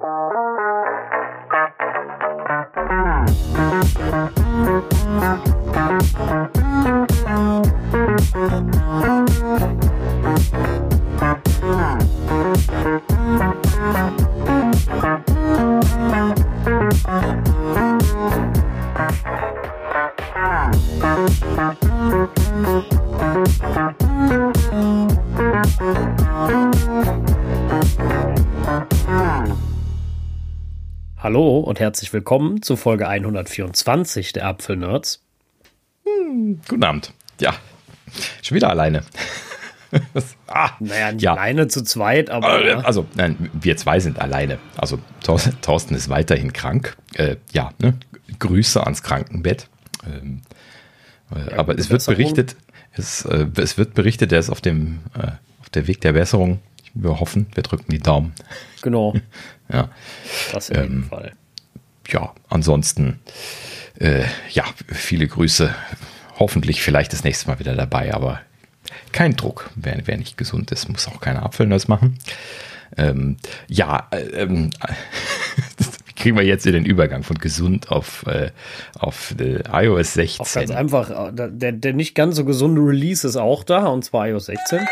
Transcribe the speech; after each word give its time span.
Bye. 0.00 0.31
Und 31.72 31.80
herzlich 31.80 32.12
willkommen 32.12 32.60
zu 32.60 32.76
Folge 32.76 33.08
124 33.08 34.34
der 34.34 34.44
Apfelnerds. 34.44 35.22
Hm, 36.04 36.60
guten 36.68 36.84
Abend. 36.84 37.14
Ja, 37.40 37.54
schon 38.42 38.56
wieder 38.56 38.68
alleine. 38.68 39.04
ah, 40.48 40.72
naja, 40.80 41.12
nicht 41.12 41.22
ja. 41.22 41.32
alleine 41.32 41.68
zu 41.68 41.82
zweit, 41.82 42.28
aber. 42.28 42.62
Äh, 42.62 42.72
also, 42.72 43.06
nein, 43.14 43.48
wir 43.54 43.78
zwei 43.78 44.00
sind 44.00 44.20
alleine. 44.20 44.58
Also, 44.76 44.98
Thorsten 45.62 45.94
ist 45.94 46.10
weiterhin 46.10 46.52
krank. 46.52 46.94
Äh, 47.14 47.36
ja, 47.54 47.70
ne? 47.80 47.94
Grüße 48.38 48.84
ans 48.84 49.02
Krankenbett. 49.02 49.70
Ähm, 50.06 50.42
äh, 51.34 51.52
ja, 51.52 51.58
aber 51.58 51.78
es 51.78 51.88
wird 51.88 52.04
berichtet, 52.04 52.54
es, 52.92 53.24
äh, 53.24 53.46
es, 53.56 53.78
wird 53.78 53.94
berichtet, 53.94 54.30
er 54.30 54.40
ist 54.40 54.50
auf 54.50 54.60
dem 54.60 54.98
äh, 55.14 55.28
auf 55.62 55.70
der 55.70 55.86
Weg 55.86 56.02
der 56.02 56.12
Besserung. 56.12 56.60
Wir 56.92 57.18
hoffen, 57.18 57.46
wir 57.54 57.62
drücken 57.62 57.90
die 57.90 57.98
Daumen. 57.98 58.34
Genau. 58.82 59.14
ja. 59.72 59.88
Das 60.52 60.68
in 60.68 60.76
jedem 60.76 60.96
ähm, 60.96 61.04
Fall. 61.04 61.32
Ja, 62.08 62.32
ansonsten, 62.48 63.20
äh, 63.98 64.24
ja, 64.50 64.64
viele 64.88 65.26
Grüße. 65.26 65.74
Hoffentlich 66.38 66.82
vielleicht 66.82 67.12
das 67.12 67.24
nächste 67.24 67.48
Mal 67.48 67.58
wieder 67.58 67.74
dabei, 67.74 68.14
aber 68.14 68.40
kein 69.12 69.36
Druck. 69.36 69.70
Wer, 69.74 70.00
wer 70.06 70.16
nicht 70.16 70.36
gesund 70.36 70.70
ist, 70.72 70.88
muss 70.88 71.06
auch 71.08 71.20
keine 71.20 71.42
Apfelnuss 71.42 71.88
machen. 71.88 72.18
Ähm, 72.96 73.36
ja, 73.68 74.08
äh, 74.10 74.42
ähm, 74.42 74.70
kriegen 76.16 76.36
wir 76.36 76.44
jetzt 76.44 76.66
in 76.66 76.72
den 76.72 76.84
Übergang 76.84 77.22
von 77.22 77.38
gesund 77.38 77.90
auf, 77.90 78.24
äh, 78.26 78.50
auf 78.98 79.34
äh, 79.38 79.62
iOS 79.72 80.14
16. 80.14 80.40
Auch 80.40 80.52
ganz 80.52 80.70
einfach, 80.70 81.10
äh, 81.28 81.32
der, 81.32 81.72
der 81.72 81.92
nicht 81.94 82.14
ganz 82.14 82.36
so 82.36 82.44
gesunde 82.44 82.80
Release 82.82 83.26
ist 83.26 83.36
auch 83.36 83.64
da, 83.64 83.86
und 83.86 84.04
zwar 84.04 84.28
iOS 84.28 84.46
16. 84.46 84.80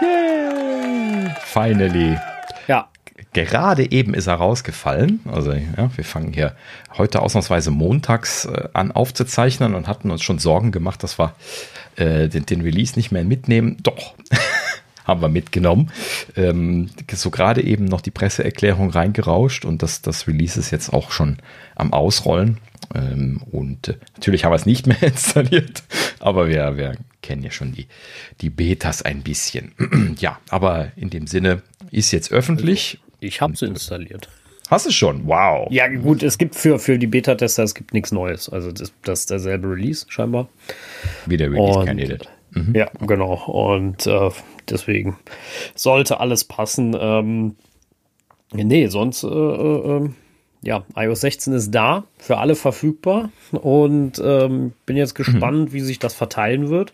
Yay! 0.00 1.34
Finally. 1.44 2.16
Gerade 3.36 3.92
eben 3.92 4.14
ist 4.14 4.28
er 4.28 4.36
rausgefallen. 4.36 5.20
Also 5.30 5.52
ja, 5.52 5.90
wir 5.94 6.04
fangen 6.04 6.32
hier 6.32 6.56
heute 6.96 7.20
ausnahmsweise 7.20 7.70
montags 7.70 8.46
äh, 8.46 8.70
an 8.72 8.92
aufzuzeichnen 8.92 9.74
und 9.74 9.88
hatten 9.88 10.10
uns 10.10 10.22
schon 10.22 10.38
Sorgen 10.38 10.72
gemacht, 10.72 11.02
dass 11.02 11.18
wir 11.18 11.34
äh, 11.96 12.28
den, 12.28 12.46
den 12.46 12.62
Release 12.62 12.94
nicht 12.96 13.12
mehr 13.12 13.24
mitnehmen. 13.24 13.76
Doch. 13.82 14.14
haben 15.04 15.20
wir 15.20 15.28
mitgenommen. 15.28 15.92
Ähm, 16.34 16.88
so 17.12 17.30
gerade 17.30 17.62
eben 17.62 17.84
noch 17.84 18.00
die 18.00 18.10
Presseerklärung 18.10 18.90
reingerauscht 18.90 19.66
und 19.66 19.82
das, 19.82 20.00
das 20.00 20.26
Release 20.26 20.58
ist 20.58 20.70
jetzt 20.70 20.92
auch 20.92 21.12
schon 21.12 21.36
am 21.76 21.92
Ausrollen. 21.92 22.58
Ähm, 22.94 23.42
und 23.52 23.88
äh, 23.88 23.94
natürlich 24.14 24.44
haben 24.44 24.52
wir 24.52 24.56
es 24.56 24.66
nicht 24.66 24.86
mehr 24.86 25.02
installiert, 25.02 25.82
aber 26.20 26.48
wir, 26.48 26.78
wir 26.78 26.96
kennen 27.22 27.42
ja 27.42 27.50
schon 27.50 27.72
die, 27.72 27.86
die 28.40 28.50
Betas 28.50 29.02
ein 29.02 29.22
bisschen. 29.22 29.72
ja, 30.18 30.38
aber 30.48 30.92
in 30.96 31.10
dem 31.10 31.26
Sinne 31.26 31.62
ist 31.90 32.12
jetzt 32.12 32.32
öffentlich. 32.32 32.98
Ich 33.20 33.40
habe 33.40 33.56
sie 33.56 33.66
installiert. 33.66 34.28
Hast 34.68 34.86
du 34.86 34.90
schon? 34.90 35.26
Wow. 35.26 35.68
Ja, 35.70 35.86
gut, 35.88 36.22
es 36.22 36.38
gibt 36.38 36.56
für, 36.56 36.78
für 36.78 36.98
die 36.98 37.06
Beta-Tester, 37.06 37.62
es 37.62 37.74
gibt 37.74 37.94
nichts 37.94 38.10
Neues. 38.10 38.48
Also 38.48 38.72
das, 38.72 38.92
das 39.02 39.20
ist 39.20 39.30
derselbe 39.30 39.68
Release 39.68 40.06
scheinbar. 40.08 40.48
Wie 41.26 41.36
der 41.36 41.50
Release 41.52 41.84
Candidate. 41.84 42.28
Mhm. 42.50 42.74
Ja, 42.74 42.90
genau. 43.06 43.34
Und 43.46 44.06
äh, 44.06 44.30
deswegen 44.68 45.18
sollte 45.76 46.18
alles 46.18 46.44
passen. 46.44 46.96
Ähm, 46.98 47.54
nee, 48.52 48.88
sonst, 48.88 49.22
äh, 49.22 49.28
äh, 49.28 49.96
ähm, 49.96 50.14
ja, 50.62 50.84
iOS 50.96 51.20
16 51.20 51.52
ist 51.52 51.70
da, 51.70 52.04
für 52.18 52.38
alle 52.38 52.56
verfügbar 52.56 53.30
und 53.52 54.20
ähm, 54.24 54.72
bin 54.84 54.96
jetzt 54.96 55.14
gespannt, 55.14 55.68
mhm. 55.68 55.72
wie 55.74 55.80
sich 55.80 56.00
das 56.00 56.14
verteilen 56.14 56.70
wird. 56.70 56.92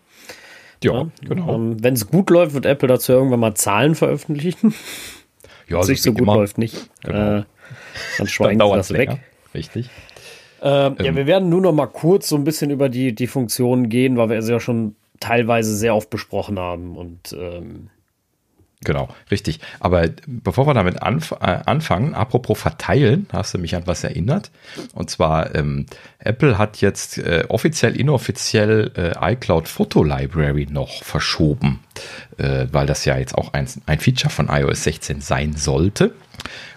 Ja, 0.83 0.93
ja 0.93 1.07
genau. 1.27 1.55
Ähm, 1.55 1.83
Wenn 1.83 1.95
es 1.95 2.07
gut 2.07 2.29
läuft, 2.29 2.53
wird 2.53 2.67
Apple 2.67 2.87
dazu 2.87 3.13
irgendwann 3.13 3.39
mal 3.39 3.55
Zahlen 3.55 3.95
veröffentlichen. 3.95 4.75
Ja, 5.73 5.81
es 5.81 5.87
nicht 5.87 6.03
so 6.03 6.11
gut 6.11 6.21
immer. 6.21 6.35
läuft, 6.35 6.57
nicht. 6.57 6.89
Genau. 7.03 7.37
Äh, 7.39 7.43
dann 8.17 8.27
schweigen 8.27 8.59
sie 8.59 8.75
das 8.75 8.93
weg. 8.93 9.17
Richtig. 9.53 9.89
Äh, 10.61 10.87
ähm. 10.87 10.95
Ja, 11.01 11.15
wir 11.15 11.27
werden 11.27 11.49
nur 11.49 11.61
noch 11.61 11.73
mal 11.73 11.87
kurz 11.87 12.29
so 12.29 12.35
ein 12.35 12.43
bisschen 12.43 12.71
über 12.71 12.89
die, 12.89 13.13
die 13.13 13.27
Funktionen 13.27 13.89
gehen, 13.89 14.17
weil 14.17 14.29
wir 14.29 14.37
es 14.37 14.49
ja 14.49 14.59
schon 14.59 14.95
teilweise 15.19 15.75
sehr 15.75 15.95
oft 15.95 16.09
besprochen 16.09 16.59
haben 16.59 16.97
und 16.97 17.35
ähm 17.37 17.89
Genau, 18.83 19.09
richtig. 19.31 19.59
Aber 19.79 20.07
bevor 20.25 20.67
wir 20.67 20.73
damit 20.73 21.01
anf 21.01 21.31
äh, 21.39 21.59
anfangen, 21.65 22.13
apropos 22.13 22.59
verteilen, 22.59 23.27
hast 23.31 23.53
du 23.53 23.57
mich 23.57 23.75
an 23.75 23.83
was 23.85 24.03
erinnert. 24.03 24.51
Und 24.93 25.09
zwar, 25.09 25.55
ähm, 25.55 25.85
Apple 26.19 26.57
hat 26.57 26.81
jetzt 26.81 27.17
äh, 27.17 27.45
offiziell, 27.49 27.95
inoffiziell 27.95 28.91
äh, 28.95 29.33
iCloud 29.33 29.67
Photo 29.67 30.03
Library 30.03 30.67
noch 30.69 31.03
verschoben, 31.03 31.79
äh, 32.37 32.67
weil 32.71 32.85
das 32.85 33.05
ja 33.05 33.17
jetzt 33.17 33.35
auch 33.35 33.53
ein, 33.53 33.67
ein 33.85 33.99
Feature 33.99 34.31
von 34.31 34.49
iOS 34.49 34.83
16 34.83 35.21
sein 35.21 35.55
sollte. 35.55 36.13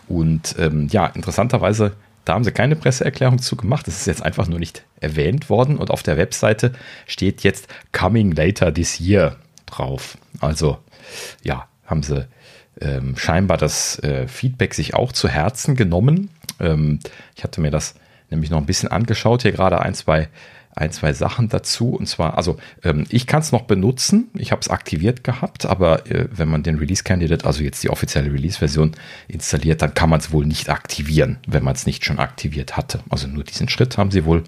Und 0.09 0.55
ähm, 0.59 0.89
ja, 0.91 1.07
interessanterweise 1.07 1.93
da 2.27 2.35
haben 2.35 2.45
sie 2.45 2.51
keine 2.51 2.75
Presseerklärung 2.75 3.39
zu 3.39 3.57
gemacht. 3.57 3.87
Das 3.87 3.99
ist 3.99 4.07
jetzt 4.07 4.23
einfach 4.23 4.49
nur 4.49 4.59
nicht 4.59 4.85
erwähnt 5.01 5.49
worden. 5.49 5.77
Und 5.79 5.93
auf 5.93 6.03
der 6.03 6.17
Webseite 6.17 6.73
steht 7.07 7.43
jetzt 7.45 7.69
Coming 7.93 8.33
Later 8.33 8.75
This 8.75 8.99
Year 8.99 9.37
drauf. 9.65 10.19
Also, 10.41 10.79
ja, 11.45 11.69
haben 11.87 12.03
sie 12.03 12.27
ähm, 12.81 13.17
scheinbar 13.17 13.57
das 13.57 13.99
äh, 14.01 14.29
Feedback 14.29 14.75
sich 14.75 14.95
auch 14.95 15.13
zu 15.13 15.29
Herzen 15.29 15.77
genommen. 15.77 16.31
Ähm, 16.61 16.99
ich 17.35 17.45
hatte 17.45 17.61
mir 17.61 17.71
das 17.71 17.95
nämlich 18.31 18.51
noch 18.51 18.59
ein 18.59 18.67
bisschen 18.67 18.91
angeschaut, 18.91 19.43
hier 19.43 19.53
gerade 19.53 19.81
ein, 19.81 19.95
zwei 19.95 20.29
ein, 20.77 20.93
zwei 20.93 21.15
Sachen 21.15 21.49
dazu. 21.49 21.95
Und 21.95 22.07
zwar, 22.07 22.37
also 22.37 22.59
ähm, 22.85 23.07
ich 23.09 23.27
kann 23.27 23.41
es 23.41 23.51
noch 23.51 23.63
benutzen. 23.63 24.29
Ich 24.35 24.53
habe 24.53 24.61
es 24.61 24.69
aktiviert 24.69 25.25
gehabt, 25.25 25.65
aber 25.65 26.07
äh, 26.07 26.29
wenn 26.31 26.49
man 26.49 26.63
den 26.63 26.79
Release 26.79 27.03
Candidate, 27.03 27.47
also 27.47 27.65
jetzt 27.65 27.83
die 27.83 27.91
offizielle 27.91 28.31
Release-Version 28.31 28.93
installiert, 29.27 29.81
dann 29.81 29.95
kann 29.95 30.11
man 30.11 30.21
es 30.21 30.33
wohl 30.33 30.45
nicht 30.45 30.69
aktivieren, 30.69 31.39
wenn 31.47 31.65
man 31.65 31.75
es 31.75 31.87
nicht 31.87 32.05
schon 32.05 32.19
aktiviert 32.19 32.77
hatte. 32.77 33.01
Also 33.09 33.27
nur 33.27 33.43
diesen 33.43 33.71
Schritt 33.71 33.97
haben 33.97 34.11
sie 34.11 34.27
wohl 34.27 34.45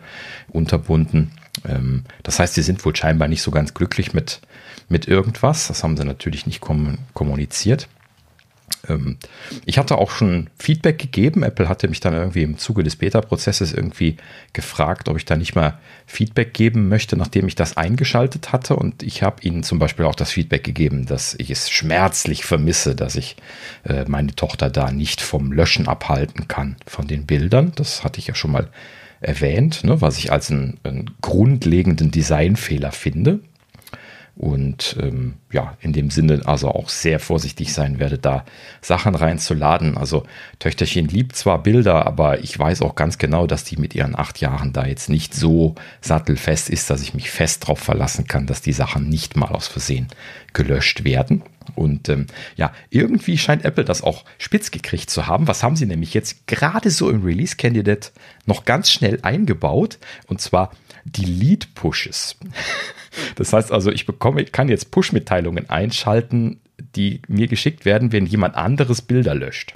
unterbunden. 0.48 1.32
Ähm, 1.66 2.04
das 2.22 2.38
heißt, 2.38 2.54
sie 2.54 2.62
sind 2.62 2.84
wohl 2.84 2.94
scheinbar 2.94 3.28
nicht 3.28 3.42
so 3.42 3.50
ganz 3.50 3.72
glücklich 3.72 4.12
mit, 4.12 4.42
mit 4.88 5.06
irgendwas. 5.08 5.68
Das 5.68 5.82
haben 5.82 5.96
sie 5.96 6.04
natürlich 6.04 6.46
nicht 6.46 6.60
kom 6.60 6.98
kommuniziert. 7.14 7.88
Ähm, 8.88 9.18
ich 9.64 9.78
hatte 9.78 9.98
auch 9.98 10.10
schon 10.10 10.48
Feedback 10.58 10.98
gegeben. 10.98 11.42
Apple 11.42 11.68
hatte 11.68 11.88
mich 11.88 12.00
dann 12.00 12.14
irgendwie 12.14 12.42
im 12.42 12.58
Zuge 12.58 12.82
des 12.82 12.96
Beta-Prozesses 12.96 13.72
irgendwie 13.72 14.16
gefragt, 14.52 15.08
ob 15.08 15.16
ich 15.16 15.24
da 15.24 15.36
nicht 15.36 15.54
mal 15.54 15.78
Feedback 16.06 16.54
geben 16.54 16.88
möchte, 16.88 17.16
nachdem 17.16 17.48
ich 17.48 17.54
das 17.54 17.76
eingeschaltet 17.76 18.52
hatte. 18.52 18.76
Und 18.76 19.02
ich 19.02 19.22
habe 19.22 19.42
ihnen 19.42 19.62
zum 19.62 19.78
Beispiel 19.78 20.04
auch 20.04 20.14
das 20.14 20.30
Feedback 20.30 20.64
gegeben, 20.64 21.06
dass 21.06 21.34
ich 21.34 21.50
es 21.50 21.70
schmerzlich 21.70 22.44
vermisse, 22.44 22.94
dass 22.94 23.16
ich 23.16 23.36
äh, 23.84 24.04
meine 24.06 24.34
Tochter 24.34 24.70
da 24.70 24.90
nicht 24.90 25.20
vom 25.20 25.52
Löschen 25.52 25.88
abhalten 25.88 26.48
kann 26.48 26.76
von 26.86 27.06
den 27.06 27.26
Bildern. 27.26 27.72
Das 27.74 28.04
hatte 28.04 28.18
ich 28.18 28.26
ja 28.26 28.34
schon 28.34 28.52
mal 28.52 28.68
erwähnt, 29.20 29.82
ne, 29.82 30.00
was 30.00 30.16
ich 30.18 30.30
als 30.30 30.50
einen, 30.50 30.78
einen 30.84 31.10
grundlegenden 31.20 32.12
Designfehler 32.12 32.92
finde 32.92 33.40
und 34.38 34.96
ähm, 35.00 35.34
ja, 35.50 35.76
in 35.80 35.92
dem 35.92 36.10
Sinne 36.10 36.42
also 36.44 36.68
auch 36.68 36.88
sehr 36.88 37.18
vorsichtig 37.18 37.74
sein 37.74 37.98
werde, 37.98 38.18
da 38.18 38.44
Sachen 38.80 39.16
reinzuladen. 39.16 39.98
Also 39.98 40.26
Töchterchen 40.60 41.08
liebt 41.08 41.34
zwar 41.34 41.60
Bilder, 41.60 42.06
aber 42.06 42.38
ich 42.38 42.56
weiß 42.56 42.82
auch 42.82 42.94
ganz 42.94 43.18
genau, 43.18 43.48
dass 43.48 43.64
die 43.64 43.76
mit 43.76 43.96
ihren 43.96 44.16
acht 44.16 44.40
Jahren 44.40 44.72
da 44.72 44.86
jetzt 44.86 45.08
nicht 45.10 45.34
so 45.34 45.74
sattelfest 46.00 46.70
ist, 46.70 46.88
dass 46.88 47.02
ich 47.02 47.14
mich 47.14 47.32
fest 47.32 47.64
darauf 47.64 47.80
verlassen 47.80 48.28
kann, 48.28 48.46
dass 48.46 48.62
die 48.62 48.72
Sachen 48.72 49.08
nicht 49.08 49.36
mal 49.36 49.48
aus 49.48 49.66
Versehen 49.66 50.06
gelöscht 50.58 51.04
werden. 51.04 51.44
Und 51.76 52.08
ähm, 52.08 52.26
ja, 52.56 52.72
irgendwie 52.90 53.38
scheint 53.38 53.64
Apple 53.64 53.84
das 53.84 54.02
auch 54.02 54.24
spitz 54.38 54.72
gekriegt 54.72 55.08
zu 55.08 55.28
haben. 55.28 55.46
Was 55.46 55.62
haben 55.62 55.76
sie 55.76 55.86
nämlich 55.86 56.14
jetzt 56.14 56.48
gerade 56.48 56.90
so 56.90 57.10
im 57.10 57.22
Release 57.22 57.56
Candidate 57.56 58.10
noch 58.44 58.64
ganz 58.64 58.90
schnell 58.90 59.20
eingebaut? 59.22 59.98
Und 60.26 60.40
zwar 60.40 60.72
die 61.04 61.24
Lead 61.24 61.74
Pushes. 61.74 62.36
Das 63.34 63.52
heißt 63.52 63.72
also, 63.72 63.90
ich 63.90 64.06
bekomme, 64.06 64.44
kann 64.44 64.68
jetzt 64.68 64.92
Push-Mitteilungen 64.92 65.68
einschalten, 65.68 66.60
die 66.94 67.20
mir 67.26 67.48
geschickt 67.48 67.84
werden, 67.84 68.12
wenn 68.12 68.26
jemand 68.26 68.54
anderes 68.54 69.02
Bilder 69.02 69.34
löscht. 69.34 69.74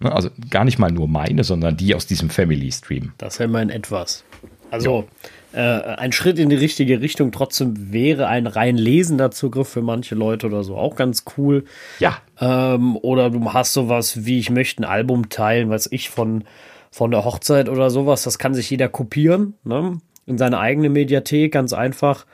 Ne, 0.00 0.10
also 0.10 0.30
gar 0.48 0.64
nicht 0.64 0.78
mal 0.78 0.90
nur 0.90 1.06
meine, 1.06 1.44
sondern 1.44 1.76
die 1.76 1.94
aus 1.94 2.06
diesem 2.06 2.28
Family 2.28 2.72
Stream. 2.72 3.12
Das 3.18 3.38
wäre 3.38 3.48
mal 3.48 3.62
in 3.62 3.70
etwas. 3.70 4.24
Also 4.72 5.06
äh, 5.52 5.58
ein 5.60 6.12
Schritt 6.12 6.38
in 6.38 6.48
die 6.48 6.56
richtige 6.56 7.00
Richtung. 7.00 7.32
Trotzdem 7.32 7.92
wäre 7.92 8.26
ein 8.28 8.46
rein 8.46 8.76
lesender 8.76 9.30
Zugriff 9.30 9.68
für 9.68 9.82
manche 9.82 10.14
Leute 10.14 10.46
oder 10.46 10.62
so 10.64 10.76
auch 10.76 10.96
ganz 10.96 11.24
cool. 11.36 11.64
Ja. 11.98 12.18
Ähm, 12.40 12.96
oder 12.96 13.30
du 13.30 13.52
hast 13.52 13.72
sowas 13.72 14.24
wie, 14.24 14.38
ich 14.38 14.50
möchte 14.50 14.82
ein 14.82 14.86
Album 14.86 15.28
teilen, 15.28 15.70
weiß 15.70 15.88
ich, 15.92 16.10
von, 16.10 16.44
von 16.90 17.10
der 17.10 17.24
Hochzeit 17.24 17.68
oder 17.68 17.90
sowas. 17.90 18.22
Das 18.22 18.38
kann 18.38 18.54
sich 18.54 18.70
jeder 18.70 18.88
kopieren, 18.88 19.54
ne? 19.64 19.98
In 20.26 20.38
seine 20.38 20.60
eigene 20.60 20.88
Mediathek, 20.90 21.52
ganz 21.52 21.72
einfach. 21.72 22.26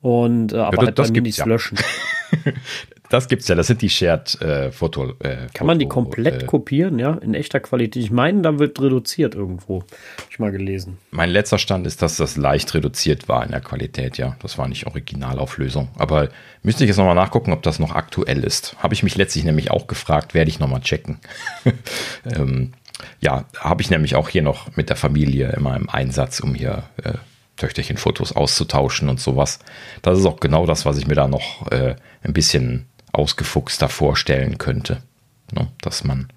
Und 0.00 0.52
äh, 0.52 0.56
aber 0.58 0.76
das- 0.76 0.86
halt 0.86 0.98
das 0.98 1.12
gibt's 1.12 1.26
nichts 1.26 1.38
ja. 1.38 1.46
löschen. 1.46 1.78
Das 3.10 3.26
gibt's 3.26 3.48
ja, 3.48 3.56
das 3.56 3.66
sind 3.66 3.82
die 3.82 3.90
Shared 3.90 4.40
äh, 4.40 4.70
Foto. 4.70 5.14
Äh, 5.18 5.48
Kann 5.52 5.66
man 5.66 5.80
die 5.80 5.88
komplett 5.88 6.44
äh, 6.44 6.46
kopieren, 6.46 7.00
ja? 7.00 7.14
In 7.14 7.34
echter 7.34 7.58
Qualität. 7.58 8.04
Ich 8.04 8.12
meine, 8.12 8.40
da 8.40 8.60
wird 8.60 8.80
reduziert 8.80 9.34
irgendwo. 9.34 9.80
Hab 9.80 10.30
ich 10.30 10.38
mal 10.38 10.52
gelesen. 10.52 10.96
Mein 11.10 11.28
letzter 11.28 11.58
Stand 11.58 11.88
ist, 11.88 12.02
dass 12.02 12.16
das 12.16 12.36
leicht 12.36 12.72
reduziert 12.72 13.28
war 13.28 13.44
in 13.44 13.50
der 13.50 13.60
Qualität, 13.60 14.16
ja. 14.16 14.36
Das 14.40 14.58
war 14.58 14.68
nicht 14.68 14.86
Originalauflösung. 14.86 15.88
Aber 15.98 16.28
müsste 16.62 16.84
ich 16.84 16.88
jetzt 16.88 16.98
nochmal 16.98 17.16
nachgucken, 17.16 17.52
ob 17.52 17.64
das 17.64 17.80
noch 17.80 17.96
aktuell 17.96 18.44
ist. 18.44 18.76
Habe 18.78 18.94
ich 18.94 19.02
mich 19.02 19.16
letztlich 19.16 19.42
nämlich 19.44 19.72
auch 19.72 19.88
gefragt, 19.88 20.32
werde 20.32 20.48
ich 20.48 20.60
nochmal 20.60 20.80
checken. 20.80 21.18
ähm, 22.32 22.74
ja, 23.20 23.46
habe 23.58 23.82
ich 23.82 23.90
nämlich 23.90 24.14
auch 24.14 24.28
hier 24.28 24.42
noch 24.42 24.76
mit 24.76 24.88
der 24.88 24.96
Familie 24.96 25.50
immer 25.56 25.74
im 25.74 25.90
Einsatz, 25.90 26.38
um 26.38 26.54
hier 26.54 26.84
äh, 27.02 27.14
Töchterchen 27.56 27.96
Fotos 27.96 28.32
auszutauschen 28.32 29.08
und 29.08 29.20
sowas. 29.20 29.58
Das 30.02 30.18
ist 30.18 30.26
auch 30.26 30.40
genau 30.40 30.64
das, 30.64 30.86
was 30.86 30.96
ich 30.96 31.06
mir 31.06 31.14
da 31.14 31.28
noch 31.28 31.70
äh, 31.70 31.96
ein 32.22 32.32
bisschen 32.32 32.86
ausgefuchster 33.12 33.88
vorstellen 33.88 34.58
könnte. 34.58 35.02
Ne? 35.52 35.68
Dass 35.82 36.04
man 36.04 36.28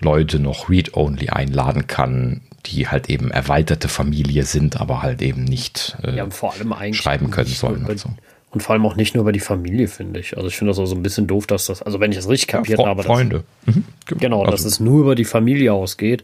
Leute 0.00 0.38
noch 0.38 0.68
Read-Only 0.68 1.28
einladen 1.30 1.86
kann, 1.86 2.40
die 2.66 2.88
halt 2.88 3.10
eben 3.10 3.30
erweiterte 3.30 3.88
Familie 3.88 4.44
sind, 4.44 4.80
aber 4.80 5.02
halt 5.02 5.20
eben 5.22 5.44
nicht 5.44 5.96
äh, 6.02 6.16
Ja, 6.16 6.30
vor 6.30 6.54
allem 6.54 6.94
schreiben 6.94 7.30
können 7.30 7.48
sollen 7.48 7.84
und 7.86 7.98
so. 7.98 8.08
Und 8.50 8.62
vor 8.62 8.74
allem 8.74 8.84
auch 8.84 8.96
nicht 8.96 9.14
nur 9.14 9.22
über 9.22 9.32
die 9.32 9.40
Familie, 9.40 9.88
finde 9.88 10.20
ich. 10.20 10.36
Also 10.36 10.48
ich 10.48 10.56
finde 10.56 10.72
das 10.72 10.78
auch 10.78 10.84
so 10.86 10.94
ein 10.94 11.02
bisschen 11.02 11.26
doof, 11.26 11.46
dass 11.46 11.66
das, 11.66 11.80
also 11.82 12.00
wenn 12.00 12.10
ich 12.12 12.18
das 12.18 12.28
richtig 12.28 12.48
kapiert 12.48 12.78
Fre- 12.80 12.86
habe, 12.86 12.98
dass, 12.98 13.06
Freunde. 13.06 13.44
Mhm. 13.64 13.84
genau, 14.06 14.44
dass 14.44 14.52
Also, 14.56 14.68
es 14.68 14.80
nur 14.80 15.00
über 15.00 15.14
die 15.14 15.24
Familie 15.24 15.72
ausgeht. 15.72 16.22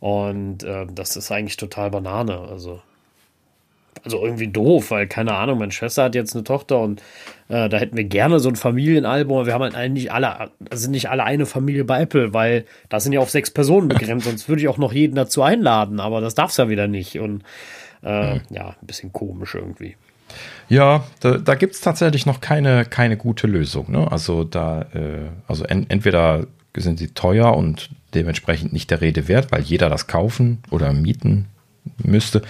Und 0.00 0.64
äh, 0.64 0.86
das 0.92 1.16
ist 1.16 1.30
eigentlich 1.30 1.56
total 1.56 1.90
Banane. 1.90 2.38
Also, 2.38 2.80
also 4.04 4.22
irgendwie 4.24 4.48
doof, 4.48 4.90
weil, 4.90 5.06
keine 5.06 5.34
Ahnung, 5.34 5.58
meine 5.58 5.72
Schwester 5.72 6.04
hat 6.04 6.14
jetzt 6.14 6.34
eine 6.34 6.44
Tochter 6.44 6.78
und 6.80 7.00
äh, 7.48 7.68
da 7.68 7.76
hätten 7.78 7.96
wir 7.96 8.04
gerne 8.04 8.40
so 8.40 8.48
ein 8.48 8.56
Familienalbum, 8.56 9.36
aber 9.38 9.46
wir 9.46 9.54
haben 9.54 9.62
halt 9.62 9.74
eigentlich 9.74 10.04
nicht 10.04 10.12
alle, 10.12 10.50
sind 10.72 10.90
nicht 10.90 11.10
alle 11.10 11.24
eine 11.24 11.46
Familie 11.46 11.84
bei 11.84 12.02
Apple, 12.02 12.34
weil 12.34 12.64
das 12.88 13.04
sind 13.04 13.12
ja 13.12 13.20
auf 13.20 13.30
sechs 13.30 13.50
Personen 13.50 13.88
begrenzt, 13.88 14.26
sonst 14.26 14.48
würde 14.48 14.62
ich 14.62 14.68
auch 14.68 14.78
noch 14.78 14.92
jeden 14.92 15.14
dazu 15.14 15.42
einladen, 15.42 16.00
aber 16.00 16.20
das 16.20 16.34
darf's 16.34 16.56
ja 16.56 16.68
wieder 16.68 16.88
nicht. 16.88 17.18
Und 17.18 17.42
äh, 18.02 18.34
Mhm. 18.34 18.40
ja, 18.50 18.68
ein 18.80 18.86
bisschen 18.86 19.12
komisch 19.12 19.54
irgendwie. 19.54 19.96
Ja, 20.68 21.04
da, 21.20 21.38
da 21.38 21.54
gibt 21.54 21.74
es 21.74 21.80
tatsächlich 21.80 22.26
noch 22.26 22.40
keine, 22.40 22.84
keine 22.84 23.16
gute 23.16 23.46
Lösung. 23.46 23.90
Ne? 23.90 24.10
Also 24.12 24.44
da, 24.44 24.82
äh, 24.94 25.28
also 25.46 25.64
en, 25.64 25.88
entweder 25.88 26.46
sind 26.76 26.98
sie 26.98 27.08
teuer 27.08 27.56
und 27.56 27.88
dementsprechend 28.14 28.72
nicht 28.72 28.90
der 28.90 29.00
Rede 29.00 29.26
wert, 29.26 29.50
weil 29.50 29.62
jeder 29.62 29.88
das 29.88 30.06
kaufen 30.06 30.58
oder 30.70 30.92
mieten 30.92 31.46
müsste. 32.02 32.42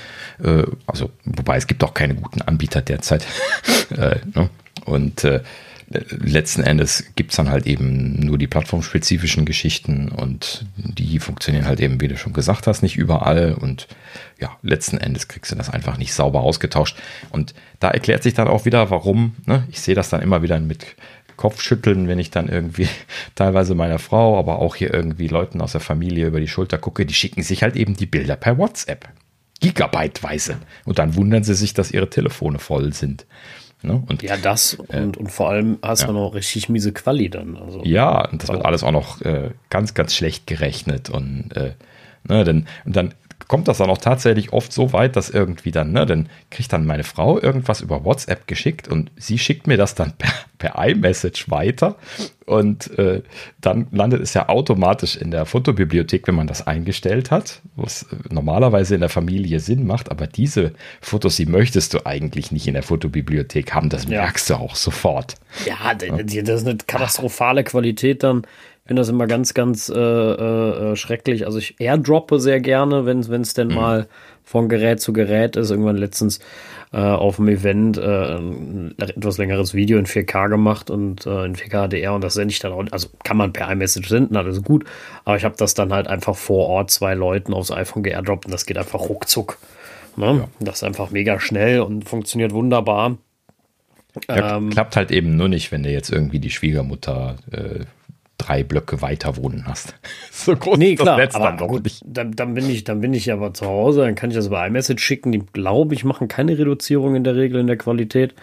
Äh, 0.42 0.64
also, 0.86 1.10
wobei 1.24 1.56
es 1.56 1.66
gibt 1.66 1.82
auch 1.84 1.94
keine 1.94 2.14
guten 2.14 2.42
Anbieter 2.42 2.82
derzeit. 2.82 3.24
äh, 3.90 4.16
ne? 4.34 4.50
Und 4.84 5.24
äh, 5.24 5.42
letzten 5.90 6.62
Endes 6.62 7.04
gibt 7.16 7.30
es 7.30 7.36
dann 7.36 7.50
halt 7.50 7.66
eben 7.66 8.20
nur 8.20 8.36
die 8.36 8.46
plattformspezifischen 8.46 9.46
Geschichten 9.46 10.08
und 10.08 10.66
die 10.76 11.18
funktionieren 11.18 11.66
halt 11.66 11.80
eben, 11.80 12.00
wie 12.00 12.08
du 12.08 12.16
schon 12.16 12.34
gesagt 12.34 12.66
hast, 12.66 12.82
nicht 12.82 12.96
überall 12.96 13.54
und 13.54 13.88
ja, 14.38 14.56
letzten 14.62 14.98
Endes 14.98 15.28
kriegst 15.28 15.50
du 15.50 15.56
das 15.56 15.70
einfach 15.70 15.96
nicht 15.96 16.12
sauber 16.12 16.40
ausgetauscht 16.40 16.96
und 17.30 17.54
da 17.80 17.90
erklärt 17.90 18.22
sich 18.22 18.34
dann 18.34 18.48
auch 18.48 18.66
wieder, 18.66 18.90
warum, 18.90 19.34
ne? 19.46 19.66
ich 19.70 19.80
sehe 19.80 19.94
das 19.94 20.10
dann 20.10 20.20
immer 20.20 20.42
wieder 20.42 20.60
mit 20.60 20.84
Kopfschütteln, 21.36 22.08
wenn 22.08 22.18
ich 22.18 22.30
dann 22.30 22.48
irgendwie 22.48 22.88
teilweise 23.34 23.74
meiner 23.74 23.98
Frau, 23.98 24.38
aber 24.38 24.58
auch 24.58 24.76
hier 24.76 24.92
irgendwie 24.92 25.28
Leuten 25.28 25.62
aus 25.62 25.72
der 25.72 25.80
Familie 25.80 26.26
über 26.26 26.40
die 26.40 26.48
Schulter 26.48 26.76
gucke, 26.76 27.06
die 27.06 27.14
schicken 27.14 27.42
sich 27.42 27.62
halt 27.62 27.76
eben 27.76 27.96
die 27.96 28.06
Bilder 28.06 28.36
per 28.36 28.58
WhatsApp. 28.58 29.08
Gigabyteweise. 29.60 30.56
Und 30.84 30.98
dann 30.98 31.16
wundern 31.16 31.44
sie 31.44 31.54
sich, 31.54 31.74
dass 31.74 31.90
ihre 31.90 32.10
Telefone 32.10 32.58
voll 32.58 32.92
sind. 32.92 33.26
Ne? 33.82 34.02
Und 34.08 34.22
Ja, 34.22 34.36
das 34.36 34.74
und, 34.74 35.16
und 35.16 35.30
vor 35.30 35.50
allem 35.50 35.78
hast 35.82 36.06
du 36.06 36.12
noch 36.12 36.34
richtig 36.34 36.68
miese 36.68 36.92
Quali 36.92 37.30
dann. 37.30 37.56
Also. 37.56 37.82
Ja, 37.84 38.28
und 38.28 38.42
das 38.42 38.50
wird 38.50 38.64
alles 38.64 38.82
auch 38.82 38.90
noch 38.92 39.20
äh, 39.22 39.50
ganz, 39.70 39.94
ganz 39.94 40.14
schlecht 40.14 40.46
gerechnet. 40.46 41.10
Und, 41.10 41.56
äh, 41.56 41.74
ne, 42.24 42.44
dann, 42.44 42.66
und 42.84 42.96
dann 42.96 43.14
kommt 43.48 43.66
das 43.66 43.78
dann 43.78 43.90
auch 43.90 43.98
tatsächlich 43.98 44.52
oft 44.52 44.72
so 44.72 44.92
weit, 44.92 45.16
dass 45.16 45.30
irgendwie 45.30 45.70
dann, 45.70 45.92
ne, 45.92 46.06
dann 46.06 46.28
kriegt 46.50 46.72
dann 46.72 46.86
meine 46.86 47.02
Frau 47.04 47.40
irgendwas 47.40 47.80
über 47.80 48.04
WhatsApp 48.04 48.46
geschickt 48.46 48.88
und 48.88 49.10
sie 49.16 49.38
schickt 49.38 49.66
mir 49.66 49.78
das 49.78 49.94
dann 49.94 50.12
per, 50.18 50.32
per 50.58 50.88
iMessage 50.88 51.50
weiter. 51.50 51.96
Und 52.44 52.98
äh, 52.98 53.22
dann 53.60 53.88
landet 53.90 54.22
es 54.22 54.32
ja 54.32 54.48
automatisch 54.48 55.16
in 55.16 55.30
der 55.30 55.44
Fotobibliothek, 55.44 56.26
wenn 56.28 56.34
man 56.34 56.46
das 56.46 56.66
eingestellt 56.66 57.30
hat, 57.30 57.60
was 57.76 58.04
äh, 58.04 58.16
normalerweise 58.32 58.94
in 58.94 59.00
der 59.00 59.10
Familie 59.10 59.60
Sinn 59.60 59.86
macht. 59.86 60.10
Aber 60.10 60.26
diese 60.26 60.72
Fotos, 61.02 61.36
die 61.36 61.44
möchtest 61.46 61.92
du 61.92 62.06
eigentlich 62.06 62.50
nicht 62.50 62.66
in 62.66 62.74
der 62.74 62.82
Fotobibliothek 62.82 63.74
haben. 63.74 63.90
Das 63.90 64.04
Ja. 64.04 64.22
merkst 64.22 64.48
du 64.48 64.54
auch 64.54 64.76
sofort. 64.76 65.34
Ja, 65.66 65.94
das 65.94 66.22
ist 66.62 66.66
eine 66.66 66.78
katastrophale 66.86 67.64
Qualität 67.64 68.22
dann. 68.22 68.46
Ich 68.88 68.90
finde 68.90 69.00
das 69.02 69.10
immer 69.10 69.26
ganz, 69.26 69.52
ganz 69.52 69.90
äh, 69.90 69.98
äh, 69.98 70.92
äh, 70.92 70.96
schrecklich. 70.96 71.44
Also 71.44 71.58
ich 71.58 71.78
airdroppe 71.78 72.40
sehr 72.40 72.58
gerne, 72.58 73.04
wenn 73.04 73.20
es 73.20 73.52
denn 73.52 73.68
mal 73.68 74.08
von 74.44 74.70
Gerät 74.70 74.98
zu 74.98 75.12
Gerät 75.12 75.56
ist. 75.56 75.70
Irgendwann 75.70 75.98
letztens 75.98 76.38
äh, 76.94 76.96
auf 76.96 77.36
dem 77.36 77.48
Event 77.48 77.98
äh, 77.98 78.36
ein 78.36 78.94
etwas 78.96 79.36
längeres 79.36 79.74
Video 79.74 79.98
in 79.98 80.06
4K 80.06 80.48
gemacht 80.48 80.88
und 80.88 81.26
äh, 81.26 81.44
in 81.44 81.54
4K 81.54 81.88
HDR 81.88 82.14
und 82.14 82.24
das 82.24 82.32
sende 82.32 82.50
ich 82.52 82.60
dann 82.60 82.72
auch. 82.72 82.82
Also 82.90 83.08
kann 83.24 83.36
man 83.36 83.52
per 83.52 83.70
iMessage 83.70 84.08
senden, 84.08 84.38
alles 84.38 84.62
gut. 84.62 84.86
Aber 85.26 85.36
ich 85.36 85.44
habe 85.44 85.56
das 85.58 85.74
dann 85.74 85.92
halt 85.92 86.08
einfach 86.08 86.34
vor 86.34 86.66
Ort 86.68 86.90
zwei 86.90 87.12
Leuten 87.12 87.52
aufs 87.52 87.70
iPhone 87.70 88.02
geairdroppt 88.02 88.46
und 88.46 88.52
das 88.52 88.64
geht 88.64 88.78
einfach 88.78 89.00
ruckzuck. 89.00 89.58
Ne? 90.16 90.48
Das 90.60 90.76
ist 90.76 90.84
einfach 90.84 91.10
mega 91.10 91.38
schnell 91.40 91.80
und 91.80 92.08
funktioniert 92.08 92.54
wunderbar. 92.54 93.18
Ja, 94.28 94.56
Ähm, 94.56 94.70
klappt 94.70 94.96
halt 94.96 95.10
eben 95.10 95.36
nur 95.36 95.48
nicht, 95.48 95.72
wenn 95.72 95.82
du 95.82 95.90
jetzt 95.90 96.10
irgendwie 96.10 96.38
die 96.38 96.48
Schwiegermutter 96.48 97.36
drei 98.38 98.62
Blöcke 98.62 99.02
weiter 99.02 99.36
wohnen 99.36 99.64
hast. 99.66 99.94
so 100.32 100.56
groß 100.56 100.78
Nee, 100.78 100.92
ist 100.92 101.00
das 101.00 101.04
klar, 101.04 101.16
Netz 101.18 101.34
aber 101.34 101.44
dann 101.46 101.58
doch 101.58 101.80
nicht. 101.80 102.02
dann, 102.06 102.32
dann, 102.32 102.54
bin 102.54 102.70
ich, 102.70 102.84
dann 102.84 103.00
bin 103.00 103.12
ich 103.12 103.30
aber 103.32 103.52
zu 103.52 103.66
Hause, 103.66 104.02
dann 104.02 104.14
kann 104.14 104.30
ich 104.30 104.36
das 104.36 104.46
über 104.46 104.66
iMessage 104.66 105.02
schicken. 105.02 105.32
Die, 105.32 105.42
glaube 105.52 105.94
ich, 105.94 106.04
machen 106.04 106.28
keine 106.28 106.56
Reduzierung 106.58 107.14
in 107.14 107.24
der 107.24 107.36
Regel 107.36 107.60
in 107.60 107.66
der 107.66 107.76
Qualität. 107.76 108.34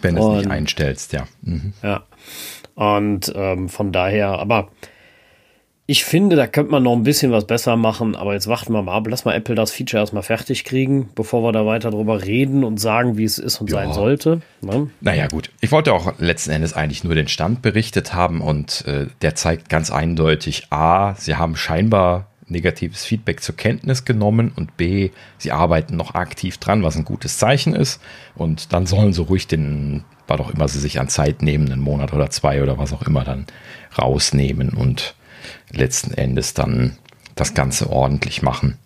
Wenn 0.00 0.16
du 0.16 0.30
es 0.30 0.38
nicht 0.38 0.50
einstellst, 0.50 1.12
ja. 1.12 1.26
Mhm. 1.42 1.72
Ja. 1.82 2.04
Und 2.74 3.32
ähm, 3.34 3.68
von 3.68 3.92
daher, 3.92 4.38
aber 4.38 4.70
ich 5.90 6.04
finde, 6.04 6.36
da 6.36 6.46
könnte 6.46 6.70
man 6.70 6.84
noch 6.84 6.92
ein 6.92 7.02
bisschen 7.02 7.32
was 7.32 7.48
besser 7.48 7.74
machen, 7.76 8.14
aber 8.14 8.34
jetzt 8.34 8.46
warten 8.46 8.72
wir 8.72 8.80
mal 8.80 8.94
ab. 8.96 9.08
Lass 9.08 9.24
mal 9.24 9.34
Apple 9.34 9.56
das 9.56 9.72
Feature 9.72 10.00
erstmal 10.00 10.22
fertig 10.22 10.62
kriegen, 10.62 11.08
bevor 11.16 11.42
wir 11.42 11.50
da 11.50 11.66
weiter 11.66 11.90
drüber 11.90 12.22
reden 12.24 12.62
und 12.62 12.78
sagen, 12.78 13.18
wie 13.18 13.24
es 13.24 13.38
ist 13.38 13.60
und 13.60 13.68
Ja. 13.70 13.78
sein 13.78 13.92
sollte. 13.92 14.40
Ne? 14.60 14.88
Naja, 15.00 15.26
gut. 15.26 15.50
Ich 15.60 15.72
wollte 15.72 15.92
auch 15.92 16.12
letzten 16.20 16.52
Endes 16.52 16.74
eigentlich 16.74 17.02
nur 17.02 17.16
den 17.16 17.26
Stand 17.26 17.60
berichtet 17.60 18.14
haben 18.14 18.40
und 18.40 18.86
äh, 18.86 19.08
der 19.20 19.34
zeigt 19.34 19.68
ganz 19.68 19.90
eindeutig, 19.90 20.68
a, 20.70 21.16
sie 21.16 21.34
haben 21.34 21.56
scheinbar 21.56 22.28
negatives 22.46 23.04
Feedback 23.04 23.42
zur 23.42 23.56
Kenntnis 23.56 24.04
genommen 24.04 24.52
und 24.54 24.76
b, 24.76 25.10
sie 25.38 25.50
arbeiten 25.50 25.96
noch 25.96 26.14
aktiv 26.14 26.58
dran, 26.58 26.84
was 26.84 26.94
ein 26.94 27.04
gutes 27.04 27.36
Zeichen 27.38 27.74
ist. 27.74 28.00
Und 28.36 28.72
dann 28.72 28.86
sollen 28.86 29.12
sie 29.12 29.22
ruhig 29.22 29.48
den, 29.48 30.04
was 30.28 30.38
auch 30.38 30.50
immer 30.52 30.68
sie 30.68 30.78
sich 30.78 31.00
an 31.00 31.08
Zeit 31.08 31.42
nehmen, 31.42 31.72
einen 31.72 31.80
Monat 31.82 32.12
oder 32.12 32.30
zwei 32.30 32.62
oder 32.62 32.78
was 32.78 32.92
auch 32.92 33.02
immer 33.02 33.24
dann 33.24 33.46
rausnehmen 33.98 34.68
und 34.70 35.16
letzten 35.72 36.12
Endes 36.14 36.54
dann 36.54 36.96
das 37.34 37.54
Ganze 37.54 37.90
ordentlich 37.90 38.42
machen. 38.42 38.76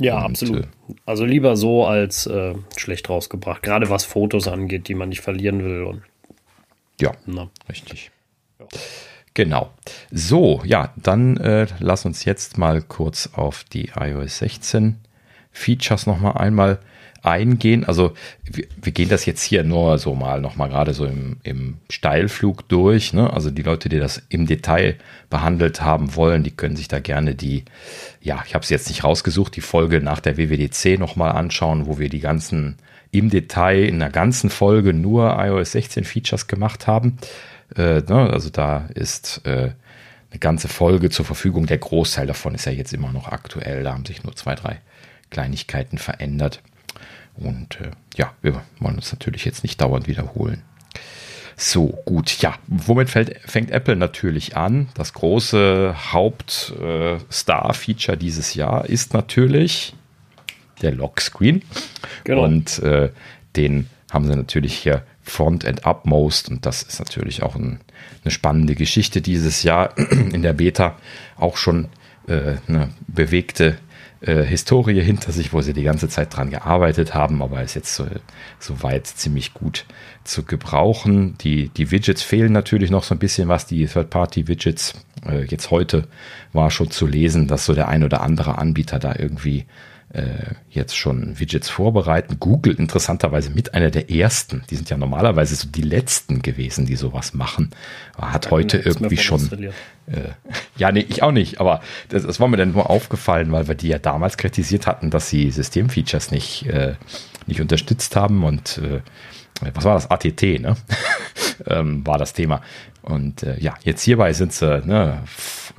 Ja, 0.00 0.18
Und, 0.18 0.24
absolut. 0.32 0.64
äh, 0.64 0.94
Also 1.06 1.24
lieber 1.24 1.56
so 1.56 1.84
als 1.86 2.26
äh, 2.26 2.54
schlecht 2.76 3.08
rausgebracht. 3.08 3.62
Gerade 3.62 3.90
was 3.90 4.04
Fotos 4.04 4.48
angeht, 4.48 4.88
die 4.88 4.94
man 4.94 5.08
nicht 5.10 5.20
verlieren 5.20 5.62
will. 5.64 5.82
Und, 5.84 6.02
Ja, 7.00 7.12
na. 7.26 7.48
richtig. 7.68 8.10
Genau. 9.34 9.70
So, 10.10 10.62
ja, 10.64 10.92
dann 10.96 11.36
äh, 11.38 11.66
lass 11.80 12.04
uns 12.04 12.24
jetzt 12.24 12.56
mal 12.56 12.82
kurz 12.82 13.30
auf 13.34 13.64
die 13.64 13.90
iOS 13.98 14.38
16 14.38 14.96
Features 15.50 16.06
nochmal 16.06 16.36
einmal 16.38 16.78
eingehen. 17.24 17.84
Also 17.84 18.14
wir, 18.44 18.66
wir 18.80 18.92
gehen 18.92 19.08
das 19.08 19.26
jetzt 19.26 19.42
hier 19.42 19.64
nur 19.64 19.98
so 19.98 20.14
mal 20.14 20.40
nochmal 20.40 20.68
gerade 20.68 20.94
so 20.94 21.06
im, 21.06 21.38
im 21.42 21.78
Steilflug 21.90 22.68
durch. 22.68 23.12
Ne? 23.12 23.32
Also 23.32 23.50
die 23.50 23.62
Leute, 23.62 23.88
die 23.88 23.98
das 23.98 24.22
im 24.28 24.46
Detail 24.46 24.96
behandelt 25.30 25.80
haben 25.80 26.14
wollen, 26.16 26.42
die 26.42 26.50
können 26.50 26.76
sich 26.76 26.88
da 26.88 27.00
gerne 27.00 27.34
die, 27.34 27.64
ja, 28.20 28.42
ich 28.46 28.54
habe 28.54 28.62
es 28.62 28.70
jetzt 28.70 28.88
nicht 28.88 29.04
rausgesucht, 29.04 29.56
die 29.56 29.60
Folge 29.60 30.00
nach 30.00 30.20
der 30.20 30.36
WWDC 30.36 30.98
nochmal 30.98 31.32
anschauen, 31.32 31.86
wo 31.86 31.98
wir 31.98 32.08
die 32.08 32.20
ganzen 32.20 32.76
im 33.10 33.30
Detail 33.30 33.84
in 33.84 34.00
der 34.00 34.10
ganzen 34.10 34.50
Folge 34.50 34.92
nur 34.92 35.36
iOS 35.38 35.72
16 35.72 36.04
Features 36.04 36.46
gemacht 36.48 36.86
haben. 36.86 37.18
Äh, 37.76 38.00
ne? 38.00 38.30
Also 38.32 38.50
da 38.50 38.88
ist 38.94 39.40
äh, 39.44 39.70
eine 40.30 40.40
ganze 40.40 40.68
Folge 40.68 41.10
zur 41.10 41.24
Verfügung. 41.24 41.66
Der 41.66 41.78
Großteil 41.78 42.26
davon 42.26 42.54
ist 42.56 42.66
ja 42.66 42.72
jetzt 42.72 42.92
immer 42.92 43.12
noch 43.12 43.28
aktuell. 43.28 43.84
Da 43.84 43.92
haben 43.92 44.04
sich 44.04 44.24
nur 44.24 44.34
zwei, 44.34 44.56
drei 44.56 44.80
Kleinigkeiten 45.30 45.98
verändert. 45.98 46.60
Und 47.36 47.80
äh, 47.80 47.90
ja, 48.16 48.32
wir 48.42 48.60
wollen 48.78 48.96
uns 48.96 49.12
natürlich 49.12 49.44
jetzt 49.44 49.62
nicht 49.62 49.80
dauernd 49.80 50.08
wiederholen. 50.08 50.62
So, 51.56 51.98
gut, 52.04 52.40
ja. 52.40 52.56
Womit 52.66 53.10
fällt, 53.10 53.38
fängt 53.44 53.70
Apple 53.70 53.94
natürlich 53.96 54.56
an? 54.56 54.88
Das 54.94 55.12
große 55.12 55.94
Hauptstar-Feature 56.12 58.16
äh, 58.16 58.18
dieses 58.18 58.54
Jahr 58.54 58.86
ist 58.86 59.14
natürlich 59.14 59.94
der 60.82 60.90
Lockscreen. 60.92 61.62
Genau. 62.24 62.42
Und 62.44 62.80
äh, 62.80 63.10
den 63.56 63.88
haben 64.10 64.26
sie 64.26 64.34
natürlich 64.34 64.74
hier 64.74 65.04
Front 65.22 65.64
and 65.64 65.86
Upmost 65.86 66.48
und 66.50 66.66
das 66.66 66.82
ist 66.82 66.98
natürlich 66.98 67.42
auch 67.42 67.54
ein, 67.56 67.80
eine 68.24 68.30
spannende 68.30 68.74
Geschichte 68.74 69.22
dieses 69.22 69.62
Jahr 69.62 69.96
in 69.98 70.42
der 70.42 70.52
Beta 70.52 70.98
auch 71.36 71.56
schon 71.56 71.88
äh, 72.26 72.56
eine 72.68 72.90
bewegte 73.06 73.78
äh, 74.26 74.42
Historie 74.42 75.00
hinter 75.02 75.32
sich, 75.32 75.52
wo 75.52 75.60
sie 75.60 75.72
die 75.72 75.82
ganze 75.82 76.08
Zeit 76.08 76.34
dran 76.34 76.50
gearbeitet 76.50 77.14
haben, 77.14 77.42
aber 77.42 77.62
ist 77.62 77.74
jetzt 77.74 77.94
so, 77.94 78.06
soweit 78.58 79.06
ziemlich 79.06 79.54
gut 79.54 79.84
zu 80.24 80.42
gebrauchen. 80.44 81.36
Die, 81.38 81.68
die 81.68 81.90
Widgets 81.90 82.22
fehlen 82.22 82.52
natürlich 82.52 82.90
noch 82.90 83.04
so 83.04 83.14
ein 83.14 83.18
bisschen 83.18 83.48
was, 83.48 83.66
die 83.66 83.86
Third-Party-Widgets. 83.86 84.94
Äh, 85.28 85.44
jetzt 85.44 85.70
heute 85.70 86.08
war 86.52 86.70
schon 86.70 86.90
zu 86.90 87.06
lesen, 87.06 87.48
dass 87.48 87.66
so 87.66 87.74
der 87.74 87.88
ein 87.88 88.04
oder 88.04 88.22
andere 88.22 88.58
Anbieter 88.58 88.98
da 88.98 89.14
irgendwie 89.18 89.60
äh, 89.60 89.64
jetzt 90.70 90.96
schon 90.96 91.38
Widgets 91.40 91.68
vorbereiten. 91.68 92.36
Google 92.38 92.74
interessanterweise 92.74 93.50
mit 93.50 93.74
einer 93.74 93.90
der 93.90 94.10
ersten. 94.10 94.62
Die 94.70 94.76
sind 94.76 94.90
ja 94.90 94.96
normalerweise 94.96 95.56
so 95.56 95.68
die 95.68 95.82
letzten 95.82 96.42
gewesen, 96.42 96.86
die 96.86 96.96
sowas 96.96 97.34
machen. 97.34 97.70
Hat 98.16 98.50
heute 98.50 98.78
irgendwie 98.78 99.16
schon. 99.16 99.50
Äh, 100.06 100.30
ja, 100.76 100.92
nee, 100.92 101.04
ich 101.08 101.22
auch 101.22 101.32
nicht. 101.32 101.60
Aber 101.60 101.80
das, 102.10 102.24
das, 102.24 102.38
war 102.38 102.48
mir 102.48 102.56
dann 102.56 102.72
nur 102.72 102.90
aufgefallen, 102.90 103.50
weil 103.52 103.66
wir 103.66 103.74
die 103.74 103.88
ja 103.88 103.98
damals 103.98 104.36
kritisiert 104.36 104.86
hatten, 104.86 105.10
dass 105.10 105.30
sie 105.30 105.50
Systemfeatures 105.50 106.30
nicht, 106.30 106.66
äh, 106.66 106.94
nicht 107.46 107.60
unterstützt 107.60 108.14
haben 108.14 108.44
und 108.44 108.78
äh, 108.78 109.00
was 109.72 109.84
war 109.84 109.94
das? 109.94 110.10
ATT, 110.10 110.60
ne? 110.60 110.76
ähm, 111.66 112.06
war 112.06 112.18
das 112.18 112.32
Thema. 112.32 112.60
Und 113.02 113.42
äh, 113.42 113.58
ja, 113.60 113.74
jetzt 113.82 114.02
hierbei 114.02 114.32
sind 114.32 114.52
sie 114.52 114.82
ne, 114.84 115.22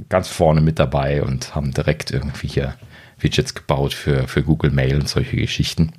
ganz 0.10 0.27
vorne 0.27 0.62
mit 0.62 0.80
dabei 0.80 1.24
und 1.24 1.56
haben 1.56 1.72
direkt 1.72 2.12
irgendwie 2.12 2.48
hier 2.48 2.75
Widgets 3.20 3.54
gebaut 3.54 3.94
für, 3.94 4.28
für 4.28 4.44
Google 4.44 4.72
Mail 4.72 4.96
und 4.96 5.10
solche 5.10 5.38
Geschichten. 5.38 5.94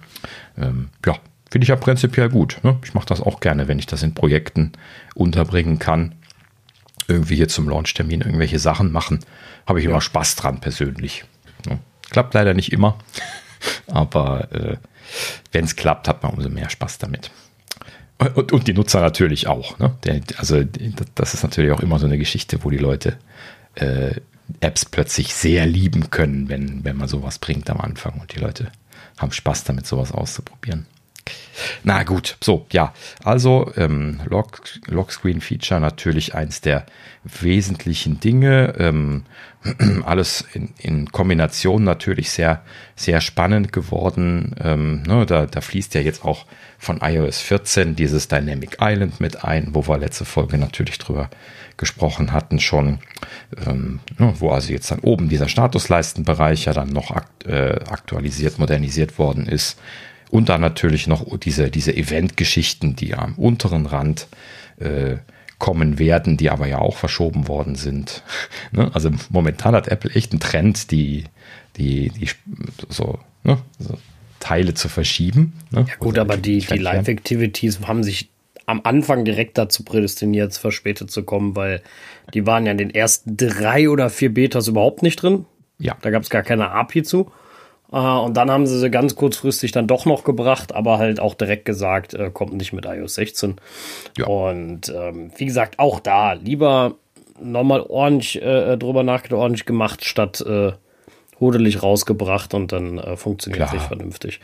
Ähm, 0.59 0.89
ja, 1.05 1.17
finde 1.51 1.65
ich 1.65 1.69
ja 1.69 1.77
prinzipiell 1.77 2.29
gut. 2.29 2.59
Ne? 2.63 2.79
Ich 2.85 2.95
mache 2.95 3.07
das 3.07 3.21
auch 3.21 3.41
gerne, 3.41 3.69
wenn 3.69 3.79
ich 3.79 3.87
das 3.87 4.03
in 4.03 4.15
Projekten 4.15 4.73
unterbringen 5.15 5.79
kann. 5.79 6.15
Irgendwie 7.09 7.37
hier 7.37 7.49
zum 7.49 7.69
Launchtermin 7.69 8.21
irgendwelche 8.21 8.59
Sachen 8.59 8.91
machen. 8.93 9.21
Habe 9.67 9.79
ich 9.79 9.85
ja. 9.85 9.91
immer 9.91 10.01
Spaß 10.01 10.37
dran 10.37 10.61
persönlich. 10.61 11.25
Ne? 11.67 11.79
Klappt 12.11 12.35
leider 12.35 12.55
nicht 12.55 12.73
immer. 12.73 12.99
Aber 13.87 14.53
äh, 14.53 14.77
wenn 15.53 15.65
es 15.65 15.77
klappt, 15.77 16.09
hat 16.09 16.23
man 16.23 16.35
umso 16.35 16.49
mehr 16.49 16.71
Spaß 16.71 16.99
damit. 16.99 17.31
Und, 18.19 18.53
und 18.53 18.67
die 18.67 18.73
Nutzer 18.73 19.01
natürlich 19.01 19.47
auch. 19.47 19.79
Ne? 19.79 19.95
Der, 20.05 20.21
also 20.39 20.63
das 21.15 21.35
ist 21.35 21.43
natürlich 21.43 21.73
auch 21.73 21.81
immer 21.81 21.99
so 21.99 22.07
eine 22.07 22.19
Geschichte, 22.19 22.65
wo 22.65 22.71
die 22.71 22.79
Leute 22.79 23.19
äh, 23.75 24.15
Apps 24.61 24.85
plötzlich 24.85 25.35
sehr 25.35 25.67
lieben 25.67 26.11
können, 26.11 26.49
wenn, 26.49 26.85
wenn 26.85 26.97
man 26.97 27.09
sowas 27.09 27.39
bringt 27.39 27.69
am 27.71 27.81
Anfang 27.81 28.21
und 28.21 28.35
die 28.35 28.41
Leute 28.41 28.71
haben 29.19 29.33
Spaß 29.33 29.65
damit, 29.65 29.87
sowas 29.87 30.13
auszuprobieren. 30.13 30.87
Na 31.83 32.03
gut, 32.03 32.37
so, 32.43 32.67
ja. 32.71 32.93
Also 33.25 33.73
ähm, 33.77 34.21
Lock, 34.27 34.63
Lockscreen-Feature 34.87 35.81
natürlich 35.81 36.35
eins 36.35 36.61
der 36.61 36.87
wesentlichen 37.25 38.21
Dinge. 38.21 38.75
Ähm, 38.79 39.25
alles 40.05 40.45
in, 40.53 40.71
in 40.79 41.13
Kombination 41.13 41.85
natürlich 41.85 42.31
sehr, 42.31 42.63
sehr 42.95 43.21
spannend 43.21 43.73
geworden. 43.73 44.55
Ähm, 44.63 45.03
ne, 45.03 45.27
da, 45.27 45.47
da 45.47 45.61
fließt 45.61 45.95
ja 45.95 46.01
jetzt 46.01 46.25
auch 46.25 46.47
von 46.79 47.01
iOS 47.03 47.41
14 47.41 47.97
dieses 47.97 48.29
Dynamic 48.29 48.79
Island 48.81 49.21
mit 49.21 49.45
ein, 49.45 49.69
wo 49.73 49.87
wir 49.87 49.99
letzte 49.99 50.25
Folge 50.25 50.59
natürlich 50.59 50.99
drüber 50.99 51.31
gesprochen 51.77 52.33
hatten 52.33 52.59
schon, 52.59 52.99
ähm, 53.67 54.01
ne, 54.19 54.35
wo 54.39 54.51
also 54.51 54.73
jetzt 54.73 54.91
dann 54.91 55.01
oben 55.01 55.29
dieser 55.29 55.49
Statusleistenbereich 55.49 56.67
ja 56.67 56.73
dann 56.73 56.89
noch 56.89 57.11
akt, 57.11 57.47
äh, 57.47 57.81
aktualisiert, 57.89 58.59
modernisiert 58.59 59.19
worden 59.19 59.47
ist. 59.47 59.79
Und 60.31 60.49
dann 60.49 60.61
natürlich 60.61 61.07
noch 61.07 61.39
diese, 61.39 61.71
diese 61.71 61.97
Event-Geschichten, 61.97 62.97
die 62.97 63.15
am 63.15 63.35
unteren 63.35 63.87
Rand 63.87 64.27
äh, 64.79 65.17
kommen 65.59 65.99
werden, 65.99 66.37
die 66.37 66.51
aber 66.51 66.67
ja 66.67 66.79
auch 66.79 66.97
verschoben 66.97 67.49
worden 67.49 67.75
sind. 67.75 68.23
ne? 68.73 68.91
Also 68.95 69.11
momentan 69.31 69.75
hat 69.75 69.89
Apple 69.89 70.11
echt 70.15 70.33
einen 70.33 70.41
Trend, 70.41 70.91
die, 70.91 71.25
die, 71.77 72.11
die 72.11 72.29
so, 72.89 73.19
ne? 73.45 73.59
so 73.79 73.99
Teile 74.41 74.75
zu 74.75 74.89
verschieben. 74.89 75.55
Ne? 75.71 75.87
Ja, 75.89 75.95
gut, 75.99 76.19
aber 76.19 76.37
die, 76.37 76.59
die 76.59 76.79
Live-Activities 76.79 77.81
haben 77.87 78.05
sich 78.05 78.29
am 78.67 78.81
Anfang 78.85 79.25
direkt 79.25 79.59
dazu 79.59 79.85
prädestiniert, 79.85 80.55
verspätet 80.55 81.11
zu 81.11 81.23
kommen, 81.23 81.57
weil 81.57 81.83
die 82.35 82.47
waren 82.47 82.67
ja 82.67 82.73
in 82.73 82.79
den 82.79 82.95
ersten 82.95 83.37
drei 83.37 83.89
oder 83.89 84.11
vier 84.11 84.35
Betas 84.35 84.69
überhaupt 84.69 85.03
nicht 85.03 85.23
drin. 85.23 85.47
Ja. 85.79 85.97
Da 86.03 86.11
gab 86.11 86.23
es 86.23 86.31
gar 86.31 86.43
keine 86.43 86.71
API 86.71 87.03
zu. 87.03 87.31
Äh, 87.93 87.97
und 87.97 88.37
dann 88.37 88.51
haben 88.51 88.67
sie 88.67 88.79
sie 88.79 88.91
ganz 88.91 89.17
kurzfristig 89.17 89.73
dann 89.73 89.87
doch 89.87 90.07
noch 90.07 90.25
gebracht, 90.25 90.75
aber 90.75 90.99
halt 90.99 91.21
auch 91.21 91.35
direkt 91.35 91.65
gesagt, 91.65 92.15
äh, 92.15 92.31
kommt 92.31 92.55
nicht 92.55 92.73
mit 92.73 92.87
iOS 92.87 93.15
16. 93.15 93.57
Ja. 94.17 94.27
Und 94.27 94.93
ähm, 94.95 95.31
wie 95.37 95.47
gesagt, 95.47 95.79
auch 95.79 96.01
da 96.01 96.33
lieber 96.33 96.95
nochmal 97.41 97.81
ordentlich 97.83 98.41
äh, 98.43 98.77
drüber 98.77 99.03
nachgedacht, 99.03 99.41
ordentlich 99.41 99.67
gemacht, 99.67 100.05
statt 100.05 100.41
äh, 100.41 100.73
hodelig 101.41 101.83
rausgebracht 101.83 102.55
und 102.55 102.73
dann 102.73 102.99
äh, 102.99 103.17
funktioniert 103.17 103.67
es 103.67 103.73
nicht 103.73 103.87
vernünftig. 103.87 104.41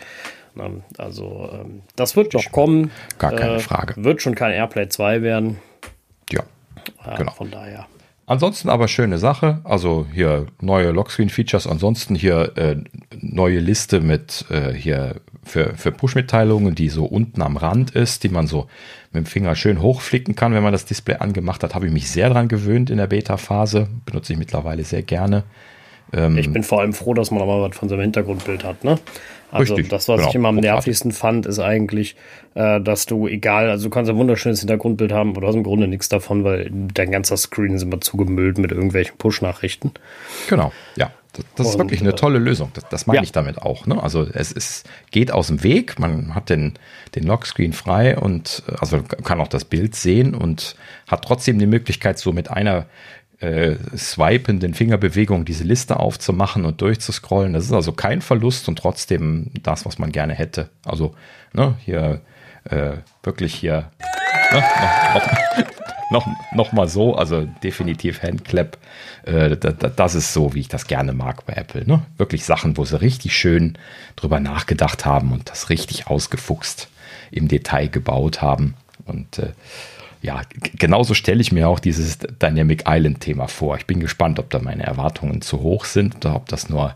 Ne? 0.54 0.82
Also 0.99 1.49
ähm, 1.52 1.82
das 1.96 2.16
wird 2.16 2.34
noch 2.34 2.52
kommen. 2.52 2.90
Gar 3.18 3.32
keine 3.32 3.54
äh, 3.54 3.61
Frage. 3.61 3.94
Wird 4.02 4.22
schon 4.22 4.34
kein 4.34 4.52
Airplay 4.52 4.88
2 4.88 5.22
werden. 5.22 5.58
Ja, 6.30 6.42
ja 7.06 7.16
genau. 7.16 7.32
Von 7.32 7.50
daher. 7.50 7.87
Ansonsten 8.32 8.70
aber 8.70 8.88
schöne 8.88 9.18
Sache. 9.18 9.60
Also 9.62 10.06
hier 10.10 10.46
neue 10.62 10.90
Lockscreen-Features. 10.90 11.66
Ansonsten 11.66 12.14
hier 12.14 12.56
äh, 12.56 12.76
neue 13.20 13.58
Liste 13.58 14.00
mit 14.00 14.46
äh, 14.48 14.72
hier 14.72 15.16
für, 15.42 15.74
für 15.76 15.92
Push-Mitteilungen, 15.92 16.74
die 16.74 16.88
so 16.88 17.04
unten 17.04 17.42
am 17.42 17.58
Rand 17.58 17.90
ist, 17.90 18.24
die 18.24 18.30
man 18.30 18.46
so 18.46 18.68
mit 19.12 19.26
dem 19.26 19.26
Finger 19.26 19.54
schön 19.54 19.82
hochflicken 19.82 20.34
kann, 20.34 20.54
wenn 20.54 20.62
man 20.62 20.72
das 20.72 20.86
Display 20.86 21.16
angemacht 21.16 21.62
hat. 21.62 21.74
Habe 21.74 21.88
ich 21.88 21.92
mich 21.92 22.10
sehr 22.10 22.30
dran 22.30 22.48
gewöhnt 22.48 22.88
in 22.88 22.96
der 22.96 23.06
Beta-Phase. 23.06 23.88
Benutze 24.06 24.32
ich 24.32 24.38
mittlerweile 24.38 24.82
sehr 24.84 25.02
gerne. 25.02 25.44
Ähm, 26.14 26.38
ich 26.38 26.50
bin 26.50 26.62
vor 26.62 26.80
allem 26.80 26.94
froh, 26.94 27.12
dass 27.12 27.30
man 27.30 27.46
mal 27.46 27.60
was 27.60 27.76
von 27.76 27.90
seinem 27.90 28.00
Hintergrundbild 28.00 28.64
hat. 28.64 28.82
Ne? 28.82 28.98
Also 29.52 29.75
Richtig, 29.75 29.90
das, 29.90 30.09
was 30.09 30.16
genau. 30.16 30.28
ich 30.30 30.35
immer 30.35 30.49
am 30.49 30.56
nervigsten 30.56 31.12
fand, 31.12 31.44
ist 31.44 31.59
eigentlich, 31.59 32.16
äh, 32.54 32.80
dass 32.80 33.04
du 33.04 33.28
egal, 33.28 33.68
also 33.68 33.85
du 33.85 33.90
kannst 33.90 34.11
ein 34.11 34.16
wunderschönes 34.16 34.61
Hintergrundbild 34.61 35.12
haben, 35.12 35.30
aber 35.30 35.42
du 35.42 35.47
hast 35.47 35.54
im 35.54 35.62
Grunde 35.62 35.88
nichts 35.88 36.09
davon, 36.09 36.42
weil 36.42 36.71
dein 36.73 37.11
ganzer 37.11 37.37
Screen 37.37 37.75
ist 37.75 37.82
immer 37.82 38.00
zugemüllt 38.00 38.56
mit 38.56 38.73
irgendwelchen 38.73 39.18
Push-Nachrichten. 39.18 39.92
Genau, 40.49 40.73
ja. 40.97 41.11
Das, 41.35 41.44
das 41.56 41.68
ist 41.68 41.78
wirklich 41.78 42.00
eine 42.00 42.11
äh, 42.11 42.14
tolle 42.14 42.38
Lösung. 42.38 42.71
Das, 42.75 42.88
das 42.90 43.06
meine 43.06 43.18
ja. 43.18 43.23
ich 43.23 43.32
damit 43.32 43.61
auch. 43.61 43.87
Ne? 43.87 44.02
Also 44.02 44.26
es 44.32 44.52
ist, 44.52 44.87
geht 45.11 45.32
aus 45.32 45.47
dem 45.47 45.62
Weg, 45.62 45.99
man 45.99 46.35
hat 46.35 46.50
den, 46.50 46.75
den 47.14 47.25
Lockscreen 47.25 47.73
frei 47.73 48.18
und 48.18 48.62
äh, 48.68 48.75
also 48.80 49.02
kann 49.02 49.40
auch 49.40 49.49
das 49.49 49.64
Bild 49.64 49.94
sehen 49.94 50.35
und 50.35 50.76
hat 51.06 51.25
trotzdem 51.25 51.59
die 51.59 51.66
Möglichkeit, 51.66 52.18
so 52.18 52.32
mit 52.32 52.50
einer 52.50 52.87
äh, 53.42 53.76
swipenden 53.96 54.72
Fingerbewegung 54.72 55.44
diese 55.44 55.64
Liste 55.64 55.99
aufzumachen 55.99 56.64
und 56.64 56.80
durchzuscrollen. 56.80 57.52
Das 57.52 57.64
ist 57.64 57.72
also 57.72 57.92
kein 57.92 58.22
Verlust 58.22 58.68
und 58.68 58.78
trotzdem 58.78 59.50
das, 59.62 59.84
was 59.84 59.99
man 59.99 60.12
gerne 60.12 60.34
hätte. 60.34 60.68
Also 60.84 61.14
ne, 61.52 61.75
hier 61.80 62.20
äh, 62.70 62.92
wirklich 63.25 63.54
hier 63.54 63.90
ne, 64.52 64.62
noch, 66.11 66.26
noch, 66.26 66.26
noch, 66.54 66.72
mal 66.72 66.88
so, 66.88 67.16
also 67.16 67.49
definitiv 67.64 68.22
Handclap. 68.22 68.78
Äh, 69.25 69.56
das 69.56 70.14
ist 70.14 70.32
so, 70.32 70.54
wie 70.54 70.61
ich 70.61 70.68
das 70.68 70.87
gerne 70.87 71.12
mag 71.12 71.44
bei 71.44 71.54
Apple. 71.54 71.84
Ne? 71.84 72.02
Wirklich 72.18 72.44
Sachen, 72.44 72.76
wo 72.76 72.84
sie 72.84 73.00
richtig 73.00 73.37
schön 73.37 73.76
drüber 74.14 74.38
nachgedacht 74.38 75.04
haben 75.04 75.32
und 75.32 75.50
das 75.50 75.68
richtig 75.68 76.06
ausgefuchst 76.06 76.88
im 77.32 77.49
Detail 77.49 77.88
gebaut 77.88 78.40
haben. 78.40 78.75
Und 79.04 79.40
äh, 79.40 79.52
ja, 80.23 80.43
genauso 80.79 81.14
stelle 81.14 81.41
ich 81.41 81.50
mir 81.50 81.69
auch 81.69 81.81
dieses 81.81 82.19
Dynamic 82.19 82.85
Island-Thema 82.87 83.49
vor. 83.49 83.76
Ich 83.76 83.87
bin 83.87 83.99
gespannt, 83.99 84.38
ob 84.38 84.50
da 84.50 84.61
meine 84.61 84.85
Erwartungen 84.85 85.41
zu 85.43 85.62
hoch 85.62 85.85
sind 85.85 86.14
oder 86.17 86.37
ob 86.37 86.49
das 86.49 86.69
nur 86.69 86.95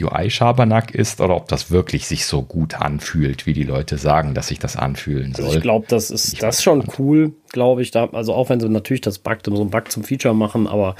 UI-Schabernack 0.00 0.94
ist 0.94 1.20
oder 1.20 1.34
ob 1.34 1.48
das 1.48 1.72
wirklich 1.72 2.06
sich 2.06 2.24
so 2.24 2.42
gut 2.42 2.74
anfühlt, 2.74 3.46
wie 3.46 3.52
die 3.52 3.64
Leute 3.64 3.98
sagen, 3.98 4.32
dass 4.32 4.46
sich 4.46 4.60
das 4.60 4.76
anfühlen 4.76 5.34
soll. 5.34 5.46
Also 5.46 5.56
ich 5.56 5.62
glaube, 5.62 5.86
das 5.88 6.12
ist 6.12 6.32
ich 6.32 6.38
das 6.38 6.62
schon 6.62 6.84
cool, 6.98 7.32
glaube 7.50 7.82
ich. 7.82 7.90
Da, 7.90 8.10
also 8.12 8.32
auch 8.32 8.48
wenn 8.48 8.60
sie 8.60 8.68
natürlich 8.68 9.00
das 9.00 9.18
Bug, 9.18 9.38
so 9.44 9.60
ein 9.60 9.70
Bug 9.70 9.90
zum 9.90 10.04
Feature 10.04 10.34
machen, 10.34 10.68
aber 10.68 10.94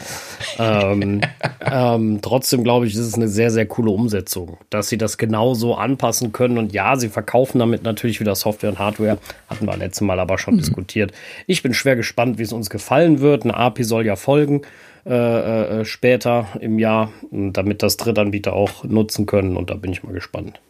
ähm, 0.58 1.20
ähm, 1.60 2.18
trotzdem 2.22 2.64
glaube 2.64 2.88
ich, 2.88 2.94
ist 2.94 3.00
es 3.00 3.14
eine 3.14 3.28
sehr, 3.28 3.52
sehr 3.52 3.66
coole 3.66 3.92
Umsetzung, 3.92 4.58
dass 4.70 4.88
sie 4.88 4.98
das 4.98 5.16
genauso 5.16 5.76
anpassen 5.76 6.32
können. 6.32 6.58
Und 6.58 6.72
ja, 6.72 6.96
sie 6.96 7.08
verkaufen 7.08 7.60
damit 7.60 7.84
natürlich 7.84 8.18
wieder 8.18 8.34
Software 8.34 8.70
und 8.70 8.80
Hardware. 8.80 9.18
Hatten 9.48 9.66
wir 9.66 9.76
letztes 9.76 10.00
Mal 10.00 10.18
aber 10.18 10.38
schon 10.38 10.54
mhm. 10.54 10.58
diskutiert. 10.58 11.12
Ich 11.46 11.62
bin 11.62 11.67
bin 11.68 11.74
schwer 11.74 11.96
gespannt, 11.96 12.38
wie 12.38 12.44
es 12.44 12.52
uns 12.54 12.70
gefallen 12.70 13.20
wird. 13.20 13.44
Eine 13.44 13.54
API 13.54 13.84
soll 13.84 14.06
ja 14.06 14.16
folgen 14.16 14.62
äh, 15.04 15.80
äh, 15.80 15.84
später 15.84 16.48
im 16.60 16.78
Jahr, 16.78 17.12
damit 17.30 17.82
das 17.82 17.98
Drittanbieter 17.98 18.54
auch 18.54 18.84
nutzen 18.84 19.26
können. 19.26 19.54
Und 19.54 19.68
da 19.68 19.74
bin 19.74 19.92
ich 19.92 20.02
mal 20.02 20.14
gespannt. 20.14 20.60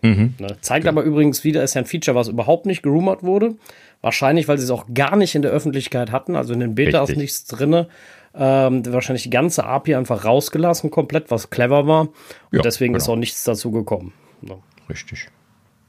Mhm. 0.00 0.34
Ne? 0.38 0.56
Zeigt 0.62 0.86
aber 0.86 1.02
übrigens 1.02 1.44
wieder, 1.44 1.62
ist 1.62 1.74
ja 1.74 1.82
ein 1.82 1.86
Feature, 1.86 2.14
was 2.14 2.28
überhaupt 2.28 2.64
nicht 2.64 2.82
gerumort 2.82 3.22
wurde. 3.22 3.56
Wahrscheinlich, 4.00 4.48
weil 4.48 4.56
sie 4.56 4.64
es 4.64 4.70
auch 4.70 4.86
gar 4.94 5.16
nicht 5.16 5.34
in 5.34 5.42
der 5.42 5.50
Öffentlichkeit 5.50 6.10
hatten. 6.10 6.36
Also 6.36 6.54
in 6.54 6.60
den 6.60 6.74
Betas 6.74 7.10
Richtig. 7.10 7.16
ist 7.16 7.20
nichts 7.20 7.44
drin. 7.44 7.86
Ähm, 8.34 8.82
wahrscheinlich 8.92 9.24
die 9.24 9.30
ganze 9.30 9.64
API 9.64 9.94
einfach 9.94 10.24
rausgelassen, 10.24 10.90
komplett, 10.90 11.30
was 11.30 11.50
clever 11.50 11.86
war. 11.86 12.00
Und 12.00 12.12
ja, 12.52 12.62
deswegen 12.62 12.94
genau. 12.94 13.02
ist 13.02 13.10
auch 13.10 13.16
nichts 13.16 13.44
dazu 13.44 13.70
gekommen. 13.70 14.14
Ne? 14.40 14.56
Richtig. 14.88 15.28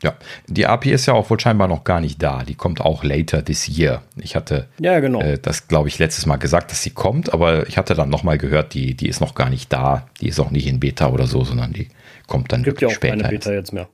Ja, 0.03 0.15
die 0.47 0.67
API 0.67 0.91
ist 0.91 1.05
ja 1.05 1.13
auch 1.13 1.29
wohl 1.29 1.39
scheinbar 1.39 1.67
noch 1.67 1.83
gar 1.83 2.01
nicht 2.01 2.21
da. 2.21 2.43
Die 2.43 2.55
kommt 2.55 2.81
auch 2.81 3.03
later 3.03 3.43
this 3.43 3.67
year. 3.67 4.03
Ich 4.17 4.35
hatte 4.35 4.67
ja, 4.79 4.99
genau. 4.99 5.21
äh, 5.21 5.39
das, 5.39 5.67
glaube 5.67 5.87
ich, 5.87 5.97
letztes 5.99 6.25
Mal 6.25 6.35
gesagt, 6.35 6.71
dass 6.71 6.83
sie 6.83 6.91
kommt, 6.91 7.33
aber 7.33 7.67
ich 7.67 7.77
hatte 7.77 7.95
dann 7.95 8.09
nochmal 8.09 8.37
gehört, 8.37 8.73
die, 8.73 8.93
die 8.93 9.07
ist 9.07 9.21
noch 9.21 9.35
gar 9.35 9.49
nicht 9.49 9.71
da. 9.71 10.07
Die 10.21 10.27
ist 10.27 10.39
auch 10.39 10.51
nicht 10.51 10.67
in 10.67 10.79
Beta 10.79 11.09
oder 11.09 11.27
so, 11.27 11.43
sondern 11.43 11.73
die 11.73 11.87
kommt 12.27 12.51
dann 12.51 12.63
Gibt 12.63 12.81
ja 12.81 12.89
auch 12.89 12.91
später. 12.91 13.17
keine 13.17 13.29
Beta 13.29 13.51
jetzt 13.53 13.73
mehr. 13.73 13.87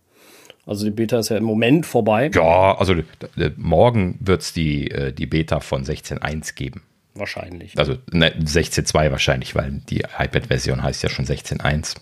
Also 0.65 0.85
die 0.85 0.91
Beta 0.91 1.19
ist 1.19 1.29
ja 1.29 1.37
im 1.37 1.43
Moment 1.43 1.85
vorbei. 1.85 2.29
Ja, 2.33 2.77
also 2.77 2.95
morgen 3.57 4.17
wird 4.19 4.41
es 4.41 4.53
die, 4.53 4.89
äh, 4.91 5.11
die 5.11 5.25
Beta 5.25 5.59
von 5.59 5.83
16.1 5.83 6.55
geben. 6.55 6.81
Wahrscheinlich. 7.13 7.77
Also 7.77 7.97
ne, 8.11 8.33
16.2 8.37 9.11
wahrscheinlich, 9.11 9.53
weil 9.55 9.81
die 9.89 10.05
iPad-Version 10.17 10.81
heißt 10.81 11.03
ja 11.03 11.09
schon 11.09 11.25
16.1. 11.25 11.95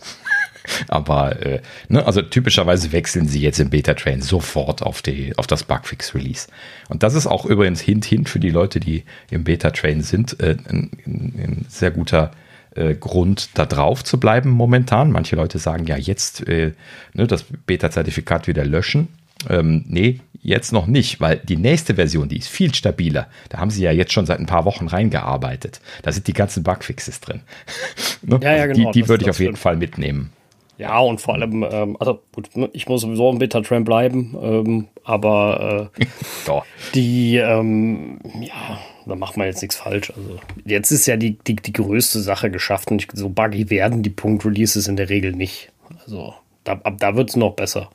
Aber 0.88 1.42
äh, 1.46 1.62
ne, 1.88 2.06
also 2.06 2.22
typischerweise 2.22 2.92
wechseln 2.92 3.28
sie 3.28 3.42
jetzt 3.42 3.60
im 3.60 3.70
Beta-Train 3.70 4.22
sofort 4.22 4.82
auf, 4.82 5.02
die, 5.02 5.38
auf 5.38 5.48
das 5.48 5.64
Bugfix-Release. 5.64 6.48
Und 6.90 7.04
das 7.04 7.14
ist 7.14 7.28
auch 7.28 7.46
übrigens 7.46 7.82
Hint, 7.82 8.06
Hint 8.06 8.30
für 8.30 8.40
die 8.40 8.50
Leute, 8.50 8.80
die 8.80 9.04
im 9.30 9.44
Beta-Train 9.44 10.02
sind, 10.02 10.40
äh, 10.40 10.58
ein, 10.70 10.92
ein, 11.06 11.66
sehr 11.70 11.92
guter 11.92 12.32
äh, 12.76 12.96
Grund, 12.96 13.50
da 13.56 13.66
drauf 13.66 14.04
zu 14.04 14.20
bleiben 14.20 14.50
momentan. 14.50 15.12
Manche 15.12 15.36
Leute 15.36 15.60
sagen 15.60 15.86
ja 15.86 15.98
jetzt 15.98 16.48
äh, 16.48 16.74
ne, 17.14 17.28
das 17.28 17.46
Beta-Zertifikat 17.66 18.48
wieder 18.48 18.66
löschen. 18.66 19.08
Ähm, 19.50 19.86
nee, 19.88 20.20
jetzt 20.42 20.74
noch 20.74 20.88
nicht, 20.88 21.22
weil 21.22 21.38
die 21.38 21.58
nächste 21.58 21.96
Version, 21.96 22.30
die 22.30 22.38
ist 22.38 22.50
viel 22.50 22.74
stabiler. 22.74 23.28
Da 23.50 23.60
haben 23.60 23.70
sie 23.70 23.84
ja 23.84 23.92
jetzt 23.92 24.14
schon 24.14 24.26
seit 24.26 24.40
ein 24.40 24.46
paar 24.46 24.66
Wochen 24.66 24.88
reingearbeitet. 24.88 25.82
Da 26.02 26.12
sind 26.12 26.28
die 26.28 26.34
ganzen 26.34 26.64
Bugfixes 26.64 27.20
drin. 27.22 27.42
ne? 28.22 28.40
ja, 28.42 28.56
ja, 28.56 28.66
genau. 28.68 28.92
Die, 28.92 29.02
die 29.02 29.08
würde 29.08 29.24
ich 29.24 29.30
auf 29.30 29.40
jeden 29.40 29.56
Fall 29.56 29.78
mitnehmen. 29.78 30.32
Ja, 30.80 30.98
und 31.00 31.20
vor 31.20 31.34
allem, 31.34 31.68
ähm, 31.70 31.98
also 32.00 32.22
gut, 32.32 32.50
ich 32.72 32.88
muss 32.88 33.02
sowieso 33.02 33.30
im 33.30 33.38
Beta-Train 33.38 33.84
bleiben, 33.84 34.38
ähm, 34.42 34.88
aber 35.04 35.92
äh, 36.00 36.06
die, 36.96 37.36
ähm, 37.36 38.20
ja, 38.40 38.80
da 39.06 39.16
macht 39.16 39.36
man 39.36 39.48
jetzt 39.48 39.62
nichts 39.62 39.76
falsch. 39.76 40.14
Also 40.16 40.40
jetzt 40.64 40.92
ist 40.92 41.06
ja 41.06 41.18
die, 41.18 41.38
die, 41.38 41.58
die 41.58 41.74
größte 41.74 42.22
Sache 42.22 42.50
geschafft 42.50 42.92
und 42.92 43.06
so 43.12 43.28
buggy 43.28 43.70
werden 43.70 44.04
die 44.04 44.10
Punkt-Releases 44.10 44.88
in 44.88 44.96
der 44.96 45.10
Regel 45.10 45.34
nicht. 45.34 45.70
Also 46.06 46.34
da, 46.64 46.80
ab 46.82 46.96
da 46.98 47.14
wird 47.14 47.30
es 47.30 47.36
noch 47.36 47.56
besser. 47.56 47.90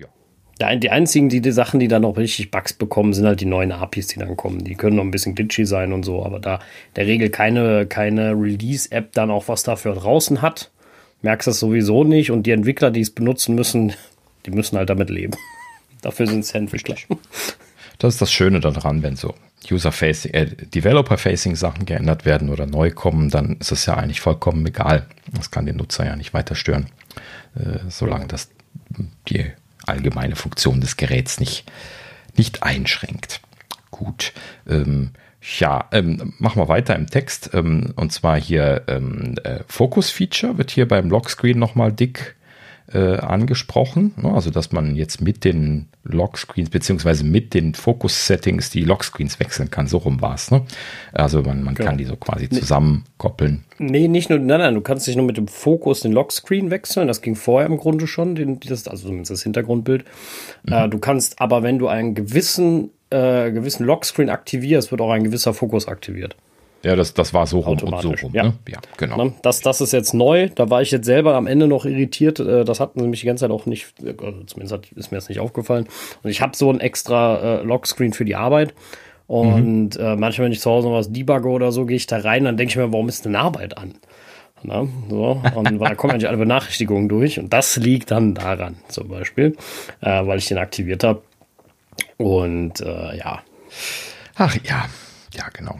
Ja. 0.00 0.74
Die 0.74 0.90
einzigen, 0.90 1.28
die, 1.28 1.40
die 1.40 1.52
Sachen, 1.52 1.78
die 1.78 1.86
dann 1.86 2.02
noch 2.02 2.16
richtig 2.16 2.50
Bugs 2.50 2.72
bekommen, 2.72 3.12
sind 3.12 3.26
halt 3.26 3.40
die 3.40 3.46
neuen 3.46 3.70
APIs, 3.70 4.08
die 4.08 4.18
dann 4.18 4.36
kommen. 4.36 4.64
Die 4.64 4.74
können 4.74 4.96
noch 4.96 5.04
ein 5.04 5.12
bisschen 5.12 5.36
glitchy 5.36 5.64
sein 5.64 5.92
und 5.92 6.02
so, 6.02 6.24
aber 6.26 6.40
da 6.40 6.56
in 6.56 6.94
der 6.96 7.06
Regel 7.06 7.30
keine, 7.30 7.86
keine 7.86 8.32
Release-App 8.32 9.12
dann 9.12 9.30
auch 9.30 9.46
was 9.46 9.62
dafür 9.62 9.94
draußen 9.94 10.42
hat 10.42 10.72
merkst 11.22 11.48
das 11.48 11.58
sowieso 11.58 12.04
nicht 12.04 12.30
und 12.30 12.44
die 12.44 12.52
Entwickler, 12.52 12.90
die 12.90 13.00
es 13.00 13.10
benutzen 13.10 13.54
müssen, 13.54 13.92
die 14.44 14.50
müssen 14.50 14.76
halt 14.76 14.90
damit 14.90 15.10
leben. 15.10 15.34
Dafür 16.02 16.26
sind 16.26 16.40
es 16.40 16.52
Entwickler. 16.52 16.96
Das 17.98 18.14
ist 18.14 18.22
das 18.22 18.32
Schöne 18.32 18.60
daran, 18.60 19.02
wenn 19.02 19.16
so 19.16 19.34
User-Facing, 19.70 20.34
äh, 20.34 20.46
Developer-Facing-Sachen 20.46 21.86
geändert 21.86 22.24
werden 22.24 22.50
oder 22.50 22.66
neu 22.66 22.90
kommen, 22.90 23.30
dann 23.30 23.56
ist 23.56 23.72
es 23.72 23.86
ja 23.86 23.94
eigentlich 23.94 24.20
vollkommen 24.20 24.64
egal. 24.66 25.06
Das 25.32 25.50
kann 25.50 25.66
den 25.66 25.76
Nutzer 25.76 26.04
ja 26.04 26.14
nicht 26.14 26.34
weiter 26.34 26.54
stören, 26.54 26.86
äh, 27.56 27.78
solange 27.88 28.26
das 28.26 28.50
die 29.28 29.50
allgemeine 29.86 30.36
Funktion 30.36 30.80
des 30.80 30.96
Geräts 30.96 31.40
nicht, 31.40 31.64
nicht 32.36 32.62
einschränkt. 32.62 33.40
Gut. 33.90 34.32
Ähm, 34.68 35.10
ja, 35.58 35.84
ähm, 35.92 36.34
machen 36.38 36.60
wir 36.60 36.68
weiter 36.68 36.96
im 36.96 37.06
Text. 37.06 37.50
Ähm, 37.54 37.92
und 37.96 38.12
zwar 38.12 38.40
hier 38.40 38.82
ähm, 38.88 39.36
äh, 39.44 39.60
Focus-Feature 39.68 40.58
wird 40.58 40.70
hier 40.70 40.88
beim 40.88 41.08
Lockscreen 41.08 41.58
nochmal 41.58 41.92
dick 41.92 42.36
äh, 42.92 43.16
angesprochen. 43.16 44.14
Ne? 44.16 44.32
Also, 44.32 44.50
dass 44.50 44.72
man 44.72 44.96
jetzt 44.96 45.20
mit 45.20 45.44
den 45.44 45.86
Lockscreens 46.04 46.70
beziehungsweise 46.70 47.24
mit 47.24 47.54
den 47.54 47.74
Focus-Settings 47.74 48.70
die 48.70 48.82
Lockscreens 48.82 49.40
wechseln 49.40 49.70
kann. 49.70 49.86
So 49.86 49.98
rum 49.98 50.20
war 50.20 50.34
es. 50.34 50.50
Ne? 50.50 50.62
Also, 51.12 51.42
man, 51.42 51.62
man 51.62 51.74
genau. 51.74 51.88
kann 51.88 51.98
die 51.98 52.04
so 52.04 52.16
quasi 52.16 52.48
zusammenkoppeln. 52.48 53.64
Nee, 53.78 54.08
nicht 54.08 54.30
nur, 54.30 54.38
nein, 54.38 54.60
nein, 54.60 54.74
du 54.74 54.80
kannst 54.80 55.06
nicht 55.06 55.16
nur 55.16 55.26
mit 55.26 55.36
dem 55.36 55.48
Fokus 55.48 56.00
den 56.00 56.12
Lockscreen 56.12 56.70
wechseln. 56.70 57.08
Das 57.08 57.22
ging 57.22 57.34
vorher 57.34 57.68
im 57.68 57.76
Grunde 57.76 58.06
schon, 58.06 58.34
den, 58.34 58.60
das, 58.60 58.88
also 58.88 59.06
zumindest 59.06 59.30
das 59.30 59.42
Hintergrundbild. 59.42 60.04
Mhm. 60.64 60.72
Äh, 60.72 60.88
du 60.88 60.98
kannst 60.98 61.40
aber, 61.40 61.62
wenn 61.62 61.78
du 61.78 61.88
einen 61.88 62.14
gewissen 62.14 62.90
äh, 63.10 63.50
gewissen 63.50 63.84
Lockscreen 63.84 64.30
aktivierst, 64.30 64.90
wird 64.90 65.00
auch 65.00 65.10
ein 65.10 65.24
gewisser 65.24 65.54
Fokus 65.54 65.88
aktiviert. 65.88 66.36
Ja, 66.82 66.94
das, 66.94 67.14
das 67.14 67.34
war 67.34 67.46
so 67.46 67.60
rum 67.60 67.78
und 67.80 68.00
so 68.00 68.10
rum. 68.10 68.30
Ja, 68.32 68.44
ne? 68.44 68.52
ja 68.68 68.78
genau. 68.96 69.24
Ne? 69.24 69.32
Das, 69.42 69.60
das 69.60 69.80
ist 69.80 69.92
jetzt 69.92 70.14
neu. 70.14 70.50
Da 70.54 70.70
war 70.70 70.82
ich 70.82 70.92
jetzt 70.92 71.06
selber 71.06 71.34
am 71.34 71.46
Ende 71.46 71.66
noch 71.66 71.84
irritiert. 71.84 72.38
Äh, 72.38 72.64
das 72.64 72.78
hat 72.80 72.96
mich 72.96 73.20
die 73.20 73.26
ganze 73.26 73.42
Zeit 73.42 73.50
auch 73.50 73.66
nicht, 73.66 73.92
also 74.04 74.44
zumindest 74.44 74.72
hat, 74.72 74.92
ist 74.92 75.10
mir 75.10 75.18
das 75.18 75.28
nicht 75.28 75.40
aufgefallen. 75.40 75.88
Und 76.22 76.30
ich 76.30 76.40
habe 76.40 76.56
so 76.56 76.70
ein 76.70 76.80
extra 76.80 77.60
äh, 77.60 77.62
Lockscreen 77.62 78.12
für 78.12 78.24
die 78.24 78.36
Arbeit. 78.36 78.72
Und 79.26 79.96
mhm. 79.96 80.00
äh, 80.00 80.16
manchmal, 80.16 80.46
wenn 80.46 80.52
ich 80.52 80.60
zu 80.60 80.70
Hause 80.70 80.88
noch 80.88 80.94
was 80.94 81.10
debugge 81.10 81.48
oder 81.48 81.72
so, 81.72 81.86
gehe 81.86 81.96
ich 81.96 82.06
da 82.06 82.18
rein, 82.18 82.44
dann 82.44 82.56
denke 82.56 82.70
ich 82.70 82.76
mir, 82.76 82.92
warum 82.92 83.08
ist 83.08 83.26
eine 83.26 83.38
Arbeit 83.40 83.76
an? 83.76 83.94
Na, 84.62 84.86
so, 85.10 85.42
und 85.54 85.78
da 85.80 85.94
kommen 85.94 86.12
eigentlich 86.12 86.28
alle 86.28 86.38
Benachrichtigungen 86.38 87.08
durch. 87.08 87.38
Und 87.38 87.52
das 87.52 87.76
liegt 87.76 88.10
dann 88.10 88.34
daran, 88.34 88.76
zum 88.88 89.08
Beispiel, 89.08 89.56
äh, 90.00 90.26
weil 90.26 90.38
ich 90.38 90.46
den 90.46 90.58
aktiviert 90.58 91.04
habe. 91.04 91.22
Und 92.16 92.80
äh, 92.80 93.16
ja. 93.16 93.42
Ach 94.36 94.56
ja, 94.64 94.86
ja, 95.32 95.48
genau. 95.52 95.78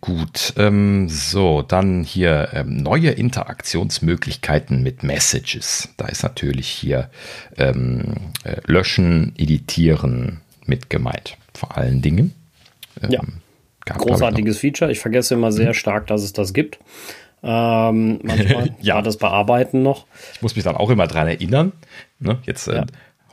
Gut, 0.00 0.54
ähm, 0.56 1.08
so, 1.10 1.60
dann 1.60 2.04
hier 2.04 2.48
ähm, 2.54 2.78
neue 2.78 3.10
Interaktionsmöglichkeiten 3.10 4.82
mit 4.82 5.02
Messages. 5.02 5.90
Da 5.98 6.06
ist 6.06 6.22
natürlich 6.22 6.68
hier 6.68 7.10
ähm, 7.58 8.14
äh, 8.44 8.56
Löschen, 8.66 9.34
Editieren 9.36 10.40
mit 10.64 10.88
gemeint, 10.88 11.36
vor 11.54 11.76
allen 11.76 12.00
Dingen. 12.00 12.34
Ähm, 13.02 13.10
ja, 13.10 13.20
großartiges 13.94 14.56
ich 14.56 14.60
Feature. 14.60 14.90
Ich 14.90 15.00
vergesse 15.00 15.34
immer 15.34 15.52
sehr 15.52 15.68
mhm. 15.68 15.74
stark, 15.74 16.06
dass 16.06 16.22
es 16.22 16.32
das 16.32 16.54
gibt. 16.54 16.78
Ähm, 17.42 18.20
manchmal 18.22 18.74
ja, 18.80 19.02
das 19.02 19.18
Bearbeiten 19.18 19.82
noch. 19.82 20.06
Ich 20.34 20.40
muss 20.40 20.56
mich 20.56 20.64
dann 20.64 20.76
auch 20.76 20.88
immer 20.88 21.08
dran 21.08 21.28
erinnern. 21.28 21.72
Ne? 22.18 22.38
Jetzt 22.46 22.68
äh, 22.68 22.76
ja. 22.76 22.86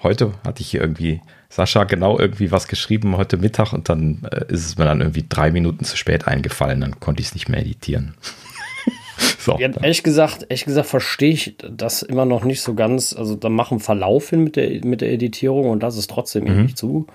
heute 0.03 0.33
hatte 0.45 0.61
ich 0.61 0.69
hier 0.69 0.81
irgendwie 0.81 1.21
Sascha 1.49 1.85
genau 1.85 2.19
irgendwie 2.19 2.51
was 2.51 2.67
geschrieben 2.67 3.17
heute 3.17 3.37
Mittag 3.37 3.73
und 3.73 3.89
dann 3.89 4.27
äh, 4.31 4.45
ist 4.51 4.65
es 4.65 4.77
mir 4.77 4.85
dann 4.85 5.01
irgendwie 5.01 5.25
drei 5.27 5.51
Minuten 5.51 5.85
zu 5.85 5.95
spät 5.95 6.27
eingefallen, 6.27 6.81
dann 6.81 6.99
konnte 6.99 7.21
ich 7.21 7.27
es 7.27 7.33
nicht 7.33 7.49
mehr 7.49 7.61
editieren. 7.61 8.15
so, 9.39 9.57
ja, 9.57 9.69
ehrlich 9.69 10.03
gesagt, 10.03 10.43
ehrlich 10.43 10.65
gesagt 10.65 10.87
verstehe 10.87 11.31
ich 11.31 11.55
das 11.57 12.01
immer 12.01 12.25
noch 12.25 12.43
nicht 12.43 12.61
so 12.61 12.73
ganz. 12.73 13.13
Also 13.13 13.35
da 13.35 13.49
machen 13.49 13.79
Verlauf 13.79 14.29
hin 14.29 14.43
mit 14.43 14.55
der, 14.55 14.85
mit 14.85 15.01
der 15.01 15.11
Editierung 15.11 15.69
und 15.69 15.83
das 15.83 15.97
ist 15.97 16.09
trotzdem 16.09 16.45
mhm. 16.45 16.63
nicht 16.63 16.77
zu. 16.77 17.07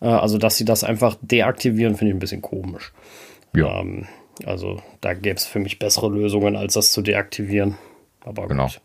Äh, 0.00 0.06
also, 0.06 0.38
dass 0.38 0.56
sie 0.56 0.64
das 0.64 0.84
einfach 0.84 1.16
deaktivieren, 1.22 1.96
finde 1.96 2.10
ich 2.10 2.16
ein 2.16 2.20
bisschen 2.20 2.42
komisch. 2.42 2.92
Ja. 3.54 3.80
Ähm, 3.80 4.06
also 4.46 4.80
da 5.00 5.14
gäbe 5.14 5.36
es 5.36 5.46
für 5.46 5.58
mich 5.58 5.78
bessere 5.78 6.08
Lösungen, 6.08 6.56
als 6.56 6.74
das 6.74 6.92
zu 6.92 7.02
deaktivieren. 7.02 7.76
Aber 8.24 8.48
genau. 8.48 8.66
Gut. 8.66 8.80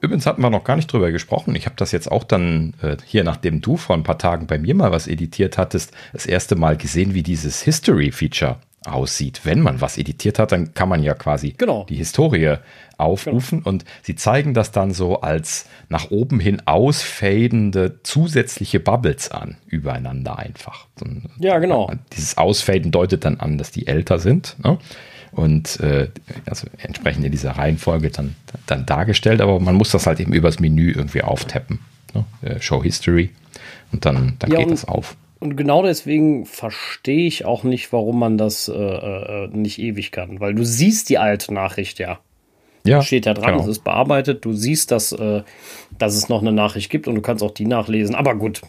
Übrigens 0.00 0.26
hatten 0.26 0.42
wir 0.42 0.50
noch 0.50 0.64
gar 0.64 0.76
nicht 0.76 0.92
drüber 0.92 1.12
gesprochen. 1.12 1.54
Ich 1.54 1.66
habe 1.66 1.76
das 1.76 1.92
jetzt 1.92 2.10
auch 2.10 2.24
dann 2.24 2.74
äh, 2.82 2.96
hier, 3.04 3.24
nachdem 3.24 3.60
du 3.60 3.76
vor 3.76 3.96
ein 3.96 4.02
paar 4.02 4.18
Tagen 4.18 4.46
bei 4.46 4.58
mir 4.58 4.74
mal 4.74 4.92
was 4.92 5.06
editiert 5.06 5.58
hattest, 5.58 5.92
das 6.12 6.26
erste 6.26 6.56
Mal 6.56 6.76
gesehen, 6.76 7.14
wie 7.14 7.22
dieses 7.22 7.62
History-Feature 7.62 8.56
aussieht. 8.86 9.42
Wenn 9.44 9.60
man 9.60 9.80
was 9.80 9.98
editiert 9.98 10.38
hat, 10.38 10.52
dann 10.52 10.72
kann 10.72 10.88
man 10.88 11.02
ja 11.02 11.14
quasi 11.14 11.54
genau. 11.56 11.84
die 11.88 11.96
Historie 11.96 12.56
aufrufen 12.96 13.58
genau. 13.58 13.70
und 13.70 13.84
sie 14.02 14.14
zeigen 14.14 14.54
das 14.54 14.72
dann 14.72 14.92
so 14.92 15.20
als 15.20 15.66
nach 15.88 16.10
oben 16.10 16.40
hin 16.40 16.62
ausfadende 16.64 18.00
zusätzliche 18.02 18.80
Bubbles 18.80 19.30
an, 19.30 19.58
übereinander 19.66 20.38
einfach. 20.38 20.86
Ja, 21.38 21.58
genau. 21.58 21.92
Dieses 22.14 22.38
Ausfaden 22.38 22.90
deutet 22.90 23.24
dann 23.24 23.38
an, 23.38 23.58
dass 23.58 23.70
die 23.70 23.86
älter 23.86 24.18
sind. 24.18 24.56
Ne? 24.64 24.78
Und 25.32 25.80
äh, 25.80 26.08
also 26.46 26.66
entsprechend 26.78 27.24
in 27.24 27.32
dieser 27.32 27.52
Reihenfolge 27.52 28.10
dann, 28.10 28.34
dann 28.66 28.86
dargestellt, 28.86 29.40
aber 29.40 29.60
man 29.60 29.74
muss 29.74 29.90
das 29.90 30.06
halt 30.06 30.20
eben 30.20 30.32
übers 30.32 30.60
Menü 30.60 30.92
irgendwie 30.92 31.22
auftappen. 31.22 31.80
Ne? 32.14 32.24
Äh, 32.42 32.60
Show 32.60 32.82
History 32.82 33.30
und 33.92 34.04
dann, 34.04 34.36
dann 34.38 34.50
ja, 34.50 34.58
geht 34.58 34.66
und, 34.66 34.72
das 34.72 34.84
auf. 34.86 35.16
Und 35.38 35.56
genau 35.56 35.82
deswegen 35.82 36.46
verstehe 36.46 37.26
ich 37.26 37.44
auch 37.44 37.64
nicht, 37.64 37.92
warum 37.92 38.18
man 38.18 38.38
das 38.38 38.68
äh, 38.68 38.74
äh, 38.74 39.48
nicht 39.48 39.78
ewig 39.78 40.12
kann, 40.12 40.40
weil 40.40 40.54
du 40.54 40.64
siehst 40.64 41.08
die 41.08 41.18
alte 41.18 41.54
Nachricht 41.54 41.98
ja. 41.98 42.18
Ja, 42.82 43.02
steht 43.02 43.26
ja 43.26 43.34
dran, 43.34 43.52
genau. 43.52 43.62
es 43.62 43.68
ist 43.68 43.84
bearbeitet. 43.84 44.42
Du 44.46 44.54
siehst, 44.54 44.90
dass, 44.90 45.12
äh, 45.12 45.42
dass 45.98 46.14
es 46.14 46.30
noch 46.30 46.40
eine 46.40 46.50
Nachricht 46.50 46.90
gibt 46.90 47.08
und 47.08 47.14
du 47.14 47.20
kannst 47.20 47.42
auch 47.42 47.50
die 47.50 47.66
nachlesen. 47.66 48.14
Aber 48.14 48.34
gut, 48.34 48.62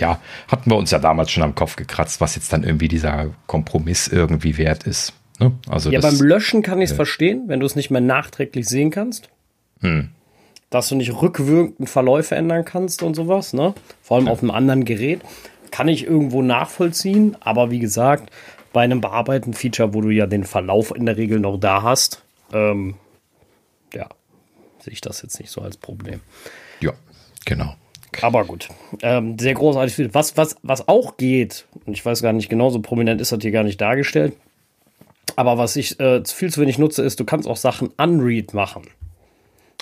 ja, 0.00 0.20
hatten 0.48 0.70
wir 0.70 0.76
uns 0.76 0.90
ja 0.90 0.98
damals 0.98 1.30
schon 1.30 1.42
am 1.42 1.54
Kopf 1.54 1.76
gekratzt, 1.76 2.20
was 2.20 2.34
jetzt 2.34 2.52
dann 2.52 2.64
irgendwie 2.64 2.88
dieser 2.88 3.30
Kompromiss 3.46 4.08
irgendwie 4.08 4.56
wert 4.56 4.84
ist. 4.84 5.12
Ne? 5.38 5.52
Also 5.68 5.90
ja, 5.90 6.00
das, 6.00 6.18
beim 6.18 6.26
Löschen 6.26 6.62
kann 6.62 6.80
ich 6.80 6.90
es 6.90 6.92
äh, 6.92 6.96
verstehen, 6.96 7.44
wenn 7.46 7.60
du 7.60 7.66
es 7.66 7.76
nicht 7.76 7.90
mehr 7.90 8.00
nachträglich 8.00 8.68
sehen 8.68 8.90
kannst. 8.90 9.30
Hm. 9.80 10.08
dass 10.70 10.88
du 10.88 10.96
nicht 10.96 11.22
rückwirkend 11.22 11.88
Verläufe 11.88 12.34
ändern 12.34 12.64
kannst 12.64 13.04
und 13.04 13.14
sowas, 13.14 13.52
ne? 13.52 13.74
Vor 14.02 14.16
allem 14.16 14.26
ja. 14.26 14.32
auf 14.32 14.42
einem 14.42 14.50
anderen 14.50 14.84
Gerät. 14.84 15.20
Kann 15.70 15.86
ich 15.86 16.04
irgendwo 16.04 16.42
nachvollziehen, 16.42 17.36
aber 17.40 17.70
wie 17.70 17.78
gesagt, 17.78 18.30
bei 18.72 18.82
einem 18.82 19.00
bearbeiteten 19.00 19.54
Feature, 19.54 19.94
wo 19.94 20.00
du 20.00 20.10
ja 20.10 20.26
den 20.26 20.44
Verlauf 20.44 20.94
in 20.94 21.06
der 21.06 21.16
Regel 21.16 21.40
noch 21.40 21.58
da 21.58 21.82
hast, 21.82 22.22
ähm, 22.52 22.94
ja, 23.94 24.08
sehe 24.80 24.92
ich 24.92 25.00
das 25.00 25.22
jetzt 25.22 25.38
nicht 25.38 25.50
so 25.50 25.60
als 25.60 25.76
Problem. 25.76 26.20
Ja, 26.80 26.92
genau. 27.44 27.74
Aber 28.22 28.44
gut, 28.44 28.68
ähm, 29.02 29.38
sehr 29.38 29.54
großartig. 29.54 30.12
Was, 30.12 30.36
was, 30.36 30.56
was 30.62 30.88
auch 30.88 31.16
geht, 31.16 31.66
und 31.86 31.92
ich 31.92 32.04
weiß 32.04 32.22
gar 32.22 32.32
nicht 32.32 32.48
genau, 32.48 32.70
so 32.70 32.80
prominent 32.80 33.20
ist 33.20 33.32
das 33.32 33.40
hier 33.42 33.52
gar 33.52 33.64
nicht 33.64 33.80
dargestellt, 33.80 34.34
aber 35.36 35.58
was 35.58 35.76
ich 35.76 35.98
äh, 36.00 36.22
viel 36.24 36.52
zu 36.52 36.60
wenig 36.60 36.78
nutze, 36.78 37.02
ist, 37.02 37.20
du 37.20 37.24
kannst 37.24 37.48
auch 37.48 37.56
Sachen 37.56 37.88
unread 37.96 38.54
machen. 38.54 38.82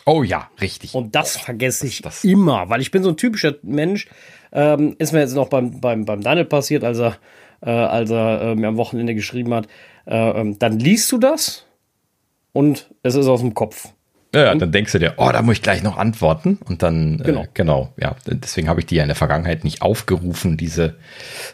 Oh 0.04 0.22
ja, 0.22 0.48
richtig. 0.60 0.94
Und 0.94 1.14
das 1.14 1.36
vergesse 1.36 1.86
ich 1.86 2.00
das 2.00 2.22
immer, 2.22 2.68
weil 2.68 2.80
ich 2.80 2.92
bin 2.92 3.02
so 3.02 3.10
ein 3.10 3.16
typischer 3.16 3.56
Mensch. 3.62 4.08
Ähm, 4.52 4.94
ist 4.98 5.12
mir 5.12 5.20
jetzt 5.20 5.34
noch 5.34 5.48
beim, 5.48 5.80
beim, 5.80 6.04
beim 6.04 6.20
Daniel 6.20 6.44
passiert, 6.44 6.84
als 6.84 6.98
er, 6.98 7.16
äh, 7.60 7.70
als 7.70 8.10
er 8.10 8.40
äh, 8.40 8.54
mir 8.54 8.68
am 8.68 8.76
Wochenende 8.76 9.14
geschrieben 9.14 9.52
hat. 9.52 9.66
Äh, 10.06 10.16
ähm, 10.16 10.58
dann 10.60 10.78
liest 10.78 11.10
du 11.10 11.18
das 11.18 11.66
und 12.52 12.88
es 13.02 13.16
ist 13.16 13.26
aus 13.26 13.40
dem 13.40 13.54
Kopf. 13.54 13.88
Ja, 14.34 14.54
dann 14.54 14.70
denkst 14.70 14.92
du 14.92 14.98
dir, 14.98 15.14
oh, 15.16 15.30
da 15.32 15.40
muss 15.40 15.56
ich 15.56 15.62
gleich 15.62 15.82
noch 15.82 15.96
antworten. 15.96 16.58
Und 16.66 16.82
dann, 16.82 17.18
genau, 17.18 17.42
äh, 17.42 17.48
genau 17.54 17.92
ja, 17.96 18.16
deswegen 18.26 18.68
habe 18.68 18.80
ich 18.80 18.86
die 18.86 18.96
ja 18.96 19.02
in 19.02 19.08
der 19.08 19.16
Vergangenheit 19.16 19.64
nicht 19.64 19.82
aufgerufen, 19.82 20.56
diese, 20.56 20.96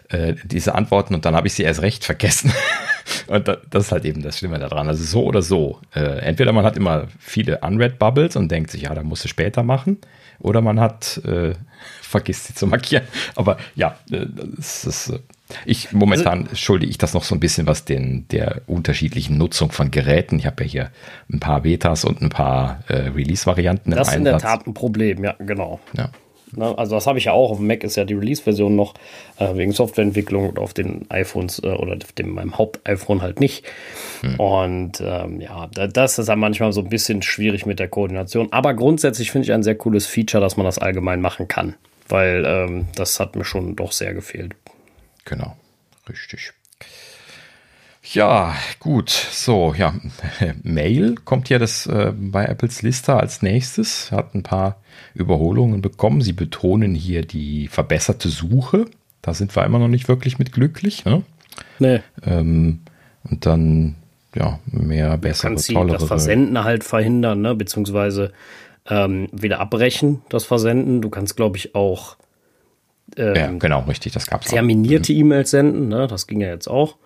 äh, 0.08 0.34
diese 0.44 0.74
Antworten. 0.74 1.14
Und 1.14 1.24
dann 1.24 1.36
habe 1.36 1.46
ich 1.46 1.54
sie 1.54 1.62
erst 1.62 1.82
recht 1.82 2.04
vergessen. 2.04 2.52
und 3.32 3.48
da, 3.48 3.56
das 3.70 3.86
ist 3.86 3.92
halt 3.92 4.04
eben 4.04 4.22
das 4.22 4.38
Schlimme 4.38 4.58
daran. 4.58 4.88
Also 4.88 5.04
so 5.04 5.24
oder 5.24 5.40
so. 5.40 5.80
Äh, 5.94 6.20
entweder 6.20 6.52
man 6.52 6.66
hat 6.66 6.76
immer 6.76 7.08
viele 7.18 7.60
Unread 7.60 7.98
Bubbles 7.98 8.36
und 8.36 8.50
denkt 8.50 8.70
sich, 8.70 8.82
ja, 8.82 8.94
da 8.94 9.02
musst 9.02 9.24
du 9.24 9.28
später 9.28 9.62
machen. 9.62 9.96
Oder 10.38 10.60
man 10.60 10.78
hat, 10.78 11.18
äh, 11.24 11.54
vergisst 12.02 12.48
sie 12.48 12.54
zu 12.54 12.66
markieren. 12.66 13.04
Aber 13.34 13.56
ja, 13.74 13.96
äh, 14.10 14.26
das 14.56 14.84
ist 14.84 15.08
äh, 15.08 15.18
ich 15.64 15.92
momentan 15.92 16.44
also, 16.44 16.56
schulde 16.56 16.86
ich 16.86 16.98
das 16.98 17.14
noch 17.14 17.24
so 17.24 17.34
ein 17.34 17.40
bisschen 17.40 17.66
was 17.66 17.84
den 17.84 18.26
der 18.28 18.62
unterschiedlichen 18.66 19.38
Nutzung 19.38 19.70
von 19.70 19.90
Geräten. 19.90 20.38
Ich 20.38 20.46
habe 20.46 20.64
ja 20.64 20.70
hier 20.70 20.90
ein 21.32 21.40
paar 21.40 21.62
Betas 21.62 22.04
und 22.04 22.20
ein 22.20 22.28
paar 22.28 22.84
äh, 22.88 23.08
Release-Varianten. 23.08 23.92
Das 23.92 24.08
ist 24.08 24.14
in 24.14 24.24
der 24.24 24.38
Tat 24.38 24.66
ein 24.66 24.74
Problem, 24.74 25.24
ja, 25.24 25.34
genau. 25.38 25.80
Ja. 25.96 26.10
Na, 26.54 26.74
also 26.74 26.94
das 26.94 27.06
habe 27.06 27.18
ich 27.18 27.26
ja 27.26 27.32
auch. 27.32 27.50
Auf 27.50 27.58
dem 27.58 27.66
Mac 27.66 27.82
ist 27.82 27.96
ja 27.96 28.04
die 28.04 28.14
Release-Version 28.14 28.76
noch 28.76 28.94
äh, 29.38 29.54
wegen 29.54 29.72
Softwareentwicklung 29.72 30.50
und 30.50 30.58
auf 30.58 30.74
den 30.74 31.06
iPhones 31.08 31.60
äh, 31.60 31.68
oder 31.68 31.96
auf 31.96 32.12
dem 32.12 32.30
meinem 32.30 32.58
Haupt-iPhone 32.58 33.22
halt 33.22 33.40
nicht. 33.40 33.64
Hm. 34.20 34.38
Und 34.38 35.00
ähm, 35.00 35.40
ja, 35.40 35.68
das 35.68 36.18
ist 36.18 36.28
dann 36.28 36.38
manchmal 36.38 36.72
so 36.72 36.82
ein 36.82 36.88
bisschen 36.88 37.22
schwierig 37.22 37.66
mit 37.66 37.78
der 37.78 37.88
Koordination. 37.88 38.52
Aber 38.52 38.74
grundsätzlich 38.74 39.30
finde 39.30 39.46
ich 39.46 39.52
ein 39.52 39.62
sehr 39.62 39.76
cooles 39.76 40.06
Feature, 40.06 40.42
dass 40.42 40.56
man 40.56 40.66
das 40.66 40.78
allgemein 40.78 41.20
machen 41.20 41.48
kann. 41.48 41.74
Weil 42.08 42.44
ähm, 42.46 42.86
das 42.94 43.18
hat 43.20 43.36
mir 43.36 43.44
schon 43.44 43.76
doch 43.76 43.92
sehr 43.92 44.12
gefehlt. 44.12 44.54
Genau, 45.24 45.56
richtig. 46.08 46.52
Ja, 48.02 48.54
gut. 48.80 49.10
So, 49.10 49.74
ja, 49.76 49.94
Mail 50.62 51.14
kommt 51.24 51.48
ja 51.48 51.58
das 51.58 51.86
äh, 51.86 52.12
bei 52.16 52.44
Apples 52.44 52.82
Liste 52.82 53.14
als 53.14 53.42
nächstes. 53.42 54.10
Hat 54.10 54.34
ein 54.34 54.42
paar 54.42 54.80
Überholungen 55.14 55.82
bekommen. 55.82 56.20
Sie 56.20 56.32
betonen 56.32 56.94
hier 56.94 57.22
die 57.22 57.68
verbesserte 57.68 58.28
Suche. 58.28 58.86
Da 59.22 59.34
sind 59.34 59.54
wir 59.54 59.64
immer 59.64 59.78
noch 59.78 59.88
nicht 59.88 60.08
wirklich 60.08 60.38
mit 60.38 60.52
glücklich. 60.52 61.04
Ne? 61.04 61.22
Nee. 61.78 62.00
Ähm, 62.24 62.80
und 63.30 63.46
dann, 63.46 63.94
ja, 64.34 64.58
mehr, 64.66 65.16
bessere, 65.16 65.54
du 65.54 65.62
tollere. 65.62 65.98
Das 65.98 66.08
Versenden 66.08 66.64
halt 66.64 66.82
verhindern, 66.82 67.40
ne? 67.40 67.54
beziehungsweise 67.54 68.32
ähm, 68.88 69.28
wieder 69.30 69.60
abbrechen, 69.60 70.22
das 70.28 70.44
Versenden. 70.44 71.02
Du 71.02 71.08
kannst, 71.08 71.36
glaube 71.36 71.56
ich, 71.56 71.76
auch 71.76 72.16
ähm, 73.16 73.34
ja, 73.34 73.50
genau, 73.52 73.80
richtig, 73.80 74.12
das 74.12 74.26
gab 74.26 74.42
es 74.42 74.48
Terminierte 74.48 75.12
mhm. 75.12 75.18
E-Mails 75.20 75.50
senden, 75.50 75.88
ne? 75.88 76.06
das 76.06 76.26
ging 76.26 76.40
ja 76.40 76.48
jetzt 76.48 76.68
auch. 76.68 76.96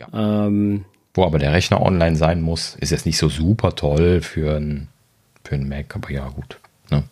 Ja. 0.00 0.46
Ähm, 0.46 0.84
Wo 1.14 1.24
aber 1.24 1.38
der 1.38 1.52
Rechner 1.52 1.82
online 1.82 2.16
sein 2.16 2.40
muss, 2.40 2.76
ist 2.76 2.90
jetzt 2.90 3.06
nicht 3.06 3.18
so 3.18 3.28
super 3.28 3.74
toll 3.74 4.20
für 4.22 4.56
ein, 4.56 4.88
für 5.44 5.54
ein 5.54 5.68
Mac, 5.68 5.94
aber 5.94 6.10
ja, 6.10 6.28
gut. 6.28 6.58
Ne? 6.90 7.04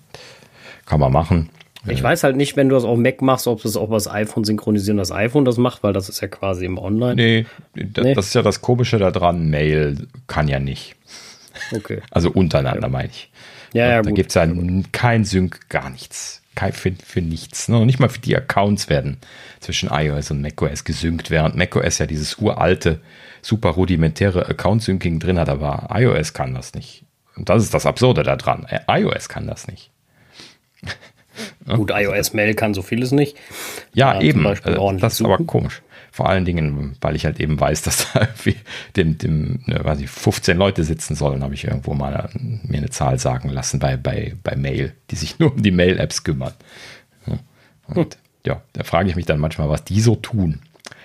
Kann 0.87 1.01
man 1.01 1.13
machen. 1.13 1.51
Ich 1.87 2.01
äh, 2.01 2.03
weiß 2.03 2.25
halt 2.25 2.37
nicht, 2.37 2.57
wenn 2.57 2.69
du 2.69 2.75
das 2.75 2.85
auf 2.85 2.99
Mac 2.99 3.23
machst, 3.23 3.47
ob 3.47 3.63
das 3.63 3.77
auch 3.77 3.87
über 3.87 3.97
das 3.97 4.09
iPhone 4.09 4.45
synchronisieren, 4.45 4.99
das 4.99 5.13
iPhone 5.13 5.45
das 5.45 5.59
macht, 5.59 5.83
weil 5.83 5.93
das 5.93 6.09
ist 6.09 6.21
ja 6.21 6.29
quasi 6.29 6.65
im 6.65 6.79
Online. 6.79 7.15
Nee, 7.15 7.47
das, 7.75 8.05
nee. 8.05 8.15
das 8.15 8.27
ist 8.29 8.35
ja 8.35 8.43
das 8.43 8.61
Komische 8.61 8.99
daran. 8.99 9.51
Mail 9.51 10.09
kann 10.27 10.49
ja 10.49 10.59
nicht. 10.59 10.97
Okay. 11.75 12.01
Also 12.11 12.31
untereinander 12.31 12.83
ja. 12.83 12.89
meine 12.89 13.09
ich. 13.09 13.31
Ja, 13.75 13.89
ja, 13.89 14.03
da 14.03 14.11
gibt 14.11 14.31
es 14.31 14.35
ja 14.35 14.47
kein 14.93 15.25
Sync, 15.25 15.69
gar 15.69 15.91
nichts 15.91 16.43
für, 16.73 16.93
für 17.05 17.21
nichts. 17.21 17.69
Ne? 17.69 17.85
Nicht 17.87 18.01
mal 18.01 18.09
für 18.09 18.21
die 18.21 18.37
Accounts 18.37 18.89
werden 18.89 19.19
zwischen 19.61 19.91
iOS 19.91 20.31
und 20.31 20.43
macOS 20.43 20.85
gesynkt, 20.85 21.31
während 21.31 21.57
macOS 21.57 21.99
ja 21.99 22.07
dieses 22.07 22.39
uralte, 22.39 23.01
super 23.43 23.71
rudimentäre 23.71 24.47
Account-Syncing 24.49 25.21
drin 25.21 25.39
hat, 25.39 25.49
aber 25.49 25.89
iOS 25.93 26.33
kann 26.33 26.55
das 26.55 26.75
nicht. 26.75 27.05
Und 27.37 27.49
das 27.49 27.63
ist 27.63 27.73
das 27.73 27.87
Absurde 27.87 28.23
daran. 28.23 28.67
Äh, 28.69 28.81
iOS 28.89 29.29
kann 29.29 29.47
das 29.47 29.69
nicht. 29.69 29.91
Gut, 31.67 31.91
iOS-Mail 31.95 32.55
kann 32.55 32.75
so 32.75 32.83
vieles 32.83 33.13
nicht. 33.13 33.37
Ja, 33.95 34.15
ja 34.15 34.21
eben. 34.21 34.45
Äh, 34.45 34.97
das 34.99 35.15
ist 35.15 35.25
aber 35.25 35.39
komisch. 35.39 35.83
Vor 36.11 36.29
allen 36.29 36.45
Dingen, 36.45 36.97
weil 37.01 37.17
ich 37.17 37.25
halt 37.25 37.41
eben 37.41 37.61
weiß, 37.61 37.83
dass 37.83 38.13
da 38.13 38.29
dem, 38.97 39.19
dem 39.19 39.61
ne, 39.67 39.81
weiß 39.83 40.01
ich, 40.01 40.11
15 40.11 40.57
Leute 40.57 40.85
sitzen 40.85 41.15
sollen, 41.15 41.43
habe 41.43 41.55
ich 41.55 41.65
irgendwo 41.65 41.95
mal 41.95 42.31
mir 42.35 42.79
eine 42.79 42.91
Zahl 42.91 43.19
sagen 43.19 43.49
lassen 43.49 43.79
bei, 43.79 43.97
bei, 43.97 44.35
bei 44.43 44.57
Mail, 44.57 44.95
die 45.11 45.17
sich 45.17 45.39
nur 45.39 45.53
um 45.53 45.63
die 45.63 45.71
Mail-Apps 45.71 46.25
kümmern. 46.25 46.55
Und 47.87 48.19
ja, 48.45 48.63
da 48.73 48.85
frage 48.85 49.09
ich 49.09 49.17
mich 49.17 49.27
dann 49.27 49.41
manchmal, 49.41 49.69
was 49.69 49.85
die 49.85 50.01
so 50.01 50.15
tun. 50.15 50.61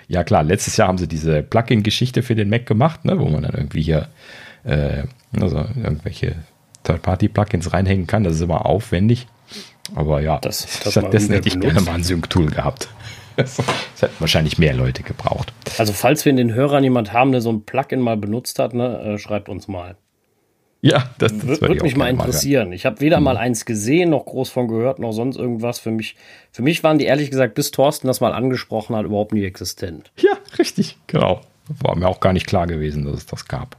Ja 0.07 0.23
klar, 0.23 0.43
letztes 0.43 0.77
Jahr 0.77 0.89
haben 0.89 0.97
sie 0.97 1.07
diese 1.07 1.41
Plugin-Geschichte 1.41 2.23
für 2.23 2.35
den 2.35 2.49
Mac 2.49 2.65
gemacht, 2.65 3.05
ne, 3.05 3.19
wo 3.19 3.29
man 3.29 3.43
dann 3.43 3.53
irgendwie 3.53 3.81
hier 3.81 4.09
äh, 4.63 5.03
also 5.39 5.65
irgendwelche 5.75 6.35
Third-Party-Plugins 6.83 7.73
reinhängen 7.73 8.07
kann. 8.07 8.23
Das 8.23 8.35
ist 8.35 8.41
immer 8.41 8.65
aufwendig. 8.65 9.27
Aber 9.95 10.21
ja, 10.21 10.39
das, 10.39 10.79
das 10.83 10.91
stattdessen 10.91 11.33
hätte 11.33 11.47
ich 11.47 11.59
gerne 11.59 11.81
mal 11.81 11.95
ein 11.95 12.03
Sync-Tool 12.03 12.47
gehabt. 12.47 12.89
Das, 13.35 13.57
hätten 14.01 14.15
wahrscheinlich 14.19 14.57
mehr 14.57 14.73
Leute 14.73 15.03
gebraucht. 15.03 15.53
Also, 15.77 15.93
falls 15.93 16.25
wir 16.25 16.29
in 16.29 16.37
den 16.37 16.53
Hörern 16.53 16.83
jemand 16.83 17.13
haben, 17.13 17.31
der 17.31 17.41
so 17.41 17.51
ein 17.51 17.63
Plugin 17.63 17.99
mal 17.99 18.17
benutzt 18.17 18.59
hat, 18.59 18.73
ne, 18.73 18.99
äh, 18.99 19.17
schreibt 19.17 19.49
uns 19.49 19.67
mal. 19.67 19.95
Ja, 20.81 21.09
das, 21.17 21.31
das 21.31 21.47
würde 21.47 21.61
würd 21.61 21.83
mich 21.83 21.95
mal 21.95 22.09
interessieren. 22.09 22.67
Mal 22.69 22.75
ich 22.75 22.85
habe 22.85 22.99
weder 22.99 23.19
mhm. 23.19 23.23
mal 23.23 23.37
eins 23.37 23.63
gesehen, 23.63 24.09
noch 24.09 24.25
groß 24.25 24.49
von 24.49 24.67
gehört, 24.67 24.99
noch 24.99 25.13
sonst 25.13 25.37
irgendwas. 25.37 25.79
Für 25.79 25.91
mich, 25.91 26.17
für 26.51 26.61
mich 26.61 26.83
waren 26.83 26.97
die 26.97 27.05
ehrlich 27.05 27.31
gesagt, 27.31 27.55
bis 27.55 27.71
Thorsten 27.71 28.07
das 28.07 28.19
mal 28.19 28.33
angesprochen 28.33 28.93
hat, 28.93 29.05
überhaupt 29.05 29.31
nie 29.31 29.45
existent. 29.45 30.11
Ja, 30.17 30.33
richtig, 30.59 30.97
genau. 31.07 31.39
War 31.79 31.95
mir 31.95 32.09
auch 32.09 32.19
gar 32.19 32.33
nicht 32.33 32.47
klar 32.47 32.67
gewesen, 32.67 33.05
dass 33.05 33.15
es 33.15 33.25
das 33.25 33.47
gab. 33.47 33.77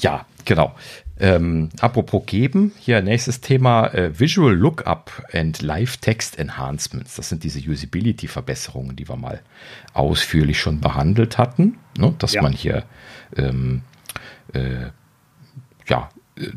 Ja, 0.00 0.24
genau. 0.44 0.72
Ähm, 1.20 1.70
apropos 1.80 2.22
geben, 2.26 2.72
hier 2.78 3.02
nächstes 3.02 3.40
Thema 3.40 3.88
äh, 3.88 4.18
Visual 4.18 4.54
Lookup 4.54 5.10
and 5.32 5.60
Live 5.62 5.96
Text 5.96 6.38
Enhancements. 6.38 7.16
Das 7.16 7.28
sind 7.28 7.42
diese 7.42 7.58
Usability-Verbesserungen, 7.58 8.94
die 8.94 9.08
wir 9.08 9.16
mal 9.16 9.40
ausführlich 9.94 10.60
schon 10.60 10.80
behandelt 10.80 11.36
hatten. 11.36 11.78
Ne? 11.98 12.14
Dass 12.18 12.34
ja. 12.34 12.42
man 12.42 12.52
hier 12.52 12.84
ähm, 13.36 13.82
äh, 14.52 14.90
ja, 15.88 16.08
äh, 16.38 16.50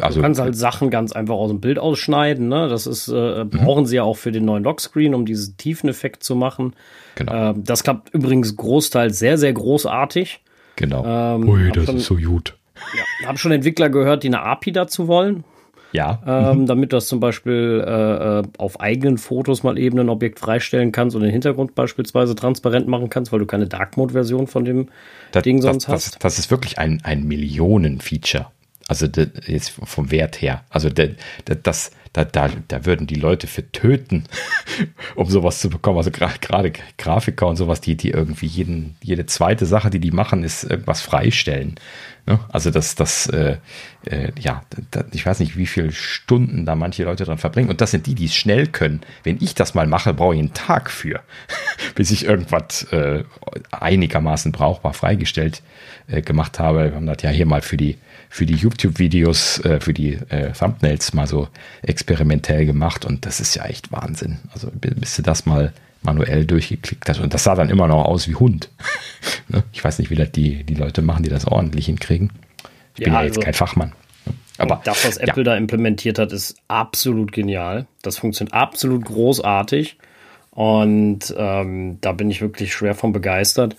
also, 0.00 0.20
du 0.20 0.22
kannst 0.22 0.40
halt 0.40 0.56
Sachen 0.56 0.90
ganz 0.90 1.12
einfach 1.12 1.34
aus 1.34 1.50
dem 1.50 1.60
Bild 1.60 1.78
ausschneiden. 1.78 2.48
Ne? 2.48 2.68
Das 2.68 2.86
ist, 2.86 3.08
äh, 3.08 3.44
mhm. 3.44 3.50
brauchen 3.50 3.86
sie 3.86 3.96
ja 3.96 4.02
auch 4.02 4.16
für 4.16 4.32
den 4.32 4.44
neuen 4.44 4.64
Lockscreen, 4.64 5.14
um 5.14 5.26
diesen 5.26 5.56
Tiefeneffekt 5.56 6.22
zu 6.22 6.34
machen. 6.34 6.74
Genau. 7.16 7.50
Äh, 7.50 7.54
das 7.58 7.82
klappt 7.82 8.14
übrigens 8.14 8.56
großteils 8.56 9.18
sehr, 9.18 9.38
sehr 9.38 9.52
großartig. 9.52 10.40
Genau. 10.76 11.04
Ähm, 11.04 11.48
Ui, 11.48 11.72
das 11.72 11.88
ist 11.88 12.06
so 12.06 12.16
gut. 12.16 12.54
Ja, 12.96 13.28
habe 13.28 13.38
schon 13.38 13.52
Entwickler 13.52 13.90
gehört, 13.90 14.22
die 14.22 14.28
eine 14.28 14.40
API 14.40 14.72
dazu 14.72 15.08
wollen. 15.08 15.44
Ja. 15.92 16.20
Ähm, 16.26 16.60
mhm. 16.60 16.66
Damit 16.66 16.92
du 16.92 16.96
das 16.96 17.06
zum 17.06 17.20
Beispiel 17.20 17.82
äh, 17.86 18.38
äh, 18.40 18.42
auf 18.58 18.80
eigenen 18.80 19.18
Fotos 19.18 19.62
mal 19.62 19.78
eben 19.78 19.98
ein 19.98 20.08
Objekt 20.08 20.38
freistellen 20.38 20.92
kannst 20.92 21.16
und 21.16 21.22
den 21.22 21.30
Hintergrund 21.30 21.74
beispielsweise 21.74 22.34
transparent 22.34 22.88
machen 22.88 23.08
kannst, 23.08 23.32
weil 23.32 23.38
du 23.38 23.46
keine 23.46 23.66
Dark 23.66 23.96
Mode-Version 23.96 24.46
von 24.46 24.64
dem 24.64 24.88
das, 25.32 25.42
Ding 25.42 25.62
sonst 25.62 25.84
das, 25.84 25.94
hast. 25.94 26.14
Das, 26.16 26.18
das, 26.18 26.38
ist 26.38 26.50
wirklich 26.50 26.78
ein, 26.78 27.00
ein 27.04 27.26
Millionen-Feature. 27.26 28.46
Also 28.86 29.06
jetzt 29.46 29.70
vom 29.70 30.10
Wert 30.10 30.40
her. 30.40 30.64
Also 30.70 30.88
das, 30.88 31.90
da, 32.12 32.24
da, 32.24 32.48
da 32.68 32.86
würden 32.86 33.06
die 33.06 33.14
Leute 33.14 33.46
für 33.46 33.70
töten, 33.70 34.24
um 35.14 35.28
sowas 35.28 35.60
zu 35.60 35.70
bekommen. 35.70 35.98
Also 35.98 36.10
gerade 36.10 36.72
Grafiker 36.96 37.46
und 37.46 37.56
sowas, 37.56 37.80
die, 37.80 37.96
die 37.96 38.10
irgendwie 38.10 38.46
jeden, 38.46 38.96
jede 39.02 39.26
zweite 39.26 39.66
Sache, 39.66 39.90
die 39.90 40.00
die 40.00 40.10
machen, 40.10 40.44
ist 40.44 40.64
irgendwas 40.64 41.00
freistellen. 41.00 41.76
Ne? 42.26 42.38
Also 42.50 42.70
das, 42.70 42.94
das, 42.94 43.26
äh, 43.28 43.56
äh, 44.04 44.32
ja, 44.38 44.62
da, 44.90 45.04
ich 45.12 45.24
weiß 45.24 45.40
nicht, 45.40 45.56
wie 45.56 45.66
viele 45.66 45.92
Stunden 45.92 46.66
da 46.66 46.74
manche 46.74 47.04
Leute 47.04 47.24
dran 47.24 47.38
verbringen. 47.38 47.70
Und 47.70 47.80
das 47.80 47.90
sind 47.90 48.06
die, 48.06 48.14
die 48.14 48.26
es 48.26 48.34
schnell 48.34 48.66
können. 48.66 49.00
Wenn 49.24 49.38
ich 49.40 49.54
das 49.54 49.74
mal 49.74 49.86
mache, 49.86 50.12
brauche 50.12 50.34
ich 50.34 50.40
einen 50.40 50.54
Tag 50.54 50.90
für, 50.90 51.20
bis 51.94 52.10
ich 52.10 52.26
irgendwas 52.26 52.84
äh, 52.92 53.24
einigermaßen 53.70 54.52
brauchbar 54.52 54.92
freigestellt 54.92 55.62
äh, 56.06 56.22
gemacht 56.22 56.58
habe. 56.58 56.84
Wir 56.84 56.94
haben 56.94 57.06
das 57.06 57.22
ja 57.22 57.30
hier 57.30 57.46
mal 57.46 57.62
für 57.62 57.76
die 57.76 57.96
für 58.30 58.46
die 58.46 58.54
YouTube-Videos, 58.54 59.64
äh, 59.64 59.80
für 59.80 59.94
die 59.94 60.14
äh, 60.28 60.52
Thumbnails 60.52 61.14
mal 61.14 61.26
so 61.26 61.48
experimentell 61.82 62.66
gemacht 62.66 63.04
und 63.04 63.26
das 63.26 63.40
ist 63.40 63.54
ja 63.54 63.64
echt 63.64 63.90
Wahnsinn. 63.92 64.38
Also 64.52 64.70
bis 64.72 65.16
du 65.16 65.22
das 65.22 65.46
mal 65.46 65.72
manuell 66.02 66.44
durchgeklickt 66.44 67.08
hast 67.08 67.20
und 67.20 67.34
das 67.34 67.44
sah 67.44 67.54
dann 67.54 67.70
immer 67.70 67.88
noch 67.88 68.04
aus 68.04 68.28
wie 68.28 68.34
Hund. 68.34 68.70
ne? 69.48 69.64
Ich 69.72 69.82
weiß 69.82 69.98
nicht, 69.98 70.10
wie 70.10 70.14
das 70.14 70.30
die, 70.30 70.64
die 70.64 70.74
Leute 70.74 71.02
machen, 71.02 71.22
die 71.22 71.30
das 71.30 71.46
ordentlich 71.46 71.86
hinkriegen. 71.86 72.30
Ich 72.94 73.04
bin 73.04 73.12
ja, 73.12 73.20
ja 73.20 73.26
jetzt 73.26 73.38
also, 73.38 73.44
kein 73.44 73.54
Fachmann. 73.54 73.92
Aber 74.58 74.80
das, 74.84 75.06
was 75.06 75.16
Apple 75.16 75.44
ja. 75.44 75.52
da 75.52 75.56
implementiert 75.56 76.18
hat, 76.18 76.32
ist 76.32 76.56
absolut 76.66 77.32
genial. 77.32 77.86
Das 78.02 78.18
funktioniert 78.18 78.54
absolut 78.54 79.04
großartig. 79.04 79.96
Und 80.58 81.32
ähm, 81.38 81.98
da 82.00 82.10
bin 82.10 82.32
ich 82.32 82.40
wirklich 82.40 82.72
schwer 82.72 82.96
von 82.96 83.12
begeistert. 83.12 83.76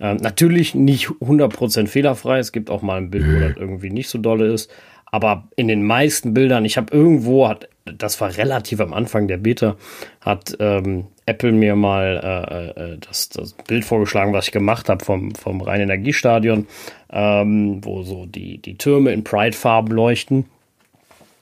Ähm, 0.00 0.16
natürlich 0.16 0.74
nicht 0.74 1.08
100% 1.08 1.88
fehlerfrei. 1.88 2.38
Es 2.38 2.52
gibt 2.52 2.70
auch 2.70 2.80
mal 2.80 2.96
ein 2.96 3.10
Bild, 3.10 3.26
wo 3.26 3.38
das 3.38 3.58
irgendwie 3.58 3.90
nicht 3.90 4.08
so 4.08 4.16
dolle 4.16 4.46
ist. 4.46 4.70
Aber 5.04 5.46
in 5.56 5.68
den 5.68 5.84
meisten 5.84 6.32
Bildern, 6.32 6.64
ich 6.64 6.78
habe 6.78 6.96
irgendwo, 6.96 7.50
hat, 7.50 7.68
das 7.84 8.18
war 8.22 8.34
relativ 8.34 8.80
am 8.80 8.94
Anfang 8.94 9.28
der 9.28 9.36
Beta, 9.36 9.76
hat 10.22 10.56
ähm, 10.58 11.04
Apple 11.26 11.52
mir 11.52 11.76
mal 11.76 12.18
äh, 12.24 12.80
äh, 12.80 12.98
das, 13.06 13.28
das, 13.28 13.52
Bild 13.52 13.84
vorgeschlagen, 13.84 14.32
was 14.32 14.46
ich 14.46 14.52
gemacht 14.52 14.88
habe 14.88 15.04
vom, 15.04 15.34
vom 15.34 15.60
Rhein-Energiestadion, 15.60 16.66
ähm, 17.12 17.84
wo 17.84 18.04
so 18.04 18.24
die, 18.24 18.56
die 18.56 18.78
Türme 18.78 19.12
in 19.12 19.22
Pride-Farben 19.22 19.94
leuchten. 19.94 20.46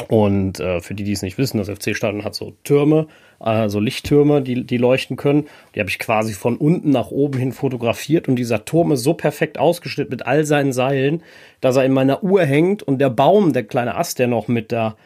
Und 0.09 0.59
äh, 0.59 0.81
für 0.81 0.95
die, 0.95 1.05
die 1.05 1.13
es 1.13 1.23
nicht 1.23 1.39
wissen, 1.39 1.59
das 1.59 1.71
FC-Stadion 1.71 2.25
hat 2.25 2.35
so 2.35 2.55
Türme 2.65 3.07
also 3.41 3.81
Lichttürme, 3.81 4.43
die, 4.43 4.65
die 4.65 4.77
leuchten 4.77 5.17
können. 5.17 5.47
Die 5.75 5.81
habe 5.81 5.89
ich 5.89 5.99
quasi 5.99 6.35
von 6.35 6.57
unten 6.57 6.91
nach 6.91 7.11
oben 7.11 7.39
hin 7.39 7.53
fotografiert 7.53 8.29
und 8.29 8.37
dieser 8.37 8.65
Turm 8.67 8.93
ist 8.93 9.03
so 9.03 9.15
perfekt 9.15 9.59
ausgeschnitten 9.59 10.11
mit 10.11 10.27
all 10.27 10.45
seinen 10.45 10.73
Seilen, 10.73 11.23
dass 11.61 11.77
er 11.77 11.85
in 11.85 11.93
meiner 11.93 12.23
Uhr 12.23 12.45
hängt 12.45 12.83
und 12.83 12.99
der 12.99 13.11
Baum, 13.11 13.53
der 13.53 13.65
kleine 13.65 13.97
Ast, 13.97 14.19
der 14.19 14.27
noch 14.27 14.47
mit 14.47 14.73
da 14.73 14.97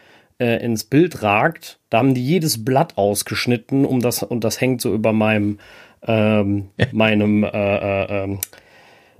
äh, 0.41 0.63
ins 0.65 0.83
Bild 0.85 1.23
ragt, 1.23 1.79
da 1.91 1.99
haben 1.99 2.15
die 2.15 2.27
jedes 2.27 2.65
Blatt 2.65 2.99
ausgeschnitten, 2.99 3.85
um 3.85 4.01
das 4.01 4.25
und 4.25 4.43
das 4.43 4.61
hängt 4.61 4.81
so 4.81 4.93
über 4.93 5.13
meinem 5.13 5.59
ähm, 6.07 6.71
meinem 6.93 7.45
äh, 7.45 7.49
äh, 7.49 8.25
ähm, 8.25 8.41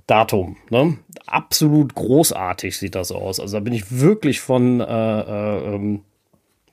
Datum. 0.07 0.57
Ne? 0.69 0.97
Absolut 1.25 1.95
großartig 1.95 2.77
sieht 2.77 2.95
das 2.95 3.11
aus. 3.11 3.39
Also 3.39 3.57
da 3.57 3.61
bin 3.61 3.73
ich 3.73 3.99
wirklich 3.99 4.39
von, 4.39 4.81
äh, 4.81 4.83
äh, 4.83 5.75
ähm, 5.75 6.01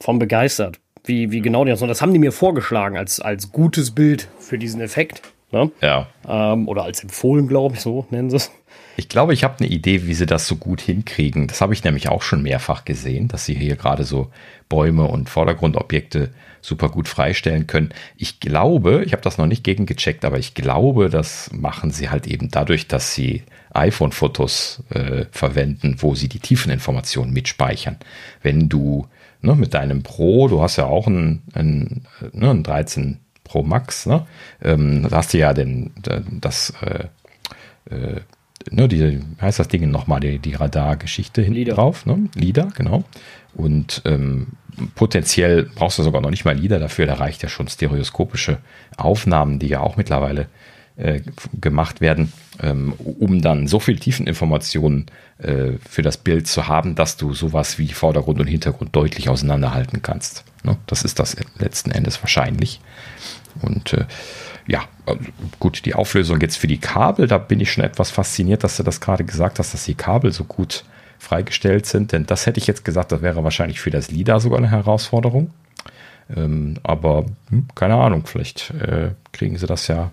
von 0.00 0.18
begeistert 0.18 0.80
wie, 1.04 1.30
wie 1.30 1.40
genau 1.40 1.64
die 1.64 1.70
das. 1.70 1.82
Und 1.82 1.88
das 1.88 2.02
haben 2.02 2.12
die 2.12 2.18
mir 2.18 2.32
vorgeschlagen 2.32 2.96
als, 2.96 3.20
als 3.20 3.52
gutes 3.52 3.90
Bild 3.92 4.28
für 4.38 4.58
diesen 4.58 4.80
Effekt. 4.80 5.22
Ne? 5.50 5.70
Ja. 5.80 6.06
Ähm, 6.26 6.68
oder 6.68 6.84
als 6.84 7.02
empfohlen, 7.02 7.48
glaube 7.48 7.74
ich, 7.74 7.80
so 7.80 8.06
nennen 8.10 8.30
sie 8.30 8.36
es. 8.36 8.50
Ich 8.96 9.08
glaube, 9.08 9.32
ich 9.32 9.42
habe 9.42 9.58
eine 9.58 9.68
Idee, 9.68 10.06
wie 10.06 10.14
sie 10.14 10.26
das 10.26 10.46
so 10.46 10.56
gut 10.56 10.80
hinkriegen. 10.80 11.46
Das 11.46 11.60
habe 11.60 11.72
ich 11.72 11.82
nämlich 11.82 12.08
auch 12.08 12.22
schon 12.22 12.42
mehrfach 12.42 12.84
gesehen, 12.84 13.28
dass 13.28 13.46
sie 13.46 13.54
hier 13.54 13.76
gerade 13.76 14.04
so 14.04 14.30
Bäume 14.68 15.04
und 15.04 15.30
Vordergrundobjekte 15.30 16.30
super 16.60 16.88
gut 16.90 17.08
freistellen 17.08 17.66
können. 17.66 17.90
Ich 18.16 18.38
glaube, 18.38 19.02
ich 19.04 19.12
habe 19.12 19.22
das 19.22 19.38
noch 19.38 19.46
nicht 19.46 19.64
gegengecheckt, 19.64 20.24
aber 20.24 20.38
ich 20.38 20.54
glaube, 20.54 21.08
das 21.08 21.50
machen 21.52 21.90
sie 21.90 22.10
halt 22.10 22.26
eben 22.26 22.50
dadurch, 22.50 22.86
dass 22.86 23.14
sie 23.14 23.42
iPhone-Fotos 23.74 24.82
äh, 24.90 25.24
verwenden, 25.32 25.96
wo 25.98 26.14
sie 26.14 26.28
die 26.28 26.38
Tiefeninformationen 26.38 27.32
mitspeichern. 27.32 27.96
Wenn 28.42 28.68
du 28.68 29.06
ne, 29.42 29.54
mit 29.54 29.74
deinem 29.74 30.02
Pro, 30.02 30.48
du 30.48 30.62
hast 30.62 30.76
ja 30.76 30.86
auch 30.86 31.06
ein, 31.06 31.42
ein, 31.52 32.02
ne, 32.32 32.50
ein 32.50 32.62
13 32.62 33.18
Pro 33.44 33.62
Max, 33.62 34.06
ne? 34.06 34.26
Ähm, 34.62 35.06
da 35.08 35.18
hast 35.18 35.34
du 35.34 35.38
ja 35.38 35.52
den, 35.52 35.92
das, 36.40 36.72
äh, 36.80 37.04
äh, 37.94 38.20
ne, 38.70 38.88
die, 38.88 39.20
heißt 39.40 39.58
das 39.58 39.68
Ding 39.68 39.90
nochmal, 39.90 40.20
die, 40.20 40.38
die 40.38 40.54
Radar-Geschichte 40.54 41.42
hinten 41.42 41.58
Lieder. 41.58 41.74
drauf, 41.74 42.06
ne? 42.06 42.28
LIDAR, 42.34 42.70
genau. 42.74 43.04
Und 43.54 44.02
ähm, 44.06 44.48
potenziell 44.94 45.68
brauchst 45.74 45.98
du 45.98 46.02
sogar 46.02 46.22
noch 46.22 46.30
nicht 46.30 46.44
mal 46.44 46.56
LIDAR 46.56 46.78
dafür, 46.78 47.06
da 47.06 47.14
reicht 47.14 47.42
ja 47.42 47.48
schon 47.48 47.68
stereoskopische 47.68 48.58
Aufnahmen, 48.96 49.58
die 49.58 49.68
ja 49.68 49.80
auch 49.80 49.96
mittlerweile 49.96 50.42
äh, 50.42 50.46
gemacht 51.60 52.00
werden, 52.00 52.32
ähm, 52.60 52.92
um 52.92 53.40
dann 53.40 53.66
so 53.66 53.80
viel 53.80 53.98
Tiefeninformationen 53.98 55.06
äh, 55.38 55.72
für 55.88 56.02
das 56.02 56.18
Bild 56.18 56.46
zu 56.46 56.68
haben, 56.68 56.94
dass 56.94 57.16
du 57.16 57.32
sowas 57.32 57.78
wie 57.78 57.88
Vordergrund 57.88 58.40
und 58.40 58.46
Hintergrund 58.46 58.94
deutlich 58.94 59.28
auseinanderhalten 59.28 60.02
kannst. 60.02 60.44
Ne? 60.64 60.76
Das 60.86 61.02
ist 61.02 61.18
das 61.18 61.36
letzten 61.58 61.90
Endes 61.90 62.22
wahrscheinlich. 62.22 62.80
Und 63.62 63.94
äh, 63.94 64.04
ja, 64.66 64.84
gut, 65.58 65.84
die 65.84 65.94
Auflösung 65.94 66.40
jetzt 66.40 66.56
für 66.56 66.66
die 66.66 66.78
Kabel, 66.78 67.26
da 67.26 67.38
bin 67.38 67.60
ich 67.60 67.72
schon 67.72 67.84
etwas 67.84 68.10
fasziniert, 68.10 68.62
dass 68.62 68.76
du 68.76 68.82
das 68.82 69.00
gerade 69.00 69.24
gesagt 69.24 69.58
hast, 69.58 69.74
dass 69.74 69.84
die 69.84 69.94
Kabel 69.94 70.32
so 70.32 70.44
gut 70.44 70.84
freigestellt 71.18 71.86
sind, 71.86 72.12
denn 72.12 72.26
das 72.26 72.46
hätte 72.46 72.58
ich 72.58 72.66
jetzt 72.66 72.84
gesagt, 72.84 73.12
das 73.12 73.22
wäre 73.22 73.44
wahrscheinlich 73.44 73.80
für 73.80 73.90
das 73.90 74.10
LIDAR 74.10 74.40
sogar 74.40 74.58
eine 74.58 74.70
Herausforderung. 74.70 75.50
Ähm, 76.34 76.78
aber 76.82 77.26
hm, 77.48 77.68
keine 77.74 77.94
Ahnung, 77.94 78.26
vielleicht 78.26 78.70
äh, 78.70 79.10
kriegen 79.32 79.56
sie 79.56 79.66
das 79.66 79.88
ja 79.88 80.10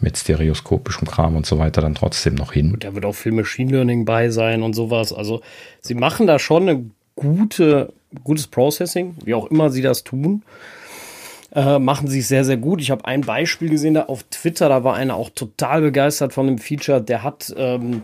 mit 0.00 0.16
stereoskopischem 0.16 1.06
Kram 1.06 1.36
und 1.36 1.46
so 1.46 1.58
weiter 1.58 1.80
dann 1.80 1.94
trotzdem 1.94 2.34
noch 2.34 2.52
hin. 2.52 2.72
Und 2.72 2.84
da 2.84 2.94
wird 2.94 3.04
auch 3.04 3.14
viel 3.14 3.32
Machine 3.32 3.70
Learning 3.70 4.04
bei 4.04 4.30
sein 4.30 4.62
und 4.62 4.74
sowas. 4.74 5.12
Also 5.12 5.40
sie 5.80 5.94
machen 5.94 6.26
da 6.26 6.38
schon 6.38 6.68
ein 6.68 6.90
gute, 7.16 7.92
gutes 8.24 8.46
Processing, 8.46 9.16
wie 9.24 9.34
auch 9.34 9.50
immer 9.50 9.70
sie 9.70 9.82
das 9.82 10.04
tun. 10.04 10.42
Äh, 11.52 11.78
machen 11.78 12.08
sie 12.08 12.20
sehr, 12.20 12.44
sehr 12.44 12.56
gut. 12.56 12.80
Ich 12.80 12.90
habe 12.90 13.04
ein 13.04 13.22
Beispiel 13.22 13.68
gesehen 13.68 13.94
da 13.94 14.04
auf 14.04 14.22
Twitter, 14.24 14.68
da 14.68 14.84
war 14.84 14.94
einer 14.94 15.16
auch 15.16 15.30
total 15.30 15.82
begeistert 15.82 16.32
von 16.32 16.46
dem 16.46 16.58
Feature. 16.58 17.02
Der 17.02 17.24
hat 17.24 17.52
ähm, 17.56 18.02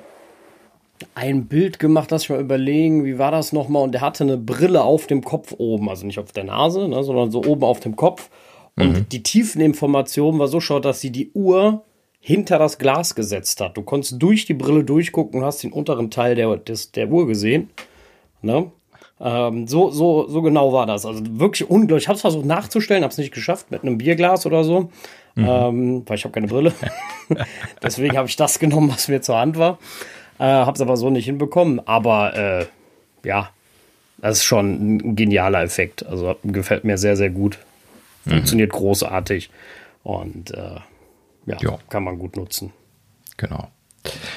ein 1.15 1.47
Bild 1.47 1.79
gemacht, 1.79 2.11
lass 2.11 2.25
ich 2.25 2.31
mal 2.31 2.41
überlegen, 2.41 3.05
wie 3.05 3.19
war 3.19 3.31
das 3.31 3.53
nochmal? 3.53 3.83
Und 3.83 3.93
der 3.93 4.01
hatte 4.01 4.25
eine 4.25 4.37
Brille 4.37 4.83
auf 4.83 5.07
dem 5.07 5.23
Kopf 5.23 5.55
oben, 5.59 5.89
also 5.89 6.07
nicht 6.07 6.19
auf 6.19 6.33
der 6.33 6.45
Nase, 6.45 6.89
ne, 6.89 7.03
sondern 7.05 7.31
so 7.31 7.43
oben 7.45 7.63
auf 7.63 7.81
dem 7.81 7.97
Kopf. 7.97 8.31
Und 8.79 8.93
mhm. 8.93 9.09
die 9.09 9.23
Tiefeninformation 9.23 10.39
war 10.39 10.49
so 10.49 10.61
schau, 10.61 10.81
dass 10.81 11.01
sie 11.01 11.11
die 11.11 11.31
Uhr 11.33 11.83
hinter 12.21 12.59
das 12.59 12.79
Glas 12.79 13.15
gesetzt 13.15 13.61
hat. 13.61 13.77
Du 13.77 13.83
konntest 13.83 14.21
durch 14.21 14.47
die 14.47 14.55
Brille 14.55 14.85
durchgucken 14.85 15.41
und 15.41 15.47
hast 15.47 15.63
den 15.63 15.73
unteren 15.73 16.11
Teil 16.11 16.35
der, 16.35 16.57
des, 16.57 16.93
der 16.93 17.09
Uhr 17.09 17.27
gesehen. 17.27 17.71
Ne? 18.43 18.71
Ähm, 19.21 19.67
so, 19.67 19.91
so, 19.91 20.29
so 20.29 20.43
genau 20.43 20.73
war 20.73 20.87
das. 20.87 21.07
Also 21.07 21.23
wirklich 21.39 21.71
unglaublich. 21.71 22.05
Ich 22.05 22.09
habe 22.09 22.17
es 22.17 22.21
versucht 22.21 22.45
nachzustellen, 22.45 23.03
habe 23.03 23.13
es 23.13 23.19
nicht 23.19 23.33
geschafft 23.33 23.71
mit 23.71 23.83
einem 23.83 23.97
Bierglas 23.97 24.45
oder 24.45 24.65
so, 24.65 24.91
mhm. 25.37 25.47
ähm, 25.49 26.03
weil 26.07 26.17
ich 26.17 26.25
habe 26.25 26.33
keine 26.33 26.49
Brille. 26.49 26.73
Deswegen 27.83 28.17
habe 28.17 28.29
ich 28.29 28.37
das 28.37 28.59
genommen, 28.59 28.91
was 28.93 29.09
mir 29.09 29.23
zur 29.23 29.39
Hand 29.39 29.57
war. 29.57 29.79
Äh, 30.39 30.45
habe 30.45 30.73
es 30.73 30.81
aber 30.81 30.97
so 30.97 31.09
nicht 31.09 31.25
hinbekommen. 31.25 31.81
Aber 31.87 32.35
äh, 32.37 32.67
ja, 33.25 33.51
das 34.19 34.39
ist 34.39 34.45
schon 34.45 34.97
ein 34.97 35.17
genialer 35.17 35.63
Effekt. 35.63 36.05
Also 36.05 36.37
gefällt 36.45 36.85
mir 36.85 36.99
sehr, 36.99 37.17
sehr 37.17 37.31
gut. 37.31 37.59
Funktioniert 38.29 38.73
mhm. 38.73 38.77
großartig 38.77 39.51
und 40.03 40.51
äh, 40.53 40.81
ja, 41.47 41.57
jo. 41.61 41.79
kann 41.89 42.05
man 42.05 42.19
gut 42.19 42.37
nutzen. 42.37 42.73
Genau. 43.37 43.69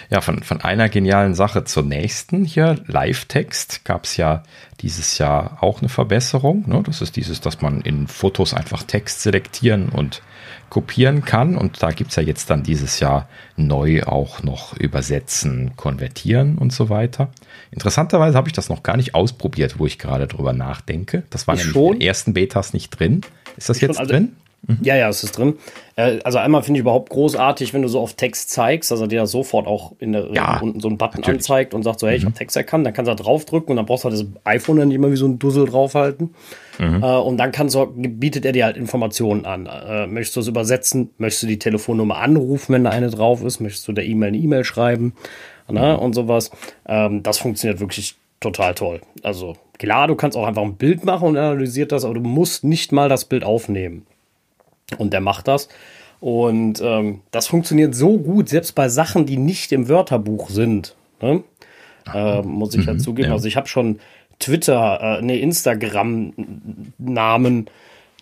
Ja, 0.09 0.21
von, 0.21 0.41
von 0.41 0.61
einer 0.61 0.89
genialen 0.89 1.35
Sache 1.35 1.63
zur 1.63 1.83
nächsten 1.83 2.43
hier. 2.43 2.77
Live-Text 2.87 3.85
gab 3.85 4.05
es 4.05 4.17
ja 4.17 4.43
dieses 4.81 5.17
Jahr 5.17 5.59
auch 5.61 5.79
eine 5.79 5.89
Verbesserung. 5.89 6.67
Ne? 6.67 6.81
Das 6.83 7.01
ist 7.01 7.15
dieses, 7.15 7.41
dass 7.41 7.61
man 7.61 7.81
in 7.81 8.07
Fotos 8.07 8.53
einfach 8.53 8.83
Text 8.83 9.21
selektieren 9.21 9.89
und 9.89 10.23
kopieren 10.69 11.23
kann. 11.23 11.55
Und 11.55 11.83
da 11.83 11.91
gibt 11.91 12.11
es 12.11 12.15
ja 12.15 12.23
jetzt 12.23 12.49
dann 12.49 12.63
dieses 12.63 12.99
Jahr 12.99 13.27
neu 13.55 14.03
auch 14.03 14.43
noch 14.43 14.75
übersetzen, 14.77 15.75
konvertieren 15.75 16.57
und 16.57 16.73
so 16.73 16.89
weiter. 16.89 17.29
Interessanterweise 17.71 18.37
habe 18.37 18.49
ich 18.49 18.53
das 18.53 18.69
noch 18.69 18.83
gar 18.83 18.97
nicht 18.97 19.15
ausprobiert, 19.15 19.79
wo 19.79 19.85
ich 19.85 19.99
gerade 19.99 20.27
drüber 20.27 20.53
nachdenke. 20.53 21.23
Das 21.29 21.47
war 21.47 21.55
ich 21.55 21.61
nämlich 21.61 21.73
schon. 21.73 21.93
in 21.93 21.99
den 21.99 22.07
ersten 22.07 22.33
Betas 22.33 22.73
nicht 22.73 22.89
drin. 22.99 23.21
Ist 23.59 23.69
das 23.69 23.81
jetzt 23.81 23.99
also, 23.99 24.11
drin? 24.11 24.35
Mhm. 24.67 24.77
Ja, 24.81 24.95
ja, 24.95 25.09
es 25.09 25.23
ist 25.23 25.37
drin. 25.37 25.55
Äh, 25.95 26.19
also 26.23 26.37
einmal 26.37 26.63
finde 26.63 26.79
ich 26.79 26.81
überhaupt 26.81 27.09
großartig, 27.09 27.73
wenn 27.73 27.81
du 27.81 27.87
so 27.87 27.99
auf 27.99 28.13
Text 28.13 28.49
zeigst, 28.51 28.91
also 28.91 29.07
dir 29.07 29.21
das 29.21 29.31
sofort 29.31 29.67
auch 29.67 29.93
in 29.99 30.13
der 30.13 30.27
ja, 30.33 30.59
unten 30.59 30.79
so 30.79 30.87
einen 30.87 30.97
Button 30.97 31.21
natürlich. 31.21 31.39
anzeigt 31.39 31.73
und 31.73 31.83
sagt 31.83 31.99
so, 31.99 32.07
hey, 32.07 32.15
ich 32.15 32.23
mhm. 32.23 32.27
habe 32.27 32.37
Text 32.37 32.57
erkannt, 32.57 32.85
dann 32.85 32.93
kannst 32.93 33.09
du 33.09 33.15
da 33.15 33.23
draufdrücken 33.23 33.71
und 33.71 33.75
dann 33.77 33.85
brauchst 33.85 34.03
du 34.03 34.09
halt 34.09 34.19
das 34.19 34.25
iPhone 34.43 34.77
dann 34.77 34.87
nicht 34.89 34.95
immer 34.95 35.11
wie 35.11 35.17
so 35.17 35.27
ein 35.27 35.39
Dussel 35.39 35.65
draufhalten. 35.65 36.35
Mhm. 36.77 37.03
Äh, 37.03 37.17
und 37.17 37.37
dann 37.37 37.51
kannst 37.51 37.75
du, 37.75 37.85
bietet 37.85 38.45
er 38.45 38.51
dir 38.51 38.65
halt 38.65 38.77
Informationen 38.77 39.45
an. 39.45 39.65
Äh, 39.65 40.07
möchtest 40.07 40.35
du 40.35 40.39
es 40.41 40.47
übersetzen? 40.47 41.09
Möchtest 41.17 41.43
du 41.43 41.47
die 41.47 41.59
Telefonnummer 41.59 42.17
anrufen, 42.17 42.73
wenn 42.73 42.83
da 42.83 42.89
eine 42.89 43.09
drauf 43.09 43.43
ist? 43.43 43.59
Möchtest 43.59 43.87
du 43.87 43.93
der 43.93 44.05
E-Mail 44.05 44.29
eine 44.29 44.37
E-Mail 44.37 44.63
schreiben? 44.63 45.13
Ne? 45.71 45.97
Und 45.97 46.13
sowas. 46.13 46.51
Ähm, 46.87 47.23
das 47.23 47.37
funktioniert 47.37 47.79
wirklich 47.79 48.18
total 48.39 48.75
toll. 48.75 49.01
Also 49.23 49.55
klar, 49.77 50.07
du 50.07 50.15
kannst 50.15 50.37
auch 50.37 50.45
einfach 50.45 50.63
ein 50.63 50.75
Bild 50.75 51.05
machen 51.05 51.29
und 51.29 51.37
analysiert 51.37 51.91
das, 51.91 52.05
aber 52.05 52.15
du 52.15 52.21
musst 52.21 52.63
nicht 52.63 52.91
mal 52.91 53.09
das 53.09 53.25
Bild 53.25 53.43
aufnehmen. 53.43 54.05
Und 54.97 55.13
der 55.13 55.21
macht 55.21 55.47
das. 55.47 55.69
Und 56.19 56.81
ähm, 56.83 57.21
das 57.31 57.47
funktioniert 57.47 57.95
so 57.95 58.17
gut, 58.17 58.49
selbst 58.49 58.75
bei 58.75 58.89
Sachen, 58.89 59.25
die 59.25 59.37
nicht 59.37 59.71
im 59.71 59.87
Wörterbuch 59.87 60.49
sind. 60.49 60.95
Ne? 61.21 61.43
Äh, 62.13 62.41
muss 62.41 62.73
ich 62.73 62.81
mhm, 62.81 62.87
halt 62.87 63.01
zugeben. 63.01 63.29
Ja. 63.29 63.35
Also 63.35 63.47
ich 63.47 63.55
habe 63.55 63.67
schon 63.67 63.99
Twitter, 64.39 65.19
äh, 65.19 65.21
ne, 65.21 65.39
Instagram-Namen, 65.39 67.69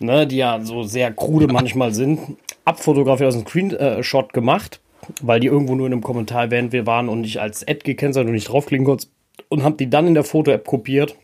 ne, 0.00 0.26
die 0.26 0.36
ja 0.36 0.60
so 0.60 0.82
sehr 0.82 1.12
krude 1.12 1.46
manchmal 1.48 1.92
sind, 1.92 2.20
abfotografiert 2.64 3.28
aus 3.28 3.34
einem 3.34 3.46
Screenshot 3.46 4.32
gemacht, 4.32 4.80
weil 5.22 5.38
die 5.40 5.46
irgendwo 5.46 5.74
nur 5.74 5.86
in 5.86 5.92
einem 5.92 6.02
Kommentar 6.02 6.50
während 6.50 6.72
wir 6.72 6.86
waren 6.86 7.08
und 7.08 7.22
nicht 7.22 7.40
als 7.40 7.66
Ad 7.66 7.80
gekennzeichnet 7.84 8.28
und 8.28 8.34
nicht 8.34 8.48
draufklicken 8.48 8.84
konntest. 8.84 9.10
Und 9.48 9.62
habe 9.62 9.76
die 9.76 9.90
dann 9.90 10.06
in 10.06 10.14
der 10.14 10.24
Foto-App 10.24 10.66
kopiert. 10.66 11.16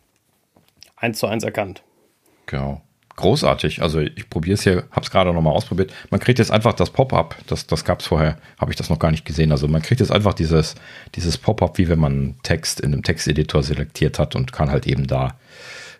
Eins 0.97 1.19
zu 1.19 1.27
eins 1.27 1.45
erkannt. 1.45 1.83
Genau. 2.47 2.81
Großartig. 3.17 3.81
Also 3.81 4.01
ich 4.01 4.29
probiere 4.29 4.55
es 4.55 4.65
hier, 4.65 4.85
habe 4.91 5.03
es 5.03 5.11
gerade 5.11 5.33
noch 5.33 5.41
mal 5.41 5.51
ausprobiert. 5.51 5.93
Man 6.11 6.19
kriegt 6.19 6.41
jetzt 6.41 6.51
einfach 6.51 6.73
das 6.73 6.91
Pop-up. 6.91 7.37
Das, 7.47 7.67
das 7.67 7.85
gab 7.85 8.01
es 8.01 8.07
vorher, 8.07 8.39
habe 8.59 8.73
ich 8.73 8.77
das 8.77 8.91
noch 8.91 8.99
gar 8.99 9.13
nicht 9.13 9.25
gesehen. 9.25 9.53
Also 9.53 9.69
man 9.69 9.83
kriegt 9.83 10.01
jetzt 10.01 10.11
einfach 10.11 10.35
dieses, 10.35 10.75
dieses 11.15 11.39
Pop-up, 11.39 11.79
wie 11.79 11.89
wenn 11.89 12.01
man 12.01 12.35
Text 12.43 12.81
in 12.81 12.93
einem 12.93 13.05
Texteditor 13.05 13.63
selektiert 13.63 14.19
hat 14.19 14.35
und 14.35 14.53
kann 14.53 14.71
halt 14.71 14.87
eben 14.89 15.07
da 15.07 15.37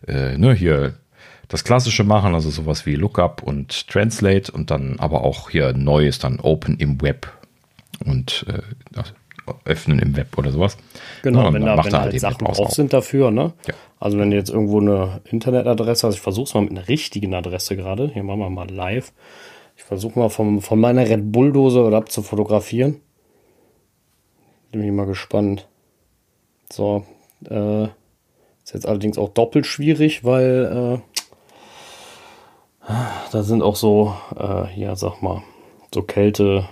äh, 0.09 0.37
ne, 0.37 0.55
hier 0.55 0.95
das 1.49 1.63
Klassische 1.63 2.03
machen, 2.03 2.35
also 2.35 2.51
sowas 2.51 2.85
wie 2.87 2.97
Lookup 2.97 3.43
und 3.43 3.87
Translate 3.89 4.51
und 4.51 4.71
dann 4.71 4.99
aber 4.99 5.23
auch 5.23 5.51
hier 5.51 5.73
neu 5.73 6.07
ist 6.07 6.25
dann 6.25 6.41
Open 6.41 6.79
im 6.79 7.01
Web 7.01 7.31
und 8.05 8.45
äh, 8.49 8.63
öffnen 9.65 9.99
im 9.99 10.17
Web 10.17 10.37
oder 10.39 10.51
sowas. 10.51 10.77
Genau, 11.23 11.43
ja, 11.43 11.53
wenn 11.53 11.65
da, 11.65 11.83
wenn 11.85 11.91
da 11.91 12.01
halt 12.03 12.21
Sachen 12.21 12.47
drauf 12.47 12.71
sind 12.71 12.93
dafür, 12.93 13.31
ne? 13.31 13.53
Ja. 13.67 13.75
Also 13.99 14.19
wenn 14.19 14.31
du 14.31 14.37
jetzt 14.37 14.51
irgendwo 14.51 14.81
eine 14.81 15.21
Internetadresse 15.31 16.07
hast, 16.07 16.15
ich 16.15 16.21
versuche 16.21 16.45
es 16.45 16.55
mal 16.55 16.63
mit 16.63 16.71
einer 16.71 16.89
richtigen 16.89 17.35
Adresse 17.35 17.77
gerade, 17.77 18.11
hier 18.13 18.23
machen 18.23 18.41
wir 18.41 18.51
mal 18.51 18.71
live. 18.71 19.13
Ich 19.77 19.83
versuche 19.83 20.19
mal 20.19 20.29
vom, 20.29 20.61
von 20.61 20.79
meiner 20.79 21.09
Red 21.09 21.33
Bull-Dose 21.33 21.83
oder 21.83 21.97
ab 21.97 22.11
zu 22.11 22.23
fotografieren. 22.23 23.01
Bin 24.71 24.83
ich 24.83 24.93
mal 24.93 25.07
gespannt. 25.07 25.69
So, 26.71 27.05
äh, 27.49 27.85
ist 28.65 28.73
jetzt 28.73 28.87
allerdings 28.87 29.19
auch 29.19 29.29
doppelt 29.29 29.67
schwierig, 29.67 30.25
weil 30.25 31.01
äh, 31.03 32.93
da 33.33 33.43
sind 33.43 33.63
auch 33.63 33.77
so, 33.77 34.15
äh, 34.39 34.79
ja, 34.79 34.97
sag 34.97 35.23
mal, 35.23 35.43
so 35.93 36.03
Kälte, 36.03 36.69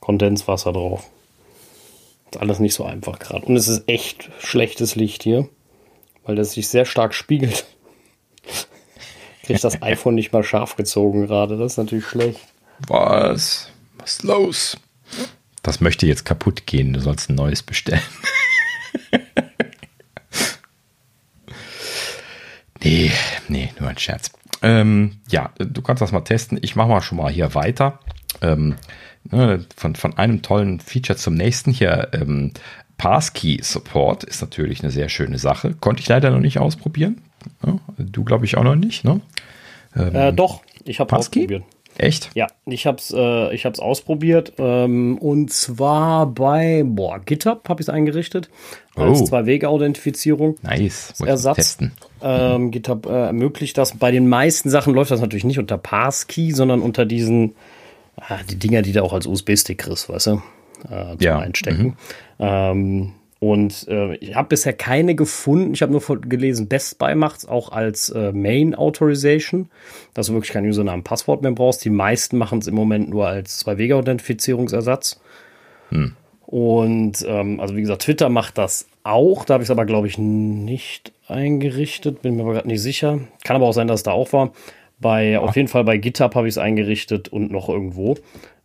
Kondenswasser 0.00 0.72
drauf. 0.72 1.08
Ist 2.30 2.40
alles 2.40 2.58
nicht 2.58 2.74
so 2.74 2.84
einfach 2.84 3.18
gerade. 3.18 3.46
Und 3.46 3.56
es 3.56 3.68
ist 3.68 3.88
echt 3.88 4.30
schlechtes 4.40 4.96
Licht 4.96 5.22
hier, 5.22 5.48
weil 6.24 6.36
das 6.36 6.52
sich 6.52 6.68
sehr 6.68 6.84
stark 6.84 7.14
spiegelt. 7.14 7.64
Kriegt 9.44 9.64
das 9.64 9.80
iPhone 9.82 10.14
nicht 10.14 10.32
mal 10.32 10.44
scharf 10.44 10.76
gezogen 10.76 11.26
gerade. 11.26 11.56
Das 11.56 11.72
ist 11.72 11.78
natürlich 11.78 12.06
schlecht. 12.06 12.40
Was? 12.86 13.70
Was 13.98 14.12
ist 14.12 14.22
los? 14.24 14.76
Das 15.62 15.80
möchte 15.80 16.06
jetzt 16.06 16.24
kaputt 16.24 16.66
gehen. 16.66 16.92
Du 16.92 17.00
sollst 17.00 17.30
ein 17.30 17.34
neues 17.34 17.62
bestellen. 17.62 18.02
nee, 22.82 23.10
nee, 23.48 23.72
nur 23.78 23.88
ein 23.88 23.98
Scherz. 23.98 24.30
Ähm, 24.62 25.20
ja, 25.28 25.52
du 25.58 25.82
kannst 25.82 26.02
das 26.02 26.12
mal 26.12 26.20
testen. 26.20 26.58
Ich 26.62 26.76
mache 26.76 26.88
mal 26.88 27.00
schon 27.00 27.18
mal 27.18 27.30
hier 27.30 27.54
weiter. 27.54 28.00
Ähm, 28.42 28.76
Ne, 29.30 29.64
von, 29.76 29.94
von 29.94 30.16
einem 30.16 30.42
tollen 30.42 30.80
Feature 30.80 31.16
zum 31.18 31.34
nächsten 31.34 31.72
hier. 31.72 32.08
Ähm, 32.12 32.52
Passkey 32.96 33.60
Support 33.62 34.24
ist 34.24 34.40
natürlich 34.40 34.82
eine 34.82 34.90
sehr 34.90 35.08
schöne 35.08 35.38
Sache. 35.38 35.74
Konnte 35.74 36.02
ich 36.02 36.08
leider 36.08 36.30
noch 36.30 36.40
nicht 36.40 36.58
ausprobieren. 36.58 37.22
Ja, 37.64 37.78
du 37.98 38.24
glaube 38.24 38.44
ich 38.44 38.56
auch 38.56 38.64
noch 38.64 38.74
nicht, 38.74 39.04
ne? 39.04 39.20
Ähm, 39.96 40.14
äh, 40.14 40.32
doch, 40.32 40.62
ich 40.84 40.98
habe 40.98 41.16
ausprobiert. 41.16 41.62
Echt? 41.96 42.30
Ja, 42.34 42.46
ich 42.64 42.86
habe 42.86 42.98
es 42.98 43.12
äh, 43.14 43.54
ich 43.54 43.66
hab's 43.66 43.80
ausprobiert. 43.80 44.52
Ähm, 44.58 45.18
und 45.18 45.52
zwar 45.52 46.26
bei 46.26 46.84
boah, 46.86 47.18
GitHub 47.18 47.68
habe 47.68 47.82
ich 47.82 47.88
es 47.88 47.92
eingerichtet. 47.92 48.48
Als 48.94 49.20
oh. 49.20 49.24
Zwei-Wege-Authentifizierung. 49.24 50.56
Nice. 50.62 51.14
Ersatz. 51.24 51.56
Testen. 51.56 51.92
Ähm, 52.22 52.70
GitHub 52.70 53.06
äh, 53.06 53.26
ermöglicht 53.26 53.78
das. 53.78 53.96
Bei 53.96 54.10
den 54.12 54.28
meisten 54.28 54.70
Sachen 54.70 54.94
läuft 54.94 55.10
das 55.10 55.20
natürlich 55.20 55.44
nicht 55.44 55.58
unter 55.58 55.78
Passkey, 55.78 56.52
sondern 56.52 56.82
unter 56.82 57.04
diesen 57.04 57.54
ah, 58.20 58.40
die 58.48 58.56
Dinger, 58.56 58.82
die 58.82 58.92
du 58.92 59.02
auch 59.02 59.12
als 59.12 59.26
USB-Stick 59.26 59.78
kriegst, 59.78 60.08
weißt 60.08 60.26
du, 60.28 60.42
äh, 60.90 61.16
zum 61.16 61.20
ja. 61.20 61.38
Einstecken. 61.38 61.84
Mhm. 61.84 61.94
Ähm, 62.38 63.12
und 63.40 63.86
äh, 63.88 64.16
ich 64.16 64.34
habe 64.34 64.48
bisher 64.48 64.72
keine 64.72 65.14
gefunden. 65.14 65.72
Ich 65.72 65.82
habe 65.82 65.92
nur 65.92 66.02
gelesen, 66.22 66.66
Best 66.66 66.98
Buy 66.98 67.14
macht 67.14 67.38
es 67.38 67.46
auch 67.46 67.70
als 67.70 68.08
äh, 68.08 68.32
Main 68.32 68.74
Authorization, 68.74 69.70
dass 70.12 70.26
du 70.26 70.32
wirklich 70.32 70.52
kein 70.52 70.66
Usernamen 70.66 71.04
Passwort 71.04 71.42
mehr 71.42 71.52
brauchst. 71.52 71.84
Die 71.84 71.90
meisten 71.90 72.36
machen 72.36 72.58
es 72.58 72.66
im 72.66 72.74
Moment 72.74 73.10
nur 73.10 73.28
als 73.28 73.58
Zwei-Wege-Authentifizierungsersatz. 73.58 75.20
Hm. 75.90 76.16
Und 76.46 77.24
ähm, 77.28 77.60
also 77.60 77.76
wie 77.76 77.82
gesagt, 77.82 78.02
Twitter 78.02 78.28
macht 78.28 78.58
das 78.58 78.88
auch. 79.04 79.44
Da 79.44 79.54
habe 79.54 79.62
ich 79.62 79.68
es 79.68 79.70
aber, 79.70 79.86
glaube 79.86 80.08
ich, 80.08 80.18
nicht 80.18 81.12
eingerichtet. 81.28 82.22
Bin 82.22 82.36
mir 82.36 82.42
aber 82.42 82.54
gerade 82.54 82.68
nicht 82.68 82.82
sicher. 82.82 83.20
Kann 83.44 83.54
aber 83.54 83.66
auch 83.66 83.72
sein, 83.72 83.86
dass 83.86 84.00
es 84.00 84.04
da 84.04 84.12
auch 84.12 84.32
war. 84.32 84.52
Bei, 85.00 85.38
auf 85.38 85.56
jeden 85.56 85.68
Fall 85.68 85.84
bei 85.84 85.96
GitHub 85.96 86.34
habe 86.34 86.48
ich 86.48 86.54
es 86.54 86.58
eingerichtet 86.58 87.28
und 87.28 87.52
noch 87.52 87.68
irgendwo. 87.68 88.16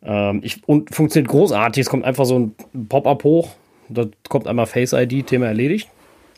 Ähm, 0.04 0.42
ich, 0.44 0.68
und 0.68 0.94
funktioniert 0.94 1.30
großartig. 1.30 1.82
Es 1.82 1.90
kommt 1.90 2.06
einfach 2.06 2.26
so 2.26 2.40
ein 2.40 2.56
Pop-up 2.90 3.24
hoch. 3.24 3.50
Da 3.90 4.06
kommt 4.30 4.48
einmal 4.48 4.66
Face 4.66 4.94
ID, 4.94 5.28
Thema 5.28 5.48
erledigt. 5.48 5.90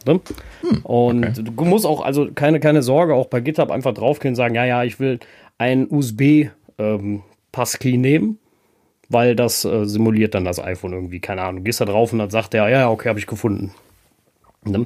Ne? 0.05 0.19
Hm, 0.61 0.81
und 0.83 1.25
okay. 1.25 1.43
du 1.43 1.65
musst 1.65 1.85
auch, 1.85 2.03
also 2.03 2.29
keine, 2.33 2.59
keine 2.59 2.83
Sorge, 2.83 3.15
auch 3.15 3.27
bei 3.27 3.39
GitHub 3.39 3.71
einfach 3.71 3.93
draufgehen 3.93 4.33
und 4.33 4.35
sagen, 4.35 4.55
ja, 4.55 4.65
ja, 4.65 4.83
ich 4.83 4.99
will 4.99 5.19
einen 5.57 5.87
USB-Passkey 5.89 7.93
ähm, 7.93 8.01
nehmen, 8.01 8.39
weil 9.09 9.35
das 9.35 9.65
äh, 9.65 9.85
simuliert 9.85 10.35
dann 10.35 10.45
das 10.45 10.59
iPhone 10.59 10.93
irgendwie. 10.93 11.19
Keine 11.19 11.41
Ahnung. 11.41 11.57
Du 11.57 11.63
gehst 11.63 11.81
da 11.81 11.85
drauf 11.85 12.13
und 12.13 12.19
dann 12.19 12.29
sagt 12.29 12.53
er, 12.53 12.69
ja, 12.69 12.79
ja, 12.79 12.89
okay, 12.89 13.09
habe 13.09 13.19
ich 13.19 13.27
gefunden. 13.27 13.71
Ne? 14.63 14.85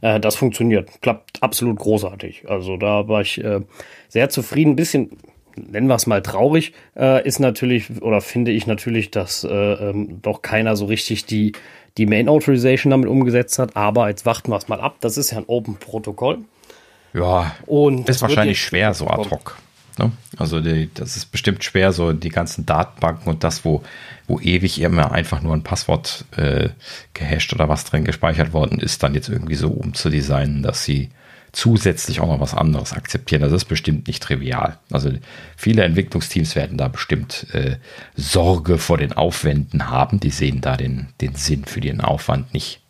Äh, 0.00 0.20
das 0.20 0.36
funktioniert. 0.36 0.90
Klappt 1.02 1.42
absolut 1.42 1.78
großartig. 1.78 2.44
Also 2.48 2.76
da 2.76 3.08
war 3.08 3.20
ich 3.20 3.42
äh, 3.42 3.60
sehr 4.08 4.28
zufrieden. 4.28 4.72
Ein 4.72 4.76
bisschen, 4.76 5.10
nennen 5.56 5.86
wir 5.86 5.94
es 5.94 6.06
mal 6.06 6.22
traurig, 6.22 6.72
äh, 6.96 7.26
ist 7.26 7.40
natürlich, 7.40 8.02
oder 8.02 8.20
finde 8.20 8.50
ich 8.50 8.66
natürlich, 8.66 9.10
dass 9.10 9.44
äh, 9.44 9.48
ähm, 9.48 10.20
doch 10.22 10.42
keiner 10.42 10.76
so 10.76 10.86
richtig 10.86 11.26
die, 11.26 11.52
die 11.98 12.06
Main 12.06 12.28
Authorization 12.28 12.90
damit 12.90 13.08
umgesetzt 13.08 13.58
hat. 13.58 13.76
Aber 13.76 14.08
jetzt 14.08 14.26
warten 14.26 14.50
wir 14.50 14.56
es 14.56 14.68
mal 14.68 14.80
ab. 14.80 14.96
Das 15.00 15.16
ist 15.16 15.30
ja 15.30 15.38
ein 15.38 15.44
Open-Protokoll. 15.46 16.38
Ja, 17.12 17.56
und 17.66 18.08
ist 18.08 18.22
wahrscheinlich 18.22 18.60
schwer 18.60 18.94
so 18.94 19.06
ad 19.08 19.28
hoc. 19.30 19.56
Ne? 19.98 20.12
Also 20.36 20.60
die, 20.60 20.90
das 20.94 21.16
ist 21.16 21.32
bestimmt 21.32 21.64
schwer, 21.64 21.92
so 21.92 22.12
die 22.12 22.28
ganzen 22.28 22.66
Datenbanken 22.66 23.28
und 23.28 23.44
das, 23.44 23.64
wo, 23.64 23.82
wo 24.26 24.40
ewig 24.40 24.80
immer 24.80 25.12
einfach 25.12 25.42
nur 25.42 25.54
ein 25.54 25.62
Passwort 25.62 26.24
äh, 26.36 26.70
gehasht 27.14 27.52
oder 27.52 27.68
was 27.68 27.84
drin 27.84 28.04
gespeichert 28.04 28.52
worden 28.52 28.78
ist, 28.78 29.02
dann 29.02 29.14
jetzt 29.14 29.28
irgendwie 29.28 29.54
so 29.54 29.68
umzudesignen, 29.68 30.62
dass 30.62 30.84
sie 30.84 31.10
zusätzlich 31.52 32.20
auch 32.20 32.28
noch 32.28 32.40
was 32.40 32.54
anderes 32.54 32.92
akzeptieren. 32.92 33.42
Das 33.42 33.52
ist 33.52 33.64
bestimmt 33.64 34.06
nicht 34.06 34.22
trivial. 34.22 34.78
Also 34.90 35.10
viele 35.56 35.82
Entwicklungsteams 35.82 36.54
werden 36.54 36.78
da 36.78 36.88
bestimmt 36.88 37.46
äh, 37.52 37.76
Sorge 38.14 38.78
vor 38.78 38.98
den 38.98 39.12
Aufwänden 39.12 39.90
haben. 39.90 40.20
Die 40.20 40.30
sehen 40.30 40.60
da 40.60 40.76
den, 40.76 41.08
den 41.20 41.34
Sinn 41.34 41.64
für 41.64 41.80
den 41.80 42.00
Aufwand 42.00 42.54
nicht 42.54 42.80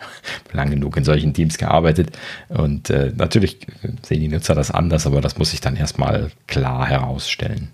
lang 0.52 0.70
genug 0.70 0.96
in 0.96 1.04
solchen 1.04 1.34
Teams 1.34 1.58
gearbeitet. 1.58 2.10
Und 2.48 2.90
äh, 2.90 3.12
natürlich 3.16 3.58
sehen 4.02 4.20
die 4.20 4.28
Nutzer 4.28 4.54
das 4.54 4.70
anders, 4.70 5.06
aber 5.06 5.20
das 5.20 5.38
muss 5.38 5.50
sich 5.50 5.60
dann 5.60 5.76
erstmal 5.76 6.30
klar 6.46 6.86
herausstellen. 6.86 7.70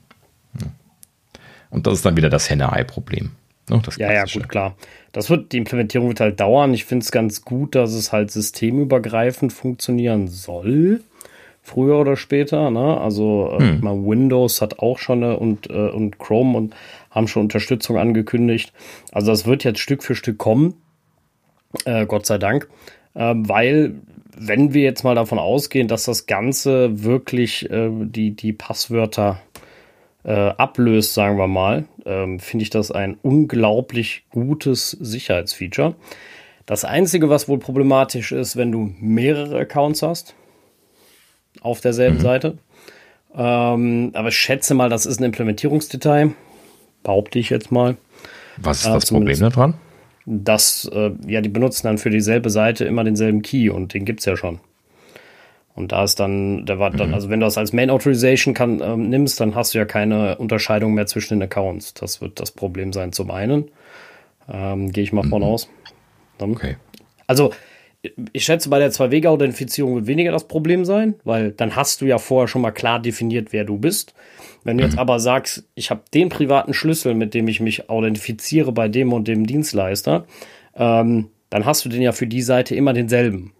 Und 1.74 1.88
das 1.88 1.94
ist 1.94 2.06
dann 2.06 2.16
wieder 2.16 2.30
das 2.30 2.48
Henne-Ei-Problem. 2.48 3.32
Ne, 3.68 3.82
ja, 3.96 4.12
ja, 4.12 4.24
gut, 4.24 4.48
klar. 4.48 4.76
Das 5.12 5.30
wird, 5.30 5.52
die 5.52 5.56
Implementierung 5.56 6.08
wird 6.08 6.20
halt 6.20 6.38
dauern. 6.38 6.72
Ich 6.74 6.84
finde 6.84 7.02
es 7.02 7.10
ganz 7.10 7.42
gut, 7.42 7.74
dass 7.74 7.94
es 7.94 8.12
halt 8.12 8.30
systemübergreifend 8.30 9.52
funktionieren 9.52 10.28
soll. 10.28 11.00
Früher 11.62 11.98
oder 11.98 12.16
später, 12.16 12.70
ne? 12.70 13.00
Also 13.00 13.56
äh, 13.58 13.80
hm. 13.80 14.06
Windows 14.06 14.60
hat 14.60 14.80
auch 14.80 14.98
schon 14.98 15.24
eine 15.24 15.38
und, 15.38 15.70
äh, 15.70 15.88
und 15.88 16.18
Chrome 16.18 16.56
und 16.58 16.76
haben 17.10 17.26
schon 17.26 17.42
Unterstützung 17.42 17.96
angekündigt. 17.96 18.72
Also 19.12 19.32
das 19.32 19.46
wird 19.46 19.64
jetzt 19.64 19.80
Stück 19.80 20.02
für 20.02 20.14
Stück 20.14 20.36
kommen. 20.38 20.74
Äh, 21.84 22.06
Gott 22.06 22.26
sei 22.26 22.38
Dank. 22.38 22.68
Äh, 23.14 23.34
weil, 23.36 23.94
wenn 24.36 24.74
wir 24.74 24.82
jetzt 24.82 25.04
mal 25.04 25.14
davon 25.14 25.38
ausgehen, 25.38 25.88
dass 25.88 26.04
das 26.04 26.26
Ganze 26.26 27.04
wirklich 27.04 27.70
äh, 27.70 27.90
die, 27.90 28.32
die 28.32 28.52
Passwörter 28.52 29.40
äh, 30.24 30.32
ablöst, 30.32 31.14
sagen 31.14 31.36
wir 31.36 31.46
mal, 31.46 31.84
ähm, 32.06 32.40
finde 32.40 32.62
ich 32.62 32.70
das 32.70 32.90
ein 32.90 33.18
unglaublich 33.22 34.24
gutes 34.30 34.90
Sicherheitsfeature. 34.90 35.94
Das 36.66 36.84
Einzige, 36.84 37.28
was 37.28 37.48
wohl 37.48 37.58
problematisch 37.58 38.32
ist, 38.32 38.56
wenn 38.56 38.72
du 38.72 38.94
mehrere 38.98 39.58
Accounts 39.58 40.02
hast 40.02 40.34
auf 41.60 41.80
derselben 41.80 42.18
mhm. 42.18 42.22
Seite. 42.22 42.58
Ähm, 43.36 44.10
aber 44.14 44.28
ich 44.28 44.36
schätze 44.36 44.74
mal, 44.74 44.88
das 44.88 45.06
ist 45.06 45.20
ein 45.20 45.24
Implementierungsdetail. 45.24 46.32
Behaupte 47.02 47.38
ich 47.38 47.50
jetzt 47.50 47.70
mal. 47.70 47.96
Was 48.56 48.80
ist 48.80 48.86
äh, 48.86 48.92
das 48.92 49.06
Problem 49.06 49.38
daran? 49.38 49.74
Dass 50.26 50.90
äh, 50.92 51.10
ja, 51.26 51.40
die 51.40 51.48
benutzen 51.48 51.86
dann 51.86 51.98
für 51.98 52.10
dieselbe 52.10 52.50
Seite 52.50 52.84
immer 52.84 53.04
denselben 53.04 53.42
Key 53.42 53.70
und 53.70 53.94
den 53.94 54.04
gibt 54.04 54.20
es 54.20 54.26
ja 54.26 54.36
schon. 54.36 54.60
Und 55.74 55.90
da 55.90 56.04
ist 56.04 56.20
dann, 56.20 56.66
der 56.66 56.78
war 56.78 56.90
dann, 56.90 57.08
mhm. 57.08 57.14
also 57.14 57.30
wenn 57.30 57.40
du 57.40 57.46
das 57.46 57.58
als 57.58 57.72
Main 57.72 57.90
Authorization 57.90 58.54
kann, 58.54 58.80
ähm, 58.80 59.08
nimmst, 59.08 59.40
dann 59.40 59.54
hast 59.54 59.74
du 59.74 59.78
ja 59.78 59.84
keine 59.84 60.38
Unterscheidung 60.38 60.94
mehr 60.94 61.06
zwischen 61.06 61.34
den 61.34 61.42
Accounts. 61.42 61.94
Das 61.94 62.20
wird 62.20 62.38
das 62.38 62.52
Problem 62.52 62.92
sein 62.92 63.12
zum 63.12 63.30
einen. 63.30 63.70
Ähm, 64.48 64.92
Gehe 64.92 65.02
ich 65.02 65.12
mal 65.12 65.24
mhm. 65.24 65.30
von 65.30 65.42
aus. 65.42 65.68
Dann, 66.38 66.52
okay. 66.52 66.76
Also 67.26 67.52
ich 68.32 68.44
schätze, 68.44 68.68
bei 68.68 68.78
der 68.78 68.90
Zwei-Wege-Authentifizierung 68.90 69.96
wird 69.96 70.06
weniger 70.06 70.32
das 70.32 70.48
Problem 70.48 70.84
sein, 70.84 71.14
weil 71.24 71.52
dann 71.52 71.76
hast 71.76 72.00
du 72.00 72.06
ja 72.06 72.18
vorher 72.18 72.48
schon 72.48 72.62
mal 72.62 72.70
klar 72.70 73.00
definiert, 73.00 73.52
wer 73.52 73.64
du 73.64 73.78
bist. 73.78 74.14
Wenn 74.64 74.78
du 74.78 74.84
jetzt 74.84 74.94
mhm. 74.94 75.00
aber 75.00 75.20
sagst, 75.20 75.64
ich 75.74 75.90
habe 75.90 76.02
den 76.12 76.28
privaten 76.28 76.74
Schlüssel, 76.74 77.14
mit 77.14 77.34
dem 77.34 77.48
ich 77.48 77.60
mich 77.60 77.88
authentifiziere 77.90 78.72
bei 78.72 78.88
dem 78.88 79.12
und 79.12 79.28
dem 79.28 79.46
Dienstleister, 79.46 80.26
ähm, 80.74 81.28
dann 81.50 81.66
hast 81.66 81.84
du 81.84 81.88
den 81.88 82.02
ja 82.02 82.12
für 82.12 82.26
die 82.26 82.42
Seite 82.42 82.74
immer 82.74 82.92
denselben. 82.92 83.52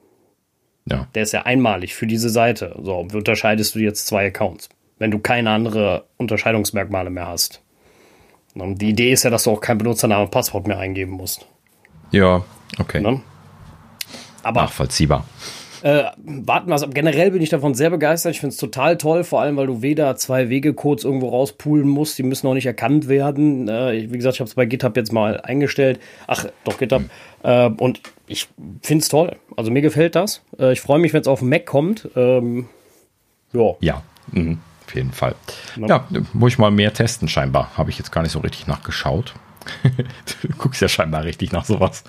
Ja. 0.87 1.09
Der 1.15 1.23
ist 1.23 1.33
ja 1.33 1.43
einmalig 1.43 1.95
für 1.95 2.07
diese 2.07 2.29
Seite. 2.29 2.75
So, 2.83 3.07
unterscheidest 3.13 3.75
du 3.75 3.79
jetzt 3.79 4.07
zwei 4.07 4.27
Accounts, 4.27 4.69
wenn 4.99 5.11
du 5.11 5.19
keine 5.19 5.51
andere 5.51 6.05
Unterscheidungsmerkmale 6.17 7.11
mehr 7.11 7.29
hast? 7.29 7.63
Und 8.55 8.81
die 8.81 8.91
Idee 8.91 9.13
ist 9.13 9.25
ja, 9.25 9.31
dass 9.31 9.45
du 9.45 9.51
auch 9.51 9.61
kein 9.61 9.79
Benutzernamen 9.79 10.27
und 10.27 10.31
Passwort 10.31 10.67
mehr 10.67 10.79
eingeben 10.79 11.13
musst. 11.13 11.47
Ja, 12.11 12.45
okay. 12.79 13.01
Ne? 13.01 13.21
Aber 14.45 14.63
Nachvollziehbar. 14.63 15.27
äh, 15.83 16.05
warten 16.25 16.69
wir 16.69 16.75
es 16.77 16.83
ab. 16.83 16.95
Generell 16.95 17.31
bin 17.31 17.43
ich 17.43 17.51
davon 17.51 17.75
sehr 17.75 17.91
begeistert. 17.91 18.33
Ich 18.33 18.41
finde 18.41 18.53
es 18.55 18.59
total 18.59 18.97
toll, 18.97 19.25
vor 19.25 19.41
allem, 19.41 19.57
weil 19.57 19.67
du 19.67 19.83
weder 19.83 20.17
zwei 20.17 20.49
Wegecodes 20.49 21.05
irgendwo 21.05 21.29
rauspulen 21.29 21.89
musst. 21.89 22.17
Die 22.19 22.23
müssen 22.23 22.47
auch 22.47 22.55
nicht 22.55 22.67
erkannt 22.67 23.09
werden. 23.09 23.69
Äh, 23.69 24.11
wie 24.11 24.17
gesagt, 24.17 24.37
ich 24.37 24.41
habe 24.41 24.49
es 24.49 24.55
bei 24.55 24.67
GitHub 24.67 24.97
jetzt 24.97 25.13
mal 25.13 25.41
eingestellt. 25.41 26.01
Ach, 26.27 26.47
doch, 26.65 26.79
GitHub. 26.79 27.03
Äh, 27.43 27.67
und 27.69 28.01
ich 28.27 28.49
finde 28.83 29.03
es 29.03 29.09
toll. 29.09 29.37
Also 29.57 29.71
mir 29.71 29.83
gefällt 29.83 30.15
das. 30.15 30.43
Äh, 30.59 30.73
ich 30.73 30.81
freue 30.81 30.99
mich, 30.99 31.13
wenn 31.13 31.21
es 31.21 31.29
auf 31.29 31.43
Mac 31.43 31.67
kommt. 31.67 32.09
Ähm, 32.17 32.67
ja. 33.53 33.75
Ja, 33.81 34.03
mhm, 34.33 34.59
auf 34.87 34.95
jeden 34.95 35.13
Fall. 35.13 35.35
Ja. 35.77 35.87
Ja, 35.87 36.09
muss 36.33 36.53
ich 36.53 36.59
mal 36.59 36.71
mehr 36.71 36.93
testen, 36.95 37.29
scheinbar. 37.29 37.71
Habe 37.77 37.91
ich 37.91 37.99
jetzt 37.99 38.11
gar 38.11 38.23
nicht 38.23 38.33
so 38.33 38.39
richtig 38.41 38.67
nachgeschaut. 38.67 39.35
Du 40.43 40.49
guckst 40.59 40.81
ja 40.83 40.89
scheinbar 40.89 41.25
richtig 41.25 41.53
nach 41.53 41.65
sowas. 41.65 42.05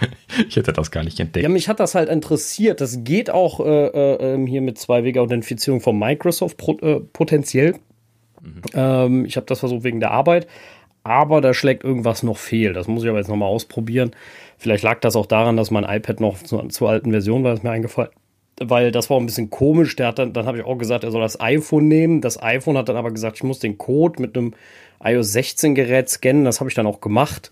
Ich 0.47 0.55
hätte 0.55 0.73
das 0.73 0.91
gar 0.91 1.03
nicht 1.03 1.19
entdeckt. 1.19 1.43
Ja, 1.43 1.49
mich 1.49 1.69
hat 1.69 1.79
das 1.79 1.95
halt 1.95 2.09
interessiert. 2.09 2.81
Das 2.81 3.03
geht 3.03 3.29
auch 3.29 3.59
äh, 3.59 3.87
äh, 3.87 4.33
ähm, 4.33 4.47
hier 4.47 4.61
mit 4.61 4.77
Zwei-Wege-Authentifizierung 4.77 5.81
von 5.81 5.97
Microsoft 5.97 6.57
pro, 6.57 6.77
äh, 6.79 6.99
potenziell. 6.99 7.75
Ähm, 8.73 9.25
ich 9.25 9.37
habe 9.37 9.45
das 9.45 9.59
versucht 9.59 9.83
wegen 9.83 9.99
der 9.99 10.11
Arbeit, 10.11 10.47
aber 11.03 11.41
da 11.41 11.53
schlägt 11.53 11.83
irgendwas 11.83 12.23
noch 12.23 12.37
fehl. 12.37 12.73
Das 12.73 12.87
muss 12.87 13.03
ich 13.03 13.09
aber 13.09 13.19
jetzt 13.19 13.27
nochmal 13.27 13.49
ausprobieren. 13.49 14.11
Vielleicht 14.57 14.83
lag 14.83 14.99
das 14.99 15.15
auch 15.15 15.25
daran, 15.25 15.57
dass 15.57 15.71
mein 15.71 15.83
iPad 15.83 16.19
noch 16.19 16.41
zu, 16.41 16.59
zur 16.67 16.89
alten 16.89 17.11
Version 17.11 17.43
war, 17.43 17.53
ist 17.53 17.63
mir 17.63 17.71
eingefallen. 17.71 18.11
Weil 18.59 18.91
das 18.91 19.09
war 19.09 19.19
ein 19.19 19.25
bisschen 19.25 19.49
komisch. 19.49 19.95
Der 19.97 20.07
hat 20.07 20.19
dann, 20.19 20.31
dann 20.31 20.45
habe 20.45 20.57
ich 20.57 20.63
auch 20.63 20.77
gesagt, 20.77 21.03
er 21.03 21.11
soll 21.11 21.21
das 21.21 21.39
iPhone 21.41 21.87
nehmen. 21.87 22.21
Das 22.21 22.41
iPhone 22.41 22.77
hat 22.77 22.87
dann 22.87 22.95
aber 22.95 23.11
gesagt, 23.11 23.37
ich 23.37 23.43
muss 23.43 23.59
den 23.59 23.77
Code 23.77 24.21
mit 24.21 24.37
einem 24.37 24.53
iOS 25.05 25.31
16 25.33 25.75
Gerät 25.75 26.09
scannen. 26.09 26.45
Das 26.45 26.59
habe 26.59 26.69
ich 26.69 26.75
dann 26.75 26.87
auch 26.87 27.01
gemacht. 27.01 27.51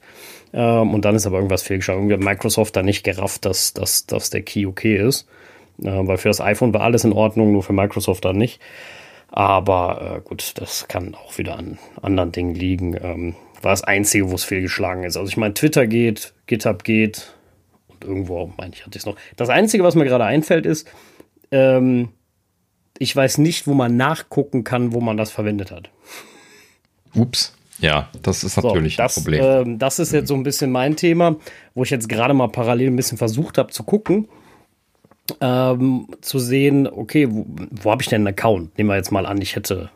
Ähm, 0.53 0.93
und 0.93 1.05
dann 1.05 1.15
ist 1.15 1.25
aber 1.25 1.37
irgendwas 1.37 1.63
fehlgeschlagen. 1.63 2.03
Irgendwie 2.03 2.15
hat 2.15 2.33
Microsoft 2.33 2.75
da 2.75 2.83
nicht 2.83 3.03
gerafft, 3.03 3.45
dass, 3.45 3.73
dass, 3.73 4.05
dass 4.05 4.29
der 4.29 4.41
Key 4.41 4.65
okay 4.65 4.97
ist. 4.97 5.27
Äh, 5.81 6.07
weil 6.07 6.17
für 6.17 6.29
das 6.29 6.41
iPhone 6.41 6.73
war 6.73 6.81
alles 6.81 7.03
in 7.03 7.13
Ordnung, 7.13 7.51
nur 7.51 7.63
für 7.63 7.73
Microsoft 7.73 8.25
dann 8.25 8.37
nicht. 8.37 8.59
Aber 9.29 10.17
äh, 10.17 10.21
gut, 10.21 10.53
das 10.57 10.87
kann 10.87 11.15
auch 11.15 11.37
wieder 11.37 11.57
an 11.57 11.79
anderen 12.01 12.31
Dingen 12.31 12.53
liegen. 12.53 12.95
Ähm, 13.01 13.35
war 13.63 13.71
das 13.71 13.83
Einzige, 13.83 14.29
wo 14.29 14.35
es 14.35 14.43
fehlgeschlagen 14.43 15.03
ist. 15.03 15.17
Also 15.17 15.27
ich 15.27 15.37
meine, 15.37 15.53
Twitter 15.53 15.87
geht, 15.87 16.33
GitHub 16.45 16.83
geht 16.83 17.33
und 17.87 18.03
irgendwo, 18.03 18.51
meine 18.57 18.73
ich, 18.73 18.85
hatte 18.85 18.97
ich 18.97 19.01
es 19.01 19.05
noch. 19.05 19.15
Das 19.35 19.49
Einzige, 19.49 19.83
was 19.83 19.95
mir 19.95 20.05
gerade 20.05 20.25
einfällt, 20.25 20.65
ist, 20.65 20.87
ähm, 21.51 22.09
ich 22.99 23.15
weiß 23.15 23.39
nicht, 23.39 23.65
wo 23.65 23.73
man 23.73 23.97
nachgucken 23.97 24.63
kann, 24.63 24.93
wo 24.93 25.01
man 25.01 25.17
das 25.17 25.31
verwendet 25.31 25.71
hat. 25.71 25.89
Ups. 27.16 27.53
Ja, 27.80 28.07
das 28.22 28.43
ist 28.43 28.55
So, 28.55 28.61
natürlich 28.61 28.95
das, 28.95 29.18
ein 29.18 29.24
Problem. 29.24 29.43
Ähm, 29.43 29.80
das 29.80 29.99
ist 29.99 30.14
jetzt 30.14 30.28
so 30.28 30.36
ein 30.36 30.43
bisschen 30.43 30.72
mein 30.72 30.95
Thema, 30.95 31.36
wo 31.76 31.84
ich 31.84 31.89
jetzt 31.89 32.07
gerade 32.07 32.34
mal 32.34 32.47
parallel 32.47 32.88
ein 32.88 32.95
bisschen 32.95 33.18
versucht 33.18 33.57
habe 33.57 33.72
zu 33.72 33.84
gucken, 33.84 34.28
ähm, 35.41 36.07
zu 36.22 36.39
sehen, 36.39 36.88
okay, 36.88 37.28
wo, 37.30 37.45
wo 37.72 37.91
habe 37.91 38.01
ich 38.01 38.07
denn 38.09 38.22
einen 38.22 38.28
Account? 38.28 38.78
Nehmen 38.78 38.89
wir 38.89 38.95
jetzt 38.95 39.11
mal 39.11 39.26
an, 39.26 39.41
ich 39.41 39.55
hätte 39.55 39.89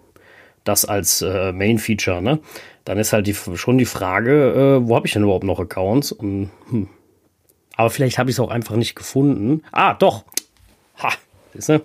das 0.63 0.85
als 0.85 1.21
äh, 1.21 1.51
Main-Feature, 1.53 2.21
ne? 2.21 2.39
Dann 2.83 2.97
ist 2.97 3.13
halt 3.13 3.27
die, 3.27 3.33
schon 3.33 3.77
die 3.77 3.85
Frage, 3.85 4.79
äh, 4.81 4.87
wo 4.87 4.95
habe 4.95 5.07
ich 5.07 5.13
denn 5.13 5.23
überhaupt 5.23 5.43
noch 5.43 5.59
Accounts? 5.59 6.11
Und, 6.11 6.49
hm. 6.69 6.87
Aber 7.75 7.89
vielleicht 7.89 8.17
habe 8.17 8.29
ich 8.29 8.35
es 8.35 8.39
auch 8.39 8.49
einfach 8.49 8.75
nicht 8.75 8.95
gefunden. 8.95 9.63
Ah, 9.71 9.93
doch. 9.93 10.25
Ha, 11.01 11.09
siehst 11.53 11.69
du? 11.69 11.81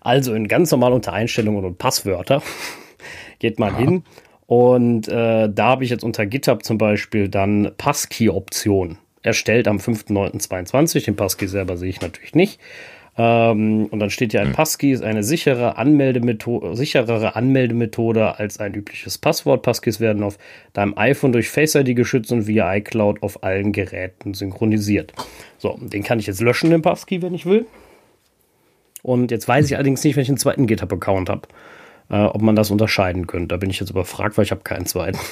Also 0.00 0.34
in 0.34 0.48
ganz 0.48 0.70
normal 0.70 0.92
unter 0.92 1.12
Einstellungen 1.12 1.64
und 1.64 1.78
Passwörter 1.78 2.42
geht 3.38 3.58
man 3.58 3.76
hin 3.76 4.04
und 4.50 5.06
äh, 5.06 5.48
da 5.48 5.64
habe 5.64 5.84
ich 5.84 5.90
jetzt 5.90 6.02
unter 6.02 6.26
GitHub 6.26 6.64
zum 6.64 6.76
Beispiel 6.76 7.28
dann 7.28 7.70
Passkey-Option 7.78 8.98
erstellt 9.22 9.68
am 9.68 9.76
5.9.22. 9.76 11.04
Den 11.04 11.14
Passkey 11.14 11.46
selber 11.46 11.76
sehe 11.76 11.90
ich 11.90 12.00
natürlich 12.00 12.34
nicht. 12.34 12.58
Ähm, 13.16 13.86
und 13.92 14.00
dann 14.00 14.10
steht 14.10 14.32
ja 14.32 14.40
ein 14.40 14.50
Passkey 14.50 14.90
ist 14.90 15.04
eine 15.04 15.22
sichere 15.22 15.78
Anmeldemethode, 15.78 16.74
sicherere 16.74 17.36
Anmeldemethode 17.36 18.40
als 18.40 18.58
ein 18.58 18.74
übliches 18.74 19.18
Passwort. 19.18 19.62
Passkeys 19.62 20.00
werden 20.00 20.24
auf 20.24 20.36
deinem 20.72 20.98
iPhone 20.98 21.30
durch 21.30 21.48
Face 21.48 21.76
ID 21.76 21.94
geschützt 21.94 22.32
und 22.32 22.48
via 22.48 22.74
iCloud 22.74 23.22
auf 23.22 23.44
allen 23.44 23.70
Geräten 23.70 24.34
synchronisiert. 24.34 25.12
So, 25.58 25.78
den 25.80 26.02
kann 26.02 26.18
ich 26.18 26.26
jetzt 26.26 26.40
löschen, 26.40 26.70
den 26.70 26.82
Passkey, 26.82 27.22
wenn 27.22 27.34
ich 27.34 27.46
will. 27.46 27.66
Und 29.04 29.30
jetzt 29.30 29.46
weiß 29.46 29.66
ich 29.66 29.76
allerdings 29.76 30.02
nicht, 30.02 30.16
wenn 30.16 30.24
ich 30.24 30.28
einen 30.28 30.38
zweiten 30.38 30.66
GitHub-Account 30.66 31.30
habe, 31.30 31.42
äh, 32.10 32.24
ob 32.24 32.42
man 32.42 32.56
das 32.56 32.70
unterscheiden 32.70 33.26
könnte. 33.26 33.48
Da 33.48 33.56
bin 33.56 33.70
ich 33.70 33.80
jetzt 33.80 33.90
überfragt, 33.90 34.36
weil 34.36 34.44
ich 34.44 34.50
habe 34.50 34.62
keinen 34.62 34.86
zweiten. 34.86 35.18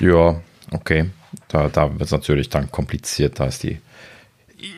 Ja, 0.00 0.40
okay. 0.70 1.10
Da, 1.48 1.68
da 1.68 1.92
wird 1.92 2.00
es 2.00 2.12
natürlich 2.12 2.48
dann 2.48 2.72
kompliziert. 2.72 3.38
Da 3.38 3.44
ist 3.44 3.62
die. 3.62 3.78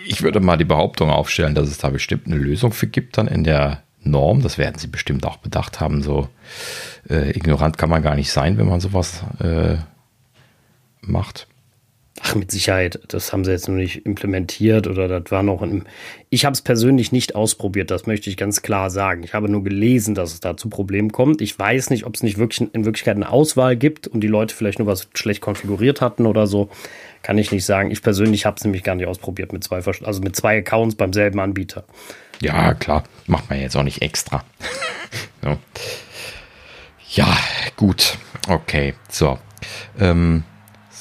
Ich 0.08 0.22
würde 0.22 0.40
mal 0.40 0.56
die 0.56 0.64
Behauptung 0.64 1.08
aufstellen, 1.08 1.54
dass 1.54 1.68
es 1.68 1.78
da 1.78 1.90
bestimmt 1.90 2.26
eine 2.26 2.34
Lösung 2.34 2.72
für 2.72 2.88
gibt, 2.88 3.16
dann 3.16 3.28
in 3.28 3.44
der 3.44 3.84
Norm. 4.02 4.42
Das 4.42 4.58
werden 4.58 4.76
sie 4.76 4.88
bestimmt 4.88 5.24
auch 5.24 5.36
bedacht 5.36 5.78
haben. 5.78 6.02
So 6.02 6.28
äh, 7.08 7.30
ignorant 7.30 7.78
kann 7.78 7.90
man 7.90 8.02
gar 8.02 8.16
nicht 8.16 8.32
sein, 8.32 8.58
wenn 8.58 8.66
man 8.66 8.80
sowas 8.80 9.22
äh, 9.38 9.76
macht. 11.00 11.46
Ach, 12.26 12.34
mit 12.36 12.50
Sicherheit. 12.50 13.00
Das 13.08 13.34
haben 13.34 13.44
sie 13.44 13.50
jetzt 13.50 13.68
noch 13.68 13.74
nicht 13.74 14.06
implementiert 14.06 14.86
oder 14.86 15.08
das 15.08 15.30
war 15.30 15.42
noch 15.42 15.60
im. 15.60 15.84
Ich 16.30 16.46
habe 16.46 16.54
es 16.54 16.62
persönlich 16.62 17.12
nicht 17.12 17.34
ausprobiert, 17.34 17.90
das 17.90 18.06
möchte 18.06 18.30
ich 18.30 18.38
ganz 18.38 18.62
klar 18.62 18.88
sagen. 18.88 19.22
Ich 19.24 19.34
habe 19.34 19.50
nur 19.50 19.62
gelesen, 19.62 20.14
dass 20.14 20.32
es 20.32 20.40
da 20.40 20.56
zu 20.56 20.70
Problemen 20.70 21.12
kommt. 21.12 21.42
Ich 21.42 21.58
weiß 21.58 21.90
nicht, 21.90 22.06
ob 22.06 22.14
es 22.14 22.22
nicht 22.22 22.38
wirklich 22.38 22.66
in 22.72 22.86
Wirklichkeit 22.86 23.16
eine 23.16 23.28
Auswahl 23.28 23.76
gibt 23.76 24.06
und 24.06 24.22
die 24.22 24.26
Leute 24.28 24.54
vielleicht 24.54 24.78
nur 24.78 24.88
was 24.88 25.08
schlecht 25.12 25.42
konfiguriert 25.42 26.00
hatten 26.00 26.24
oder 26.24 26.46
so. 26.46 26.70
Kann 27.20 27.36
ich 27.36 27.52
nicht 27.52 27.66
sagen. 27.66 27.90
Ich 27.90 28.00
persönlich 28.00 28.46
habe 28.46 28.56
es 28.56 28.64
nämlich 28.64 28.84
gar 28.84 28.94
nicht 28.94 29.06
ausprobiert 29.06 29.52
mit 29.52 29.62
zwei, 29.62 29.82
also 29.84 30.22
mit 30.22 30.34
zwei 30.34 30.58
Accounts 30.58 30.94
beim 30.94 31.12
selben 31.12 31.40
Anbieter. 31.40 31.84
Ja, 32.40 32.72
klar. 32.72 33.04
Macht 33.26 33.50
man 33.50 33.60
jetzt 33.60 33.76
auch 33.76 33.82
nicht 33.82 34.00
extra. 34.00 34.42
ja. 35.44 35.58
ja, 37.10 37.36
gut. 37.76 38.16
Okay, 38.48 38.94
so. 39.10 39.38
Ähm, 40.00 40.42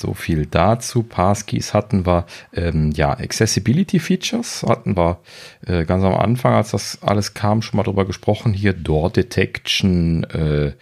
so 0.03 0.13
viel 0.13 0.45
dazu. 0.45 1.01
Passkeys 1.01 1.73
hatten 1.73 2.05
wir, 2.05 2.25
ähm, 2.53 2.91
ja, 2.91 3.11
Accessibility 3.11 3.99
Features 3.99 4.63
hatten 4.67 4.97
wir 4.97 5.19
äh, 5.65 5.85
ganz 5.85 6.03
am 6.03 6.13
Anfang, 6.13 6.53
als 6.53 6.71
das 6.71 6.99
alles 7.01 7.33
kam, 7.33 7.61
schon 7.61 7.77
mal 7.77 7.83
drüber 7.83 8.05
gesprochen. 8.05 8.53
Hier 8.53 8.73
Door 8.73 9.11
Detection, 9.11 10.25
äh, 10.25 10.73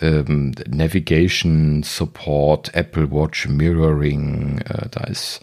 ähm, 0.00 0.52
Navigation 0.68 1.82
Support, 1.82 2.74
Apple 2.74 3.10
Watch 3.10 3.48
Mirroring, 3.48 4.58
äh, 4.58 4.88
da 4.88 5.04
ist 5.04 5.40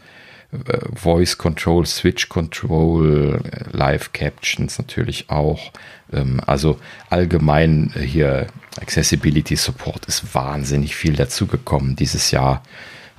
äh, 0.51 0.79
Voice 0.95 1.37
Control, 1.37 1.85
Switch 1.85 2.29
Control, 2.29 3.41
äh, 3.43 3.77
Live 3.77 4.13
Captions 4.13 4.77
natürlich 4.77 5.29
auch. 5.29 5.71
Ähm, 6.13 6.41
also 6.45 6.79
allgemein 7.09 7.91
äh, 7.95 7.99
hier 8.01 8.47
Accessibility 8.79 9.57
Support 9.57 10.05
ist 10.05 10.33
wahnsinnig 10.33 10.95
viel 10.95 11.15
dazugekommen 11.15 11.95
dieses 11.95 12.31
Jahr 12.31 12.63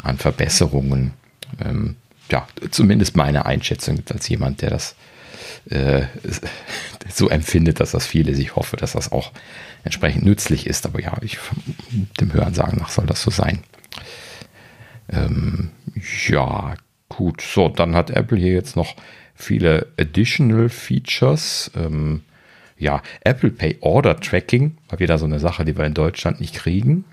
an 0.02 0.18
Verbesserungen. 0.18 1.12
Ähm, 1.64 1.96
ja, 2.30 2.46
zumindest 2.70 3.16
meine 3.16 3.46
Einschätzung 3.46 4.02
als 4.10 4.28
jemand, 4.28 4.62
der 4.62 4.70
das 4.70 4.94
äh, 5.70 6.02
so 7.12 7.28
empfindet, 7.28 7.80
dass 7.80 7.92
das 7.92 8.06
viel 8.06 8.28
ist. 8.28 8.38
Ich 8.38 8.56
hoffe, 8.56 8.76
dass 8.76 8.92
das 8.92 9.12
auch 9.12 9.32
entsprechend 9.84 10.24
nützlich 10.24 10.66
ist. 10.66 10.86
Aber 10.86 11.00
ja, 11.00 11.16
ich, 11.20 11.38
dem 12.20 12.32
Hörensagen 12.32 12.78
nach 12.78 12.88
soll 12.88 13.06
das 13.06 13.22
so 13.22 13.30
sein. 13.30 13.60
Ähm, 15.10 15.70
ja, 16.28 16.74
gut. 17.08 17.40
So, 17.42 17.68
dann 17.68 17.94
hat 17.94 18.10
Apple 18.10 18.38
hier 18.38 18.52
jetzt 18.52 18.76
noch 18.76 18.96
viele 19.34 19.88
Additional 19.98 20.68
Features. 20.68 21.70
Ähm, 21.76 22.22
ja, 22.78 23.02
Apple 23.22 23.50
Pay 23.50 23.78
Order 23.80 24.18
Tracking 24.18 24.76
war 24.88 24.98
wieder 24.98 25.18
so 25.18 25.24
eine 25.24 25.38
Sache, 25.38 25.64
die 25.64 25.76
wir 25.76 25.84
in 25.84 25.94
Deutschland 25.94 26.40
nicht 26.40 26.54
kriegen. 26.54 27.04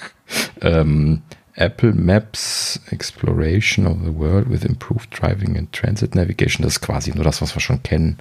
ähm, 0.60 1.22
Apple 1.56 1.92
Maps 1.92 2.80
Exploration 2.90 3.86
of 3.86 3.98
the 4.04 4.14
World 4.14 4.50
with 4.50 4.64
Improved 4.64 5.10
Driving 5.10 5.56
and 5.56 5.72
Transit 5.72 6.14
Navigation. 6.14 6.62
Das 6.64 6.74
ist 6.74 6.80
quasi 6.80 7.12
nur 7.14 7.24
das, 7.24 7.40
was 7.42 7.54
wir 7.54 7.60
schon 7.60 7.82
kennen, 7.82 8.18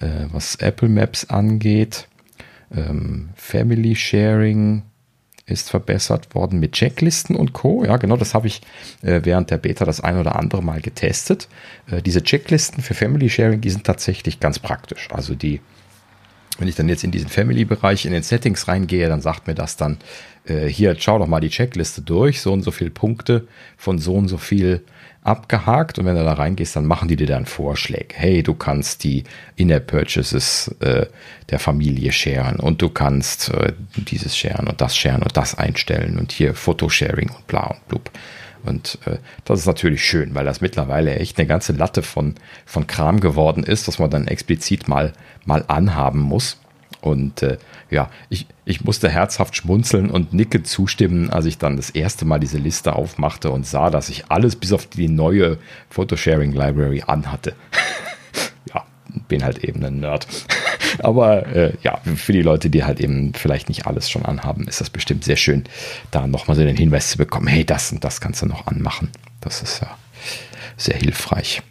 äh, 0.00 0.26
was 0.32 0.56
Apple 0.56 0.88
Maps 0.88 1.30
angeht. 1.30 2.08
Ähm, 2.74 3.30
Family 3.36 3.94
Sharing 3.94 4.82
ist 5.46 5.70
verbessert 5.70 6.34
worden 6.34 6.60
mit 6.60 6.72
Checklisten 6.72 7.36
und 7.36 7.52
Co. 7.52 7.84
Ja, 7.84 7.96
genau, 7.96 8.16
das 8.16 8.34
habe 8.34 8.46
ich 8.46 8.60
äh, 9.02 9.20
während 9.24 9.50
der 9.50 9.58
Beta 9.58 9.84
das 9.84 10.00
ein 10.00 10.18
oder 10.18 10.36
andere 10.36 10.62
Mal 10.62 10.80
getestet. 10.80 11.48
Äh, 11.90 12.02
diese 12.02 12.22
Checklisten 12.22 12.82
für 12.82 12.94
Family 12.94 13.28
Sharing, 13.28 13.60
die 13.60 13.70
sind 13.70 13.84
tatsächlich 13.84 14.40
ganz 14.40 14.58
praktisch. 14.58 15.08
Also 15.10 15.34
die, 15.34 15.60
wenn 16.58 16.68
ich 16.68 16.76
dann 16.76 16.88
jetzt 16.88 17.04
in 17.04 17.10
diesen 17.10 17.28
Family-Bereich 17.28 18.06
in 18.06 18.12
den 18.12 18.22
Settings 18.22 18.68
reingehe, 18.68 19.08
dann 19.08 19.20
sagt 19.20 19.46
mir 19.46 19.54
das 19.54 19.76
dann, 19.76 19.98
äh, 20.46 20.66
hier, 20.66 20.96
schau 20.98 21.18
doch 21.18 21.26
mal 21.26 21.40
die 21.40 21.50
Checkliste 21.50 22.02
durch, 22.02 22.40
so 22.40 22.52
und 22.52 22.62
so 22.62 22.70
viele 22.70 22.90
Punkte 22.90 23.46
von 23.76 23.98
so 23.98 24.14
und 24.14 24.28
so 24.28 24.38
viel 24.38 24.82
abgehakt 25.22 26.00
und 26.00 26.04
wenn 26.04 26.16
du 26.16 26.24
da 26.24 26.32
reingehst, 26.32 26.74
dann 26.74 26.84
machen 26.84 27.08
die 27.08 27.14
dir 27.14 27.28
dann 27.28 27.46
Vorschläge. 27.46 28.14
Hey, 28.14 28.42
du 28.42 28.54
kannst 28.54 29.04
die 29.04 29.22
In-App-Purchases 29.54 30.74
äh, 30.80 31.06
der 31.48 31.60
Familie 31.60 32.10
sharen 32.10 32.56
und 32.56 32.82
du 32.82 32.88
kannst 32.88 33.50
äh, 33.50 33.72
dieses 33.96 34.36
sharen 34.36 34.66
und 34.66 34.80
das 34.80 34.96
sharen 34.96 35.22
und 35.22 35.36
das 35.36 35.56
einstellen 35.56 36.18
und 36.18 36.32
hier 36.32 36.54
Fotosharing 36.54 37.30
und 37.30 37.46
bla 37.46 37.68
und 37.68 37.88
blub. 37.88 38.10
Und 38.64 38.98
äh, 39.06 39.18
das 39.44 39.60
ist 39.60 39.66
natürlich 39.66 40.04
schön, 40.04 40.34
weil 40.34 40.44
das 40.44 40.60
mittlerweile 40.60 41.14
echt 41.16 41.38
eine 41.38 41.46
ganze 41.46 41.72
Latte 41.72 42.02
von, 42.02 42.34
von 42.66 42.86
Kram 42.86 43.20
geworden 43.20 43.62
ist, 43.62 43.86
was 43.88 43.98
man 43.98 44.10
dann 44.10 44.26
explizit 44.26 44.88
mal, 44.88 45.12
mal 45.44 45.64
anhaben 45.68 46.20
muss. 46.20 46.58
Und 47.00 47.42
äh, 47.42 47.58
ja, 47.92 48.10
ich, 48.30 48.46
ich 48.64 48.84
musste 48.84 49.10
herzhaft 49.10 49.54
schmunzeln 49.54 50.10
und 50.10 50.32
nicke 50.32 50.62
zustimmen, 50.62 51.28
als 51.28 51.44
ich 51.44 51.58
dann 51.58 51.76
das 51.76 51.90
erste 51.90 52.24
Mal 52.24 52.40
diese 52.40 52.56
Liste 52.56 52.94
aufmachte 52.94 53.50
und 53.50 53.66
sah, 53.66 53.90
dass 53.90 54.08
ich 54.08 54.30
alles 54.30 54.56
bis 54.56 54.72
auf 54.72 54.86
die 54.86 55.08
neue 55.08 55.58
Photosharing 55.90 56.52
Library 56.52 57.04
anhatte. 57.06 57.54
ja, 58.74 58.84
bin 59.28 59.44
halt 59.44 59.62
eben 59.62 59.84
ein 59.84 60.00
Nerd. 60.00 60.26
Aber 61.00 61.46
äh, 61.48 61.74
ja, 61.82 62.00
für 62.16 62.32
die 62.32 62.42
Leute, 62.42 62.70
die 62.70 62.84
halt 62.84 62.98
eben 62.98 63.34
vielleicht 63.34 63.68
nicht 63.68 63.86
alles 63.86 64.08
schon 64.08 64.24
anhaben, 64.24 64.66
ist 64.66 64.80
das 64.80 64.88
bestimmt 64.88 65.24
sehr 65.24 65.36
schön, 65.36 65.64
da 66.10 66.26
nochmal 66.26 66.56
so 66.56 66.62
den 66.62 66.76
Hinweis 66.76 67.10
zu 67.10 67.18
bekommen, 67.18 67.46
hey, 67.46 67.64
das 67.64 67.92
und 67.92 68.02
das 68.04 68.22
kannst 68.22 68.40
du 68.40 68.46
noch 68.46 68.66
anmachen. 68.66 69.10
Das 69.40 69.60
ist 69.60 69.82
ja 69.82 69.96
sehr 70.78 70.96
hilfreich. 70.96 71.62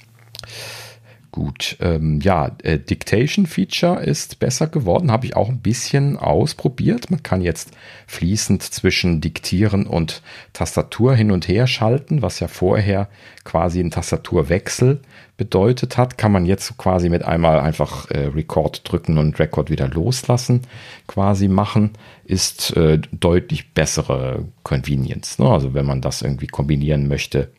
Gut, 1.32 1.78
ähm, 1.80 2.20
ja, 2.20 2.52
äh, 2.62 2.78
Dictation 2.78 3.46
Feature 3.46 4.04
ist 4.04 4.40
besser 4.40 4.68
geworden, 4.68 5.12
habe 5.12 5.26
ich 5.26 5.38
auch 5.38 5.48
ein 5.48 5.62
bisschen 5.62 6.18
ausprobiert. 6.18 7.10
Man 7.10 7.24
kann 7.24 7.40
jetzt 7.40 7.72
fließend 8.08 8.62
zwischen 8.62 9.22
Diktieren 9.22 9.88
und 9.88 10.22
Tastatur 10.52 11.16
hin 11.16 11.32
und 11.32 11.48
her 11.48 11.68
schalten, 11.68 12.22
was 12.22 12.42
ja 12.42 12.50
vorher 12.50 13.08
quasi 13.46 13.80
ein 13.80 13.92
Tastaturwechsel 13.92 15.00
bedeutet 15.38 15.98
hat, 15.98 16.18
kann 16.18 16.34
man 16.34 16.46
jetzt 16.46 16.78
quasi 16.78 17.08
mit 17.08 17.24
einmal 17.24 17.62
einfach 17.62 18.12
äh, 18.12 18.28
Record 18.28 18.82
drücken 18.92 19.18
und 19.18 19.40
Record 19.40 19.70
wieder 19.70 19.88
loslassen 19.88 20.68
quasi 21.08 21.48
machen, 21.48 21.92
ist 22.26 22.76
äh, 22.76 23.00
deutlich 23.14 23.74
bessere 23.74 24.44
Convenience. 24.64 25.40
Ne? 25.40 25.50
Also 25.50 25.74
wenn 25.74 25.86
man 25.86 26.02
das 26.02 26.22
irgendwie 26.22 26.48
kombinieren 26.48 27.08
möchte, 27.08 27.52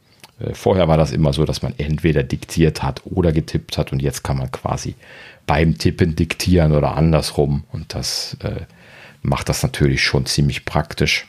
vorher 0.53 0.89
war 0.89 0.97
das 0.97 1.13
immer 1.13 1.33
so, 1.33 1.45
dass 1.45 1.63
man 1.63 1.75
entweder 1.79 2.23
diktiert 2.23 2.83
hat 2.83 3.03
oder 3.05 3.33
getippt 3.33 3.79
hat 3.79 3.93
und 3.93 4.01
jetzt 4.01 4.23
kann 4.23 4.39
man 4.39 4.51
quasi 4.51 4.95
beim 5.47 5.79
Tippen 5.79 6.17
diktieren 6.17 6.73
oder 6.73 6.97
andersrum 6.97 7.65
und 7.73 7.95
das 7.95 8.37
äh, 8.43 8.63
macht 9.23 9.49
das 9.49 9.63
natürlich 9.63 10.03
schon 10.03 10.27
ziemlich 10.27 10.65
praktisch. 10.65 11.27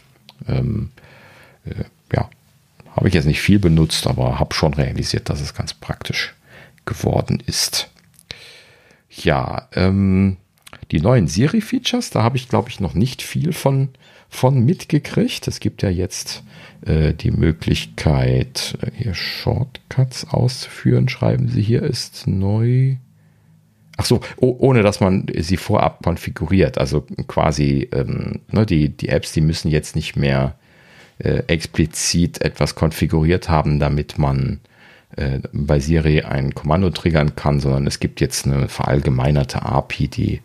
Ähm, 0.47 0.91
äh, 1.65 1.83
ja, 2.13 2.29
habe 2.95 3.07
ich 3.07 3.13
jetzt 3.13 3.25
nicht 3.25 3.41
viel 3.41 3.59
benutzt, 3.59 4.07
aber 4.07 4.39
habe 4.39 4.53
schon 4.53 4.73
realisiert, 4.73 5.29
dass 5.29 5.41
es 5.41 5.53
ganz 5.53 5.73
praktisch 5.73 6.33
geworden 6.85 7.41
ist. 7.45 7.89
Ja, 9.09 9.67
ähm, 9.73 10.37
die 10.91 10.99
neuen 10.99 11.27
Siri-Features, 11.27 12.09
da 12.09 12.23
habe 12.23 12.37
ich, 12.37 12.49
glaube 12.49 12.69
ich, 12.69 12.79
noch 12.79 12.93
nicht 12.93 13.21
viel 13.21 13.53
von, 13.53 13.89
von 14.33 14.65
mitgekriegt. 14.65 15.47
Es 15.47 15.59
gibt 15.59 15.83
ja 15.83 15.89
jetzt 15.89 16.43
äh, 16.85 17.13
die 17.13 17.31
Möglichkeit, 17.31 18.77
äh, 18.81 18.91
hier 18.95 19.13
Shortcuts 19.13 20.27
auszuführen, 20.29 21.07
schreiben 21.07 21.47
Sie 21.47 21.61
hier, 21.61 21.83
ist 21.83 22.27
neu. 22.27 22.95
Ach 23.95 24.05
so, 24.05 24.21
oh, 24.37 24.55
ohne 24.57 24.81
dass 24.81 24.99
man 24.99 25.27
sie 25.39 25.57
vorab 25.57 26.01
konfiguriert. 26.03 26.79
Also 26.79 27.05
quasi 27.27 27.87
ähm, 27.93 28.41
ne, 28.51 28.65
die, 28.65 28.89
die 28.89 29.09
Apps, 29.09 29.33
die 29.33 29.41
müssen 29.41 29.69
jetzt 29.69 29.95
nicht 29.95 30.15
mehr 30.15 30.55
äh, 31.19 31.43
explizit 31.45 32.41
etwas 32.41 32.73
konfiguriert 32.73 33.49
haben, 33.49 33.79
damit 33.79 34.17
man 34.17 34.61
äh, 35.15 35.41
bei 35.53 35.79
Siri 35.79 36.21
ein 36.23 36.55
Kommando 36.55 36.89
triggern 36.89 37.35
kann, 37.35 37.59
sondern 37.59 37.85
es 37.85 37.99
gibt 37.99 38.19
jetzt 38.19 38.47
eine 38.47 38.67
verallgemeinerte 38.67 39.61
API, 39.61 40.07
die 40.07 40.41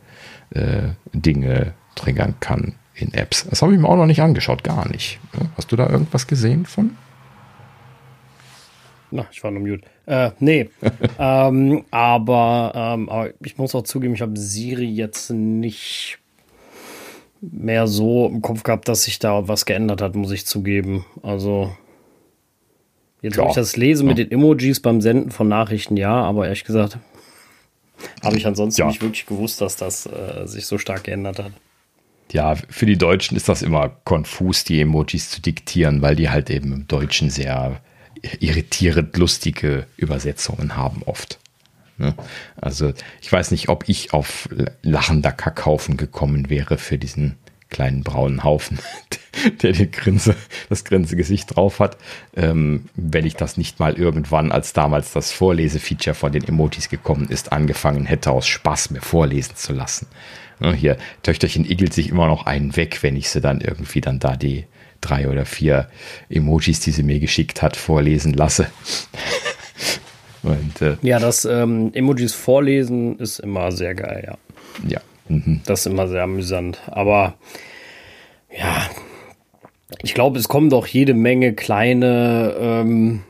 äh, 0.50 0.90
Dinge 1.14 1.72
triggern 1.94 2.34
kann 2.40 2.74
in 3.00 3.14
Apps. 3.14 3.46
Das 3.48 3.62
habe 3.62 3.72
ich 3.72 3.78
mir 3.78 3.88
auch 3.88 3.96
noch 3.96 4.06
nicht 4.06 4.20
angeschaut, 4.20 4.64
gar 4.64 4.88
nicht. 4.88 5.18
Hast 5.56 5.70
du 5.72 5.76
da 5.76 5.88
irgendwas 5.88 6.26
gesehen 6.26 6.66
von? 6.66 6.96
Na, 9.10 9.26
ich 9.32 9.42
war 9.42 9.50
nur 9.50 9.62
mute. 9.62 9.84
Äh, 10.06 10.30
nee. 10.38 10.68
ähm, 11.18 11.84
aber, 11.90 12.72
ähm, 12.74 13.08
aber 13.08 13.30
ich 13.42 13.56
muss 13.56 13.74
auch 13.74 13.82
zugeben, 13.82 14.14
ich 14.14 14.20
habe 14.20 14.38
Siri 14.38 14.86
jetzt 14.86 15.30
nicht 15.30 16.18
mehr 17.40 17.86
so 17.86 18.26
im 18.26 18.42
Kopf 18.42 18.64
gehabt, 18.64 18.88
dass 18.88 19.04
sich 19.04 19.18
da 19.18 19.48
was 19.48 19.64
geändert 19.64 20.02
hat, 20.02 20.14
muss 20.14 20.32
ich 20.32 20.44
zugeben. 20.44 21.06
Also, 21.22 21.72
jetzt, 23.22 23.36
ja. 23.36 23.44
wo 23.44 23.48
ich 23.48 23.54
das 23.54 23.76
lese 23.76 24.04
mit 24.04 24.18
ja. 24.18 24.24
den 24.24 24.32
Emojis 24.32 24.80
beim 24.80 25.00
Senden 25.00 25.30
von 25.30 25.48
Nachrichten, 25.48 25.96
ja, 25.96 26.12
aber 26.12 26.44
ehrlich 26.44 26.64
gesagt, 26.64 26.98
habe 28.22 28.36
ich 28.36 28.46
ansonsten 28.46 28.82
ja. 28.82 28.86
nicht 28.88 29.00
wirklich 29.00 29.26
gewusst, 29.26 29.60
dass 29.60 29.76
das 29.76 30.06
äh, 30.06 30.46
sich 30.46 30.66
so 30.66 30.78
stark 30.78 31.04
geändert 31.04 31.38
hat 31.38 31.52
ja, 32.32 32.54
für 32.68 32.86
die 32.86 32.98
Deutschen 32.98 33.36
ist 33.36 33.48
das 33.48 33.62
immer 33.62 33.88
konfus, 34.04 34.64
die 34.64 34.80
Emojis 34.80 35.30
zu 35.30 35.40
diktieren, 35.40 36.02
weil 36.02 36.16
die 36.16 36.30
halt 36.30 36.50
eben 36.50 36.72
im 36.72 36.88
Deutschen 36.88 37.30
sehr 37.30 37.80
irritierend 38.40 39.16
lustige 39.16 39.86
Übersetzungen 39.96 40.76
haben 40.76 41.02
oft. 41.04 41.38
Ne? 41.96 42.14
Also 42.56 42.92
ich 43.20 43.30
weiß 43.30 43.50
nicht, 43.50 43.68
ob 43.68 43.88
ich 43.88 44.12
auf 44.12 44.48
lachender 44.82 45.32
Kackhaufen 45.32 45.96
gekommen 45.96 46.50
wäre 46.50 46.78
für 46.78 46.98
diesen 46.98 47.36
kleinen 47.70 48.02
braunen 48.02 48.44
Haufen, 48.44 48.78
der 49.62 49.72
die 49.72 49.90
Grinse, 49.90 50.34
das 50.68 50.84
Grinsegesicht 50.84 51.54
drauf 51.54 51.80
hat, 51.80 51.98
ähm, 52.34 52.86
wenn 52.94 53.26
ich 53.26 53.36
das 53.36 53.56
nicht 53.56 53.78
mal 53.78 53.94
irgendwann, 53.94 54.52
als 54.52 54.72
damals 54.72 55.12
das 55.12 55.32
Vorlesefeature 55.32 56.14
von 56.14 56.32
den 56.32 56.44
Emojis 56.44 56.88
gekommen 56.88 57.28
ist, 57.28 57.52
angefangen 57.52 58.06
hätte, 58.06 58.30
aus 58.30 58.46
Spaß 58.46 58.90
mir 58.90 59.02
vorlesen 59.02 59.56
zu 59.56 59.72
lassen. 59.72 60.06
Ne, 60.60 60.74
hier, 60.74 60.96
Töchterchen 61.22 61.64
igelt 61.64 61.92
sich 61.92 62.08
immer 62.08 62.26
noch 62.26 62.46
einen 62.46 62.76
weg, 62.76 63.02
wenn 63.02 63.16
ich 63.16 63.30
sie 63.30 63.40
dann 63.40 63.60
irgendwie 63.60 64.00
dann 64.00 64.18
da 64.18 64.36
die 64.36 64.64
drei 65.00 65.28
oder 65.28 65.44
vier 65.44 65.88
Emojis, 66.28 66.80
die 66.80 66.90
sie 66.90 67.02
mir 67.02 67.20
geschickt 67.20 67.62
hat, 67.62 67.76
vorlesen 67.76 68.32
lasse. 68.32 68.66
Und, 70.42 70.82
äh, 70.82 70.96
ja, 71.02 71.18
das 71.18 71.44
ähm, 71.44 71.90
Emojis 71.94 72.34
vorlesen 72.34 73.18
ist 73.18 73.40
immer 73.40 73.72
sehr 73.72 73.94
geil, 73.94 74.24
ja. 74.26 74.38
Ja. 74.88 75.00
Mhm. 75.28 75.60
Das 75.66 75.80
ist 75.80 75.86
immer 75.86 76.08
sehr 76.08 76.22
amüsant. 76.22 76.80
Aber 76.86 77.34
ja, 78.56 78.88
ich 80.02 80.14
glaube, 80.14 80.38
es 80.38 80.48
kommen 80.48 80.70
doch 80.70 80.86
jede 80.86 81.14
Menge 81.14 81.54
kleine, 81.54 82.54
ähm, 82.58 83.22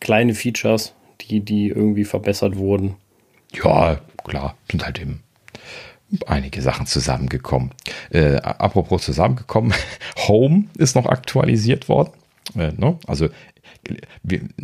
kleine 0.00 0.34
Features, 0.34 0.94
die, 1.20 1.40
die 1.40 1.68
irgendwie 1.68 2.04
verbessert 2.04 2.56
wurden. 2.56 2.96
Ja, 3.52 4.00
klar, 4.24 4.56
sind 4.70 4.84
halt 4.84 5.00
eben 5.00 5.23
einige 6.26 6.62
Sachen 6.62 6.86
zusammengekommen. 6.86 7.70
Äh, 8.10 8.36
apropos 8.36 9.04
zusammengekommen, 9.04 9.74
Home 10.28 10.64
ist 10.76 10.96
noch 10.96 11.06
aktualisiert 11.06 11.88
worden. 11.88 12.12
Äh, 12.56 12.72
ne? 12.72 12.98
Also 13.06 13.28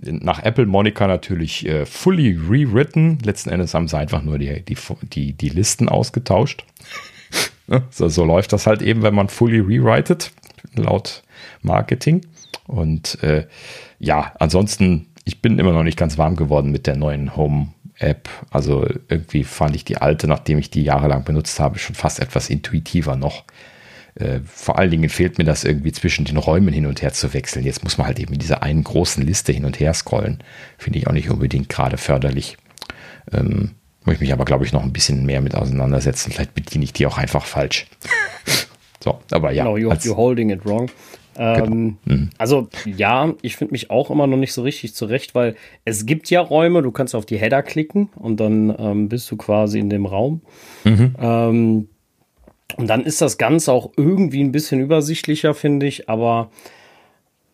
nach 0.05 0.43
Apple 0.43 0.66
Monica 0.66 1.07
natürlich 1.07 1.66
äh, 1.66 1.86
fully 1.86 2.38
rewritten. 2.49 3.18
Letzten 3.22 3.51
Endes 3.51 3.74
haben 3.74 3.88
sie 3.88 3.99
einfach 3.99 4.22
nur 4.22 4.38
die, 4.38 4.62
die, 4.62 4.76
die, 5.03 5.32
die 5.32 5.49
Listen 5.49 5.88
ausgetauscht. 5.88 6.64
Ne? 7.66 7.84
so, 7.91 8.09
so, 8.09 8.24
läuft 8.24 8.53
das 8.53 8.66
halt 8.66 8.82
eben, 8.82 9.03
wenn 9.03 9.14
man 9.14 9.28
fully 9.28 9.61
rewritet, 9.61 10.32
laut 10.74 11.22
Marketing. 11.62 12.26
Und 12.66 13.22
äh, 13.22 13.47
ja, 14.01 14.32
ansonsten, 14.41 15.07
ich 15.24 15.41
bin 15.41 15.61
immer 15.61 15.70
noch 15.72 15.84
nicht 15.84 15.97
ganz 15.97 16.18
warm 16.18 16.34
geworden 16.34 16.72
mit 16.72 16.88
der 16.88 16.97
neuen 16.97 17.36
Home 17.36 17.68
App. 18.01 18.28
Also 18.51 18.86
irgendwie 19.09 19.44
fand 19.44 19.76
ich 19.76 19.84
die 19.84 19.98
alte, 19.98 20.26
nachdem 20.26 20.59
ich 20.59 20.70
die 20.70 20.82
jahrelang 20.82 21.24
benutzt 21.24 21.61
habe, 21.61 21.78
schon 21.78 21.94
fast 21.94 22.20
etwas 22.20 22.51
intuitiver 22.51 23.16
noch. 23.16 23.44
Äh, 24.14 24.40
vor 24.44 24.78
allen 24.78 24.90
Dingen 24.90 25.09
fehlt 25.09 25.38
mir 25.38 25.44
das 25.44 25.64
irgendwie 25.64 25.92
zwischen 25.92 26.24
den 26.24 26.36
Räumen 26.36 26.72
hin 26.72 26.86
und 26.86 27.03
her 27.03 27.12
zu 27.12 27.32
wechseln. 27.32 27.64
Jetzt 27.64 27.84
muss 27.84 27.98
man 27.98 28.07
halt 28.07 28.18
eben 28.18 28.32
in 28.32 28.38
dieser 28.38 28.62
einen 28.62 28.82
großen 28.82 29.24
Liste 29.24 29.53
hin 29.53 29.64
und 29.64 29.78
her 29.78 29.94
scrollen. 29.94 30.42
Finde 30.78 30.98
ich 30.98 31.07
auch 31.07 31.12
nicht 31.12 31.30
unbedingt 31.30 31.68
gerade 31.68 31.96
förderlich. 31.96 32.57
Ähm, 33.32 33.72
muss 34.05 34.14
ich 34.14 34.20
mich 34.20 34.32
aber, 34.32 34.44
glaube 34.44 34.64
ich, 34.64 34.72
noch 34.72 34.82
ein 34.82 34.92
bisschen 34.92 35.26
mehr 35.26 35.40
mit 35.40 35.55
auseinandersetzen. 35.55 36.32
Vielleicht 36.32 36.55
bediene 36.55 36.84
ich 36.84 36.92
die 36.92 37.07
auch 37.07 37.18
einfach 37.18 37.44
falsch. 37.44 37.86
so, 39.05 39.20
aber 39.30 39.53
ja. 39.53 39.64
Genau, 39.64 39.76
you're, 39.76 39.96
you're 40.03 40.16
holding 40.16 40.51
it 40.51 40.64
wrong. 40.64 40.90
Ähm, 41.43 41.97
genau. 42.05 42.18
mhm. 42.18 42.30
Also 42.36 42.68
ja, 42.84 43.32
ich 43.41 43.57
finde 43.57 43.72
mich 43.72 43.91
auch 43.91 44.11
immer 44.11 44.26
noch 44.26 44.36
nicht 44.36 44.53
so 44.53 44.61
richtig 44.61 44.95
zurecht, 44.95 45.34
weil 45.34 45.57
es 45.86 46.05
gibt 46.05 46.28
ja 46.28 46.43
Räume, 46.43 46.82
du 46.82 46.91
kannst 46.91 47.14
auf 47.14 47.24
die 47.24 47.38
Header 47.38 47.62
klicken 47.62 48.11
und 48.16 48.41
dann 48.41 48.74
ähm, 48.78 49.09
bist 49.09 49.30
du 49.30 49.38
quasi 49.38 49.78
in 49.78 49.88
dem 49.88 50.05
Raum. 50.05 50.43
Mhm. 50.84 51.16
Ähm, 51.18 51.88
und 52.76 52.86
dann 52.86 53.05
ist 53.05 53.22
das 53.22 53.38
Ganze 53.38 53.72
auch 53.72 53.91
irgendwie 53.97 54.45
ein 54.45 54.53
bisschen 54.53 54.80
übersichtlicher, 54.80 55.55
finde 55.55 55.86
ich, 55.86 56.11
aber 56.11 56.51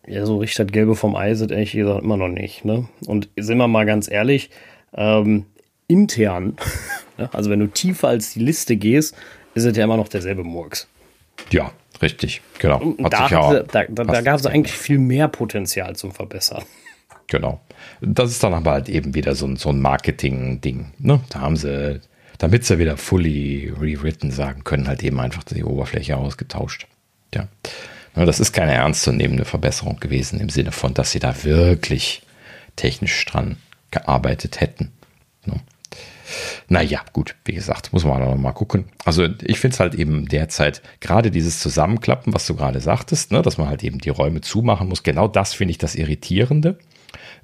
ja, 0.05 0.25
so 0.25 0.37
richtig 0.37 0.57
das 0.57 0.73
Gelbe 0.73 0.95
vom 0.95 1.15
Ei 1.15 1.33
sind 1.35 1.51
ehrlich 1.51 1.71
gesagt 1.71 2.03
immer 2.03 2.17
noch 2.17 2.27
nicht. 2.27 2.65
Ne? 2.65 2.89
Und 3.07 3.29
sind 3.37 3.57
wir 3.57 3.69
mal 3.69 3.85
ganz 3.85 4.11
ehrlich, 4.11 4.49
ähm, 4.93 5.45
intern, 5.87 6.57
ne? 7.17 7.29
also 7.31 7.49
wenn 7.49 7.61
du 7.61 7.67
tiefer 7.67 8.09
als 8.09 8.33
die 8.33 8.41
Liste 8.41 8.75
gehst, 8.75 9.15
ist 9.53 9.63
es 9.63 9.77
ja 9.77 9.85
immer 9.85 9.97
noch 9.97 10.09
derselbe 10.09 10.43
Murks. 10.43 10.89
Ja, 11.51 11.71
Richtig, 12.01 12.41
genau. 12.59 12.95
Hat 13.03 13.13
da, 13.13 13.29
hatte, 13.29 13.67
da, 13.71 13.83
da, 13.89 14.03
da 14.03 14.21
gab 14.21 14.39
es 14.39 14.45
eigentlich 14.45 14.75
viel 14.75 14.99
mehr 14.99 15.27
Potenzial 15.27 15.95
zum 15.95 16.11
Verbessern. 16.11 16.63
Genau. 17.29 17.59
Das 17.99 18.31
ist 18.31 18.41
dann 18.41 18.53
aber 18.53 18.71
halt 18.71 18.87
eben 18.87 19.13
wieder 19.13 19.35
so 19.35 19.45
ein, 19.45 19.57
so 19.57 19.67
ein 19.67 19.81
Marketing-Ding. 19.81 20.93
Ne? 20.97 21.19
Da 21.29 21.41
haben 21.41 21.57
sie, 21.57 21.99
damit 22.37 22.63
sie 22.63 22.79
wieder 22.79 22.95
fully 22.95 23.73
rewritten 23.77 24.31
sagen 24.31 24.63
können, 24.63 24.87
halt 24.87 25.03
eben 25.03 25.19
einfach 25.19 25.43
die 25.43 25.65
Oberfläche 25.65 26.15
ausgetauscht. 26.15 26.87
Ja. 27.35 27.49
Das 28.15 28.39
ist 28.39 28.53
keine 28.53 28.75
ernstzunehmende 28.75 29.43
Verbesserung 29.43 29.99
gewesen 29.99 30.39
im 30.39 30.47
Sinne 30.47 30.71
von, 30.71 30.93
dass 30.93 31.11
sie 31.11 31.19
da 31.19 31.43
wirklich 31.43 32.21
technisch 32.77 33.25
dran 33.25 33.57
gearbeitet 33.91 34.61
hätten. 34.61 34.93
Naja, 36.67 37.01
gut, 37.13 37.35
wie 37.45 37.53
gesagt, 37.53 37.93
muss 37.93 38.03
man 38.03 38.21
auch 38.21 38.31
noch 38.31 38.37
mal 38.37 38.51
gucken. 38.51 38.85
Also 39.05 39.27
ich 39.43 39.59
finde 39.59 39.75
es 39.75 39.79
halt 39.79 39.95
eben 39.95 40.27
derzeit, 40.27 40.81
gerade 40.99 41.31
dieses 41.31 41.59
Zusammenklappen, 41.59 42.33
was 42.33 42.45
du 42.47 42.55
gerade 42.55 42.79
sagtest, 42.79 43.31
ne, 43.31 43.41
dass 43.41 43.57
man 43.57 43.69
halt 43.69 43.83
eben 43.83 43.99
die 43.99 44.09
Räume 44.09 44.41
zumachen 44.41 44.89
muss, 44.89 45.03
genau 45.03 45.27
das 45.27 45.53
finde 45.53 45.71
ich 45.71 45.77
das 45.77 45.95
Irritierende. 45.95 46.77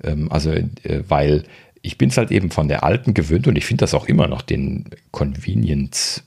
Ähm, 0.04 0.32
also, 0.32 0.52
äh, 0.52 0.70
weil 1.08 1.44
ich 1.82 1.98
bin 1.98 2.10
es 2.10 2.18
halt 2.18 2.32
eben 2.32 2.50
von 2.50 2.68
der 2.68 2.84
alten 2.84 3.14
gewöhnt 3.14 3.48
und 3.48 3.58
ich 3.58 3.66
finde 3.66 3.82
das 3.82 3.94
auch 3.94 4.06
immer 4.06 4.28
noch 4.28 4.42
den 4.42 4.86
Convenience, 5.12 6.24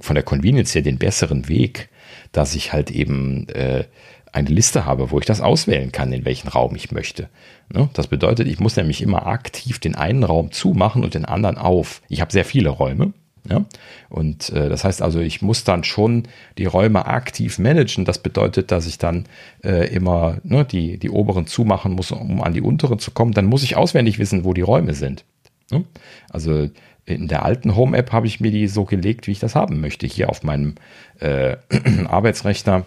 von 0.00 0.14
der 0.14 0.24
Convenience 0.24 0.74
her 0.74 0.82
den 0.82 0.98
besseren 0.98 1.48
Weg, 1.48 1.88
dass 2.32 2.54
ich 2.54 2.72
halt 2.72 2.90
eben 2.90 3.48
äh, 3.48 3.84
eine 4.32 4.48
Liste 4.48 4.84
habe, 4.84 5.10
wo 5.10 5.18
ich 5.18 5.26
das 5.26 5.40
auswählen 5.40 5.92
kann, 5.92 6.12
in 6.12 6.24
welchen 6.24 6.48
Raum 6.48 6.74
ich 6.76 6.92
möchte. 6.92 7.28
Ne? 7.72 7.88
Das 7.94 8.06
bedeutet, 8.06 8.46
ich 8.48 8.60
muss 8.60 8.76
nämlich 8.76 9.02
immer 9.02 9.26
aktiv 9.26 9.78
den 9.78 9.94
einen 9.94 10.24
Raum 10.24 10.52
zumachen 10.52 11.02
und 11.02 11.14
den 11.14 11.24
anderen 11.24 11.58
auf. 11.58 12.02
Ich 12.08 12.20
habe 12.20 12.32
sehr 12.32 12.44
viele 12.44 12.70
Räume. 12.70 13.12
Ja? 13.48 13.64
Und 14.08 14.50
äh, 14.50 14.68
das 14.68 14.84
heißt 14.84 15.02
also, 15.02 15.20
ich 15.20 15.42
muss 15.42 15.64
dann 15.64 15.84
schon 15.84 16.24
die 16.58 16.66
Räume 16.66 17.06
aktiv 17.06 17.58
managen. 17.58 18.04
Das 18.04 18.18
bedeutet, 18.18 18.70
dass 18.70 18.86
ich 18.86 18.98
dann 18.98 19.26
äh, 19.64 19.92
immer 19.92 20.38
ne, 20.42 20.64
die, 20.64 20.98
die 20.98 21.10
oberen 21.10 21.46
zumachen 21.46 21.92
muss, 21.92 22.12
um 22.12 22.42
an 22.42 22.54
die 22.54 22.60
unteren 22.60 22.98
zu 22.98 23.10
kommen. 23.10 23.32
Dann 23.32 23.46
muss 23.46 23.62
ich 23.62 23.76
auswendig 23.76 24.18
wissen, 24.18 24.44
wo 24.44 24.52
die 24.54 24.60
Räume 24.60 24.94
sind. 24.94 25.24
Ne? 25.70 25.84
Also 26.28 26.68
in 27.06 27.28
der 27.28 27.44
alten 27.44 27.74
Home-App 27.74 28.12
habe 28.12 28.26
ich 28.26 28.40
mir 28.40 28.50
die 28.50 28.68
so 28.68 28.84
gelegt, 28.84 29.26
wie 29.26 29.32
ich 29.32 29.40
das 29.40 29.54
haben 29.54 29.80
möchte. 29.80 30.06
Hier 30.06 30.28
auf 30.28 30.42
meinem 30.42 30.74
äh, 31.18 31.56
Arbeitsrechner 32.06 32.84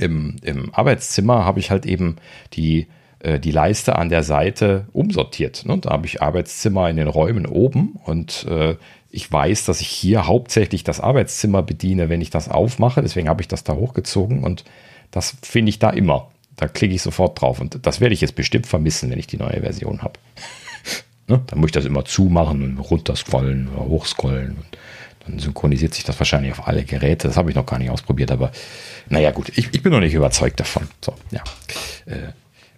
im, 0.00 0.36
im 0.42 0.74
Arbeitszimmer 0.74 1.44
habe 1.44 1.60
ich 1.60 1.70
halt 1.70 1.86
eben 1.86 2.16
die, 2.54 2.86
äh, 3.20 3.38
die 3.38 3.52
Leiste 3.52 3.96
an 3.96 4.08
der 4.08 4.22
Seite 4.22 4.86
umsortiert. 4.92 5.64
Ne? 5.66 5.78
Da 5.78 5.90
habe 5.90 6.06
ich 6.06 6.22
Arbeitszimmer 6.22 6.88
in 6.88 6.96
den 6.96 7.08
Räumen 7.08 7.46
oben 7.46 7.98
und 8.04 8.46
äh, 8.48 8.76
ich 9.10 9.30
weiß, 9.30 9.64
dass 9.64 9.80
ich 9.80 9.88
hier 9.88 10.26
hauptsächlich 10.26 10.84
das 10.84 11.00
Arbeitszimmer 11.00 11.62
bediene, 11.62 12.08
wenn 12.08 12.20
ich 12.20 12.30
das 12.30 12.48
aufmache. 12.48 13.02
Deswegen 13.02 13.28
habe 13.28 13.42
ich 13.42 13.48
das 13.48 13.64
da 13.64 13.74
hochgezogen 13.74 14.44
und 14.44 14.64
das 15.10 15.36
finde 15.42 15.70
ich 15.70 15.78
da 15.78 15.90
immer. 15.90 16.30
Da 16.56 16.68
klicke 16.68 16.94
ich 16.94 17.02
sofort 17.02 17.40
drauf 17.40 17.60
und 17.60 17.84
das 17.86 18.00
werde 18.00 18.14
ich 18.14 18.20
jetzt 18.20 18.36
bestimmt 18.36 18.66
vermissen, 18.66 19.10
wenn 19.10 19.18
ich 19.18 19.26
die 19.26 19.38
neue 19.38 19.60
Version 19.60 20.02
habe. 20.02 20.14
ne? 21.26 21.40
Dann 21.46 21.58
muss 21.58 21.68
ich 21.68 21.72
das 21.72 21.86
immer 21.86 22.04
zumachen 22.04 22.62
und 22.62 22.78
runterscrollen 22.78 23.68
oder 23.68 23.86
hochscrollen 23.86 24.56
und 24.56 24.78
dann 25.26 25.38
synchronisiert 25.38 25.94
sich 25.94 26.04
das 26.04 26.18
wahrscheinlich 26.18 26.52
auf 26.52 26.66
alle 26.66 26.84
Geräte. 26.84 27.28
Das 27.28 27.36
habe 27.36 27.50
ich 27.50 27.56
noch 27.56 27.66
gar 27.66 27.78
nicht 27.78 27.90
ausprobiert, 27.90 28.30
aber 28.30 28.50
naja, 29.08 29.30
gut, 29.30 29.50
ich, 29.56 29.68
ich 29.72 29.82
bin 29.82 29.92
noch 29.92 30.00
nicht 30.00 30.14
überzeugt 30.14 30.60
davon. 30.60 30.88
So, 31.04 31.14
ja. 31.30 31.42
Äh, 32.06 32.32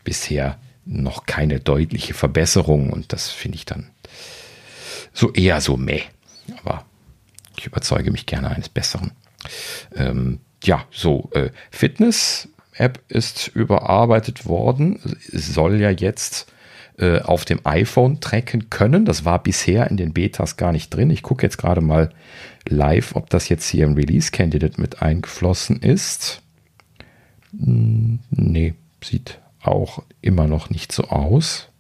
bisher 0.05 0.59
noch 0.85 1.27
keine 1.27 1.61
deutliche 1.61 2.15
Verbesserung 2.15 2.91
und 2.91 3.13
das 3.13 3.31
finde 3.31 3.57
ich 3.57 3.65
dann 3.65 3.91
so 5.13 5.33
eher 5.33 5.61
so 5.61 5.77
meh. 5.77 6.03
Aber 6.63 6.85
ich 7.57 7.67
überzeuge 7.67 8.11
mich 8.11 8.27
gerne 8.27 8.51
eines 8.51 8.69
Besseren. 8.69 9.13
Ähm, 9.95 10.41
ja, 10.65 10.85
so, 10.91 11.31
äh, 11.35 11.51
Fitness-App 11.71 13.01
ist 13.09 13.49
überarbeitet 13.49 14.47
worden. 14.47 15.01
Soll 15.31 15.81
ja 15.81 15.91
jetzt 15.91 16.52
äh, 17.03 17.21
auf 17.21 17.45
dem 17.45 17.59
iPhone 17.65 18.21
tracken 18.21 18.71
können. 18.71 19.05
Das 19.05 19.25
war 19.25 19.43
bisher 19.43 19.91
in 19.91 19.97
den 19.97 20.13
Betas 20.13 20.57
gar 20.57 20.71
nicht 20.71 20.91
drin. 20.91 21.11
Ich 21.11 21.23
gucke 21.23 21.45
jetzt 21.45 21.59
gerade 21.59 21.81
mal 21.81 22.13
live, 22.69 23.17
ob 23.17 23.29
das 23.29 23.49
jetzt 23.49 23.69
hier 23.69 23.87
im 23.87 23.95
Release 23.95 24.31
Candidate 24.31 24.81
mit 24.81 25.03
eingeflossen 25.03 25.81
ist. 25.81 26.43
Hm, 27.59 28.21
nee, 28.31 28.75
sieht 29.03 29.41
auch 29.61 30.05
immer 30.21 30.47
noch 30.47 30.71
nicht 30.71 30.93
so 30.93 31.09
aus. 31.09 31.71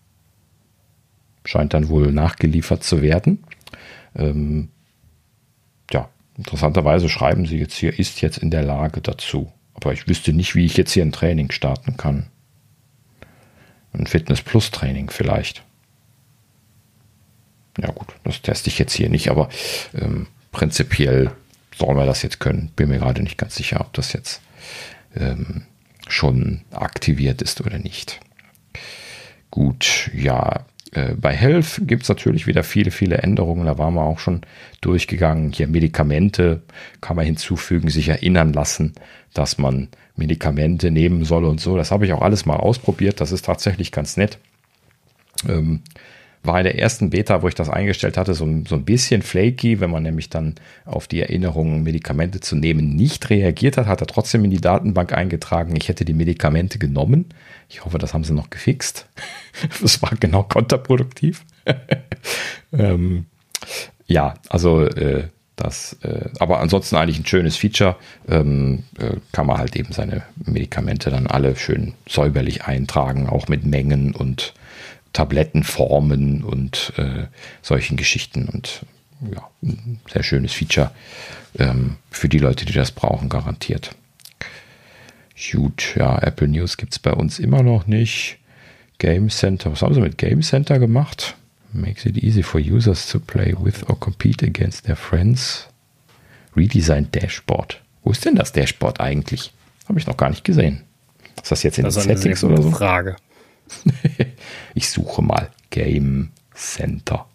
Scheint 1.44 1.72
dann 1.72 1.88
wohl 1.88 2.10
nachgeliefert 2.10 2.82
zu 2.82 3.00
werden. 3.00 3.44
Ähm, 4.16 4.70
ja, 5.92 6.08
interessanterweise 6.36 7.08
schreiben 7.08 7.46
sie 7.46 7.58
jetzt 7.58 7.74
hier, 7.74 7.96
ist 7.96 8.22
jetzt 8.22 8.38
in 8.38 8.50
der 8.50 8.64
Lage 8.64 9.00
dazu. 9.00 9.52
Aber 9.74 9.92
ich 9.92 10.08
wüsste 10.08 10.32
nicht, 10.32 10.56
wie 10.56 10.64
ich 10.64 10.76
jetzt 10.76 10.90
hier 10.90 11.04
ein 11.04 11.12
Training 11.12 11.52
starten 11.52 11.96
kann. 11.96 12.26
Ein 13.92 14.06
Fitness 14.06 14.42
Plus 14.42 14.70
Training 14.70 15.10
vielleicht. 15.10 15.62
Ja 17.78 17.90
gut, 17.90 18.08
das 18.24 18.42
teste 18.42 18.68
ich 18.68 18.78
jetzt 18.78 18.94
hier 18.94 19.08
nicht, 19.08 19.30
aber 19.30 19.48
ähm, 19.94 20.26
prinzipiell 20.50 21.30
sollen 21.76 21.96
wir 21.96 22.06
das 22.06 22.22
jetzt 22.22 22.40
können. 22.40 22.70
Bin 22.76 22.90
mir 22.90 22.98
gerade 22.98 23.22
nicht 23.22 23.38
ganz 23.38 23.54
sicher, 23.54 23.80
ob 23.80 23.92
das 23.94 24.12
jetzt 24.12 24.42
ähm, 25.16 25.62
schon 26.08 26.62
aktiviert 26.70 27.42
ist 27.42 27.60
oder 27.60 27.78
nicht. 27.78 28.20
Gut, 29.50 30.10
ja, 30.14 30.66
äh, 30.92 31.14
bei 31.14 31.34
Health 31.34 31.82
gibt 31.82 32.02
es 32.02 32.08
natürlich 32.08 32.46
wieder 32.46 32.64
viele, 32.64 32.90
viele 32.90 33.18
Änderungen. 33.18 33.66
Da 33.66 33.78
waren 33.78 33.94
wir 33.94 34.02
auch 34.02 34.18
schon 34.18 34.42
durchgegangen. 34.80 35.52
Hier 35.52 35.66
Medikamente 35.66 36.62
kann 37.00 37.16
man 37.16 37.26
hinzufügen, 37.26 37.88
sich 37.88 38.08
erinnern 38.08 38.52
lassen, 38.52 38.94
dass 39.34 39.58
man 39.58 39.88
Medikamente 40.16 40.90
nehmen 40.90 41.24
soll 41.24 41.44
und 41.44 41.60
so. 41.60 41.76
Das 41.76 41.90
habe 41.90 42.06
ich 42.06 42.12
auch 42.12 42.22
alles 42.22 42.46
mal 42.46 42.56
ausprobiert. 42.56 43.20
Das 43.20 43.32
ist 43.32 43.44
tatsächlich 43.44 43.92
ganz 43.92 44.16
nett. 44.16 44.38
Ähm, 45.48 45.80
war 46.44 46.58
in 46.58 46.64
der 46.64 46.78
ersten 46.78 47.10
Beta, 47.10 47.42
wo 47.42 47.48
ich 47.48 47.54
das 47.54 47.68
eingestellt 47.68 48.16
hatte, 48.16 48.34
so, 48.34 48.46
so 48.66 48.74
ein 48.74 48.84
bisschen 48.84 49.22
flaky, 49.22 49.80
wenn 49.80 49.90
man 49.90 50.02
nämlich 50.02 50.28
dann 50.28 50.56
auf 50.84 51.06
die 51.06 51.20
Erinnerung, 51.20 51.84
Medikamente 51.84 52.40
zu 52.40 52.56
nehmen, 52.56 52.96
nicht 52.96 53.30
reagiert 53.30 53.76
hat, 53.76 53.86
hat 53.86 54.00
er 54.00 54.08
trotzdem 54.08 54.44
in 54.44 54.50
die 54.50 54.60
Datenbank 54.60 55.12
eingetragen, 55.12 55.76
ich 55.76 55.88
hätte 55.88 56.04
die 56.04 56.14
Medikamente 56.14 56.78
genommen. 56.78 57.26
Ich 57.68 57.84
hoffe, 57.84 57.98
das 57.98 58.12
haben 58.12 58.24
sie 58.24 58.34
noch 58.34 58.50
gefixt. 58.50 59.06
Das 59.82 60.00
war 60.00 60.12
genau 60.18 60.44
kontraproduktiv. 60.44 61.44
ähm, 62.72 63.26
ja, 64.06 64.34
also 64.48 64.86
äh, 64.86 65.28
das, 65.62 65.96
äh, 66.02 66.28
aber 66.38 66.60
ansonsten 66.60 66.96
eigentlich 66.96 67.18
ein 67.18 67.26
schönes 67.26 67.56
Feature. 67.56 67.96
Ähm, 68.28 68.84
äh, 68.98 69.16
kann 69.32 69.46
man 69.46 69.58
halt 69.58 69.76
eben 69.76 69.92
seine 69.92 70.22
Medikamente 70.44 71.10
dann 71.10 71.26
alle 71.26 71.56
schön 71.56 71.94
säuberlich 72.08 72.64
eintragen, 72.64 73.28
auch 73.28 73.48
mit 73.48 73.64
Mengen 73.64 74.14
und 74.14 74.54
Tablettenformen 75.12 76.42
und 76.42 76.92
äh, 76.96 77.26
solchen 77.62 77.96
Geschichten. 77.96 78.48
Und 78.48 78.84
ja, 79.32 79.48
ein 79.62 80.00
sehr 80.12 80.22
schönes 80.22 80.52
Feature 80.52 80.90
ähm, 81.58 81.96
für 82.10 82.28
die 82.28 82.38
Leute, 82.38 82.64
die 82.64 82.72
das 82.72 82.90
brauchen, 82.90 83.28
garantiert. 83.28 83.94
Gut, 85.50 85.94
ja, 85.96 86.18
Apple 86.18 86.48
News 86.48 86.76
gibt 86.76 86.92
es 86.92 86.98
bei 86.98 87.12
uns 87.12 87.38
immer 87.38 87.62
noch 87.62 87.86
nicht. 87.86 88.38
Game 88.98 89.28
Center, 89.28 89.72
was 89.72 89.82
haben 89.82 89.94
sie 89.94 90.00
mit 90.00 90.18
Game 90.18 90.42
Center 90.42 90.78
gemacht? 90.78 91.36
Makes 91.72 92.04
it 92.04 92.18
easy 92.18 92.42
for 92.42 92.60
users 92.60 93.08
to 93.08 93.18
play 93.18 93.54
with 93.58 93.88
or 93.88 93.96
compete 93.98 94.42
against 94.42 94.84
their 94.84 94.96
friends. 94.96 95.68
Redesigned 96.54 97.12
Dashboard. 97.12 97.80
Wo 98.04 98.10
ist 98.10 98.24
denn 98.24 98.34
das 98.34 98.52
Dashboard 98.52 99.00
eigentlich? 99.00 99.52
Habe 99.88 99.98
ich 99.98 100.06
noch 100.06 100.16
gar 100.16 100.28
nicht 100.28 100.44
gesehen. 100.44 100.84
Ist 101.42 101.50
das 101.50 101.62
jetzt 101.62 101.78
in 101.78 101.84
das 101.84 101.94
den 101.94 102.02
Settings 102.02 102.44
oder 102.44 102.60
so? 102.60 102.70
Frage. 102.70 103.16
ich 104.74 104.90
suche 104.90 105.22
mal 105.22 105.50
Game 105.70 106.30
Center. 106.54 107.26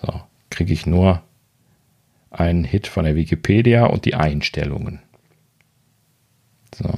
So, 0.00 0.20
kriege 0.50 0.72
ich 0.72 0.86
nur 0.86 1.22
einen 2.30 2.64
Hit 2.64 2.86
von 2.86 3.04
der 3.04 3.14
Wikipedia 3.14 3.86
und 3.86 4.04
die 4.04 4.14
Einstellungen. 4.14 5.00
So. 6.74 6.90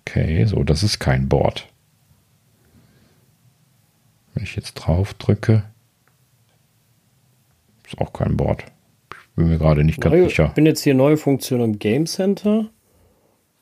Okay, 0.00 0.44
so, 0.44 0.62
das 0.64 0.82
ist 0.82 0.98
kein 0.98 1.28
Board. 1.28 1.68
Wenn 4.34 4.42
ich 4.42 4.56
jetzt 4.56 4.74
drauf 4.74 5.14
drücke, 5.14 5.64
ist 7.86 7.98
auch 7.98 8.12
kein 8.12 8.36
Board. 8.36 8.64
Ich 9.10 9.36
bin 9.36 9.48
mir 9.48 9.58
gerade 9.58 9.84
nicht 9.84 10.00
ganz 10.00 10.14
sicher. 10.14 10.46
Ich 10.46 10.54
bin 10.54 10.66
jetzt 10.66 10.82
hier 10.82 10.94
neue 10.94 11.16
Funktion 11.16 11.60
im 11.60 11.78
Game 11.78 12.06
Center. 12.06 12.68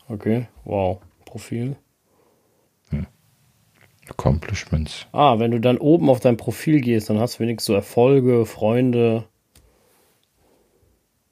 Okay, 0.08 0.48
wow. 0.64 1.00
Profil. 1.24 1.76
Hm. 2.90 3.06
Accomplishments. 4.08 5.06
Ah, 5.12 5.38
wenn 5.38 5.50
du 5.50 5.60
dann 5.60 5.78
oben 5.78 6.10
auf 6.10 6.20
dein 6.20 6.36
Profil 6.36 6.80
gehst, 6.80 7.08
dann 7.08 7.18
hast 7.18 7.36
du 7.36 7.40
wenigstens 7.40 7.66
so 7.66 7.74
Erfolge, 7.74 8.44
Freunde. 8.44 9.24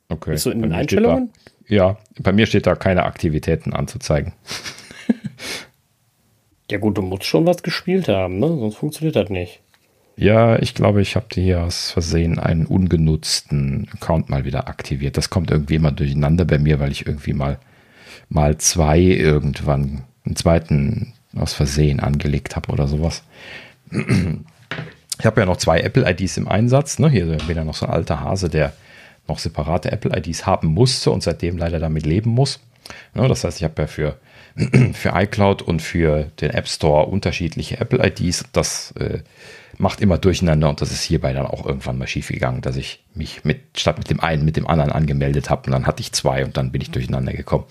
Okay. 0.09 0.33
Bist 0.33 0.47
du 0.47 0.51
in 0.51 0.63
den 0.63 0.73
Einstellungen? 0.73 1.33
Da, 1.69 1.75
ja, 1.75 1.99
bei 2.19 2.33
mir 2.33 2.47
steht 2.47 2.67
da 2.67 2.75
keine 2.75 3.05
Aktivitäten 3.05 3.73
anzuzeigen. 3.73 4.33
Ja 6.71 6.79
gut, 6.79 6.99
du 6.99 7.03
musst 7.03 7.25
schon 7.25 7.47
was 7.47 7.63
gespielt 7.63 8.09
haben, 8.09 8.39
ne? 8.39 8.47
Sonst 8.47 8.77
funktioniert 8.77 9.17
das 9.17 9.29
nicht. 9.29 9.61
Ja, 10.17 10.59
ich 10.59 10.75
glaube, 10.75 11.01
ich 11.01 11.17
habe 11.17 11.27
hier 11.33 11.63
aus 11.63 11.91
Versehen 11.91 12.39
einen 12.39 12.67
ungenutzten 12.67 13.89
Account 13.95 14.29
mal 14.29 14.45
wieder 14.45 14.69
aktiviert. 14.69 15.17
Das 15.17 15.31
kommt 15.31 15.51
irgendwie 15.51 15.77
immer 15.77 15.93
durcheinander 15.93 16.45
bei 16.45 16.59
mir, 16.59 16.79
weil 16.79 16.93
ich 16.93 17.07
irgendwie 17.07 17.33
mal 17.33 17.59
mal 18.29 18.59
zwei 18.59 19.01
irgendwann 19.01 20.05
einen 20.25 20.37
zweiten 20.37 21.15
aus 21.37 21.53
Versehen 21.53 22.01
angelegt 22.01 22.57
habe 22.57 22.71
oder 22.73 22.87
sowas. 22.87 23.23
Ich 23.91 25.27
habe 25.27 25.41
ja 25.41 25.47
noch 25.47 25.57
zwei 25.57 25.81
Apple-IDs 25.81 26.37
im 26.37 26.49
Einsatz. 26.49 26.99
Ne? 26.99 27.09
Hier 27.09 27.27
bin 27.27 27.57
ja 27.57 27.65
noch 27.65 27.75
so 27.75 27.87
ein 27.87 27.93
alter 27.93 28.21
Hase, 28.21 28.49
der 28.49 28.73
noch 29.27 29.39
separate 29.39 29.91
Apple-IDs 29.91 30.47
haben 30.47 30.69
musste 30.69 31.11
und 31.11 31.23
seitdem 31.23 31.57
leider 31.57 31.79
damit 31.79 32.07
leben 32.07 32.31
muss. 32.31 32.61
Ja, 33.15 33.29
das 33.29 33.45
heißt, 33.45 33.59
ich 33.59 33.65
habe 33.65 33.83
ja 33.83 33.87
für, 33.87 34.17
für 34.93 35.13
iCloud 35.15 35.63
und 35.63 35.81
für 35.83 36.25
den 36.41 36.51
App 36.51 36.69
Store 36.69 37.07
unterschiedliche 37.07 37.81
Apple-IDs. 37.81 38.45
Das 38.53 38.93
äh, 38.93 39.21
macht 39.79 40.01
immer 40.01 40.19
durcheinander 40.19 40.69
und 40.69 40.81
das 40.81 40.93
ist 40.93 41.03
hierbei 41.03 41.33
dann 41.33 41.47
auch 41.47 41.65
irgendwann 41.65 41.99
mal 41.99 42.07
schief 42.07 42.29
gegangen, 42.29 42.61
dass 42.61 42.77
ich 42.77 43.03
mich 43.15 43.45
mit, 43.45 43.61
statt 43.77 43.99
mit 43.99 44.11
dem 44.11 44.21
einen 44.21 44.45
mit 44.45 44.57
dem 44.57 44.67
anderen 44.67 44.93
angemeldet 44.93 45.51
habe 45.51 45.67
und 45.67 45.73
dann 45.73 45.87
hatte 45.87 46.03
ich 46.03 46.13
zwei 46.13 46.45
und 46.45 46.57
dann 46.57 46.71
bin 46.71 46.83
ich 46.83 46.91
durcheinander 46.91 47.33
gekommen. 47.33 47.65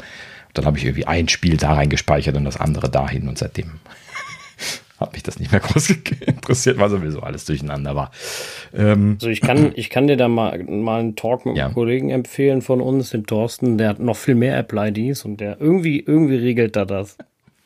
Und 0.48 0.58
dann 0.58 0.66
habe 0.66 0.78
ich 0.78 0.86
irgendwie 0.86 1.06
ein 1.06 1.30
Spiel 1.30 1.58
da 1.58 1.74
reingespeichert 1.74 2.36
und 2.36 2.46
das 2.46 2.58
andere 2.58 2.90
dahin 2.90 3.28
und 3.28 3.38
seitdem 3.38 3.80
hat 5.00 5.14
mich 5.14 5.24
das 5.24 5.40
nicht 5.40 5.52
mehr 5.52 5.62
groß 5.62 5.90
interessiert, 5.90 6.78
weil 6.78 6.90
sowieso 6.90 7.22
alles 7.22 7.46
durcheinander 7.46 7.96
war. 7.96 8.12
Ähm, 8.76 9.18
also 9.20 9.30
ich 9.30 9.42
kann, 9.42 9.72
ich 9.76 9.90
kann 9.90 10.08
dir 10.08 10.18
da 10.18 10.28
mal, 10.28 10.64
mal 10.64 11.00
einen 11.00 11.16
Talk 11.16 11.46
mit 11.46 11.58
ja. 11.58 11.66
einem 11.66 11.74
Kollegen 11.74 12.10
empfehlen 12.10 12.62
von 12.62 12.82
uns, 12.82 13.12
den 13.12 13.26
Thorsten, 13.26 13.78
der 13.78 13.90
hat 13.90 14.00
noch 14.00 14.18
viel 14.18 14.36
mehr 14.36 14.58
Apple-IDs 14.58 15.26
und 15.26 15.40
der 15.40 15.60
irgendwie, 15.60 16.00
irgendwie 16.00 16.36
regelt 16.36 16.76
er 16.76 16.86
das. 16.86 17.18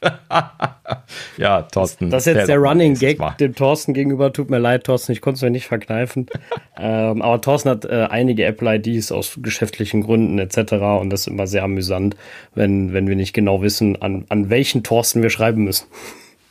ja, 1.37 1.61
Thorsten. 1.63 2.09
Das, 2.09 2.23
ist 2.23 2.33
jetzt 2.33 2.49
der, 2.49 2.57
der 2.57 2.57
Running 2.57 2.95
Gag 2.95 3.19
dem 3.37 3.55
Thorsten 3.55 3.93
gegenüber. 3.93 4.33
Tut 4.33 4.49
mir 4.49 4.59
leid, 4.59 4.83
Thorsten, 4.83 5.11
ich 5.11 5.21
konnte 5.21 5.37
es 5.37 5.41
mir 5.41 5.49
nicht 5.49 5.67
verkneifen. 5.67 6.27
ähm, 6.77 7.21
aber 7.21 7.41
Thorsten 7.41 7.69
hat 7.69 7.85
äh, 7.85 8.07
einige 8.09 8.45
Apple-IDs 8.45 9.11
aus 9.11 9.39
geschäftlichen 9.41 10.03
Gründen 10.03 10.39
etc. 10.39 10.73
Und 10.99 11.09
das 11.09 11.21
ist 11.21 11.27
immer 11.27 11.47
sehr 11.47 11.63
amüsant, 11.63 12.15
wenn, 12.53 12.93
wenn 12.93 13.07
wir 13.07 13.15
nicht 13.15 13.33
genau 13.33 13.61
wissen, 13.61 14.01
an, 14.01 14.25
an 14.29 14.49
welchen 14.49 14.83
Thorsten 14.83 15.21
wir 15.21 15.29
schreiben 15.29 15.63
müssen. 15.63 15.87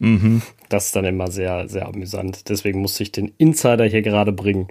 Mhm. 0.03 0.43
Das 0.69 0.87
ist 0.87 0.97
dann 0.97 1.05
immer 1.05 1.31
sehr, 1.31 1.69
sehr 1.69 1.87
amüsant. 1.87 2.49
Deswegen 2.49 2.81
musste 2.81 3.05
ich 3.05 3.13
den 3.13 3.33
Insider 3.39 3.85
hier 3.85 4.03
gerade 4.03 4.33
bringen. 4.33 4.67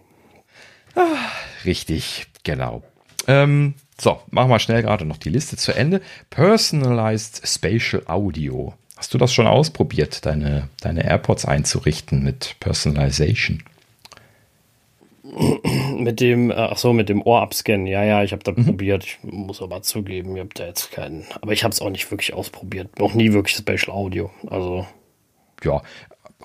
Ah, 0.93 1.31
richtig, 1.63 2.27
genau. 2.43 2.83
Ähm, 3.27 3.75
so, 3.97 4.19
machen 4.29 4.49
wir 4.49 4.59
schnell 4.59 4.81
gerade 4.81 5.05
noch 5.05 5.17
die 5.17 5.29
Liste 5.29 5.55
zu 5.55 5.71
Ende. 5.71 6.01
Personalized 6.29 7.47
Spatial 7.47 8.03
Audio. 8.07 8.73
Hast 8.97 9.13
du 9.13 9.17
das 9.17 9.33
schon 9.33 9.47
ausprobiert, 9.47 10.25
deine, 10.25 10.67
deine 10.81 11.05
AirPods 11.05 11.45
einzurichten 11.45 12.23
mit 12.23 12.57
Personalization? 12.59 13.63
mit 15.97 16.19
dem, 16.19 16.51
äh, 16.51 16.55
ach 16.55 16.77
so, 16.77 16.91
mit 16.91 17.07
dem 17.07 17.21
Ohr 17.21 17.41
abscannen. 17.41 17.87
Ja, 17.87 18.03
ja, 18.03 18.21
ich 18.21 18.33
habe 18.33 18.43
das 18.43 18.57
mhm. 18.57 18.65
probiert. 18.65 19.05
Ich 19.05 19.19
muss 19.23 19.61
aber 19.61 19.81
zugeben, 19.81 20.35
ich 20.35 20.41
habe 20.41 20.49
da 20.53 20.65
jetzt 20.65 20.91
keinen. 20.91 21.23
Aber 21.39 21.53
ich 21.53 21.63
habe 21.63 21.71
es 21.71 21.81
auch 21.81 21.89
nicht 21.89 22.11
wirklich 22.11 22.33
ausprobiert. 22.33 22.99
Noch 22.99 23.13
nie 23.13 23.31
wirklich 23.31 23.55
Spatial 23.55 23.95
Audio. 23.95 24.29
Also 24.47 24.85
ja, 25.63 25.81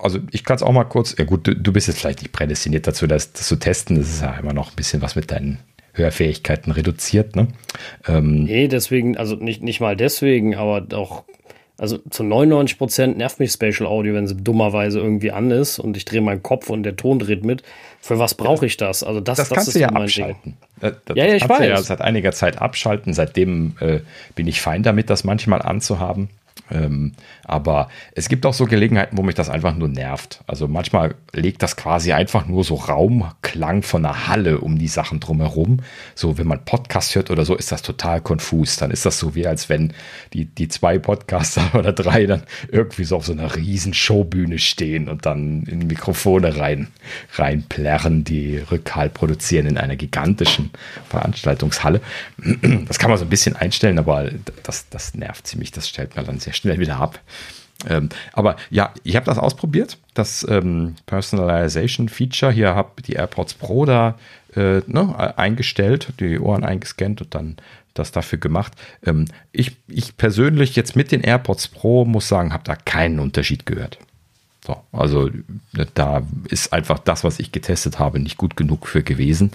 also 0.01 0.19
ich 0.31 0.43
kann 0.43 0.55
es 0.55 0.63
auch 0.63 0.71
mal 0.71 0.83
kurz, 0.83 1.15
ja 1.17 1.25
gut, 1.25 1.47
du, 1.47 1.55
du, 1.55 1.73
bist 1.73 1.87
jetzt 1.87 1.99
vielleicht 1.99 2.21
nicht 2.21 2.31
prädestiniert 2.31 2.87
dazu, 2.87 3.07
das, 3.07 3.33
das 3.33 3.47
zu 3.47 3.55
testen. 3.55 3.97
Das 3.97 4.07
ist 4.07 4.21
ja 4.21 4.37
immer 4.37 4.53
noch 4.53 4.69
ein 4.69 4.75
bisschen 4.75 5.01
was 5.01 5.15
mit 5.15 5.31
deinen 5.31 5.59
Hörfähigkeiten 5.93 6.71
reduziert, 6.71 7.35
ne? 7.35 7.47
Ähm, 8.07 8.43
nee, 8.43 8.67
deswegen, 8.67 9.17
also 9.17 9.35
nicht, 9.35 9.63
nicht 9.63 9.79
mal 9.79 9.95
deswegen, 9.95 10.55
aber 10.55 10.85
auch, 10.95 11.23
also 11.79 11.97
zu 12.09 12.23
99 12.23 12.77
Prozent 12.77 13.17
nervt 13.17 13.39
mich 13.39 13.51
Spatial 13.51 13.87
Audio, 13.87 14.13
wenn 14.13 14.27
sie 14.27 14.35
dummerweise 14.35 14.99
irgendwie 14.99 15.31
an 15.31 15.51
ist 15.51 15.79
und 15.79 15.97
ich 15.97 16.05
drehe 16.05 16.21
meinen 16.21 16.43
Kopf 16.43 16.69
und 16.69 16.83
der 16.83 16.95
Ton 16.95 17.19
dreht 17.19 17.43
mit. 17.43 17.63
Für 17.99 18.19
was 18.19 18.35
brauche 18.35 18.65
ich 18.65 18.77
das? 18.77 19.03
Also 19.03 19.19
das, 19.19 19.37
das, 19.37 19.49
das 19.49 19.55
kannst 19.55 19.75
du 19.75 19.79
ja 19.79 19.89
abschalten. 19.89 20.57
Das, 20.79 20.93
das 21.05 21.17
ja, 21.17 21.25
ja, 21.25 21.35
ich 21.35 21.47
weiß. 21.47 21.67
ja 21.67 21.81
seit 21.81 22.01
einiger 22.01 22.31
Zeit 22.31 22.61
abschalten. 22.61 23.13
Seitdem 23.13 23.75
äh, 23.79 23.99
bin 24.35 24.47
ich 24.47 24.61
fein 24.61 24.83
damit, 24.83 25.09
das 25.09 25.23
manchmal 25.23 25.61
anzuhaben. 25.61 26.29
Ähm, 26.71 27.13
aber 27.43 27.89
es 28.13 28.29
gibt 28.29 28.45
auch 28.45 28.53
so 28.53 28.65
Gelegenheiten, 28.65 29.17
wo 29.17 29.23
mich 29.23 29.35
das 29.35 29.49
einfach 29.49 29.75
nur 29.75 29.87
nervt. 29.87 30.41
Also 30.47 30.67
manchmal 30.67 31.15
legt 31.33 31.63
das 31.63 31.77
quasi 31.77 32.11
einfach 32.11 32.47
nur 32.47 32.63
so 32.63 32.75
Raumklang 32.75 33.83
von 33.83 34.05
einer 34.05 34.27
Halle 34.27 34.59
um 34.59 34.77
die 34.77 34.87
Sachen 34.87 35.19
drumherum. 35.19 35.79
So, 36.15 36.37
wenn 36.37 36.47
man 36.47 36.65
Podcast 36.65 37.15
hört 37.15 37.31
oder 37.31 37.45
so, 37.45 37.55
ist 37.55 37.71
das 37.71 37.81
total 37.81 38.21
konfus. 38.21 38.75
Dann 38.77 38.91
ist 38.91 39.05
das 39.05 39.19
so 39.19 39.35
wie, 39.35 39.47
als 39.47 39.69
wenn 39.69 39.93
die, 40.33 40.45
die 40.45 40.67
zwei 40.67 40.99
Podcaster 40.99 41.71
oder 41.73 41.93
drei 41.93 42.25
dann 42.25 42.43
irgendwie 42.71 43.05
so 43.05 43.17
auf 43.17 43.25
so 43.25 43.33
einer 43.33 43.55
riesen 43.55 43.93
Showbühne 43.93 44.59
stehen 44.59 45.07
und 45.07 45.25
dann 45.25 45.63
in 45.63 45.87
Mikrofone 45.87 46.57
rein, 46.57 46.87
reinplärren, 47.35 48.23
die 48.23 48.57
Rückhalt 48.57 49.13
produzieren 49.13 49.67
in 49.67 49.77
einer 49.77 49.95
gigantischen 49.95 50.71
Veranstaltungshalle. 51.09 52.01
Das 52.87 52.99
kann 52.99 53.09
man 53.09 53.19
so 53.19 53.25
ein 53.25 53.29
bisschen 53.29 53.55
einstellen, 53.55 53.99
aber 53.99 54.29
das, 54.63 54.89
das 54.89 55.13
nervt 55.13 55.47
ziemlich. 55.47 55.71
Das 55.71 55.87
stellt 55.89 56.15
man 56.15 56.25
dann 56.25 56.39
sehr 56.39 56.53
schnell 56.57 56.79
wieder 56.79 56.97
ab. 56.97 57.19
Ähm, 57.87 58.09
aber 58.33 58.55
ja, 58.69 58.93
ich 59.03 59.15
habe 59.15 59.25
das 59.25 59.37
ausprobiert, 59.37 59.97
das 60.13 60.45
ähm, 60.49 60.95
Personalization 61.05 62.09
Feature. 62.09 62.51
Hier 62.51 62.73
habe 62.73 63.01
die 63.01 63.13
AirPods 63.13 63.53
Pro 63.53 63.85
da 63.85 64.17
äh, 64.55 64.81
ne, 64.87 65.37
eingestellt, 65.37 66.13
die 66.19 66.39
Ohren 66.39 66.63
eingescannt 66.63 67.21
und 67.21 67.35
dann 67.35 67.57
das 67.93 68.11
dafür 68.11 68.39
gemacht. 68.39 68.73
Ähm, 69.05 69.25
ich, 69.51 69.77
ich 69.87 70.17
persönlich 70.17 70.75
jetzt 70.75 70.95
mit 70.95 71.11
den 71.11 71.21
AirPods 71.21 71.67
Pro 71.67 72.05
muss 72.05 72.27
sagen, 72.27 72.53
habe 72.53 72.63
da 72.63 72.75
keinen 72.75 73.19
Unterschied 73.19 73.65
gehört. 73.65 73.99
So, 74.65 74.75
also 74.91 75.29
da 75.93 76.23
ist 76.49 76.73
einfach 76.73 76.99
das, 76.99 77.23
was 77.23 77.39
ich 77.39 77.53
getestet 77.53 77.99
habe, 77.99 78.19
nicht 78.19 78.37
gut 78.37 78.57
genug 78.57 78.87
für 78.87 79.01
gewesen. 79.01 79.51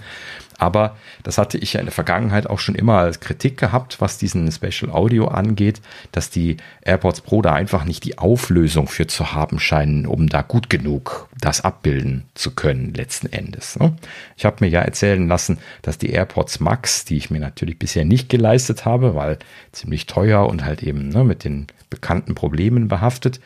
Aber 0.63 0.95
das 1.23 1.37
hatte 1.37 1.57
ich 1.57 1.73
ja 1.73 1.81
in 1.81 1.87
der 1.87 1.93
Vergangenheit 1.93 2.49
auch 2.49 2.59
schon 2.59 2.75
immer 2.75 2.99
als 2.99 3.19
Kritik 3.19 3.57
gehabt, 3.57 3.99
was 3.99 4.17
diesen 4.17 4.49
Special 4.49 4.89
Audio 4.91 5.27
angeht, 5.27 5.81
dass 6.13 6.29
die 6.29 6.55
AirPods 6.83 7.19
Pro 7.19 7.41
da 7.41 7.51
einfach 7.51 7.83
nicht 7.83 8.05
die 8.05 8.17
Auflösung 8.17 8.87
für 8.87 9.05
zu 9.05 9.33
haben 9.33 9.59
scheinen, 9.59 10.05
um 10.05 10.29
da 10.29 10.41
gut 10.41 10.69
genug 10.69 11.27
das 11.37 11.59
abbilden 11.65 12.23
zu 12.33 12.51
können, 12.51 12.93
letzten 12.93 13.27
Endes. 13.27 13.77
Ne? 13.77 13.93
Ich 14.37 14.45
habe 14.45 14.55
mir 14.61 14.69
ja 14.69 14.79
erzählen 14.79 15.27
lassen, 15.27 15.57
dass 15.81 15.97
die 15.97 16.11
AirPods 16.11 16.61
Max, 16.61 17.03
die 17.03 17.17
ich 17.17 17.29
mir 17.29 17.41
natürlich 17.41 17.77
bisher 17.77 18.05
nicht 18.05 18.29
geleistet 18.29 18.85
habe, 18.85 19.15
weil 19.15 19.39
ziemlich 19.73 20.05
teuer 20.05 20.47
und 20.47 20.63
halt 20.63 20.81
eben 20.81 21.09
ne, 21.09 21.25
mit 21.25 21.43
den 21.43 21.67
bekannten 21.89 22.35
Problemen 22.35 22.87
behaftet, 22.87 23.41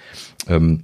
ähm, 0.47 0.84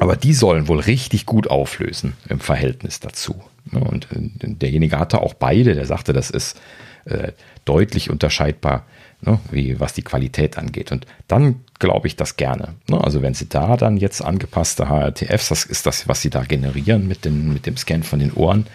aber 0.00 0.16
die 0.16 0.32
sollen 0.32 0.66
wohl 0.66 0.80
richtig 0.80 1.26
gut 1.26 1.48
auflösen 1.48 2.14
im 2.28 2.40
Verhältnis 2.40 3.00
dazu. 3.00 3.40
Ne, 3.70 3.80
und 3.80 4.10
äh, 4.10 4.30
derjenige 4.54 4.98
hatte 4.98 5.20
auch 5.20 5.34
beide, 5.34 5.74
der 5.74 5.84
sagte, 5.84 6.12
das 6.12 6.30
ist 6.30 6.58
äh, 7.04 7.32
deutlich 7.66 8.10
unterscheidbar, 8.10 8.86
ne, 9.20 9.38
was 9.78 9.92
die 9.92 10.02
Qualität 10.02 10.56
angeht. 10.56 10.90
Und 10.90 11.06
dann 11.28 11.60
glaube 11.78 12.08
ich 12.08 12.16
das 12.16 12.36
gerne. 12.36 12.74
Ne? 12.88 12.98
Also 13.02 13.20
wenn 13.20 13.34
sie 13.34 13.48
da 13.48 13.76
dann 13.76 13.98
jetzt 13.98 14.22
angepasste 14.24 14.88
HRTFs, 14.88 15.50
das 15.50 15.64
ist 15.64 15.84
das, 15.84 16.08
was 16.08 16.22
sie 16.22 16.30
da 16.30 16.44
generieren 16.44 17.06
mit, 17.06 17.26
den, 17.26 17.52
mit 17.52 17.66
dem 17.66 17.76
Scan 17.76 18.02
von 18.02 18.20
den 18.20 18.32
Ohren, 18.32 18.66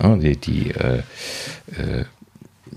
die, 0.00 0.36
die 0.36 0.70
äh, 0.70 1.02
äh, 1.76 2.04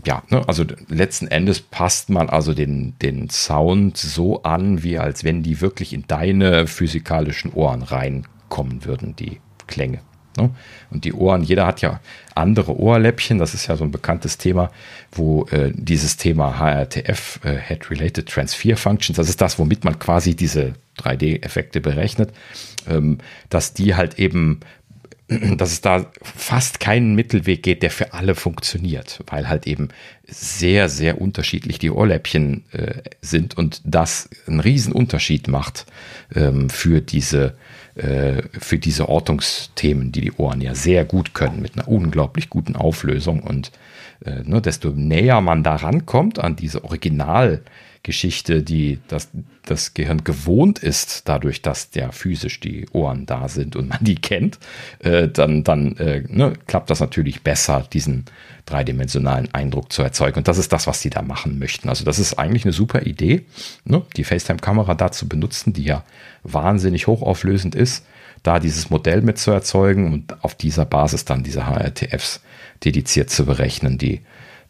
ja, 0.09 0.23
ne, 0.29 0.43
also 0.47 0.65
letzten 0.87 1.27
Endes 1.27 1.61
passt 1.61 2.09
man 2.09 2.29
also 2.29 2.55
den, 2.55 2.97
den 2.97 3.29
Sound 3.29 3.95
so 3.95 4.41
an, 4.41 4.81
wie 4.81 4.97
als 4.97 5.23
wenn 5.23 5.43
die 5.43 5.61
wirklich 5.61 5.93
in 5.93 6.05
deine 6.07 6.65
physikalischen 6.65 7.53
Ohren 7.53 7.83
reinkommen 7.83 8.85
würden, 8.85 9.15
die 9.15 9.39
Klänge. 9.67 9.99
Ne? 10.35 10.49
Und 10.89 11.05
die 11.05 11.13
Ohren, 11.13 11.43
jeder 11.43 11.67
hat 11.67 11.81
ja 11.81 11.99
andere 12.33 12.75
Ohrläppchen, 12.75 13.37
das 13.37 13.53
ist 13.53 13.67
ja 13.67 13.75
so 13.75 13.83
ein 13.83 13.91
bekanntes 13.91 14.39
Thema, 14.39 14.71
wo 15.11 15.45
äh, 15.51 15.71
dieses 15.75 16.17
Thema 16.17 16.57
HRTF, 16.57 17.41
äh, 17.43 17.57
Head 17.57 17.91
Related 17.91 18.27
Transfer 18.27 18.77
Functions, 18.77 19.15
das 19.15 19.29
ist 19.29 19.41
das, 19.41 19.59
womit 19.59 19.83
man 19.83 19.99
quasi 19.99 20.35
diese 20.35 20.73
3D-Effekte 20.97 21.81
berechnet, 21.81 22.33
ähm, 22.87 23.19
dass 23.49 23.75
die 23.75 23.93
halt 23.93 24.17
eben 24.17 24.61
dass 25.57 25.71
es 25.71 25.81
da 25.81 26.07
fast 26.21 26.79
keinen 26.79 27.13
Mittelweg 27.13 27.61
geht, 27.61 27.83
der 27.83 27.91
für 27.91 28.13
alle 28.13 28.33
funktioniert, 28.33 29.23
weil 29.27 29.47
halt 29.47 29.67
eben 29.67 29.89
sehr, 30.25 30.89
sehr 30.89 31.21
unterschiedlich 31.21 31.77
die 31.77 31.91
Ohrläppchen 31.91 32.65
äh, 32.71 33.03
sind 33.21 33.57
und 33.57 33.81
das 33.85 34.29
einen 34.47 34.59
riesen 34.59 34.91
Unterschied 34.91 35.47
macht 35.47 35.85
ähm, 36.35 36.69
für 36.69 37.01
diese 37.01 37.55
äh, 37.95 38.43
für 38.59 38.79
diese 38.79 39.07
Ortungsthemen, 39.09 40.11
die 40.11 40.21
die 40.21 40.31
Ohren 40.33 40.61
ja 40.61 40.73
sehr 40.73 41.05
gut 41.05 41.33
können, 41.33 41.61
mit 41.61 41.75
einer 41.77 41.87
unglaublich 41.87 42.49
guten 42.49 42.75
Auflösung 42.75 43.43
und 43.43 43.71
äh, 44.25 44.41
ne, 44.43 44.61
desto 44.61 44.89
näher 44.89 45.41
man 45.41 45.63
da 45.63 45.75
rankommt 45.75 46.39
an 46.39 46.55
diese 46.55 46.83
Original- 46.83 47.61
Geschichte, 48.09 48.63
die 48.63 48.97
das, 49.07 49.29
das 49.65 49.93
Gehirn 49.93 50.23
gewohnt 50.23 50.79
ist, 50.79 51.29
dadurch, 51.29 51.61
dass 51.61 51.89
ja 51.93 52.11
physisch 52.11 52.59
die 52.59 52.87
Ohren 52.91 53.27
da 53.27 53.47
sind 53.47 53.75
und 53.75 53.87
man 53.87 53.99
die 54.01 54.15
kennt, 54.15 54.57
äh, 54.97 55.27
dann, 55.27 55.63
dann 55.63 55.95
äh, 55.97 56.23
ne, 56.27 56.53
klappt 56.65 56.89
das 56.89 57.01
natürlich 57.01 57.43
besser, 57.43 57.85
diesen 57.93 58.25
dreidimensionalen 58.65 59.53
Eindruck 59.53 59.93
zu 59.93 60.01
erzeugen. 60.01 60.39
Und 60.39 60.47
das 60.47 60.57
ist 60.57 60.73
das, 60.73 60.87
was 60.87 61.01
sie 61.01 61.11
da 61.11 61.21
machen 61.21 61.59
möchten. 61.59 61.87
Also 61.87 62.03
das 62.03 62.17
ist 62.17 62.39
eigentlich 62.39 62.65
eine 62.65 62.73
super 62.73 63.03
Idee, 63.03 63.45
ne, 63.85 64.01
die 64.17 64.23
FaceTime-Kamera 64.23 64.95
da 64.95 65.11
zu 65.11 65.29
benutzen, 65.29 65.73
die 65.73 65.83
ja 65.83 66.03
wahnsinnig 66.41 67.05
hochauflösend 67.05 67.75
ist, 67.75 68.07
da 68.41 68.59
dieses 68.59 68.89
Modell 68.89 69.21
mit 69.21 69.37
zu 69.37 69.51
erzeugen 69.51 70.11
und 70.11 70.43
auf 70.43 70.55
dieser 70.55 70.85
Basis 70.85 71.25
dann 71.25 71.43
diese 71.43 71.67
HRTFs 71.67 72.41
dediziert 72.83 73.29
zu 73.29 73.45
berechnen, 73.45 73.99
die 73.99 74.21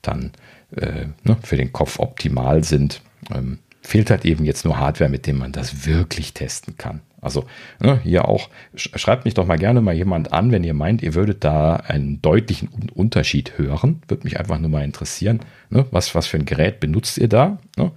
dann 0.02 0.32
äh, 0.76 1.06
ne, 1.24 1.38
für 1.44 1.58
den 1.58 1.74
Kopf 1.74 2.00
optimal 2.00 2.64
sind. 2.64 3.02
Ähm, 3.34 3.60
fehlt 3.82 4.12
halt 4.12 4.26
eben 4.26 4.46
jetzt 4.46 4.66
nur 4.66 4.78
Hardware, 4.78 5.10
mit 5.10 5.26
dem 5.26 5.38
man 5.38 5.52
das 5.52 5.86
wirklich 5.86 6.34
testen 6.34 6.78
kann. 6.78 7.02
Also 7.22 7.46
ne, 7.80 8.00
hier 8.04 8.28
auch, 8.28 8.50
schreibt 8.76 9.26
mich 9.26 9.34
doch 9.34 9.46
mal 9.46 9.58
gerne 9.58 9.82
mal 9.82 9.94
jemand 9.94 10.32
an, 10.32 10.52
wenn 10.52 10.64
ihr 10.64 10.74
meint, 10.74 11.02
ihr 11.02 11.16
würdet 11.16 11.44
da 11.44 11.76
einen 11.76 12.22
deutlichen 12.22 12.70
Unterschied 12.94 13.58
hören. 13.58 14.02
Würde 14.08 14.24
mich 14.24 14.40
einfach 14.40 14.60
nur 14.60 14.70
mal 14.70 14.84
interessieren. 14.84 15.40
Ne, 15.70 15.86
was, 15.92 16.16
was 16.16 16.28
für 16.28 16.38
ein 16.38 16.46
Gerät 16.46 16.80
benutzt 16.80 17.18
ihr 17.18 17.28
da? 17.28 17.58
Ne? 17.78 17.92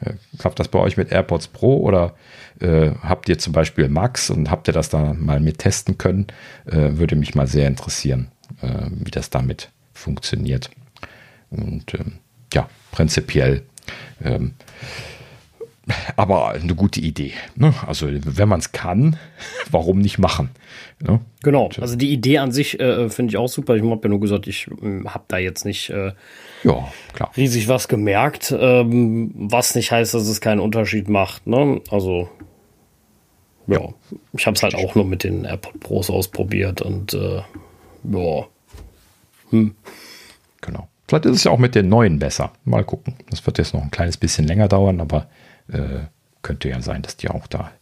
Äh, 0.00 0.14
klappt 0.38 0.58
das 0.60 0.68
bei 0.68 0.78
euch 0.78 0.96
mit 0.96 1.10
AirPods 1.10 1.48
Pro 1.48 1.78
oder 1.78 2.14
äh, 2.60 2.92
habt 3.02 3.28
ihr 3.28 3.38
zum 3.38 3.52
Beispiel 3.52 3.88
Max 3.88 4.30
und 4.30 4.50
habt 4.50 4.68
ihr 4.68 4.74
das 4.74 4.88
da 4.88 5.14
mal 5.14 5.40
mit 5.40 5.58
testen 5.58 5.98
können? 5.98 6.26
Äh, 6.66 6.98
würde 6.98 7.16
mich 7.16 7.34
mal 7.34 7.46
sehr 7.46 7.66
interessieren, 7.66 8.28
äh, 8.62 8.86
wie 8.90 9.10
das 9.10 9.30
damit 9.30 9.70
funktioniert. 9.92 10.70
Und 11.50 11.94
ähm, 11.94 12.18
ja, 12.52 12.68
prinzipiell 12.92 13.62
ähm, 14.22 14.54
aber 16.16 16.50
eine 16.50 16.74
gute 16.74 17.00
Idee. 17.00 17.32
Ne? 17.56 17.74
Also 17.86 18.08
wenn 18.10 18.48
man 18.48 18.60
es 18.60 18.72
kann, 18.72 19.16
warum 19.70 19.98
nicht 19.98 20.18
machen? 20.18 20.50
Ne? 21.00 21.20
Genau, 21.42 21.70
also 21.80 21.96
die 21.96 22.12
Idee 22.12 22.38
an 22.38 22.52
sich 22.52 22.78
äh, 22.78 23.08
finde 23.08 23.30
ich 23.30 23.36
auch 23.36 23.48
super. 23.48 23.74
Ich 23.74 23.82
habe 23.82 24.00
ja 24.02 24.08
nur 24.08 24.20
gesagt, 24.20 24.46
ich 24.46 24.68
äh, 24.82 25.04
habe 25.06 25.24
da 25.28 25.38
jetzt 25.38 25.64
nicht 25.64 25.90
äh, 25.90 26.12
ja, 26.62 26.88
klar. 27.14 27.30
riesig 27.36 27.68
was 27.68 27.88
gemerkt, 27.88 28.54
ähm, 28.56 29.32
was 29.34 29.74
nicht 29.74 29.90
heißt, 29.90 30.14
dass 30.14 30.28
es 30.28 30.40
keinen 30.40 30.60
Unterschied 30.60 31.08
macht. 31.08 31.46
Ne? 31.46 31.80
Also 31.90 32.28
ja, 33.66 33.80
ich 34.32 34.46
habe 34.46 34.56
es 34.56 34.62
halt 34.62 34.74
auch 34.74 34.94
nur 34.94 35.04
mit 35.04 35.24
den 35.24 35.44
AirPod 35.44 35.80
Pros 35.80 36.10
ausprobiert 36.10 36.82
und 36.82 37.14
äh, 37.14 37.42
ja. 38.04 38.46
Hm. 39.50 39.74
Genau. 40.60 40.88
Vielleicht 41.10 41.24
ist 41.24 41.36
es 41.38 41.44
ja 41.44 41.50
auch 41.50 41.58
mit 41.58 41.74
den 41.74 41.88
neuen 41.88 42.20
besser. 42.20 42.52
Mal 42.64 42.84
gucken. 42.84 43.16
Das 43.30 43.44
wird 43.44 43.58
jetzt 43.58 43.74
noch 43.74 43.82
ein 43.82 43.90
kleines 43.90 44.16
bisschen 44.16 44.46
länger 44.46 44.68
dauern, 44.68 45.00
aber 45.00 45.26
äh, 45.66 46.04
könnte 46.42 46.68
ja 46.68 46.80
sein, 46.80 47.02
dass 47.02 47.16
die 47.16 47.28
auch 47.28 47.48
da 47.48 47.72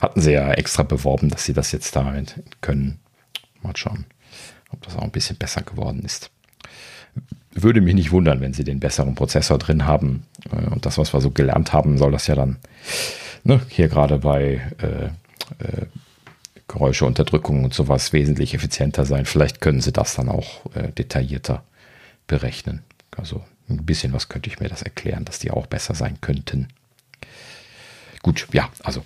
hatten 0.00 0.20
sie 0.20 0.30
ja 0.30 0.52
extra 0.52 0.84
beworben, 0.84 1.30
dass 1.30 1.44
sie 1.44 1.52
das 1.52 1.72
jetzt 1.72 1.96
da 1.96 2.14
können. 2.60 3.00
Mal 3.60 3.76
schauen, 3.76 4.06
ob 4.70 4.82
das 4.82 4.96
auch 4.96 5.02
ein 5.02 5.10
bisschen 5.10 5.36
besser 5.36 5.62
geworden 5.62 6.02
ist. 6.04 6.30
Würde 7.52 7.80
mich 7.80 7.94
nicht 7.96 8.12
wundern, 8.12 8.40
wenn 8.40 8.54
sie 8.54 8.62
den 8.62 8.78
besseren 8.78 9.16
Prozessor 9.16 9.58
drin 9.58 9.84
haben. 9.84 10.22
Äh, 10.52 10.70
und 10.70 10.86
das, 10.86 10.96
was 10.96 11.12
wir 11.12 11.20
so 11.20 11.32
gelernt 11.32 11.72
haben, 11.72 11.98
soll 11.98 12.12
das 12.12 12.28
ja 12.28 12.36
dann 12.36 12.58
ne, 13.42 13.60
hier 13.68 13.88
gerade 13.88 14.18
bei 14.18 14.60
äh, 14.78 15.06
äh, 15.64 15.86
Geräuscheunterdrückung 16.68 17.64
und 17.64 17.74
sowas 17.74 18.12
wesentlich 18.12 18.54
effizienter 18.54 19.04
sein. 19.04 19.26
Vielleicht 19.26 19.60
können 19.60 19.80
sie 19.80 19.90
das 19.90 20.14
dann 20.14 20.28
auch 20.28 20.64
äh, 20.76 20.92
detaillierter 20.92 21.64
berechnen. 22.30 22.84
Also 23.16 23.44
ein 23.68 23.84
bisschen 23.84 24.12
was 24.12 24.28
könnte 24.28 24.48
ich 24.48 24.60
mir 24.60 24.68
das 24.68 24.82
erklären, 24.82 25.24
dass 25.24 25.40
die 25.40 25.50
auch 25.50 25.66
besser 25.66 25.94
sein 25.94 26.18
könnten. 26.20 26.68
Gut, 28.22 28.46
ja, 28.52 28.70
also 28.84 29.04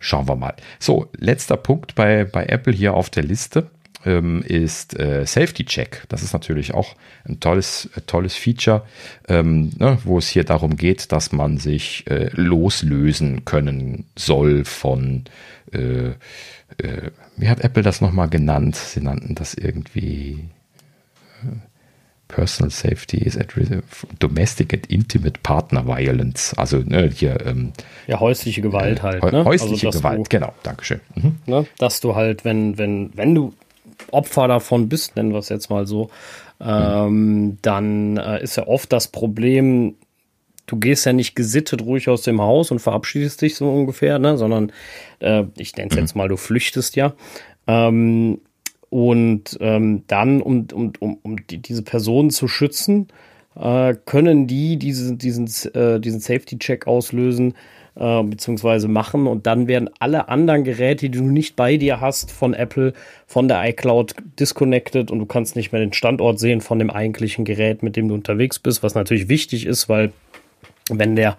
schauen 0.00 0.26
wir 0.26 0.36
mal. 0.36 0.54
So, 0.78 1.10
letzter 1.18 1.58
Punkt 1.58 1.94
bei, 1.94 2.24
bei 2.24 2.46
Apple 2.46 2.72
hier 2.72 2.94
auf 2.94 3.10
der 3.10 3.24
Liste 3.24 3.70
ähm, 4.06 4.42
ist 4.42 4.98
äh, 4.98 5.26
Safety 5.26 5.66
Check. 5.66 6.04
Das 6.08 6.22
ist 6.22 6.32
natürlich 6.32 6.72
auch 6.72 6.94
ein 7.28 7.40
tolles, 7.40 7.90
äh, 7.94 8.00
tolles 8.02 8.34
Feature, 8.34 8.86
ähm, 9.28 9.72
ne, 9.78 9.98
wo 10.04 10.16
es 10.16 10.28
hier 10.28 10.44
darum 10.44 10.76
geht, 10.76 11.12
dass 11.12 11.32
man 11.32 11.58
sich 11.58 12.08
äh, 12.08 12.30
loslösen 12.32 13.44
können 13.44 14.06
soll 14.16 14.64
von, 14.64 15.24
äh, 15.72 16.12
äh 16.78 17.10
wie 17.36 17.48
hat 17.50 17.60
Apple 17.60 17.82
das 17.82 18.00
nochmal 18.00 18.30
genannt? 18.30 18.76
Sie 18.76 19.00
nannten 19.00 19.34
das 19.34 19.52
irgendwie 19.52 20.48
Personal 22.28 22.70
Safety 22.70 23.18
is 23.18 23.36
at 23.36 23.54
domestic 24.18 24.72
and 24.72 24.86
intimate 24.90 25.42
partner 25.42 25.86
violence. 25.86 26.54
Also 26.56 26.78
ne, 26.78 27.08
hier. 27.08 27.38
Ähm, 27.46 27.72
ja, 28.06 28.18
häusliche 28.18 28.62
Gewalt 28.62 28.98
äh, 28.98 29.02
halt. 29.02 29.22
Ne? 29.32 29.44
Häusliche 29.44 29.86
also, 29.86 29.98
Gewalt, 29.98 30.18
du, 30.18 30.22
genau, 30.28 30.52
Dankeschön. 30.62 31.00
Mhm. 31.14 31.36
Ne, 31.46 31.66
dass 31.78 32.00
du 32.00 32.16
halt, 32.16 32.44
wenn, 32.44 32.78
wenn, 32.78 33.10
wenn 33.14 33.34
du 33.34 33.54
Opfer 34.10 34.48
davon 34.48 34.88
bist, 34.88 35.16
nennen 35.16 35.32
wir 35.32 35.38
es 35.38 35.48
jetzt 35.48 35.70
mal 35.70 35.86
so, 35.86 36.10
ähm, 36.60 37.44
mhm. 37.44 37.58
dann 37.62 38.16
äh, 38.16 38.42
ist 38.42 38.56
ja 38.56 38.66
oft 38.66 38.92
das 38.92 39.08
Problem, 39.08 39.94
du 40.66 40.76
gehst 40.76 41.06
ja 41.06 41.12
nicht 41.12 41.36
gesittet 41.36 41.82
ruhig 41.82 42.08
aus 42.08 42.22
dem 42.22 42.40
Haus 42.40 42.70
und 42.70 42.80
verabschiedest 42.80 43.42
dich 43.42 43.56
so 43.56 43.70
ungefähr, 43.70 44.18
ne? 44.18 44.36
sondern 44.36 44.72
äh, 45.20 45.44
ich 45.56 45.76
nenne 45.76 45.90
es 45.90 45.96
mhm. 45.96 46.02
jetzt 46.02 46.16
mal, 46.16 46.28
du 46.28 46.36
flüchtest 46.36 46.96
ja. 46.96 47.14
Ähm, 47.66 48.40
und 48.90 49.56
ähm, 49.60 50.04
dann, 50.06 50.40
um, 50.40 50.66
um, 50.72 50.92
um, 51.00 51.18
um 51.22 51.46
die, 51.46 51.58
diese 51.58 51.82
Personen 51.82 52.30
zu 52.30 52.48
schützen, 52.48 53.08
äh, 53.58 53.94
können 54.04 54.46
die 54.46 54.76
diese, 54.78 55.16
diesen, 55.16 55.46
äh, 55.74 55.98
diesen 55.98 56.20
Safety-Check 56.20 56.86
auslösen, 56.86 57.54
äh, 57.96 58.22
beziehungsweise 58.22 58.88
machen. 58.88 59.26
Und 59.26 59.46
dann 59.46 59.66
werden 59.66 59.90
alle 59.98 60.28
anderen 60.28 60.64
Geräte, 60.64 61.08
die 61.08 61.18
du 61.18 61.24
nicht 61.24 61.56
bei 61.56 61.76
dir 61.76 62.00
hast, 62.00 62.30
von 62.30 62.54
Apple, 62.54 62.92
von 63.26 63.48
der 63.48 63.66
iCloud 63.68 64.14
disconnected 64.38 65.10
und 65.10 65.18
du 65.18 65.26
kannst 65.26 65.56
nicht 65.56 65.72
mehr 65.72 65.80
den 65.80 65.92
Standort 65.92 66.38
sehen 66.38 66.60
von 66.60 66.78
dem 66.78 66.90
eigentlichen 66.90 67.44
Gerät, 67.44 67.82
mit 67.82 67.96
dem 67.96 68.08
du 68.08 68.14
unterwegs 68.14 68.58
bist, 68.58 68.82
was 68.82 68.94
natürlich 68.94 69.28
wichtig 69.28 69.66
ist, 69.66 69.88
weil 69.88 70.12
wenn 70.90 71.16
der 71.16 71.36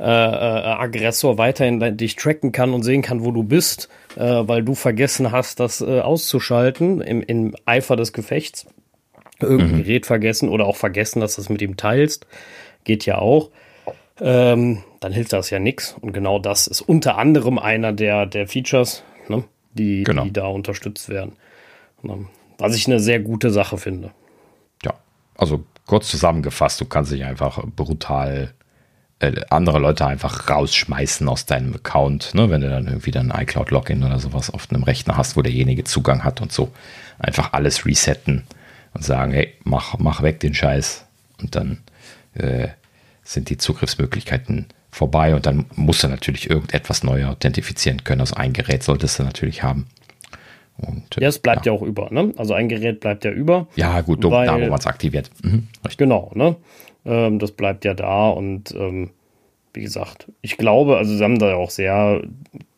äh, 0.00 0.04
äh, 0.04 0.06
Aggressor 0.06 1.38
weiterhin 1.38 1.96
dich 1.96 2.16
tracken 2.16 2.52
kann 2.52 2.72
und 2.72 2.82
sehen 2.82 3.02
kann, 3.02 3.24
wo 3.24 3.32
du 3.32 3.42
bist, 3.42 3.88
äh, 4.16 4.20
weil 4.20 4.62
du 4.62 4.74
vergessen 4.74 5.32
hast, 5.32 5.58
das 5.60 5.80
äh, 5.80 6.00
auszuschalten 6.00 7.00
im, 7.00 7.22
im 7.22 7.56
Eifer 7.64 7.96
des 7.96 8.12
Gefechts. 8.12 8.66
Irgendein 9.40 9.72
mhm. 9.72 9.82
Gerät 9.82 10.06
vergessen 10.06 10.48
oder 10.48 10.66
auch 10.66 10.76
vergessen, 10.76 11.20
dass 11.20 11.36
du 11.36 11.42
es 11.42 11.48
mit 11.48 11.62
ihm 11.62 11.76
teilst. 11.76 12.26
Geht 12.84 13.06
ja 13.06 13.18
auch. 13.18 13.50
Ähm, 14.20 14.82
dann 15.00 15.12
hilft 15.12 15.32
das 15.32 15.50
ja 15.50 15.58
nichts. 15.58 15.96
Und 16.00 16.12
genau 16.12 16.38
das 16.38 16.66
ist 16.66 16.80
unter 16.80 17.18
anderem 17.18 17.58
einer 17.58 17.92
der, 17.92 18.26
der 18.26 18.48
Features, 18.48 19.04
ne, 19.28 19.44
die, 19.72 20.02
genau. 20.02 20.24
die 20.24 20.32
da 20.32 20.46
unterstützt 20.46 21.08
werden. 21.08 21.32
Was 22.58 22.76
ich 22.76 22.86
eine 22.86 23.00
sehr 23.00 23.20
gute 23.20 23.50
Sache 23.50 23.78
finde. 23.78 24.10
Ja, 24.84 24.94
also 25.36 25.64
kurz 25.86 26.08
zusammengefasst, 26.08 26.80
du 26.80 26.84
kannst 26.84 27.12
dich 27.12 27.24
einfach 27.24 27.64
brutal 27.76 28.54
äh, 29.20 29.40
andere 29.50 29.78
Leute 29.78 30.06
einfach 30.06 30.48
rausschmeißen 30.48 31.28
aus 31.28 31.46
deinem 31.46 31.74
Account, 31.74 32.34
ne? 32.34 32.50
wenn 32.50 32.60
du 32.60 32.68
dann 32.68 32.86
irgendwie 32.86 33.10
dann 33.10 33.32
iCloud-Login 33.34 34.04
oder 34.04 34.18
sowas 34.18 34.50
auf 34.50 34.70
einem 34.70 34.84
Rechner 34.84 35.16
hast, 35.16 35.36
wo 35.36 35.42
derjenige 35.42 35.84
Zugang 35.84 36.24
hat 36.24 36.40
und 36.40 36.52
so. 36.52 36.72
Einfach 37.18 37.52
alles 37.52 37.84
resetten 37.84 38.44
und 38.94 39.04
sagen, 39.04 39.32
hey, 39.32 39.54
mach, 39.64 39.98
mach 39.98 40.22
weg 40.22 40.40
den 40.40 40.54
Scheiß. 40.54 41.04
Und 41.40 41.56
dann 41.56 41.78
äh, 42.34 42.68
sind 43.24 43.50
die 43.50 43.58
Zugriffsmöglichkeiten 43.58 44.66
vorbei 44.90 45.34
und 45.34 45.46
dann 45.46 45.66
musst 45.74 46.02
du 46.02 46.08
natürlich 46.08 46.48
irgendetwas 46.48 47.02
neu 47.02 47.26
authentifizieren 47.26 48.04
können. 48.04 48.20
Also 48.20 48.36
ein 48.36 48.52
Gerät 48.52 48.82
solltest 48.82 49.18
du 49.18 49.24
natürlich 49.24 49.62
haben. 49.62 49.86
Und, 50.76 51.18
äh, 51.18 51.22
ja, 51.22 51.28
es 51.28 51.40
bleibt 51.40 51.66
ja. 51.66 51.72
ja. 51.72 51.78
auch 51.78 51.82
über, 51.82 52.08
ne? 52.10 52.32
Also 52.36 52.54
ein 52.54 52.68
Gerät 52.68 53.00
bleibt 53.00 53.24
ja 53.24 53.32
über. 53.32 53.66
Ja, 53.74 54.00
gut, 54.00 54.22
weil, 54.24 54.46
da, 54.46 54.54
wo 54.54 54.66
man 54.66 54.78
es 54.78 54.86
aktiviert. 54.86 55.30
Mhm, 55.42 55.66
genau, 55.96 56.30
ne? 56.34 56.54
Ähm, 57.04 57.38
das 57.38 57.52
bleibt 57.52 57.84
ja 57.84 57.94
da 57.94 58.28
und 58.30 58.74
ähm, 58.74 59.10
wie 59.74 59.82
gesagt, 59.82 60.26
ich 60.40 60.56
glaube, 60.56 60.96
also 60.96 61.14
sie 61.14 61.22
haben 61.22 61.38
da 61.38 61.54
auch 61.54 61.70
sehr, 61.70 62.22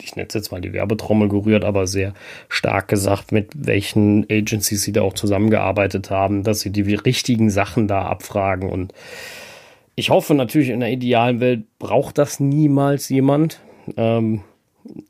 ich 0.02 0.16
nenne 0.16 0.28
jetzt 0.32 0.52
mal 0.52 0.60
die 0.60 0.72
Werbetrommel 0.72 1.28
gerührt, 1.28 1.64
aber 1.64 1.86
sehr 1.86 2.14
stark 2.48 2.88
gesagt, 2.88 3.32
mit 3.32 3.52
welchen 3.54 4.26
Agencies 4.30 4.82
sie 4.82 4.92
da 4.92 5.02
auch 5.02 5.14
zusammengearbeitet 5.14 6.10
haben, 6.10 6.42
dass 6.42 6.60
sie 6.60 6.70
die 6.70 6.94
richtigen 6.94 7.48
Sachen 7.48 7.88
da 7.88 8.02
abfragen. 8.02 8.68
Und 8.68 8.92
ich 9.94 10.10
hoffe 10.10 10.34
natürlich, 10.34 10.70
in 10.70 10.80
der 10.80 10.90
idealen 10.90 11.40
Welt 11.40 11.64
braucht 11.78 12.18
das 12.18 12.40
niemals 12.40 13.08
jemand. 13.08 13.60
Ähm, 13.96 14.42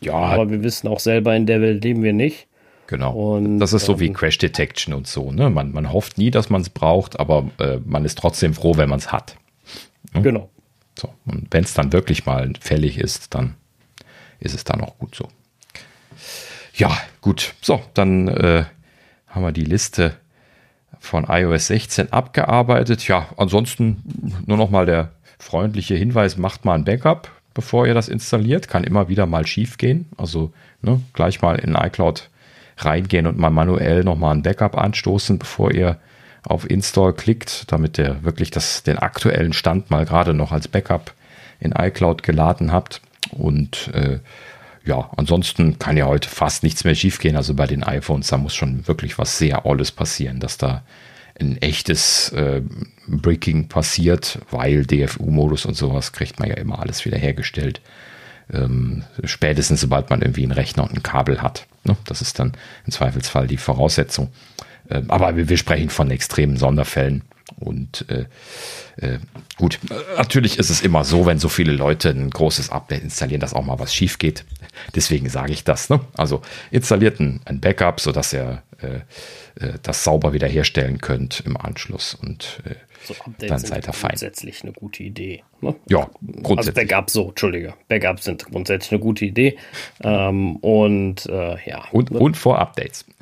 ja. 0.01 0.15
Aber 0.15 0.51
wir 0.51 0.63
wissen 0.63 0.87
auch 0.89 1.01
selber, 1.01 1.35
in 1.35 1.47
der 1.47 1.61
Welt 1.61 1.83
leben 1.83 2.03
wir 2.03 2.13
nicht. 2.13 2.47
Genau. 2.91 3.12
Und, 3.12 3.61
das 3.61 3.72
ist 3.72 3.86
so 3.86 3.93
ähm, 3.93 4.01
wie 4.01 4.12
Crash 4.12 4.38
Detection 4.38 4.93
und 4.93 5.07
so. 5.07 5.30
Ne? 5.30 5.49
Man, 5.49 5.70
man 5.70 5.93
hofft 5.93 6.18
nie, 6.18 6.32
dass 6.32 6.51
man 6.51 6.61
es 6.61 6.70
braucht, 6.70 7.20
aber 7.20 7.49
äh, 7.59 7.78
man 7.84 8.05
ist 8.05 8.18
trotzdem 8.18 8.53
froh, 8.53 8.76
wenn 8.76 8.88
man 8.88 8.99
es 8.99 9.12
hat. 9.12 9.36
Hm? 10.12 10.24
Genau. 10.24 10.51
So. 10.99 11.14
Und 11.24 11.47
wenn 11.53 11.62
es 11.62 11.72
dann 11.72 11.93
wirklich 11.93 12.26
mal 12.26 12.53
fällig 12.61 12.99
ist, 12.99 13.32
dann 13.36 13.55
ist 14.41 14.57
es 14.57 14.64
dann 14.64 14.80
auch 14.80 14.99
gut 14.99 15.14
so. 15.14 15.28
Ja, 16.74 16.91
gut. 17.20 17.55
So, 17.61 17.80
dann 17.95 18.26
äh, 18.26 18.64
haben 19.28 19.43
wir 19.43 19.53
die 19.53 19.64
Liste 19.64 20.16
von 20.99 21.26
iOS 21.28 21.68
16 21.68 22.12
abgearbeitet. 22.12 23.07
Ja, 23.07 23.28
ansonsten 23.36 24.03
nur 24.47 24.57
noch 24.57 24.70
mal 24.70 24.84
der 24.84 25.12
freundliche 25.38 25.95
Hinweis, 25.95 26.36
macht 26.36 26.64
mal 26.64 26.74
ein 26.74 26.84
Backup, 26.84 27.30
bevor 27.55 27.86
ihr 27.86 27.95
das 27.95 28.09
installiert. 28.09 28.66
Kann 28.66 28.82
immer 28.82 29.09
wieder 29.09 29.26
mal 29.26 29.47
schief 29.47 29.78
gehen. 29.78 30.09
Also 30.16 30.53
ne, 30.82 31.01
gleich 31.12 31.41
mal 31.41 31.57
in 31.57 31.76
iCloud 31.76 32.30
reingehen 32.85 33.26
und 33.26 33.39
mal 33.39 33.51
manuell 33.51 34.05
nochmal 34.05 34.35
ein 34.35 34.43
Backup 34.43 34.76
anstoßen, 34.76 35.39
bevor 35.39 35.72
ihr 35.72 35.99
auf 36.43 36.68
Install 36.68 37.12
klickt, 37.12 37.70
damit 37.70 37.99
ihr 37.99 38.22
wirklich 38.22 38.51
das, 38.51 38.83
den 38.83 38.99
aktuellen 38.99 39.53
Stand 39.53 39.91
mal 39.91 40.05
gerade 40.05 40.35
noch 40.35 40.53
als 40.53 40.68
Backup 40.68 41.12
in 41.61 41.72
iCloud 41.72 42.22
geladen 42.22 42.72
habt. 42.72 43.03
Und 43.33 43.91
äh, 43.95 44.18
ja, 44.85 45.11
ansonsten 45.16 45.78
kann 45.78 45.97
ja 45.97 46.07
heute 46.07 46.28
fast 46.28 46.62
nichts 46.62 46.85
mehr 46.85 46.95
schiefgehen. 46.95 47.37
Also 47.37 47.55
bei 47.55 47.66
den 47.66 47.85
iPhones, 47.85 48.28
da 48.28 48.39
muss 48.39 48.55
schon 48.55 48.87
wirklich 48.89 49.18
was 49.18 49.39
sehr 49.39 49.66
Olles 49.66 49.93
passieren, 49.93 50.41
dass 50.41 50.57
da 50.57 50.83
ein 51.39 51.61
echtes 51.61 52.31
äh, 52.33 52.62
Breaking 53.07 53.68
passiert, 53.68 54.39
weil 54.51 54.85
DFU-Modus 54.85 55.66
und 55.66 55.74
sowas 55.74 56.12
kriegt 56.12 56.39
man 56.39 56.49
ja 56.49 56.57
immer 56.57 56.81
alles 56.81 57.05
wieder 57.05 57.18
hergestellt. 57.18 57.81
Ähm, 58.53 59.05
spätestens 59.24 59.81
sobald 59.81 60.11
man 60.11 60.22
irgendwie 60.22 60.43
einen 60.43 60.53
Rechner 60.53 60.85
und 60.85 60.93
ein 60.93 61.03
Kabel 61.03 61.43
hat. 61.43 61.66
Ne? 61.85 61.97
Das 62.05 62.20
ist 62.20 62.39
dann 62.39 62.53
im 62.87 62.93
Zweifelsfall 62.93 63.47
die 63.47 63.57
Voraussetzung. 63.57 64.31
Ähm, 64.91 65.11
aber 65.11 65.37
wir, 65.37 65.57
sprechen 65.57 65.91
von 65.91 66.11
extremen 66.11 66.57
Sonderfällen. 66.57 67.22
Und 67.59 68.07
äh, 68.09 68.26
äh, 69.05 69.18
gut, 69.57 69.78
natürlich 70.16 70.59
ist 70.59 70.70
es 70.70 70.81
immer 70.81 71.05
so, 71.05 71.26
wenn 71.26 71.39
so 71.39 71.49
viele 71.49 71.72
Leute 71.72 72.11
ein 72.11 72.31
großes 72.31 72.70
Update 72.70 73.03
installieren, 73.03 73.41
dass 73.41 73.55
auch 73.55 73.64
mal 73.64 73.78
was 73.78 73.95
schief 73.95 74.18
geht. 74.18 74.45
Deswegen 74.95 75.28
sage 75.28 75.53
ich 75.53 75.64
das. 75.64 75.91
Ne? 75.91 76.01
Also 76.16 76.43
installiert 76.70 77.20
ein, 77.20 77.41
ein 77.45 77.61
Backup, 77.61 78.01
sodass 78.01 78.33
ihr 78.33 78.62
äh, 78.81 79.64
äh, 79.64 79.74
das 79.83 80.05
sauber 80.05 80.33
wiederherstellen 80.33 81.01
könnt 81.01 81.41
im 81.41 81.57
Anschluss. 81.57 82.14
Und 82.14 82.61
so 83.05 83.14
dann 83.38 83.59
seid 83.59 83.86
ihr 83.86 83.92
fein. 83.92 84.11
Grundsätzlich 84.11 84.62
eine 84.62 84.72
gute 84.72 85.03
Idee. 85.03 85.42
Ne? 85.61 85.74
Ja, 85.88 86.11
grundsätzlich. 86.42 86.59
Also 86.59 86.72
Backup 86.72 87.11
so, 87.11 87.28
Entschuldige. 87.28 87.74
Backups 87.88 88.24
sind 88.24 88.44
grundsätzlich 88.44 88.92
eine 88.92 89.01
gute 89.01 89.24
Idee. 89.24 89.57
Ähm, 90.03 90.57
und 90.57 91.26
äh, 91.26 91.57
ja. 91.68 91.84
Und, 91.92 92.11
und 92.11 92.36
vor 92.36 92.59
Updates. 92.59 93.05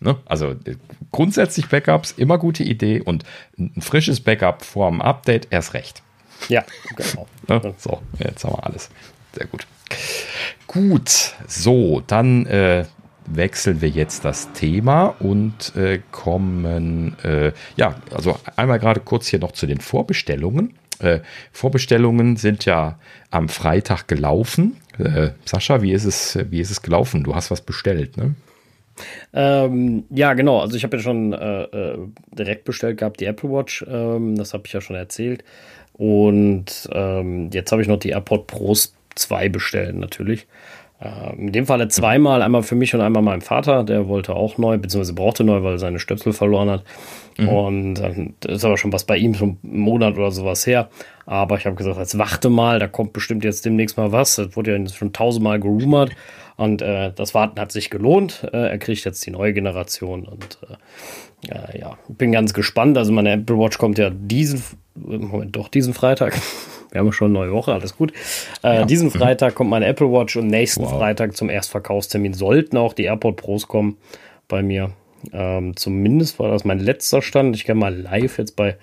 Ne? 0.00 0.16
Also 0.24 0.50
äh, 0.50 0.76
grundsätzlich 1.12 1.68
Backups 1.68 2.10
immer 2.12 2.38
gute 2.38 2.64
Idee 2.64 3.00
und 3.00 3.24
ein 3.56 3.80
frisches 3.80 4.20
Backup 4.20 4.64
vor 4.64 4.90
dem 4.90 5.00
Update 5.00 5.48
erst 5.50 5.74
recht. 5.74 6.02
Ja, 6.48 6.64
genau. 6.96 7.28
ne? 7.48 7.74
So, 7.78 8.00
jetzt 8.18 8.44
haben 8.44 8.54
wir 8.54 8.66
alles. 8.66 8.90
Sehr 9.32 9.46
gut. 9.46 9.66
Gut, 10.66 11.34
so, 11.46 12.02
dann 12.06 12.46
äh, 12.46 12.84
wechseln 13.34 13.80
wir 13.80 13.88
jetzt 13.88 14.24
das 14.24 14.52
Thema 14.52 15.14
und 15.18 15.74
äh, 15.76 16.00
kommen, 16.10 17.16
äh, 17.22 17.52
ja, 17.76 17.96
also 18.14 18.38
einmal 18.56 18.78
gerade 18.78 19.00
kurz 19.00 19.28
hier 19.28 19.38
noch 19.38 19.52
zu 19.52 19.66
den 19.66 19.80
Vorbestellungen. 19.80 20.74
Äh, 20.98 21.20
Vorbestellungen 21.52 22.36
sind 22.36 22.64
ja 22.64 22.98
am 23.30 23.48
Freitag 23.48 24.08
gelaufen. 24.08 24.76
Äh, 24.98 25.30
Sascha, 25.44 25.82
wie 25.82 25.92
ist 25.92 26.04
es, 26.04 26.38
wie 26.50 26.60
ist 26.60 26.70
es 26.70 26.82
gelaufen? 26.82 27.24
Du 27.24 27.34
hast 27.34 27.50
was 27.50 27.62
bestellt, 27.62 28.16
ne? 28.16 28.34
Ähm, 29.32 30.04
ja, 30.10 30.34
genau. 30.34 30.60
Also 30.60 30.76
ich 30.76 30.84
habe 30.84 30.98
ja 30.98 31.02
schon 31.02 31.32
äh, 31.32 31.62
äh, 31.62 31.98
direkt 32.32 32.64
bestellt 32.64 32.98
gehabt, 32.98 33.20
die 33.20 33.24
Apple 33.24 33.50
Watch. 33.50 33.84
Ähm, 33.88 34.36
das 34.36 34.52
habe 34.52 34.64
ich 34.66 34.72
ja 34.72 34.80
schon 34.80 34.96
erzählt. 34.96 35.42
Und 35.94 36.88
ähm, 36.92 37.50
jetzt 37.52 37.72
habe 37.72 37.82
ich 37.82 37.88
noch 37.88 37.98
die 37.98 38.10
AirPod 38.10 38.46
Pros 38.46 38.94
2 39.14 39.48
bestellt, 39.48 39.96
natürlich. 39.96 40.46
Ähm, 41.02 41.46
in 41.46 41.52
dem 41.52 41.66
Falle 41.66 41.88
zweimal, 41.88 42.42
einmal 42.42 42.62
für 42.62 42.74
mich 42.74 42.94
und 42.94 43.00
einmal 43.00 43.22
meinem 43.22 43.40
Vater. 43.40 43.84
Der 43.84 44.06
wollte 44.08 44.34
auch 44.34 44.58
neu, 44.58 44.76
beziehungsweise 44.76 45.14
brauchte 45.14 45.44
neu, 45.44 45.62
weil 45.62 45.72
er 45.72 45.78
seine 45.78 45.98
Stöpsel 45.98 46.32
verloren 46.32 46.68
hat. 46.68 46.84
Mhm. 47.38 47.48
Und 47.48 47.94
dann 47.94 48.34
ist 48.46 48.64
aber 48.64 48.76
schon 48.76 48.92
was 48.92 49.04
bei 49.04 49.16
ihm, 49.16 49.34
schon 49.34 49.58
einen 49.64 49.80
Monat 49.80 50.16
oder 50.16 50.30
sowas 50.30 50.66
her. 50.66 50.90
Aber 51.24 51.56
ich 51.56 51.64
habe 51.64 51.76
gesagt, 51.76 51.98
jetzt 51.98 52.18
warte 52.18 52.50
mal, 52.50 52.78
da 52.78 52.86
kommt 52.86 53.12
bestimmt 53.12 53.44
jetzt 53.44 53.64
demnächst 53.64 53.96
mal 53.96 54.12
was. 54.12 54.36
Das 54.36 54.56
wurde 54.56 54.76
ja 54.76 54.88
schon 54.88 55.12
tausendmal 55.12 55.58
gerumort. 55.58 56.10
Und 56.56 56.82
äh, 56.82 57.12
das 57.14 57.32
Warten 57.32 57.58
hat 57.58 57.72
sich 57.72 57.88
gelohnt. 57.88 58.46
Äh, 58.52 58.68
er 58.68 58.78
kriegt 58.78 59.04
jetzt 59.06 59.24
die 59.24 59.30
neue 59.30 59.54
Generation 59.54 60.24
und 60.24 60.58
äh, 61.48 61.78
ja, 61.78 61.96
bin 62.08 62.32
ganz 62.32 62.52
gespannt. 62.52 62.98
Also 62.98 63.12
meine 63.12 63.32
Apple 63.32 63.58
Watch 63.58 63.78
kommt 63.78 63.96
ja 63.96 64.10
diesen, 64.10 64.62
Moment, 64.94 65.56
doch 65.56 65.68
diesen 65.68 65.94
Freitag. 65.94 66.38
Wir 66.92 67.00
haben 67.00 67.12
schon 67.12 67.28
eine 67.28 67.46
neue 67.46 67.52
Woche, 67.52 67.72
alles 67.72 67.96
gut. 67.96 68.12
Äh, 68.62 68.76
ja. 68.76 68.84
Diesen 68.84 69.08
mhm. 69.08 69.12
Freitag 69.12 69.54
kommt 69.54 69.70
meine 69.70 69.86
Apple 69.86 70.10
Watch 70.10 70.36
und 70.36 70.48
nächsten 70.48 70.82
wow. 70.82 70.98
Freitag 70.98 71.36
zum 71.36 71.48
Erstverkaufstermin 71.48 72.34
sollten 72.34 72.76
auch 72.76 72.92
die 72.92 73.04
AirPod 73.04 73.36
Pros 73.36 73.68
kommen 73.68 73.96
bei 74.48 74.62
mir. 74.62 74.92
Ähm, 75.32 75.76
zumindest 75.76 76.38
war 76.38 76.50
das 76.50 76.64
mein 76.64 76.78
letzter 76.78 77.22
Stand. 77.22 77.54
Ich 77.54 77.64
kann 77.64 77.78
mal 77.78 77.94
live 77.94 78.38
jetzt 78.38 78.56
bei 78.56 78.76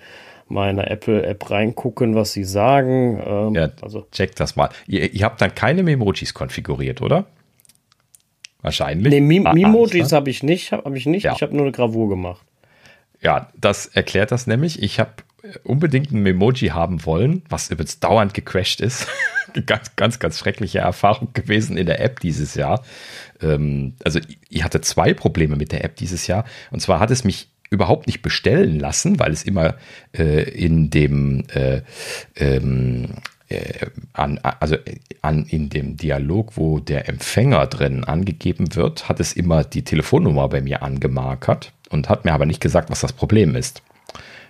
meiner 0.48 0.90
Apple-App 0.90 1.50
reingucken, 1.50 2.14
was 2.14 2.32
sie 2.32 2.44
sagen. 2.44 3.22
Ähm, 3.24 3.54
ja, 3.54 3.70
also 3.82 4.06
check 4.12 4.34
das 4.36 4.56
mal. 4.56 4.70
Ihr, 4.86 5.12
ihr 5.12 5.24
habt 5.24 5.40
dann 5.40 5.54
keine 5.54 5.82
Memojis 5.82 6.32
konfiguriert, 6.32 7.02
oder? 7.02 7.26
Wahrscheinlich. 8.62 9.12
Nee, 9.12 9.20
Mim 9.20 9.46
ah, 9.46 9.52
Mimojis 9.52 10.12
habe 10.12 10.30
ich 10.30 10.42
nicht, 10.42 10.72
habe 10.72 10.84
hab 10.84 10.94
ich 10.94 11.06
nicht. 11.06 11.24
Ja. 11.24 11.32
Ich 11.34 11.42
habe 11.42 11.54
nur 11.54 11.66
eine 11.66 11.72
Gravur 11.72 12.08
gemacht. 12.08 12.44
Ja, 13.20 13.50
das 13.56 13.86
erklärt 13.86 14.32
das 14.32 14.46
nämlich. 14.46 14.82
Ich 14.82 14.98
habe 14.98 15.10
unbedingt 15.64 16.12
ein 16.12 16.22
Memoji 16.22 16.68
haben 16.68 17.04
wollen, 17.04 17.42
was 17.48 17.70
übrigens 17.70 18.00
dauernd 18.00 18.34
gecrashed 18.34 18.80
ist. 18.80 19.06
ganz, 19.66 19.96
ganz, 19.96 20.18
ganz 20.18 20.38
schreckliche 20.38 20.80
Erfahrung 20.80 21.32
gewesen 21.32 21.76
in 21.76 21.86
der 21.86 22.00
App 22.00 22.20
dieses 22.20 22.54
Jahr. 22.54 22.82
Ähm, 23.40 23.94
also 24.04 24.20
ich 24.48 24.64
hatte 24.64 24.80
zwei 24.80 25.14
Probleme 25.14 25.56
mit 25.56 25.72
der 25.72 25.84
App 25.84 25.96
dieses 25.96 26.26
Jahr. 26.26 26.44
Und 26.70 26.80
zwar 26.80 27.00
hat 27.00 27.10
es 27.10 27.24
mich 27.24 27.48
überhaupt 27.70 28.06
nicht 28.06 28.22
bestellen 28.22 28.78
lassen, 28.78 29.18
weil 29.18 29.32
es 29.32 29.42
immer 29.42 29.74
äh, 30.16 30.42
in 30.50 30.90
dem 30.90 31.44
äh, 31.52 31.82
ähm, 32.36 33.16
äh, 33.48 33.86
an, 34.12 34.38
also 34.38 34.76
an, 35.22 35.46
in 35.46 35.70
dem 35.70 35.96
Dialog, 35.96 36.56
wo 36.56 36.80
der 36.80 37.08
Empfänger 37.08 37.66
drin 37.66 38.04
angegeben 38.04 38.74
wird, 38.74 39.08
hat 39.08 39.20
es 39.20 39.32
immer 39.32 39.64
die 39.64 39.84
Telefonnummer 39.84 40.48
bei 40.48 40.60
mir 40.60 40.82
angemarkert 40.82 41.72
und 41.90 42.08
hat 42.08 42.24
mir 42.24 42.32
aber 42.32 42.46
nicht 42.46 42.60
gesagt, 42.60 42.90
was 42.90 43.00
das 43.00 43.12
Problem 43.12 43.54
ist. 43.54 43.82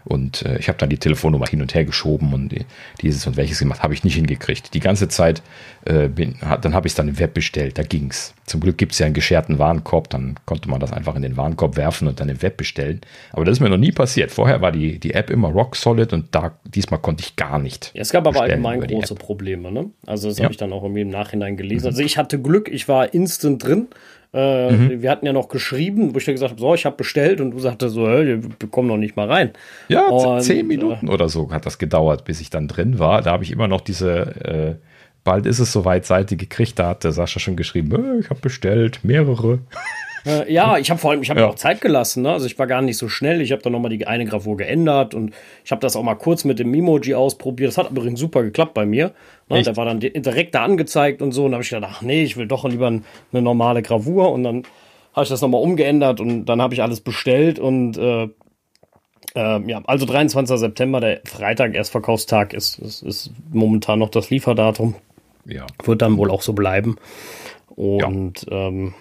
Und 0.05 0.43
äh, 0.43 0.59
ich 0.59 0.69
habe 0.69 0.79
dann 0.79 0.89
die 0.89 0.99
Telefonnummer 0.99 1.47
hin 1.47 1.61
und 1.61 1.75
her 1.75 1.85
geschoben 1.85 2.33
und 2.33 2.51
die, 2.51 2.65
dieses 3.01 3.27
und 3.27 3.37
welches 3.37 3.59
gemacht, 3.59 3.83
habe 3.83 3.95
ich 3.95 4.05
nicht 4.05 4.15
hingekriegt. 4.15 4.75
Die 4.75 4.81
ganze 4.81 5.09
Zeit, 5.09 5.43
äh, 5.85 6.09
bin, 6.09 6.37
dann 6.61 6.75
habe 6.75 6.87
ich 6.87 6.93
es 6.93 6.97
dann 6.97 7.09
im 7.09 7.19
Web 7.19 7.35
bestellt, 7.35 7.79
da 7.79 7.83
ging 7.83 8.09
es. 8.11 8.35
Zum 8.47 8.61
Glück 8.61 8.79
gibt 8.79 8.93
es 8.93 8.99
ja 8.99 9.07
einen 9.07 9.15
gescherten 9.15 9.59
Warenkorb, 9.59 10.09
dann 10.11 10.37
konnte 10.47 10.69
man 10.69 10.81
das 10.81 10.93
einfach 10.93 11.15
in 11.17 11.23
den 11.23 11.37
Warenkorb 11.37 11.77
werfen 11.77 12.09
und 12.09 12.21
dann 12.21 12.29
im 12.29 12.41
Web 12.41 12.57
bestellen. 12.57 13.01
Aber 13.33 13.45
das 13.45 13.59
ist 13.59 13.61
mir 13.61 13.69
noch 13.69 13.77
nie 13.77 13.93
passiert. 13.93 14.31
Vorher 14.31 14.61
war 14.63 14.73
die, 14.73 14.99
die 14.99 15.15
App 15.15 15.31
immer 15.31 15.49
rock 15.49 15.77
solid 15.77 16.13
und 16.13 16.35
da 16.35 16.59
diesmal 16.65 17.01
konnte 17.01 17.23
ich 17.23 17.37
gar 17.37 17.59
nicht. 17.59 17.91
Ja, 17.95 18.03
es 18.03 18.11
gab 18.11 18.27
aber 18.27 18.43
allgemein 18.43 18.81
große 18.81 19.15
Probleme, 19.15 19.71
ne? 19.71 19.91
Also 20.07 20.29
das 20.29 20.39
ja. 20.39 20.45
habe 20.45 20.53
ich 20.53 20.59
dann 20.59 20.73
auch 20.73 20.83
irgendwie 20.83 21.03
im 21.03 21.11
Nachhinein 21.11 21.57
gelesen. 21.57 21.85
Mhm. 21.85 21.89
Also 21.89 22.03
ich 22.03 22.17
hatte 22.17 22.41
Glück, 22.41 22.69
ich 22.69 22.89
war 22.89 23.13
instant 23.13 23.63
drin. 23.63 23.89
Äh, 24.35 24.73
mhm. 24.73 25.03
Wir 25.03 25.11
hatten 25.11 25.25
ja 25.25 25.33
noch 25.33 25.49
geschrieben, 25.49 26.15
wo 26.15 26.19
ich 26.19 26.27
dir 26.27 26.33
gesagt 26.33 26.53
habe, 26.53 26.61
so, 26.61 26.75
ich 26.75 26.85
habe 26.85 26.97
bestellt 26.97 27.41
und 27.41 27.53
du 27.53 27.59
sagtest 27.59 27.95
so, 27.95 28.07
hey, 28.07 28.43
wir 28.43 28.69
kommen 28.71 28.89
noch 28.89 28.99
nicht 28.99 29.17
mal 29.17 29.27
rein. 29.27 29.53
Ja, 29.89 30.07
und, 30.09 30.43
zehn 30.43 30.67
Minuten 30.67 31.09
äh, 31.09 31.11
oder 31.11 31.29
so 31.29 31.51
hat 31.51 31.65
das 31.65 31.79
gedauert, 31.79 32.25
bis 32.25 32.41
ich 32.41 32.51
dann 32.51 32.69
drin 32.69 32.99
war. 32.99 33.23
Da 33.23 33.33
habe 33.33 33.45
ich 33.45 33.51
immer 33.51 33.69
noch 33.69 33.81
diese, 33.81 34.21
äh, 34.45 34.75
bald 35.25 35.47
ist 35.47 35.61
es 35.61 35.73
soweit 35.73 36.05
Seite 36.05 36.37
gekriegt. 36.37 36.79
Da 36.79 36.89
hat 36.89 37.05
der 37.05 37.13
Sascha 37.13 37.41
schon 37.41 37.57
geschrieben, 37.57 37.93
äh, 37.93 38.21
ich 38.21 38.29
habe 38.29 38.41
bestellt, 38.41 39.01
mehrere. 39.03 39.61
Äh, 40.27 40.53
ja, 40.53 40.79
ich 40.79 40.91
habe 40.91 41.01
vor 41.01 41.11
allem, 41.11 41.23
ich 41.23 41.31
habe 41.31 41.41
ja. 41.41 41.49
auch 41.49 41.55
Zeit 41.55 41.81
gelassen. 41.81 42.23
Ne? 42.23 42.33
Also 42.33 42.47
ich 42.47 42.59
war 42.59 42.67
gar 42.67 42.83
nicht 42.83 42.97
so 42.97 43.09
schnell. 43.09 43.41
Ich 43.41 43.53
habe 43.53 43.63
dann 43.63 43.73
nochmal 43.73 43.91
die 43.91 44.07
eine 44.07 44.25
Gravur 44.25 44.57
geändert 44.57 45.15
und 45.15 45.33
ich 45.65 45.71
habe 45.71 45.81
das 45.81 45.97
auch 45.97 46.03
mal 46.03 46.15
kurz 46.15 46.45
mit 46.45 46.59
dem 46.59 46.71
Mimoji 46.71 47.15
ausprobiert. 47.15 47.69
Das 47.69 47.79
hat 47.79 47.91
übrigens 47.91 48.21
super 48.21 48.43
geklappt 48.43 48.75
bei 48.75 48.87
mir. 48.87 49.13
Ne? 49.49 49.63
Der 49.63 49.77
war 49.77 49.85
dann 49.85 50.01
direkt 50.01 50.55
da 50.55 50.65
angezeigt 50.65 51.23
und 51.23 51.33
so. 51.33 51.45
Und 51.45 51.53
da 51.53 51.57
habe 51.57 51.65
ich 51.65 51.71
gedacht, 51.71 51.93
ach 51.97 52.03
nee, 52.03 52.23
ich 52.23 52.37
will 52.37 52.47
doch 52.47 52.65
lieber 52.65 52.87
eine 52.89 53.03
normale 53.43 53.83
Gravur. 53.83 54.33
Und 54.33 54.45
dann 54.45 54.65
habe 55.15 55.25
ich 55.25 55.31
das 55.31 55.41
nochmal 55.41 55.63
umgeändert 55.63 56.21
und 56.21 56.45
dann 56.45 56.63
habe 56.63 56.75
ich 56.75 56.83
alles 56.83 57.01
bestellt 57.01 57.59
und 57.59 57.99
äh, 57.99 58.29
äh, 59.35 59.71
ja, 59.71 59.83
also 59.85 60.07
23. 60.07 60.59
September, 60.59 61.01
der 61.01 61.21
Freitag, 61.25 61.75
Erstverkaufstag, 61.75 62.55
ist, 62.55 62.79
ist, 62.79 63.03
ist 63.03 63.33
momentan 63.53 63.99
noch 63.99 64.11
das 64.11 64.31
Lieferdatum. 64.31 64.95
Ja. 65.45 65.67
Wird 65.85 66.03
dann 66.03 66.17
wohl 66.19 66.31
auch 66.31 66.43
so 66.43 66.53
bleiben. 66.53 66.97
Und 67.75 68.47
ja. 68.51 68.69
ähm, 68.69 68.95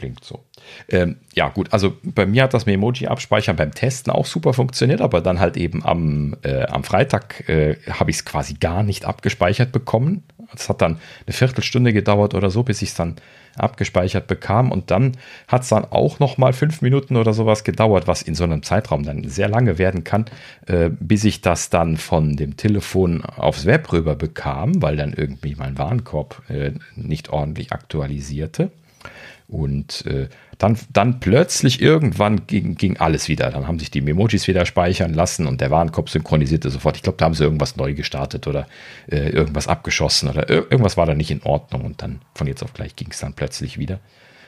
klingt 0.00 0.24
so. 0.24 0.42
Ähm, 0.88 1.16
ja, 1.34 1.50
gut, 1.50 1.74
also 1.74 1.92
bei 2.02 2.24
mir 2.24 2.44
hat 2.44 2.54
das 2.54 2.64
Memoji 2.64 3.06
abspeichern 3.06 3.56
beim 3.56 3.74
Testen 3.74 4.10
auch 4.10 4.24
super 4.24 4.54
funktioniert, 4.54 5.02
aber 5.02 5.20
dann 5.20 5.40
halt 5.40 5.58
eben 5.58 5.84
am, 5.84 6.36
äh, 6.42 6.62
am 6.62 6.84
Freitag 6.84 7.46
äh, 7.50 7.76
habe 7.90 8.10
ich 8.10 8.16
es 8.16 8.24
quasi 8.24 8.54
gar 8.54 8.82
nicht 8.82 9.04
abgespeichert 9.04 9.72
bekommen. 9.72 10.22
Es 10.54 10.70
hat 10.70 10.80
dann 10.80 10.98
eine 11.26 11.34
Viertelstunde 11.34 11.92
gedauert 11.92 12.34
oder 12.34 12.50
so, 12.50 12.62
bis 12.62 12.80
ich 12.80 12.88
es 12.88 12.94
dann 12.94 13.16
abgespeichert 13.56 14.26
bekam. 14.26 14.72
Und 14.72 14.90
dann 14.90 15.18
hat 15.46 15.62
es 15.62 15.68
dann 15.68 15.84
auch 15.84 16.18
noch 16.18 16.38
mal 16.38 16.54
fünf 16.54 16.80
Minuten 16.80 17.16
oder 17.16 17.34
sowas 17.34 17.62
gedauert, 17.62 18.08
was 18.08 18.22
in 18.22 18.34
so 18.34 18.44
einem 18.44 18.62
Zeitraum 18.62 19.02
dann 19.02 19.28
sehr 19.28 19.48
lange 19.48 19.78
werden 19.78 20.02
kann, 20.02 20.24
äh, 20.66 20.88
bis 20.88 21.24
ich 21.24 21.42
das 21.42 21.68
dann 21.68 21.98
von 21.98 22.36
dem 22.36 22.56
Telefon 22.56 23.22
aufs 23.22 23.66
Web 23.66 23.92
rüber 23.92 24.16
bekam, 24.16 24.80
weil 24.82 24.96
dann 24.96 25.12
irgendwie 25.12 25.56
mein 25.56 25.76
Warenkorb 25.76 26.42
äh, 26.48 26.72
nicht 26.96 27.28
ordentlich 27.28 27.72
aktualisierte. 27.72 28.70
Und 29.50 30.06
äh, 30.06 30.28
dann, 30.58 30.78
dann 30.92 31.18
plötzlich 31.18 31.82
irgendwann 31.82 32.46
ging, 32.46 32.76
ging 32.76 32.98
alles 32.98 33.28
wieder. 33.28 33.50
Dann 33.50 33.66
haben 33.66 33.80
sich 33.80 33.90
die 33.90 34.00
Memojis 34.00 34.46
wieder 34.46 34.64
speichern 34.64 35.12
lassen 35.12 35.48
und 35.48 35.60
der 35.60 35.72
Warenkorb 35.72 36.08
synchronisierte 36.08 36.70
sofort. 36.70 36.96
Ich 36.96 37.02
glaube, 37.02 37.18
da 37.18 37.24
haben 37.24 37.34
sie 37.34 37.42
irgendwas 37.42 37.74
neu 37.74 37.94
gestartet 37.94 38.46
oder 38.46 38.68
äh, 39.10 39.28
irgendwas 39.30 39.66
abgeschossen 39.66 40.28
oder 40.28 40.48
irgendwas 40.48 40.96
war 40.96 41.06
da 41.06 41.14
nicht 41.14 41.32
in 41.32 41.42
Ordnung. 41.42 41.84
Und 41.84 42.00
dann 42.00 42.20
von 42.32 42.46
jetzt 42.46 42.62
auf 42.62 42.72
gleich 42.74 42.94
ging 42.94 43.08
es 43.10 43.18
dann 43.18 43.32
plötzlich 43.32 43.76
wieder. 43.76 43.98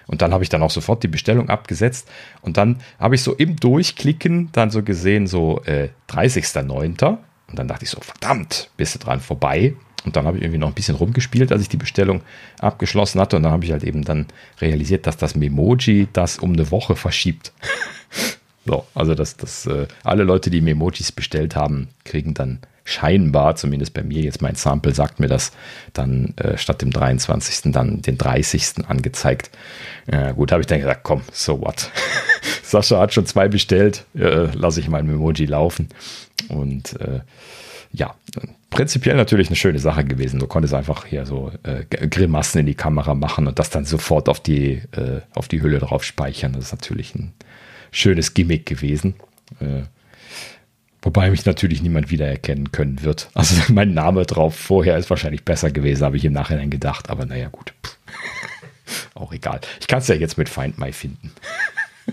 Und 0.07 0.22
dann 0.22 0.32
habe 0.32 0.44
ich 0.44 0.50
dann 0.50 0.62
auch 0.62 0.70
sofort 0.70 1.03
die 1.03 1.09
Bestellung 1.09 1.48
abgesetzt. 1.48 2.09
Und 2.40 2.57
dann 2.57 2.80
habe 3.00 3.16
ich 3.16 3.22
so 3.22 3.34
im 3.34 3.57
Durchklicken 3.57 4.50
dann 4.53 4.70
so 4.70 4.82
gesehen, 4.84 5.26
so 5.26 5.62
äh, 5.64 5.88
30.09. 6.11 7.18
Und 7.48 7.59
dann 7.59 7.66
dachte 7.66 7.84
ich 7.84 7.90
so, 7.90 8.00
verdammt, 8.00 8.70
bist 8.76 8.94
du 8.94 8.98
dran 9.00 9.20
vorbei. 9.20 9.74
Und 10.05 10.16
dann 10.16 10.26
habe 10.26 10.36
ich 10.36 10.42
irgendwie 10.42 10.59
noch 10.59 10.68
ein 10.68 10.74
bisschen 10.74 10.96
rumgespielt, 10.96 11.53
als 11.53 11.62
ich 11.62 11.68
die 11.68 11.76
Bestellung 11.76 12.22
abgeschlossen 12.59 13.20
hatte. 13.20 13.36
Und 13.36 13.44
dann 13.44 13.53
habe 13.53 13.64
ich 13.64 13.72
halt 13.72 13.84
eben 13.84 14.05
dann 14.05 14.26
realisiert, 14.61 15.07
dass 15.07 15.16
das 15.16 15.34
Memoji 15.34 16.09
das 16.12 16.38
um 16.38 16.53
eine 16.53 16.70
Woche 16.70 16.96
verschiebt. 16.96 17.53
So, 18.64 18.86
also 18.94 19.16
dass 19.16 19.36
das, 19.36 19.66
äh, 19.66 19.88
alle 20.05 20.22
Leute, 20.22 20.48
die 20.48 20.61
Memojis 20.61 21.11
bestellt 21.11 21.57
haben, 21.57 21.88
kriegen 22.05 22.32
dann 22.32 22.61
scheinbar, 22.84 23.57
zumindest 23.57 23.94
bei 23.94 24.03
mir, 24.03 24.22
jetzt 24.22 24.42
mein 24.42 24.55
Sample 24.55 24.94
sagt 24.94 25.20
mir 25.20 25.28
das, 25.28 25.53
dann 25.92 26.34
äh, 26.36 26.57
statt 26.59 26.82
dem 26.82 26.90
23. 26.90 27.72
dann 27.72 28.03
den 28.03 28.18
30. 28.18 28.88
angezeigt. 28.88 29.50
Ja, 30.11 30.32
gut, 30.32 30.53
habe 30.53 30.61
ich 30.61 30.66
dann 30.66 30.80
gesagt, 30.80 31.03
komm, 31.03 31.22
so 31.32 31.61
what. 31.61 31.90
Sascha 32.62 33.00
hat 33.00 33.12
schon 33.12 33.26
zwei 33.26 33.48
bestellt, 33.48 34.05
äh, 34.14 34.46
lasse 34.55 34.80
ich 34.80 34.88
mein 34.88 35.07
Memoji 35.07 35.46
laufen. 35.46 35.88
Und 36.48 37.00
äh, 37.00 37.20
ja, 37.92 38.14
prinzipiell 38.73 39.16
natürlich 39.16 39.49
eine 39.49 39.57
schöne 39.57 39.79
Sache 39.79 40.05
gewesen. 40.05 40.41
Du 40.41 40.47
konntest 40.47 40.75
einfach 40.75 41.07
hier 41.07 41.27
so 41.27 41.53
äh, 41.62 41.85
Grimassen 41.85 42.61
in 42.61 42.66
die 42.66 42.75
Kamera 42.75 43.14
machen 43.14 43.47
und 43.47 43.59
das 43.59 43.70
dann 43.70 43.85
sofort 43.85 44.29
auf 44.29 44.41
die, 44.41 44.83
äh, 44.93 45.20
auf 45.35 45.47
die 45.47 45.62
Hülle 45.62 45.79
drauf 45.79 46.03
speichern. 46.03 46.55
Das 46.55 46.64
ist 46.64 46.73
natürlich 46.73 47.14
ein 47.14 47.35
schönes 47.93 48.35
Gimmick 48.35 48.66
gewesen. 48.66 49.14
Äh, 49.61 49.83
wobei 51.03 51.31
mich 51.31 51.47
natürlich 51.47 51.83
niemand 51.83 52.11
wiedererkennen 52.11 52.73
können 52.73 53.03
wird. 53.03 53.31
Also 53.35 53.55
mein 53.73 53.95
Name 53.95 54.25
drauf 54.25 54.57
vorher 54.57 54.97
ist 54.97 55.11
wahrscheinlich 55.11 55.45
besser 55.45 55.70
gewesen, 55.70 56.05
habe 56.05 56.16
ich 56.16 56.25
im 56.25 56.33
Nachhinein 56.33 56.70
gedacht. 56.70 57.11
Aber 57.11 57.27
naja, 57.27 57.49
gut. 57.49 57.75
Auch 59.14 59.33
egal. 59.33 59.61
Ich 59.81 59.87
kann 59.87 60.01
es 60.01 60.09
ja 60.09 60.14
jetzt 60.14 60.39
mit 60.39 60.49
Find 60.49 60.79
My 60.79 60.93
finden. 60.93 61.31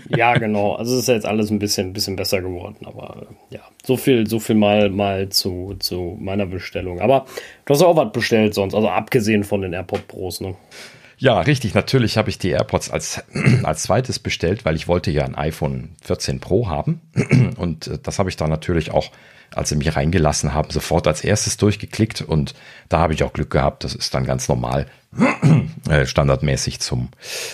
Ja, 0.08 0.34
genau. 0.34 0.74
Also 0.74 0.94
es 0.94 1.02
ist 1.02 1.08
jetzt 1.08 1.26
alles 1.26 1.50
ein 1.50 1.58
bisschen, 1.58 1.92
bisschen 1.92 2.16
besser 2.16 2.40
geworden. 2.40 2.76
Aber 2.84 3.26
äh, 3.50 3.54
ja, 3.54 3.60
so 3.84 3.96
viel, 3.96 4.26
so 4.26 4.38
viel 4.38 4.56
mal, 4.56 4.90
mal 4.90 5.28
zu, 5.28 5.74
zu 5.78 6.16
meiner 6.20 6.46
Bestellung. 6.46 7.00
Aber 7.00 7.26
du 7.64 7.74
hast 7.74 7.82
auch 7.82 7.96
was 7.96 8.12
bestellt 8.12 8.54
sonst, 8.54 8.74
also 8.74 8.88
abgesehen 8.88 9.44
von 9.44 9.62
den 9.62 9.72
AirPod 9.72 10.06
Pros, 10.08 10.40
ne? 10.40 10.54
Ja, 11.20 11.38
richtig. 11.42 11.74
Natürlich 11.74 12.16
habe 12.16 12.30
ich 12.30 12.38
die 12.38 12.48
AirPods 12.48 12.90
als, 12.90 13.22
als 13.62 13.82
zweites 13.82 14.18
bestellt, 14.18 14.64
weil 14.64 14.74
ich 14.74 14.88
wollte 14.88 15.10
ja 15.10 15.24
ein 15.24 15.34
iPhone 15.34 15.90
14 16.02 16.40
Pro 16.40 16.68
haben. 16.68 17.02
Und 17.56 17.86
äh, 17.88 17.98
das 18.02 18.18
habe 18.18 18.30
ich 18.30 18.36
dann 18.36 18.48
natürlich 18.48 18.90
auch, 18.90 19.10
als 19.54 19.68
sie 19.68 19.76
mich 19.76 19.94
reingelassen 19.94 20.54
haben, 20.54 20.70
sofort 20.70 21.06
als 21.06 21.22
erstes 21.22 21.58
durchgeklickt. 21.58 22.22
Und 22.22 22.54
da 22.88 23.00
habe 23.00 23.12
ich 23.12 23.22
auch 23.22 23.34
Glück 23.34 23.50
gehabt. 23.50 23.84
Das 23.84 23.94
ist 23.94 24.14
dann 24.14 24.24
ganz 24.24 24.48
normal, 24.48 24.86
äh, 25.90 26.06
standardmäßig 26.06 26.80
zum, 26.80 27.10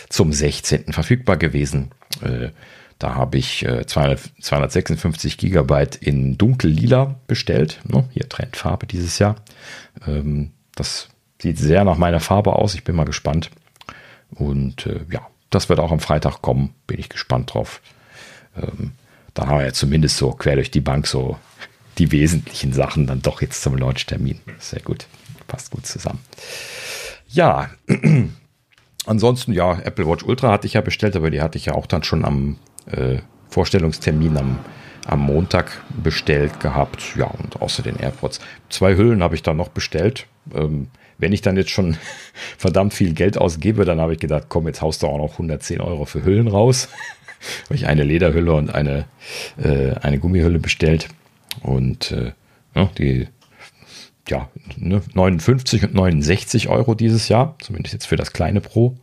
zum 0.09 0.33
16. 0.33 0.93
verfügbar 0.93 1.37
gewesen. 1.37 1.91
Äh, 2.23 2.51
da 2.99 3.15
habe 3.15 3.37
ich 3.37 3.67
200, 3.87 4.33
256 4.41 5.37
Gigabyte 5.37 5.97
in 5.97 6.39
dunkel-lila 6.39 7.17
bestellt. 7.27 7.81
Ne? 7.85 8.09
Hier 8.11 8.27
Trendfarbe 8.27 8.87
dieses 8.87 9.19
Jahr. 9.19 9.37
Ähm, 10.07 10.53
das 10.75 11.11
Sieht 11.41 11.59
sehr 11.59 11.85
nach 11.85 11.99
meiner 11.99 12.21
Farbe 12.21 12.57
aus. 12.57 12.75
Ich 12.75 12.85
bin 12.85 12.97
mal 12.97 13.05
gespannt. 13.05 13.51
Und 14.35 14.87
äh, 14.87 15.01
ja, 15.11 15.27
das 15.51 15.69
wird 15.69 15.81
auch 15.81 15.93
am 15.93 16.01
Freitag 16.01 16.41
kommen. 16.41 16.75
Bin 16.87 16.99
ich 16.99 17.09
gespannt 17.09 17.55
drauf. 17.55 17.81
Ähm, 18.57 18.93
da 19.35 19.47
haben 19.47 19.59
wir 19.59 19.67
ja 19.67 19.73
zumindest 19.73 20.17
so 20.17 20.31
quer 20.33 20.57
durch 20.57 20.71
die 20.71 20.81
Bank 20.81 21.07
so 21.07 21.39
die 21.99 22.11
wesentlichen 22.11 22.73
Sachen 22.73 23.07
dann 23.07 23.23
doch 23.23 23.43
jetzt 23.43 23.63
zum 23.63 23.77
Launchtermin. 23.77 24.41
Sehr 24.59 24.81
gut. 24.81 25.07
Passt 25.47 25.71
gut 25.71 25.87
zusammen. 25.87 26.21
Ja, 27.29 27.71
ansonsten, 29.07 29.53
ja, 29.53 29.79
Apple 29.85 30.07
Watch 30.07 30.25
Ultra 30.25 30.51
hatte 30.51 30.67
ich 30.67 30.75
ja 30.75 30.81
bestellt, 30.81 31.17
aber 31.17 31.31
die 31.31 31.41
hatte 31.41 31.59
ich 31.59 31.67
ja 31.67 31.75
auch 31.75 31.87
dann 31.87 32.03
schon 32.03 32.25
am 32.25 32.59
äh, 32.91 33.19
Vorstellungstermin 33.49 34.37
am, 34.37 34.59
am 35.07 35.21
Montag 35.21 35.83
bestellt 36.03 36.61
gehabt. 36.61 37.17
Ja, 37.17 37.27
und 37.27 37.61
außer 37.61 37.83
den 37.83 37.97
AirPods. 37.97 38.41
Zwei 38.69 38.97
Hüllen 38.97 39.23
habe 39.23 39.35
ich 39.35 39.43
dann 39.43 39.57
noch 39.57 39.69
bestellt. 39.69 40.27
Ähm, 40.55 40.89
wenn 41.19 41.33
ich 41.33 41.41
dann 41.41 41.57
jetzt 41.57 41.71
schon 41.71 41.97
verdammt 42.59 42.95
viel 42.95 43.15
Geld 43.15 43.39
ausgebe, 43.39 43.85
dann 43.85 44.01
habe 44.01 44.13
ich 44.13 44.19
gedacht, 44.19 44.47
komm, 44.49 44.67
jetzt 44.67 44.83
haust 44.83 45.03
du 45.03 45.07
auch 45.07 45.19
noch 45.19 45.33
110 45.33 45.81
Euro 45.81 46.05
für 46.05 46.25
Hüllen 46.25 46.49
raus. 46.49 46.89
habe 47.65 47.75
ich 47.75 47.87
eine 47.87 48.03
Lederhülle 48.03 48.55
und 48.55 48.75
eine, 48.75 49.07
äh, 49.63 49.93
eine 50.01 50.19
Gummihülle 50.19 50.59
bestellt. 50.59 51.09
Und 51.63 52.13
äh, 52.13 52.33
ja, 52.75 52.91
die 52.99 53.29
ja, 54.29 54.49
ne, 54.77 55.03
59 55.15 55.85
und 55.85 55.95
69 55.95 56.69
Euro 56.69 56.95
dieses 56.95 57.29
Jahr, 57.29 57.57
zumindest 57.61 57.93
jetzt 57.93 58.07
für 58.07 58.17
das 58.17 58.33
kleine 58.33 58.61
Pro. 58.61 58.97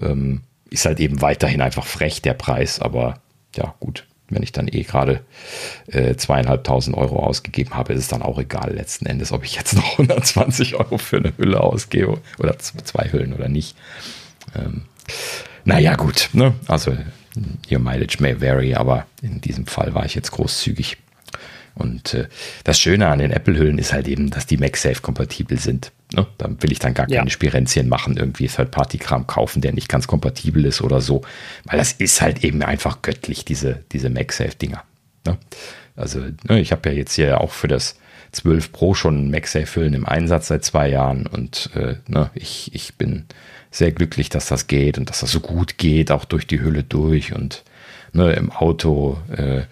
Ähm, 0.00 0.42
ist 0.70 0.84
halt 0.84 1.00
eben 1.00 1.20
weiterhin 1.20 1.60
einfach 1.60 1.84
frech 1.84 2.22
der 2.22 2.34
Preis, 2.34 2.80
aber 2.80 3.20
ja, 3.56 3.74
gut 3.80 4.04
wenn 4.30 4.42
ich 4.42 4.52
dann 4.52 4.68
eh 4.68 4.82
gerade 4.82 5.20
äh, 5.88 6.14
zweieinhalbtausend 6.14 6.96
Euro 6.96 7.18
ausgegeben 7.18 7.74
habe, 7.74 7.92
ist 7.92 8.00
es 8.00 8.08
dann 8.08 8.22
auch 8.22 8.38
egal 8.38 8.72
letzten 8.72 9.06
Endes, 9.06 9.32
ob 9.32 9.44
ich 9.44 9.56
jetzt 9.56 9.74
noch 9.76 9.92
120 9.92 10.76
Euro 10.76 10.98
für 10.98 11.18
eine 11.18 11.36
Hülle 11.36 11.60
ausgebe 11.60 12.18
oder 12.38 12.58
zwei 12.58 13.12
Hüllen 13.12 13.34
oder 13.34 13.48
nicht. 13.48 13.76
Ähm, 14.54 14.82
naja, 15.64 15.94
gut, 15.96 16.30
ne? 16.32 16.54
also 16.66 16.96
your 17.70 17.78
mileage 17.78 18.16
may 18.20 18.40
vary, 18.40 18.74
aber 18.74 19.06
in 19.22 19.40
diesem 19.40 19.66
Fall 19.66 19.94
war 19.94 20.04
ich 20.04 20.14
jetzt 20.14 20.32
großzügig. 20.32 20.96
Und 21.74 22.14
äh, 22.14 22.28
das 22.64 22.78
Schöne 22.78 23.08
an 23.08 23.18
den 23.18 23.30
Apple-Hüllen 23.30 23.78
ist 23.78 23.92
halt 23.92 24.08
eben, 24.08 24.30
dass 24.30 24.46
die 24.46 24.56
MagSafe-kompatibel 24.58 25.58
sind. 25.58 25.92
Ne? 26.12 26.26
Da 26.38 26.48
will 26.60 26.72
ich 26.72 26.78
dann 26.78 26.94
gar 26.94 27.06
keine 27.06 27.16
ja. 27.16 27.30
Spirenzien 27.30 27.88
machen, 27.88 28.16
irgendwie 28.16 28.48
Third-Party-Kram 28.48 29.26
kaufen, 29.26 29.62
der 29.62 29.72
nicht 29.72 29.88
ganz 29.88 30.06
kompatibel 30.06 30.64
ist 30.64 30.80
oder 30.80 31.00
so. 31.00 31.22
Weil 31.64 31.78
das 31.78 31.92
ist 31.92 32.20
halt 32.20 32.44
eben 32.44 32.62
einfach 32.62 33.02
göttlich, 33.02 33.44
diese, 33.44 33.84
diese 33.92 34.10
MagSafe-Dinger. 34.10 34.82
Ne? 35.26 35.38
Also, 35.96 36.20
ne, 36.48 36.60
ich 36.60 36.72
habe 36.72 36.88
ja 36.90 36.94
jetzt 36.94 37.14
hier 37.14 37.40
auch 37.40 37.52
für 37.52 37.68
das 37.68 37.96
12 38.32 38.72
Pro 38.72 38.94
schon 38.94 39.30
MagSafe-Hüllen 39.30 39.94
im 39.94 40.06
Einsatz 40.06 40.48
seit 40.48 40.64
zwei 40.64 40.88
Jahren 40.88 41.26
und 41.26 41.70
äh, 41.74 41.96
ne, 42.06 42.30
ich, 42.34 42.74
ich 42.74 42.94
bin 42.94 43.26
sehr 43.70 43.92
glücklich, 43.92 44.28
dass 44.28 44.46
das 44.46 44.66
geht 44.66 44.98
und 44.98 45.10
dass 45.10 45.20
das 45.20 45.30
so 45.30 45.40
gut 45.40 45.78
geht, 45.78 46.10
auch 46.10 46.24
durch 46.24 46.46
die 46.46 46.60
Hülle 46.60 46.82
durch 46.82 47.34
und 47.34 47.64
ne, 48.12 48.32
im 48.32 48.50
Auto. 48.50 49.18
Äh, 49.30 49.62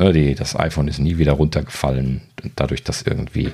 Ne, 0.00 0.14
die, 0.14 0.34
das 0.34 0.58
iPhone 0.58 0.88
ist 0.88 0.98
nie 0.98 1.18
wieder 1.18 1.32
runtergefallen, 1.32 2.22
dadurch, 2.56 2.82
dass 2.82 3.02
irgendwie 3.02 3.52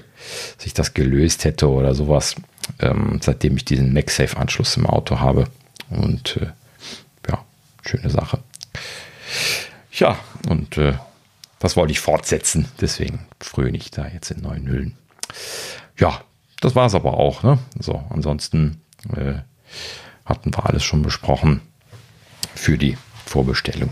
sich 0.59 0.75
das 0.75 0.95
gelöst 0.95 1.45
hätte 1.45 1.69
oder 1.69 1.93
sowas, 1.93 2.37
ähm, 2.79 3.19
seitdem 3.21 3.57
ich 3.57 3.65
diesen 3.65 3.93
MagSafe-Anschluss 3.93 4.77
im 4.77 4.87
Auto 4.87 5.19
habe. 5.19 5.49
Und 5.91 6.37
äh, 6.37 6.47
ja, 7.29 7.45
schöne 7.85 8.11
Sache. 8.11 8.39
Ja, 9.91 10.21
und 10.49 10.79
äh, 10.79 10.95
das 11.59 11.77
wollte 11.77 11.91
ich 11.91 11.99
fortsetzen, 11.99 12.69
deswegen 12.81 13.27
fröne 13.41 13.77
ich 13.77 13.91
da 13.91 14.07
jetzt 14.07 14.31
in 14.31 14.43
neuen 14.43 14.69
Hüllen. 14.69 14.97
Ja, 15.99 16.21
das 16.61 16.77
war 16.77 16.87
es 16.87 16.95
aber 16.95 17.15
auch. 17.15 17.43
Ne? 17.43 17.59
So, 17.81 18.05
ansonsten 18.11 18.81
äh, 19.17 19.35
hatten 20.25 20.55
wir 20.55 20.65
alles 20.65 20.85
schon 20.85 21.03
besprochen 21.03 21.61
für 22.55 22.79
die 22.79 22.97
Vorbestellung. 23.25 23.91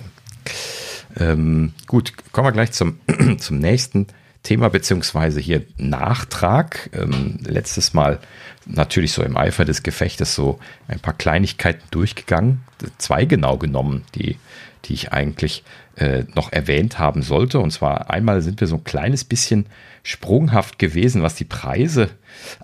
Ähm, 1.18 1.72
gut, 1.86 2.12
kommen 2.32 2.48
wir 2.48 2.52
gleich 2.52 2.72
zum, 2.72 2.98
zum 3.38 3.58
nächsten 3.58 4.06
Thema, 4.42 4.68
beziehungsweise 4.68 5.40
hier 5.40 5.62
Nachtrag. 5.78 6.90
Ähm, 6.92 7.38
letztes 7.44 7.94
Mal 7.94 8.20
natürlich 8.66 9.12
so 9.12 9.22
im 9.22 9.36
Eifer 9.36 9.64
des 9.64 9.82
Gefechtes 9.82 10.34
so 10.34 10.58
ein 10.86 11.00
paar 11.00 11.14
Kleinigkeiten 11.14 11.82
durchgegangen. 11.90 12.62
Zwei 12.98 13.24
genau 13.24 13.56
genommen, 13.56 14.04
die, 14.14 14.36
die 14.84 14.94
ich 14.94 15.12
eigentlich 15.12 15.64
äh, 15.96 16.24
noch 16.34 16.52
erwähnt 16.52 16.98
haben 16.98 17.22
sollte. 17.22 17.58
Und 17.58 17.70
zwar 17.70 18.10
einmal 18.10 18.42
sind 18.42 18.60
wir 18.60 18.66
so 18.66 18.76
ein 18.76 18.84
kleines 18.84 19.24
bisschen 19.24 19.66
sprunghaft 20.02 20.78
gewesen, 20.78 21.22
was 21.22 21.34
die 21.34 21.44
Preise 21.44 22.10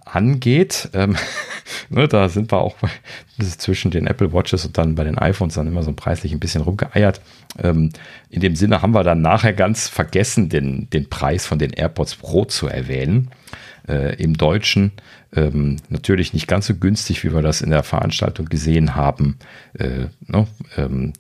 angeht. 0.05 0.91
Ähm, 0.93 1.17
ne, 1.89 2.07
da 2.07 2.29
sind 2.29 2.53
wir 2.53 2.59
auch 2.59 2.77
bei, 2.77 2.91
zwischen 3.59 3.91
den 3.91 4.07
Apple 4.07 4.33
Watches 4.33 4.65
und 4.67 4.77
dann 4.77 4.95
bei 4.95 5.05
den 5.05 5.19
iPhones 5.19 5.55
dann 5.55 5.67
immer 5.67 5.83
so 5.83 5.93
preislich 5.93 6.33
ein 6.33 6.41
bisschen 6.41 6.63
rumgeeiert. 6.63 7.21
Ähm, 7.63 7.91
in 8.29 8.41
dem 8.41 8.57
Sinne 8.57 8.83
haben 8.83 8.95
wir 8.95 9.05
dann 9.05 9.23
nachher 9.23 9.53
ganz 9.53 9.89
vergessen, 9.89 10.49
den, 10.49 10.91
den 10.91 11.09
Preis 11.09 11.47
von 11.47 11.59
den 11.59 11.73
AirPods 11.73 12.17
Pro 12.17 12.45
zu 12.45 12.67
erwähnen. 12.67 13.31
Äh, 13.89 14.23
Im 14.23 14.37
Deutschen 14.37 14.93
ähm, 15.35 15.77
natürlich 15.89 16.35
nicht 16.35 16.49
ganz 16.49 16.67
so 16.67 16.75
günstig, 16.75 17.25
wie 17.25 17.33
wir 17.33 17.43
das 17.43 17.63
in 17.63 17.71
der 17.71 17.83
Veranstaltung 17.83 18.47
gesehen 18.47 18.95
haben. 18.95 19.39
Äh, 19.79 20.07
ne, 20.27 20.47
ähm, 20.77 21.13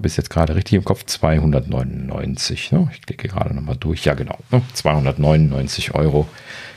habe 0.00 0.08
ich 0.08 0.14
es 0.14 0.16
jetzt 0.16 0.30
gerade 0.30 0.54
richtig 0.56 0.76
im 0.76 0.84
Kopf, 0.84 1.04
299. 1.04 2.72
Ne? 2.72 2.88
Ich 2.90 3.02
klicke 3.02 3.28
gerade 3.28 3.54
nochmal 3.54 3.76
durch. 3.76 4.06
Ja, 4.06 4.14
genau. 4.14 4.38
Ne? 4.50 4.62
299 4.72 5.94
Euro 5.94 6.26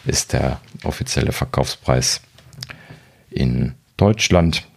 ist 0.03 0.33
der 0.33 0.59
offizielle 0.83 1.31
Verkaufspreis 1.31 2.19
in 3.29 3.75
Deutschland. 3.95 4.67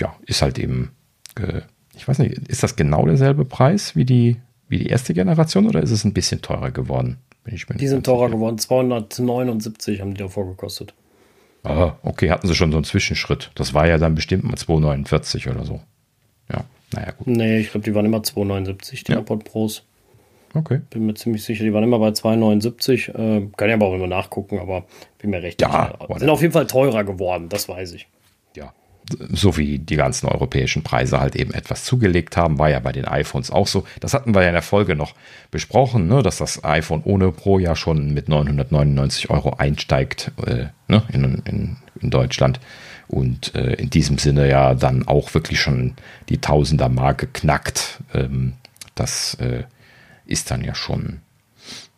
Ja, 0.00 0.16
ist 0.26 0.42
halt 0.42 0.58
eben, 0.58 0.90
äh, 1.38 1.60
ich 1.94 2.08
weiß 2.08 2.18
nicht, 2.18 2.36
ist 2.48 2.64
das 2.64 2.74
genau 2.74 3.06
derselbe 3.06 3.44
Preis 3.44 3.94
wie 3.94 4.04
die, 4.04 4.36
wie 4.68 4.78
die 4.78 4.88
erste 4.88 5.14
Generation 5.14 5.68
oder 5.68 5.80
ist 5.80 5.92
es 5.92 6.02
ein 6.02 6.12
bisschen 6.12 6.42
teurer 6.42 6.72
geworden? 6.72 7.18
die 7.46 7.86
sind 7.86 8.04
teurer 8.04 8.30
geworden. 8.30 8.58
279 8.58 10.00
haben 10.00 10.14
die 10.14 10.18
davor 10.18 10.48
gekostet. 10.48 10.92
Ah, 11.62 11.94
okay, 12.02 12.32
hatten 12.32 12.48
sie 12.48 12.56
schon 12.56 12.72
so 12.72 12.78
einen 12.78 12.84
Zwischenschritt. 12.84 13.52
Das 13.54 13.74
war 13.74 13.86
ja 13.86 13.98
dann 13.98 14.16
bestimmt 14.16 14.42
mal 14.42 14.56
249 14.56 15.48
oder 15.48 15.64
so. 15.64 15.80
Ja. 16.52 16.64
Naja, 16.92 17.12
gut. 17.12 17.26
Nee, 17.26 17.58
ich 17.58 17.70
glaube, 17.70 17.84
die 17.84 17.94
waren 17.94 18.06
immer 18.06 18.18
2,79, 18.18 19.04
die 19.04 19.12
ja. 19.12 19.18
AirPod 19.18 19.44
Pros. 19.44 19.82
Okay. 20.54 20.80
Bin 20.90 21.06
mir 21.06 21.14
ziemlich 21.14 21.44
sicher, 21.44 21.64
die 21.64 21.72
waren 21.72 21.84
immer 21.84 21.98
bei 21.98 22.08
2,79. 22.08 23.10
Äh, 23.10 23.48
kann 23.56 23.68
ich 23.68 23.74
aber 23.74 23.86
auch 23.86 23.94
immer 23.94 24.06
nachgucken, 24.06 24.58
aber 24.58 24.84
bin 25.18 25.30
mir 25.30 25.42
recht 25.42 25.60
ja, 25.60 25.92
sicher. 25.98 26.18
Sind 26.18 26.30
auf 26.30 26.40
jeden 26.40 26.52
Fall 26.52 26.66
teurer 26.66 27.04
geworden, 27.04 27.48
das 27.48 27.68
weiß 27.68 27.92
ich. 27.92 28.08
Ja. 28.56 28.72
so 29.30 29.56
wie 29.56 29.78
die 29.78 29.96
ganzen 29.96 30.28
europäischen 30.28 30.82
Preise 30.82 31.20
halt 31.20 31.36
eben 31.36 31.52
etwas 31.52 31.84
zugelegt 31.84 32.36
haben, 32.36 32.58
war 32.58 32.70
ja 32.70 32.80
bei 32.80 32.92
den 32.92 33.04
iPhones 33.04 33.50
auch 33.50 33.66
so. 33.66 33.84
Das 34.00 34.14
hatten 34.14 34.34
wir 34.34 34.42
ja 34.42 34.48
in 34.48 34.54
der 34.54 34.62
Folge 34.62 34.96
noch 34.96 35.14
besprochen, 35.50 36.08
ne, 36.08 36.22
dass 36.22 36.38
das 36.38 36.64
iPhone 36.64 37.02
ohne 37.04 37.32
Pro 37.32 37.58
ja 37.58 37.76
schon 37.76 38.14
mit 38.14 38.28
999 38.28 39.30
Euro 39.30 39.56
einsteigt 39.58 40.32
äh, 40.46 40.66
ne, 40.88 41.02
in, 41.12 41.42
in, 41.44 41.76
in 42.00 42.10
Deutschland 42.10 42.60
und 43.08 43.54
äh, 43.54 43.74
in 43.74 43.90
diesem 43.90 44.18
Sinne 44.18 44.48
ja 44.48 44.74
dann 44.74 45.06
auch 45.06 45.34
wirklich 45.34 45.60
schon 45.60 45.94
die 46.28 46.38
Tausender-Marke 46.38 47.28
knackt. 47.28 48.00
Ähm, 48.14 48.54
das 48.94 49.34
äh, 49.34 49.64
ist 50.26 50.50
dann 50.50 50.64
ja 50.64 50.74
schon 50.74 51.20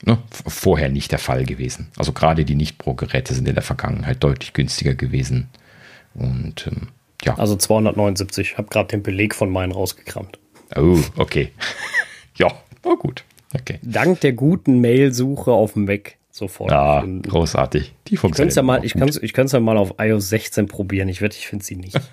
ne, 0.04 0.18
vorher 0.28 0.88
nicht 0.88 1.12
der 1.12 1.18
Fall 1.18 1.44
gewesen. 1.44 1.88
Also 1.96 2.12
gerade 2.12 2.44
die 2.44 2.54
Nicht-Pro-Geräte 2.54 3.34
sind 3.34 3.48
in 3.48 3.54
der 3.54 3.62
Vergangenheit 3.62 4.22
deutlich 4.22 4.52
günstiger 4.52 4.94
gewesen. 4.94 5.48
Und 6.14 6.66
ähm, 6.66 6.88
ja. 7.24 7.36
Also 7.38 7.56
279. 7.56 8.52
Ich 8.52 8.58
habe 8.58 8.68
gerade 8.68 8.88
den 8.88 9.02
Beleg 9.02 9.34
von 9.34 9.50
meinen 9.50 9.72
rausgekramt. 9.72 10.38
Oh, 10.76 11.00
okay. 11.16 11.52
ja, 12.36 12.48
oh 12.84 12.96
gut. 12.96 13.24
Okay. 13.54 13.78
Dank 13.82 14.20
der 14.20 14.34
guten 14.34 14.80
Mailsuche 14.80 15.52
auf 15.52 15.72
dem 15.72 15.86
Mac 15.86 16.17
sofort. 16.38 16.70
Ja, 16.70 17.04
großartig. 17.04 17.94
Die 18.06 18.16
funktioniert. 18.16 18.56
Ja 18.56 18.62
mal, 18.62 18.84
ich 18.84 18.94
kann 18.94 19.08
es 19.08 19.16
ich 19.22 19.34
ja 19.36 19.60
mal 19.60 19.76
auf 19.76 19.94
iOS 19.98 20.28
16 20.30 20.68
probieren. 20.68 21.08
Ich 21.08 21.20
wette, 21.20 21.36
ich 21.36 21.46
finde 21.46 21.64
sie 21.64 21.76
nicht. 21.76 22.00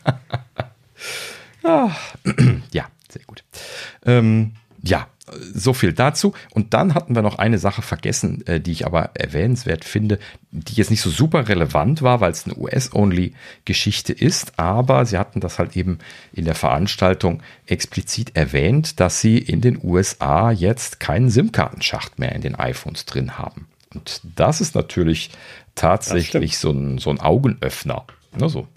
ja, 2.71 2.85
sehr 3.09 3.23
gut. 3.25 3.43
Ähm, 4.05 4.53
ja, 4.83 5.07
so 5.53 5.73
viel 5.73 5.93
dazu. 5.93 6.33
Und 6.51 6.73
dann 6.73 6.93
hatten 6.93 7.15
wir 7.15 7.21
noch 7.21 7.39
eine 7.39 7.57
Sache 7.57 7.81
vergessen, 7.81 8.45
äh, 8.45 8.59
die 8.59 8.71
ich 8.71 8.85
aber 8.85 9.11
erwähnenswert 9.15 9.83
finde, 9.83 10.19
die 10.51 10.75
jetzt 10.75 10.91
nicht 10.91 11.01
so 11.01 11.09
super 11.09 11.47
relevant 11.47 12.01
war, 12.01 12.21
weil 12.21 12.31
es 12.31 12.45
eine 12.45 12.55
US-Only-Geschichte 12.55 14.13
ist. 14.13 14.59
Aber 14.59 15.05
sie 15.05 15.17
hatten 15.17 15.39
das 15.39 15.57
halt 15.57 15.75
eben 15.75 15.99
in 16.33 16.45
der 16.45 16.55
Veranstaltung 16.55 17.41
explizit 17.65 18.35
erwähnt, 18.35 18.99
dass 18.99 19.21
sie 19.21 19.37
in 19.37 19.61
den 19.61 19.79
USA 19.83 20.51
jetzt 20.51 20.99
keinen 20.99 21.29
SIM-Kartenschacht 21.29 22.19
mehr 22.19 22.33
in 22.33 22.41
den 22.41 22.55
iPhones 22.55 23.05
drin 23.05 23.37
haben. 23.37 23.67
Und 23.95 24.21
das 24.35 24.61
ist 24.61 24.75
natürlich 24.75 25.31
tatsächlich 25.73 26.57
so 26.57 26.71
ein, 26.71 26.97
so 26.97 27.09
ein 27.09 27.19
Augenöffner. 27.19 28.05
Ne, 28.37 28.49
so. 28.49 28.67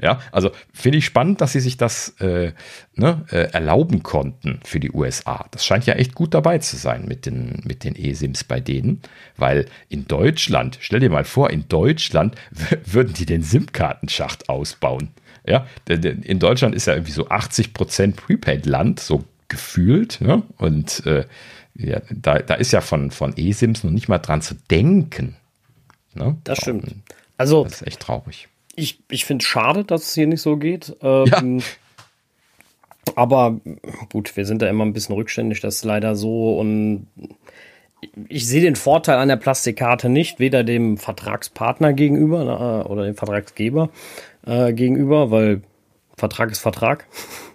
Ja, 0.00 0.20
also 0.32 0.50
finde 0.72 0.98
ich 0.98 1.06
spannend, 1.06 1.40
dass 1.40 1.52
sie 1.52 1.60
sich 1.60 1.76
das 1.76 2.10
äh, 2.20 2.52
ne, 2.94 3.24
äh, 3.30 3.50
erlauben 3.52 4.02
konnten 4.02 4.60
für 4.64 4.80
die 4.80 4.90
USA. 4.90 5.46
Das 5.50 5.64
scheint 5.64 5.86
ja 5.86 5.94
echt 5.94 6.14
gut 6.14 6.34
dabei 6.34 6.58
zu 6.58 6.76
sein 6.76 7.06
mit 7.06 7.26
den, 7.26 7.62
mit 7.64 7.84
den 7.84 7.96
eSIMs 7.96 8.44
bei 8.44 8.60
denen, 8.60 9.00
weil 9.36 9.66
in 9.88 10.06
Deutschland, 10.06 10.78
stell 10.80 11.00
dir 11.00 11.10
mal 11.10 11.24
vor, 11.24 11.50
in 11.50 11.68
Deutschland 11.68 12.34
würden 12.84 13.14
die 13.14 13.26
den 13.26 13.42
SIM-Kartenschacht 13.42 14.48
ausbauen. 14.48 15.10
Ja, 15.46 15.66
in 15.88 16.40
Deutschland 16.40 16.74
ist 16.74 16.86
ja 16.86 16.94
irgendwie 16.94 17.12
so 17.12 17.28
80% 17.28 18.16
Prepaid-Land, 18.16 19.00
so 19.00 19.24
gefühlt. 19.48 20.20
Ne? 20.20 20.42
Und 20.56 21.06
äh, 21.06 21.24
ja, 21.78 22.00
da, 22.10 22.38
da 22.38 22.54
ist 22.54 22.72
ja 22.72 22.80
von, 22.80 23.10
von 23.10 23.36
eSIMs 23.36 23.84
noch 23.84 23.90
nicht 23.90 24.08
mal 24.08 24.18
dran 24.18 24.42
zu 24.42 24.54
denken. 24.70 25.36
Ne? 26.14 26.36
Das 26.44 26.58
stimmt. 26.58 26.94
Also, 27.36 27.64
das 27.64 27.82
ist 27.82 27.86
echt 27.86 28.00
traurig 28.00 28.48
ich, 28.76 29.02
ich 29.10 29.24
finde 29.24 29.42
es 29.42 29.48
schade, 29.48 29.84
dass 29.84 30.02
es 30.02 30.14
hier 30.14 30.26
nicht 30.26 30.42
so 30.42 30.56
geht. 30.56 30.94
Ähm, 31.02 31.58
ja. 31.58 31.64
Aber 33.14 33.60
gut, 34.12 34.36
wir 34.36 34.44
sind 34.44 34.62
da 34.62 34.68
immer 34.68 34.84
ein 34.84 34.92
bisschen 34.92 35.14
rückständig, 35.14 35.60
das 35.60 35.76
ist 35.76 35.84
leider 35.84 36.14
so. 36.14 36.58
Und 36.58 37.06
ich 38.28 38.46
sehe 38.46 38.60
den 38.60 38.76
Vorteil 38.76 39.16
an 39.18 39.28
der 39.28 39.36
Plastikkarte 39.36 40.08
nicht, 40.08 40.38
weder 40.38 40.64
dem 40.64 40.98
Vertragspartner 40.98 41.92
gegenüber 41.94 42.44
na, 42.44 42.86
oder 42.86 43.04
dem 43.04 43.16
Vertragsgeber 43.16 43.90
äh, 44.44 44.72
gegenüber, 44.72 45.30
weil 45.30 45.62
Vertrag 46.16 46.50
ist 46.50 46.60
Vertrag. 46.60 47.06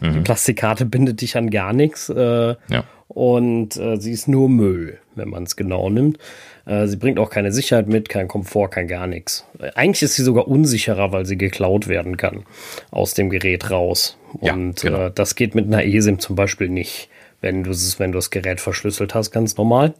Mhm. 0.00 0.14
Die 0.14 0.20
Plastikkarte 0.20 0.84
bindet 0.84 1.20
dich 1.20 1.36
an 1.36 1.50
gar 1.50 1.72
nichts. 1.72 2.08
Äh, 2.08 2.54
ja. 2.68 2.84
Und 3.08 3.76
äh, 3.76 3.96
sie 3.96 4.12
ist 4.12 4.28
nur 4.28 4.48
Müll, 4.48 4.98
wenn 5.14 5.30
man 5.30 5.44
es 5.44 5.56
genau 5.56 5.88
nimmt. 5.88 6.18
Äh, 6.66 6.86
sie 6.86 6.96
bringt 6.96 7.18
auch 7.18 7.30
keine 7.30 7.52
Sicherheit 7.52 7.88
mit, 7.88 8.08
kein 8.08 8.28
Komfort, 8.28 8.68
kein 8.68 8.86
gar 8.86 9.06
nichts. 9.06 9.46
Eigentlich 9.74 10.02
ist 10.02 10.16
sie 10.16 10.22
sogar 10.22 10.46
unsicherer, 10.46 11.10
weil 11.10 11.24
sie 11.24 11.38
geklaut 11.38 11.88
werden 11.88 12.16
kann 12.16 12.44
aus 12.90 13.14
dem 13.14 13.30
Gerät 13.30 13.70
raus. 13.70 14.18
Und 14.34 14.82
ja, 14.82 14.90
genau. 14.90 15.06
äh, 15.06 15.10
das 15.12 15.34
geht 15.34 15.54
mit 15.54 15.66
einer 15.66 15.84
eSIM 15.84 16.18
zum 16.18 16.36
Beispiel 16.36 16.68
nicht, 16.68 17.08
wenn 17.40 17.64
du 17.64 17.70
wenn 17.70 18.12
du 18.12 18.18
das 18.18 18.30
Gerät 18.30 18.60
verschlüsselt 18.60 19.14
hast, 19.14 19.30
ganz 19.30 19.56
normal. 19.56 19.94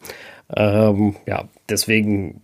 Ähm, 0.55 1.17
ja, 1.27 1.49
deswegen 1.69 2.43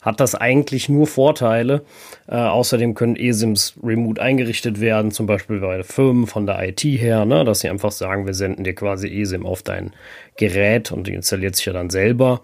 hat 0.00 0.20
das 0.20 0.34
eigentlich 0.34 0.88
nur 0.88 1.06
Vorteile. 1.06 1.82
Äh, 2.28 2.36
außerdem 2.36 2.94
können 2.94 3.16
eSIMs 3.16 3.74
remote 3.82 4.20
eingerichtet 4.20 4.80
werden, 4.80 5.10
zum 5.10 5.26
Beispiel 5.26 5.60
bei 5.60 5.82
Firmen 5.82 6.26
von 6.26 6.46
der 6.46 6.62
IT 6.68 6.82
her, 6.82 7.24
ne, 7.24 7.44
dass 7.44 7.60
sie 7.60 7.68
einfach 7.68 7.92
sagen, 7.92 8.26
wir 8.26 8.34
senden 8.34 8.64
dir 8.64 8.74
quasi 8.74 9.08
eSIM 9.08 9.46
auf 9.46 9.62
dein 9.62 9.92
Gerät 10.36 10.92
und 10.92 11.06
die 11.06 11.14
installiert 11.14 11.56
sich 11.56 11.66
ja 11.66 11.72
dann 11.72 11.90
selber. 11.90 12.40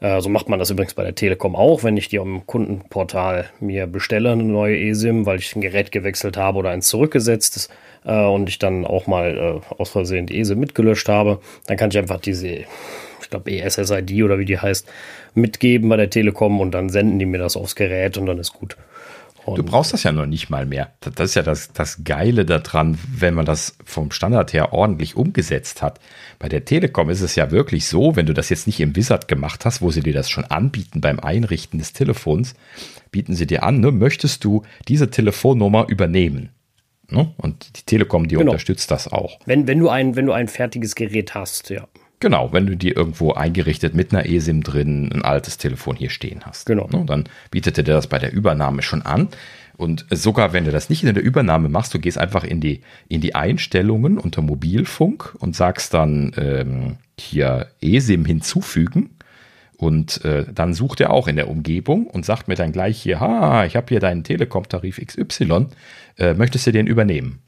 Äh, 0.00 0.20
so 0.20 0.28
macht 0.28 0.48
man 0.48 0.58
das 0.58 0.70
übrigens 0.70 0.94
bei 0.94 1.04
der 1.04 1.14
Telekom 1.14 1.54
auch, 1.54 1.84
wenn 1.84 1.96
ich 1.96 2.08
die 2.08 2.18
am 2.18 2.46
Kundenportal 2.46 3.50
mir 3.60 3.86
bestelle, 3.86 4.32
eine 4.32 4.42
neue 4.42 4.78
eSIM, 4.78 5.26
weil 5.26 5.38
ich 5.38 5.54
ein 5.54 5.60
Gerät 5.60 5.92
gewechselt 5.92 6.36
habe 6.36 6.58
oder 6.58 6.70
eins 6.70 6.88
zurückgesetzt 6.88 7.70
äh, 8.04 8.24
und 8.24 8.48
ich 8.48 8.58
dann 8.58 8.86
auch 8.86 9.06
mal 9.06 9.62
äh, 9.70 9.74
aus 9.74 9.90
Versehen 9.90 10.26
die 10.26 10.40
eSIM 10.40 10.58
mitgelöscht 10.58 11.08
habe, 11.08 11.40
dann 11.66 11.76
kann 11.76 11.90
ich 11.90 11.98
einfach 11.98 12.20
diese, 12.20 12.64
ich 13.30 13.32
glaube 13.32 13.52
ESSID 13.52 14.24
oder 14.24 14.40
wie 14.40 14.44
die 14.44 14.58
heißt, 14.58 14.88
mitgeben 15.34 15.88
bei 15.88 15.96
der 15.96 16.10
Telekom 16.10 16.60
und 16.60 16.72
dann 16.72 16.88
senden 16.88 17.20
die 17.20 17.26
mir 17.26 17.38
das 17.38 17.56
aufs 17.56 17.76
Gerät 17.76 18.18
und 18.18 18.26
dann 18.26 18.38
ist 18.38 18.52
gut. 18.52 18.76
Und 19.44 19.56
du 19.56 19.62
brauchst 19.62 19.92
das 19.92 20.02
ja 20.02 20.10
noch 20.10 20.26
nicht 20.26 20.50
mal 20.50 20.66
mehr. 20.66 20.92
Das 21.00 21.30
ist 21.30 21.34
ja 21.36 21.42
das, 21.42 21.72
das 21.72 22.02
Geile 22.04 22.44
daran, 22.44 22.98
wenn 23.08 23.34
man 23.34 23.46
das 23.46 23.76
vom 23.84 24.10
Standard 24.10 24.52
her 24.52 24.72
ordentlich 24.72 25.16
umgesetzt 25.16 25.80
hat. 25.80 26.00
Bei 26.40 26.48
der 26.48 26.64
Telekom 26.64 27.08
ist 27.08 27.20
es 27.20 27.36
ja 27.36 27.52
wirklich 27.52 27.86
so, 27.86 28.16
wenn 28.16 28.26
du 28.26 28.34
das 28.34 28.48
jetzt 28.48 28.66
nicht 28.66 28.80
im 28.80 28.96
Wizard 28.96 29.28
gemacht 29.28 29.64
hast, 29.64 29.80
wo 29.80 29.92
sie 29.92 30.02
dir 30.02 30.12
das 30.12 30.28
schon 30.28 30.44
anbieten 30.44 31.00
beim 31.00 31.20
Einrichten 31.20 31.78
des 31.78 31.92
Telefons, 31.92 32.54
bieten 33.12 33.34
sie 33.34 33.46
dir 33.46 33.62
an, 33.62 33.78
ne, 33.78 33.92
möchtest 33.92 34.44
du 34.44 34.64
diese 34.88 35.10
Telefonnummer 35.10 35.86
übernehmen? 35.88 36.50
Ne? 37.08 37.32
Und 37.36 37.78
die 37.78 37.82
Telekom, 37.82 38.26
die 38.26 38.34
genau. 38.34 38.50
unterstützt 38.50 38.90
das 38.90 39.08
auch. 39.08 39.38
Wenn, 39.46 39.68
wenn, 39.68 39.78
du 39.78 39.88
ein, 39.88 40.16
wenn 40.16 40.26
du 40.26 40.32
ein 40.32 40.48
fertiges 40.48 40.96
Gerät 40.96 41.34
hast, 41.34 41.70
ja. 41.70 41.86
Genau, 42.20 42.52
wenn 42.52 42.66
du 42.66 42.76
dir 42.76 42.94
irgendwo 42.94 43.32
eingerichtet 43.32 43.94
mit 43.94 44.12
einer 44.12 44.26
eSIM 44.26 44.62
drin 44.62 45.10
ein 45.10 45.22
altes 45.22 45.56
Telefon 45.56 45.96
hier 45.96 46.10
stehen 46.10 46.42
hast. 46.44 46.66
Genau. 46.66 46.86
Ne, 46.92 47.04
dann 47.06 47.24
bietet 47.50 47.78
er 47.78 47.84
dir 47.84 47.94
das 47.94 48.08
bei 48.08 48.18
der 48.18 48.32
Übernahme 48.32 48.82
schon 48.82 49.00
an. 49.02 49.28
Und 49.78 50.04
sogar 50.10 50.52
wenn 50.52 50.66
du 50.66 50.70
das 50.70 50.90
nicht 50.90 51.02
in 51.02 51.14
der 51.14 51.24
Übernahme 51.24 51.70
machst, 51.70 51.94
du 51.94 51.98
gehst 51.98 52.18
einfach 52.18 52.44
in 52.44 52.60
die, 52.60 52.82
in 53.08 53.22
die 53.22 53.34
Einstellungen 53.34 54.18
unter 54.18 54.42
Mobilfunk 54.42 55.34
und 55.38 55.56
sagst 55.56 55.94
dann 55.94 56.32
ähm, 56.36 56.98
hier 57.18 57.68
eSIM 57.80 58.26
hinzufügen. 58.26 59.16
Und 59.78 60.22
äh, 60.26 60.44
dann 60.54 60.74
sucht 60.74 61.00
er 61.00 61.14
auch 61.14 61.26
in 61.26 61.36
der 61.36 61.48
Umgebung 61.48 62.06
und 62.06 62.26
sagt 62.26 62.48
mir 62.48 62.54
dann 62.54 62.72
gleich 62.72 63.00
hier, 63.00 63.20
ha, 63.20 63.64
ich 63.64 63.76
habe 63.76 63.86
hier 63.88 64.00
deinen 64.00 64.24
Telekom-Tarif 64.24 65.00
XY, 65.02 65.68
äh, 66.18 66.34
möchtest 66.34 66.66
du 66.66 66.72
den 66.72 66.86
übernehmen? 66.86 67.38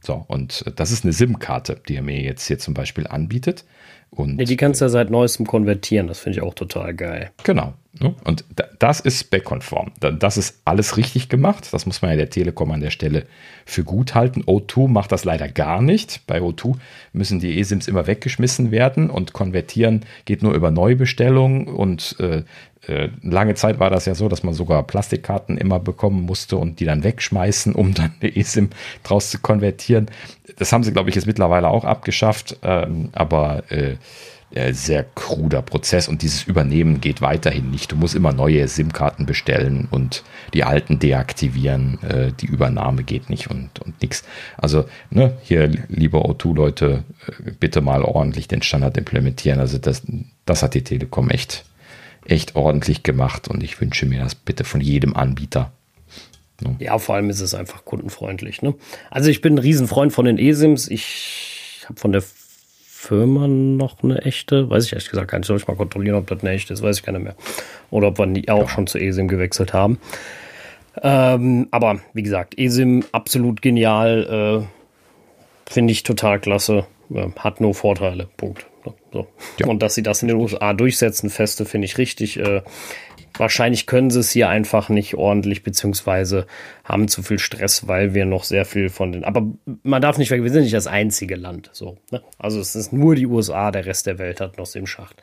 So, 0.00 0.24
und 0.26 0.64
das 0.76 0.92
ist 0.92 1.04
eine 1.04 1.12
SIM-Karte, 1.12 1.82
die 1.86 1.96
er 1.96 2.02
mir 2.02 2.22
jetzt 2.22 2.46
hier 2.46 2.58
zum 2.58 2.72
Beispiel 2.72 3.06
anbietet. 3.06 3.66
Und, 4.14 4.38
ja, 4.38 4.44
die 4.44 4.56
kannst 4.56 4.80
du 4.80 4.84
ja 4.84 4.88
seit 4.88 5.10
neuestem 5.10 5.46
konvertieren, 5.46 6.06
das 6.06 6.20
finde 6.20 6.38
ich 6.38 6.44
auch 6.44 6.54
total 6.54 6.94
geil. 6.94 7.30
Genau. 7.42 7.74
Ne? 8.00 8.14
Und 8.24 8.44
das 8.80 8.98
ist 9.00 9.20
spec-konform. 9.20 9.92
Das 10.00 10.36
ist 10.36 10.60
alles 10.64 10.96
richtig 10.96 11.28
gemacht. 11.28 11.68
Das 11.72 11.86
muss 11.86 12.02
man 12.02 12.10
ja 12.10 12.16
der 12.16 12.30
Telekom 12.30 12.72
an 12.72 12.80
der 12.80 12.90
Stelle 12.90 13.24
für 13.64 13.84
gut 13.84 14.16
halten. 14.16 14.42
O2 14.42 14.88
macht 14.88 15.12
das 15.12 15.24
leider 15.24 15.48
gar 15.48 15.80
nicht. 15.80 16.26
Bei 16.26 16.40
O2 16.40 16.74
müssen 17.12 17.38
die 17.38 17.58
eSIMs 17.60 17.86
immer 17.86 18.08
weggeschmissen 18.08 18.72
werden 18.72 19.10
und 19.10 19.32
konvertieren 19.32 20.04
geht 20.24 20.42
nur 20.42 20.54
über 20.54 20.72
Neubestellung. 20.72 21.68
Und 21.68 22.16
äh, 22.18 22.42
äh, 22.86 23.08
lange 23.22 23.54
Zeit 23.54 23.78
war 23.78 23.90
das 23.90 24.06
ja 24.06 24.14
so, 24.14 24.28
dass 24.28 24.42
man 24.42 24.54
sogar 24.54 24.82
Plastikkarten 24.82 25.56
immer 25.56 25.78
bekommen 25.78 26.22
musste 26.22 26.56
und 26.56 26.80
die 26.80 26.84
dann 26.84 27.04
wegschmeißen, 27.04 27.74
um 27.74 27.94
dann 27.94 28.12
eine 28.20 28.36
eSIM 28.36 28.70
draus 29.02 29.30
zu 29.30 29.38
konvertieren. 29.38 30.10
Das 30.56 30.72
haben 30.72 30.84
sie, 30.84 30.92
glaube 30.92 31.08
ich, 31.08 31.16
jetzt 31.16 31.26
mittlerweile 31.26 31.68
auch 31.68 31.84
abgeschafft. 31.84 32.58
Ähm, 32.62 33.10
aber 33.12 33.64
äh, 33.70 33.96
äh, 34.54 34.72
sehr 34.72 35.02
kruder 35.02 35.62
Prozess 35.62 36.06
und 36.06 36.22
dieses 36.22 36.44
Übernehmen 36.44 37.00
geht 37.00 37.20
weiterhin 37.20 37.72
nicht. 37.72 37.90
Du 37.90 37.96
musst 37.96 38.14
immer 38.14 38.32
neue 38.32 38.68
SIM-Karten 38.68 39.26
bestellen 39.26 39.88
und 39.90 40.22
die 40.52 40.62
alten 40.62 41.00
deaktivieren. 41.00 42.00
Äh, 42.04 42.32
die 42.40 42.46
Übernahme 42.46 43.02
geht 43.02 43.30
nicht 43.30 43.50
und, 43.50 43.80
und 43.80 44.00
nix. 44.00 44.22
Also 44.56 44.84
ne, 45.10 45.36
hier, 45.42 45.66
liebe 45.88 46.18
O2-Leute, 46.18 47.02
äh, 47.26 47.50
bitte 47.58 47.80
mal 47.80 48.02
ordentlich 48.02 48.46
den 48.46 48.62
Standard 48.62 48.96
implementieren. 48.96 49.58
Also 49.58 49.78
das, 49.78 50.02
das 50.46 50.62
hat 50.62 50.74
die 50.74 50.84
Telekom 50.84 51.30
echt, 51.30 51.64
echt 52.26 52.56
ordentlich 52.56 53.02
gemacht 53.02 53.48
und 53.48 53.62
ich 53.62 53.80
wünsche 53.80 54.06
mir 54.06 54.20
das 54.20 54.34
bitte 54.34 54.64
von 54.64 54.80
jedem 54.80 55.14
Anbieter. 55.14 55.72
Ne? 56.60 56.76
Ja, 56.78 56.98
vor 56.98 57.16
allem 57.16 57.30
ist 57.30 57.40
es 57.40 57.54
einfach 57.54 57.84
kundenfreundlich. 57.84 58.62
Ne? 58.62 58.74
Also 59.10 59.30
ich 59.30 59.40
bin 59.40 59.54
ein 59.54 59.58
Riesenfreund 59.58 60.12
von 60.12 60.24
den 60.24 60.38
eSIMs. 60.38 60.88
Ich 60.88 61.84
habe 61.88 61.98
von 61.98 62.12
der 62.12 62.22
Firma 63.04 63.46
noch 63.46 64.02
eine 64.02 64.22
echte? 64.22 64.70
Weiß 64.70 64.86
ich 64.86 64.92
ehrlich 64.92 65.10
gesagt 65.10 65.30
gar 65.30 65.38
nicht. 65.38 65.46
Soll 65.46 65.58
ich 65.58 65.68
mal 65.68 65.76
kontrollieren, 65.76 66.16
ob 66.16 66.26
das 66.26 66.40
eine 66.40 66.50
echte 66.50 66.72
ist? 66.72 66.82
Weiß 66.82 66.98
ich 66.98 67.02
gar 67.02 67.12
nicht 67.12 67.22
mehr. 67.22 67.36
Oder 67.90 68.08
ob 68.08 68.18
wir 68.18 68.26
die 68.26 68.48
auch 68.48 68.62
ja. 68.62 68.68
schon 68.68 68.86
zu 68.86 68.98
eSIM 68.98 69.28
gewechselt 69.28 69.74
haben. 69.74 69.98
Ähm, 71.02 71.68
aber 71.70 72.00
wie 72.14 72.22
gesagt, 72.22 72.58
eSIM 72.58 73.04
absolut 73.12 73.60
genial. 73.60 74.64
Äh, 74.64 75.70
Finde 75.70 75.92
ich 75.92 76.02
total 76.02 76.40
klasse. 76.40 76.86
Äh, 77.12 77.28
hat 77.36 77.60
nur 77.60 77.74
Vorteile. 77.74 78.28
Punkt. 78.36 78.66
So. 79.12 79.26
Ja. 79.58 79.66
Und 79.66 79.82
dass 79.82 79.94
sie 79.94 80.02
das 80.02 80.22
in 80.22 80.28
den 80.28 80.36
USA 80.36 80.72
durchsetzen, 80.72 81.30
feste, 81.30 81.64
finde 81.64 81.86
ich 81.86 81.98
richtig. 81.98 82.38
Äh, 82.38 82.62
wahrscheinlich 83.36 83.86
können 83.86 84.10
sie 84.10 84.20
es 84.20 84.30
hier 84.30 84.48
einfach 84.48 84.88
nicht 84.88 85.14
ordentlich, 85.14 85.62
beziehungsweise 85.62 86.46
haben 86.84 87.08
zu 87.08 87.22
viel 87.22 87.38
Stress, 87.38 87.88
weil 87.88 88.14
wir 88.14 88.24
noch 88.24 88.44
sehr 88.44 88.64
viel 88.64 88.88
von 88.88 89.12
den. 89.12 89.24
Aber 89.24 89.46
man 89.82 90.02
darf 90.02 90.18
nicht 90.18 90.30
weg, 90.30 90.42
wir 90.42 90.50
sind 90.50 90.62
nicht 90.62 90.74
das 90.74 90.86
einzige 90.86 91.36
Land. 91.36 91.70
So, 91.72 91.98
ne? 92.10 92.22
Also 92.38 92.60
es 92.60 92.74
ist 92.74 92.92
nur 92.92 93.14
die 93.14 93.26
USA, 93.26 93.70
der 93.70 93.86
Rest 93.86 94.06
der 94.06 94.18
Welt 94.18 94.40
hat 94.40 94.58
noch 94.58 94.72
im 94.74 94.86
Schacht. 94.86 95.22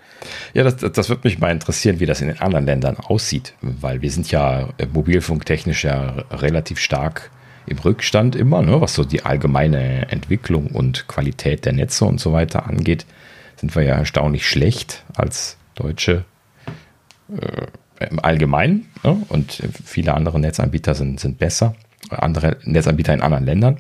Ja, 0.53 0.63
das, 0.63 0.77
das 0.77 1.09
wird 1.09 1.23
mich 1.23 1.39
mal 1.39 1.51
interessieren, 1.51 1.99
wie 1.99 2.05
das 2.05 2.21
in 2.21 2.27
den 2.27 2.39
anderen 2.39 2.65
Ländern 2.65 2.97
aussieht, 2.97 3.53
weil 3.61 4.01
wir 4.01 4.11
sind 4.11 4.31
ja 4.31 4.69
äh, 4.77 4.85
mobilfunktechnisch 4.91 5.83
ja 5.83 6.23
relativ 6.31 6.79
stark 6.79 7.31
im 7.65 7.77
Rückstand 7.79 8.35
immer, 8.35 8.61
ne? 8.61 8.81
was 8.81 8.93
so 8.93 9.03
die 9.03 9.23
allgemeine 9.23 10.09
Entwicklung 10.11 10.67
und 10.67 11.07
Qualität 11.07 11.65
der 11.65 11.73
Netze 11.73 12.05
und 12.05 12.19
so 12.19 12.33
weiter 12.33 12.65
angeht, 12.67 13.05
sind 13.61 13.75
wir 13.75 13.83
ja 13.83 13.95
erstaunlich 13.95 14.45
schlecht 14.47 15.05
als 15.15 15.55
Deutsche. 15.75 16.25
Äh, 17.29 17.67
im 18.09 18.19
Allgemeinen. 18.19 18.89
Ne? 19.03 19.21
Und 19.29 19.61
viele 19.85 20.15
andere 20.15 20.39
Netzanbieter 20.39 20.95
sind, 20.95 21.19
sind 21.19 21.37
besser. 21.37 21.75
Andere 22.09 22.57
Netzanbieter 22.63 23.13
in 23.13 23.21
anderen 23.21 23.45
Ländern. 23.45 23.77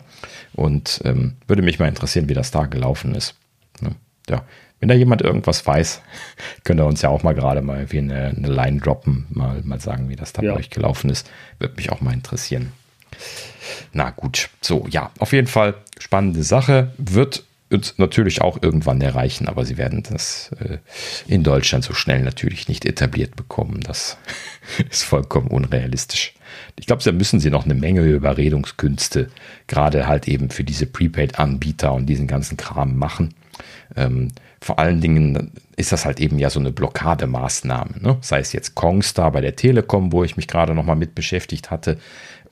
Und 0.53 1.01
ähm, 1.03 1.33
würde 1.47 1.63
mich 1.63 1.79
mal 1.79 1.87
interessieren, 1.87 2.29
wie 2.29 2.35
das 2.35 2.51
da 2.51 2.67
gelaufen 2.67 3.15
ist. 3.15 3.35
Ne? 3.81 3.95
Ja. 4.29 4.43
Wenn 4.79 4.89
da 4.89 4.95
jemand 4.95 5.23
irgendwas 5.23 5.65
weiß, 5.65 6.01
könnte 6.63 6.83
er 6.83 6.87
uns 6.87 7.01
ja 7.01 7.09
auch 7.09 7.23
mal 7.23 7.33
gerade 7.33 7.63
mal 7.63 7.91
wie 7.91 7.97
eine, 7.97 8.27
eine 8.37 8.47
Line 8.47 8.79
droppen, 8.79 9.25
mal, 9.29 9.61
mal 9.63 9.79
sagen, 9.79 10.09
wie 10.09 10.15
das 10.15 10.33
da 10.33 10.43
ja. 10.43 10.53
bei 10.53 10.59
euch 10.59 10.69
gelaufen 10.69 11.09
ist. 11.09 11.29
Würde 11.57 11.75
mich 11.75 11.91
auch 11.91 12.01
mal 12.01 12.13
interessieren. 12.13 12.71
Na 13.91 14.11
gut, 14.11 14.49
so, 14.61 14.85
ja, 14.87 15.09
auf 15.17 15.33
jeden 15.33 15.47
Fall 15.47 15.73
spannende 15.99 16.43
Sache. 16.43 16.93
Wird 16.97 17.43
uns 17.71 17.95
natürlich 17.97 18.41
auch 18.41 18.61
irgendwann 18.61 19.01
erreichen, 19.01 19.47
aber 19.47 19.65
sie 19.65 19.77
werden 19.77 20.03
das 20.03 20.51
äh, 20.59 20.77
in 21.27 21.43
Deutschland 21.43 21.83
so 21.83 21.93
schnell 21.93 22.21
natürlich 22.21 22.67
nicht 22.67 22.85
etabliert 22.85 23.35
bekommen. 23.35 23.81
Das 23.81 24.17
ist 24.89 25.03
vollkommen 25.03 25.47
unrealistisch. 25.47 26.33
Ich 26.77 26.85
glaube, 26.85 27.03
da 27.03 27.11
müssen 27.11 27.39
sie 27.39 27.49
noch 27.49 27.65
eine 27.65 27.73
Menge 27.73 28.01
Überredungskünste, 28.01 29.29
gerade 29.67 30.07
halt 30.07 30.27
eben 30.27 30.49
für 30.49 30.63
diese 30.63 30.85
Prepaid-Anbieter 30.85 31.93
und 31.93 32.07
diesen 32.07 32.27
ganzen 32.27 32.57
Kram 32.57 32.97
machen. 32.97 33.33
Ähm, 33.95 34.29
vor 34.63 34.77
allen 34.77 35.01
Dingen 35.01 35.51
ist 35.75 35.91
das 35.91 36.05
halt 36.05 36.19
eben 36.19 36.37
ja 36.37 36.51
so 36.51 36.59
eine 36.59 36.71
Blockademaßnahme. 36.71 37.95
Ne? 37.99 38.17
Sei 38.21 38.39
es 38.39 38.53
jetzt 38.53 38.75
Kongstar 38.75 39.31
bei 39.31 39.41
der 39.41 39.55
Telekom, 39.55 40.11
wo 40.11 40.23
ich 40.23 40.37
mich 40.37 40.47
gerade 40.47 40.75
nochmal 40.75 40.95
mit 40.95 41.15
beschäftigt 41.15 41.71
hatte, 41.71 41.97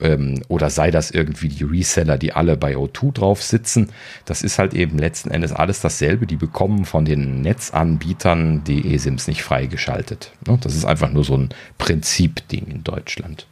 ähm, 0.00 0.42
oder 0.48 0.70
sei 0.70 0.90
das 0.90 1.12
irgendwie 1.12 1.48
die 1.48 1.62
Reseller, 1.62 2.18
die 2.18 2.32
alle 2.32 2.56
bei 2.56 2.74
O2 2.74 3.12
drauf 3.12 3.42
sitzen. 3.44 3.90
Das 4.24 4.42
ist 4.42 4.58
halt 4.58 4.74
eben 4.74 4.98
letzten 4.98 5.30
Endes 5.30 5.52
alles 5.52 5.80
dasselbe. 5.80 6.26
Die 6.26 6.36
bekommen 6.36 6.84
von 6.84 7.04
den 7.04 7.42
Netzanbietern 7.42 8.64
die 8.64 8.92
eSIMs 8.92 9.28
nicht 9.28 9.44
freigeschaltet. 9.44 10.32
Ne? 10.48 10.58
Das 10.60 10.74
ist 10.74 10.84
einfach 10.84 11.12
nur 11.12 11.22
so 11.22 11.36
ein 11.36 11.50
Prinzipding 11.78 12.66
in 12.66 12.82
Deutschland. 12.82 13.46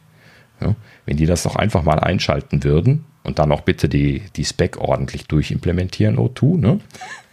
Ja? 0.59 0.75
Wenn 1.05 1.15
die 1.15 1.27
das 1.27 1.43
doch 1.43 1.55
einfach 1.55 1.83
mal 1.83 1.99
einschalten 1.99 2.61
würden 2.65 3.05
und 3.23 3.39
dann 3.39 3.53
auch 3.53 3.61
bitte 3.61 3.87
die, 3.87 4.23
die 4.35 4.43
Spec 4.43 4.77
ordentlich 4.77 5.27
durchimplementieren, 5.27 6.17
O2, 6.17 6.57
ne? 6.57 6.79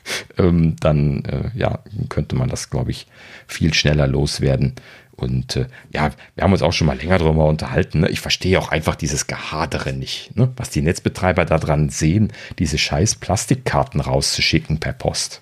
ähm, 0.39 0.77
dann 0.81 1.25
äh, 1.25 1.51
ja, 1.55 1.81
könnte 2.09 2.37
man 2.37 2.49
das, 2.49 2.71
glaube 2.71 2.91
ich, 2.91 3.07
viel 3.47 3.75
schneller 3.75 4.07
loswerden. 4.07 4.75
Und 5.17 5.57
äh, 5.57 5.67
ja, 5.93 6.11
wir 6.35 6.45
haben 6.45 6.53
uns 6.53 6.63
auch 6.63 6.73
schon 6.73 6.87
mal 6.87 6.97
länger 6.97 7.19
darüber 7.19 7.47
unterhalten. 7.47 8.01
Ne? 8.01 8.11
Ich 8.11 8.21
verstehe 8.21 8.59
auch 8.59 8.71
einfach 8.71 8.97
dieses 8.97 9.27
Gehadere 9.27 9.93
nicht, 9.93 10.37
ne? 10.37 10.53
was 10.57 10.71
die 10.71 10.83
Netzbetreiber 10.83 11.45
daran 11.47 11.89
sehen, 11.89 12.33
diese 12.59 12.77
scheiß 12.77 13.17
Plastikkarten 13.17 14.01
rauszuschicken 14.01 14.79
per 14.79 14.93
Post. 14.93 15.41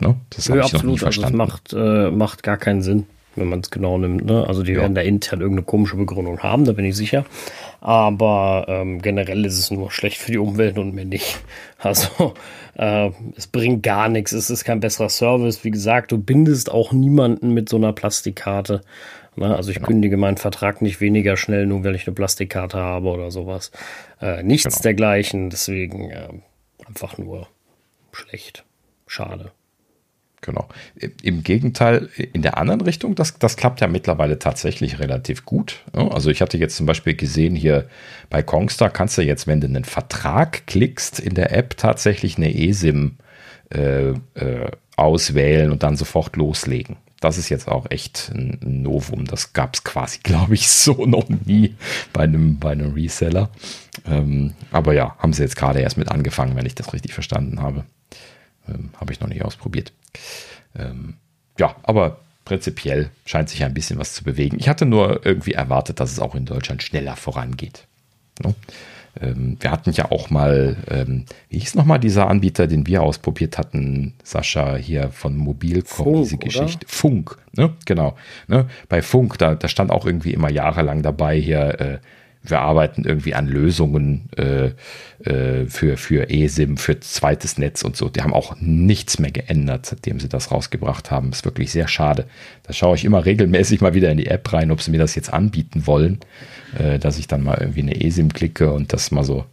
Ne? 0.00 0.16
Das 0.30 0.48
habe 0.50 0.58
ich 0.58 0.64
absolut. 0.64 0.84
noch 0.84 0.92
nie 0.92 0.98
verstanden. 0.98 1.40
Also 1.40 1.52
das 1.56 1.72
macht, 1.72 1.72
äh, 1.72 2.10
macht 2.10 2.42
gar 2.42 2.58
keinen 2.58 2.82
Sinn, 2.82 3.06
wenn 3.36 3.48
man 3.48 3.60
es 3.60 3.70
genau 3.70 3.98
nimmt. 3.98 4.24
Ne? 4.24 4.46
Also 4.46 4.62
die 4.62 4.72
ja. 4.72 4.80
werden 4.80 4.94
da 4.94 5.00
intern 5.00 5.40
irgendeine 5.40 5.64
komische 5.64 5.96
Begründung 5.96 6.40
haben, 6.40 6.64
da 6.64 6.72
bin 6.72 6.84
ich 6.84 6.96
sicher. 6.96 7.24
Aber 7.80 8.66
ähm, 8.68 9.02
generell 9.02 9.44
ist 9.44 9.58
es 9.58 9.70
nur 9.70 9.90
schlecht 9.90 10.18
für 10.18 10.32
die 10.32 10.38
Umwelt 10.38 10.78
und 10.78 10.94
mir 10.94 11.04
nicht. 11.04 11.38
Also 11.84 12.32
äh, 12.78 13.10
es 13.36 13.46
bringt 13.46 13.82
gar 13.82 14.08
nichts. 14.08 14.32
Es 14.32 14.48
ist 14.48 14.64
kein 14.64 14.80
besserer 14.80 15.10
Service. 15.10 15.64
Wie 15.64 15.70
gesagt, 15.70 16.12
du 16.12 16.16
bindest 16.16 16.70
auch 16.70 16.92
niemanden 16.92 17.52
mit 17.52 17.68
so 17.68 17.76
einer 17.76 17.92
Plastikkarte. 17.92 18.80
Ne? 19.36 19.54
Also 19.54 19.70
ich 19.70 19.76
genau. 19.76 19.88
kündige 19.88 20.16
meinen 20.16 20.38
Vertrag 20.38 20.80
nicht 20.80 21.02
weniger 21.02 21.36
schnell, 21.36 21.66
nur 21.66 21.84
weil 21.84 21.94
ich 21.94 22.06
eine 22.06 22.14
Plastikkarte 22.14 22.78
habe 22.78 23.08
oder 23.08 23.30
sowas. 23.30 23.70
Äh, 24.18 24.42
nichts 24.42 24.64
genau. 24.64 24.82
dergleichen. 24.82 25.50
Deswegen 25.50 26.08
äh, 26.08 26.28
einfach 26.86 27.18
nur 27.18 27.48
schlecht. 28.12 28.64
Schade. 29.06 29.52
Genau. 30.44 30.68
Im 31.22 31.42
Gegenteil, 31.42 32.10
in 32.34 32.42
der 32.42 32.58
anderen 32.58 32.82
Richtung, 32.82 33.14
das, 33.14 33.38
das 33.38 33.56
klappt 33.56 33.80
ja 33.80 33.86
mittlerweile 33.86 34.38
tatsächlich 34.38 34.98
relativ 34.98 35.46
gut. 35.46 35.82
Also 35.92 36.28
ich 36.28 36.42
hatte 36.42 36.58
jetzt 36.58 36.76
zum 36.76 36.84
Beispiel 36.84 37.14
gesehen, 37.14 37.56
hier 37.56 37.88
bei 38.28 38.42
Kongstar 38.42 38.90
kannst 38.90 39.16
du 39.16 39.22
jetzt, 39.22 39.46
wenn 39.46 39.62
du 39.62 39.68
einen 39.68 39.84
Vertrag 39.84 40.66
klickst, 40.66 41.18
in 41.18 41.34
der 41.34 41.56
App 41.56 41.78
tatsächlich 41.78 42.36
eine 42.36 42.54
eSIM 42.54 43.16
äh, 43.72 44.10
äh, 44.10 44.70
auswählen 44.96 45.72
und 45.72 45.82
dann 45.82 45.96
sofort 45.96 46.36
loslegen. 46.36 46.96
Das 47.20 47.38
ist 47.38 47.48
jetzt 47.48 47.66
auch 47.66 47.86
echt 47.90 48.30
ein 48.34 48.58
Novum. 48.60 49.24
Das 49.24 49.54
gab 49.54 49.76
es 49.76 49.82
quasi, 49.82 50.18
glaube 50.22 50.52
ich, 50.52 50.68
so 50.68 51.06
noch 51.06 51.30
nie 51.30 51.74
bei 52.12 52.24
einem, 52.24 52.58
bei 52.58 52.72
einem 52.72 52.92
Reseller. 52.92 53.48
Ähm, 54.06 54.52
aber 54.72 54.92
ja, 54.92 55.16
haben 55.16 55.32
sie 55.32 55.42
jetzt 55.42 55.56
gerade 55.56 55.80
erst 55.80 55.96
mit 55.96 56.10
angefangen, 56.10 56.54
wenn 56.54 56.66
ich 56.66 56.74
das 56.74 56.92
richtig 56.92 57.14
verstanden 57.14 57.62
habe. 57.62 57.86
Ähm, 58.68 58.90
habe 59.00 59.10
ich 59.10 59.20
noch 59.20 59.28
nicht 59.28 59.42
ausprobiert. 59.42 59.94
Ähm, 60.76 61.14
ja, 61.58 61.76
aber 61.82 62.18
prinzipiell 62.44 63.10
scheint 63.24 63.48
sich 63.48 63.64
ein 63.64 63.74
bisschen 63.74 63.98
was 63.98 64.14
zu 64.14 64.24
bewegen. 64.24 64.58
Ich 64.58 64.68
hatte 64.68 64.86
nur 64.86 65.24
irgendwie 65.24 65.52
erwartet, 65.52 66.00
dass 66.00 66.12
es 66.12 66.18
auch 66.18 66.34
in 66.34 66.44
Deutschland 66.44 66.82
schneller 66.82 67.16
vorangeht. 67.16 67.86
No? 68.42 68.54
Ähm, 69.20 69.56
wir 69.60 69.70
hatten 69.70 69.92
ja 69.92 70.10
auch 70.10 70.30
mal, 70.30 70.76
ähm, 70.90 71.24
wie 71.48 71.58
hieß 71.58 71.76
nochmal 71.76 72.00
dieser 72.00 72.28
Anbieter, 72.28 72.66
den 72.66 72.86
wir 72.86 73.02
ausprobiert 73.02 73.58
hatten, 73.58 74.14
Sascha 74.24 74.76
hier 74.76 75.10
von 75.10 75.36
Mobilcom, 75.36 76.04
Funk, 76.04 76.22
diese 76.24 76.36
Geschichte. 76.38 76.86
Oder? 76.86 76.92
Funk, 76.92 77.38
ne? 77.52 77.72
Genau. 77.86 78.16
Ne? 78.48 78.66
Bei 78.88 79.02
Funk, 79.02 79.38
da, 79.38 79.54
da 79.54 79.68
stand 79.68 79.90
auch 79.90 80.04
irgendwie 80.04 80.32
immer 80.32 80.50
jahrelang 80.50 81.02
dabei 81.02 81.38
hier, 81.38 81.80
äh, 81.80 81.98
wir 82.46 82.60
arbeiten 82.60 83.04
irgendwie 83.04 83.34
an 83.34 83.46
Lösungen 83.46 84.28
äh, 84.36 84.72
äh, 85.24 85.66
für, 85.66 85.96
für 85.96 86.28
eSIM, 86.28 86.76
für 86.76 87.00
zweites 87.00 87.56
Netz 87.56 87.82
und 87.82 87.96
so. 87.96 88.10
Die 88.10 88.20
haben 88.20 88.34
auch 88.34 88.56
nichts 88.60 89.18
mehr 89.18 89.30
geändert, 89.30 89.86
seitdem 89.86 90.20
sie 90.20 90.28
das 90.28 90.50
rausgebracht 90.50 91.10
haben. 91.10 91.30
Ist 91.30 91.46
wirklich 91.46 91.72
sehr 91.72 91.88
schade. 91.88 92.26
Da 92.64 92.74
schaue 92.74 92.96
ich 92.96 93.04
immer 93.04 93.24
regelmäßig 93.24 93.80
mal 93.80 93.94
wieder 93.94 94.10
in 94.10 94.18
die 94.18 94.26
App 94.26 94.52
rein, 94.52 94.70
ob 94.70 94.82
sie 94.82 94.90
mir 94.90 94.98
das 94.98 95.14
jetzt 95.14 95.32
anbieten 95.32 95.86
wollen, 95.86 96.20
äh, 96.78 96.98
dass 96.98 97.18
ich 97.18 97.26
dann 97.26 97.42
mal 97.42 97.58
irgendwie 97.58 97.82
eine 97.82 98.04
eSIM 98.04 98.32
klicke 98.32 98.70
und 98.72 98.92
das 98.92 99.10
mal 99.10 99.24
so 99.24 99.46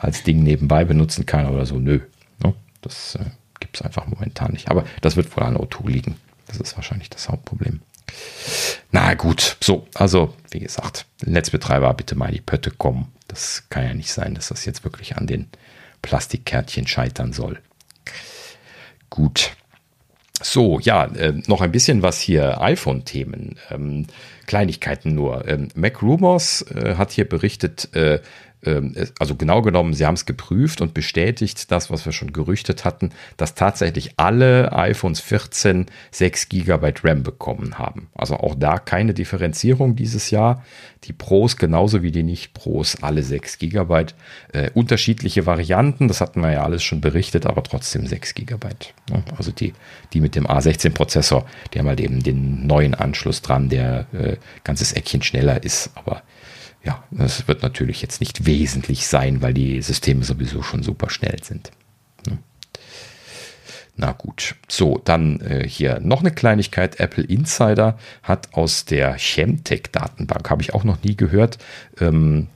als 0.00 0.24
Ding 0.24 0.42
nebenbei 0.42 0.84
benutzen 0.84 1.26
kann 1.26 1.46
oder 1.46 1.66
so. 1.66 1.78
Nö, 1.78 2.00
ne? 2.42 2.52
das 2.82 3.14
äh, 3.14 3.24
gibt 3.60 3.76
es 3.76 3.82
einfach 3.82 4.08
momentan 4.08 4.52
nicht. 4.52 4.70
Aber 4.70 4.84
das 5.02 5.14
wird 5.14 5.34
wohl 5.36 5.44
an 5.44 5.56
O2 5.56 5.88
liegen. 5.88 6.16
Das 6.48 6.56
ist 6.56 6.76
wahrscheinlich 6.76 7.10
das 7.10 7.28
Hauptproblem. 7.28 7.80
Na 8.90 9.14
gut, 9.14 9.56
so, 9.60 9.86
also 9.94 10.34
wie 10.54 10.60
gesagt, 10.60 11.06
Netzbetreiber, 11.24 11.92
bitte 11.94 12.14
mal 12.14 12.30
die 12.30 12.40
Pötte 12.40 12.70
kommen. 12.70 13.12
Das 13.28 13.64
kann 13.68 13.84
ja 13.84 13.94
nicht 13.94 14.12
sein, 14.12 14.34
dass 14.34 14.48
das 14.48 14.64
jetzt 14.64 14.84
wirklich 14.84 15.16
an 15.16 15.26
den 15.26 15.48
Plastikkärtchen 16.00 16.86
scheitern 16.86 17.32
soll. 17.32 17.58
Gut. 19.10 19.50
So, 20.42 20.78
ja, 20.80 21.06
äh, 21.06 21.32
noch 21.46 21.60
ein 21.60 21.72
bisschen 21.72 22.02
was 22.02 22.20
hier 22.20 22.60
iPhone-Themen. 22.60 23.56
Ähm, 23.70 24.06
Kleinigkeiten 24.46 25.14
nur. 25.14 25.46
Ähm, 25.48 25.68
Mac 25.74 26.02
Rumors 26.02 26.62
äh, 26.70 26.96
hat 26.96 27.12
hier 27.12 27.28
berichtet, 27.28 27.94
äh, 27.94 28.20
also 29.18 29.34
genau 29.34 29.62
genommen, 29.62 29.94
sie 29.94 30.06
haben 30.06 30.14
es 30.14 30.26
geprüft 30.26 30.80
und 30.80 30.94
bestätigt, 30.94 31.70
das, 31.70 31.90
was 31.90 32.04
wir 32.04 32.12
schon 32.12 32.32
gerüchtet 32.32 32.84
hatten, 32.84 33.10
dass 33.36 33.54
tatsächlich 33.54 34.14
alle 34.16 34.72
iPhones 34.72 35.20
14 35.20 35.86
6 36.10 36.48
GB 36.48 36.94
RAM 37.02 37.22
bekommen 37.22 37.78
haben. 37.78 38.08
Also 38.14 38.36
auch 38.36 38.54
da 38.54 38.78
keine 38.78 39.14
Differenzierung 39.14 39.96
dieses 39.96 40.30
Jahr. 40.30 40.64
Die 41.04 41.12
Pros 41.12 41.56
genauso 41.56 42.02
wie 42.02 42.10
die 42.10 42.22
Nicht-Pros, 42.22 43.02
alle 43.02 43.22
6 43.22 43.58
GB. 43.58 44.06
Äh, 44.52 44.70
unterschiedliche 44.72 45.44
Varianten, 45.44 46.08
das 46.08 46.20
hatten 46.20 46.40
wir 46.40 46.52
ja 46.52 46.64
alles 46.64 46.82
schon 46.82 47.00
berichtet, 47.00 47.46
aber 47.46 47.62
trotzdem 47.62 48.06
6 48.06 48.34
GB. 48.34 48.68
Also 49.36 49.52
die, 49.52 49.74
die 50.12 50.20
mit 50.20 50.34
dem 50.34 50.46
A16-Prozessor, 50.46 51.44
die 51.72 51.78
haben 51.78 51.88
halt 51.88 52.00
eben 52.00 52.22
den 52.22 52.66
neuen 52.66 52.94
Anschluss 52.94 53.42
dran, 53.42 53.68
der 53.68 54.06
äh, 54.12 54.36
ganzes 54.64 54.94
Eckchen 54.94 55.22
schneller 55.22 55.62
ist, 55.62 55.90
aber 55.94 56.22
ja, 56.84 57.02
das 57.10 57.48
wird 57.48 57.62
natürlich 57.62 58.02
jetzt 58.02 58.20
nicht 58.20 58.46
wesentlich 58.46 59.06
sein, 59.06 59.40
weil 59.40 59.54
die 59.54 59.80
Systeme 59.80 60.22
sowieso 60.22 60.62
schon 60.62 60.82
super 60.82 61.08
schnell 61.08 61.42
sind. 61.42 61.70
Ne? 62.26 62.38
Na 63.96 64.12
gut. 64.12 64.56
So, 64.68 65.00
dann 65.04 65.40
äh, 65.40 65.66
hier 65.66 66.00
noch 66.00 66.20
eine 66.20 66.30
Kleinigkeit. 66.30 67.00
Apple 67.00 67.24
Insider 67.24 67.98
hat 68.22 68.52
aus 68.52 68.84
der 68.84 69.16
Chemtech-Datenbank, 69.16 70.50
habe 70.50 70.62
ich 70.62 70.74
auch 70.74 70.84
noch 70.84 71.02
nie 71.02 71.16
gehört, 71.16 71.58
ähm, 72.00 72.48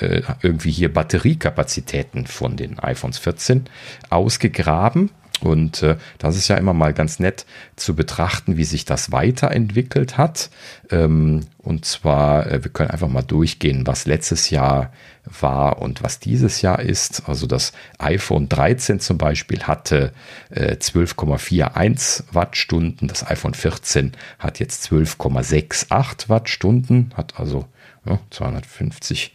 äh, 0.00 0.22
irgendwie 0.42 0.70
hier 0.70 0.92
Batteriekapazitäten 0.92 2.26
von 2.26 2.56
den 2.56 2.78
iPhones 2.80 3.18
14 3.18 3.66
ausgegraben. 4.10 5.10
Und 5.40 5.82
äh, 5.82 5.96
das 6.18 6.36
ist 6.36 6.48
ja 6.48 6.56
immer 6.56 6.72
mal 6.72 6.92
ganz 6.92 7.18
nett 7.18 7.46
zu 7.76 7.94
betrachten, 7.94 8.56
wie 8.56 8.64
sich 8.64 8.84
das 8.84 9.12
weiterentwickelt 9.12 10.18
hat. 10.18 10.50
Ähm, 10.90 11.42
und 11.58 11.84
zwar, 11.84 12.46
äh, 12.46 12.64
wir 12.64 12.70
können 12.70 12.90
einfach 12.90 13.08
mal 13.08 13.22
durchgehen, 13.22 13.86
was 13.86 14.06
letztes 14.06 14.50
Jahr 14.50 14.92
war 15.40 15.80
und 15.80 16.02
was 16.02 16.18
dieses 16.18 16.62
Jahr 16.62 16.80
ist. 16.80 17.28
Also 17.28 17.46
das 17.46 17.72
iPhone 17.98 18.48
13 18.48 19.00
zum 19.00 19.18
Beispiel 19.18 19.64
hatte 19.64 20.12
äh, 20.50 20.74
12,41 20.74 22.24
Wattstunden. 22.32 23.08
Das 23.08 23.26
iPhone 23.28 23.54
14 23.54 24.12
hat 24.38 24.58
jetzt 24.58 24.90
12,68 24.90 26.28
Wattstunden, 26.28 27.12
hat 27.16 27.38
also 27.38 27.66
ja, 28.06 28.18
250 28.30 29.34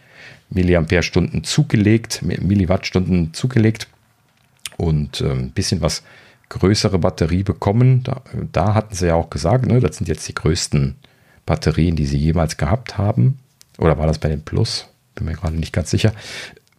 Milliampere-Stunden 0.49 1.43
zugelegt, 1.43 2.21
Milliwattstunden 2.21 3.33
zugelegt 3.33 3.87
und 4.77 5.21
ein 5.21 5.51
bisschen 5.51 5.81
was 5.81 6.03
größere 6.49 6.99
Batterie 6.99 7.43
bekommen. 7.43 8.03
Da, 8.03 8.21
da 8.51 8.73
hatten 8.73 8.95
sie 8.95 9.07
ja 9.07 9.15
auch 9.15 9.29
gesagt, 9.29 9.65
ne, 9.65 9.79
das 9.79 9.97
sind 9.97 10.07
jetzt 10.07 10.27
die 10.27 10.35
größten 10.35 10.95
Batterien, 11.45 11.95
die 11.95 12.05
sie 12.05 12.17
jemals 12.17 12.57
gehabt 12.57 12.97
haben. 12.97 13.39
Oder 13.77 13.97
war 13.97 14.07
das 14.07 14.19
bei 14.19 14.29
dem 14.29 14.41
Plus? 14.41 14.87
Bin 15.15 15.25
mir 15.25 15.33
gerade 15.33 15.55
nicht 15.55 15.73
ganz 15.73 15.91
sicher. 15.91 16.13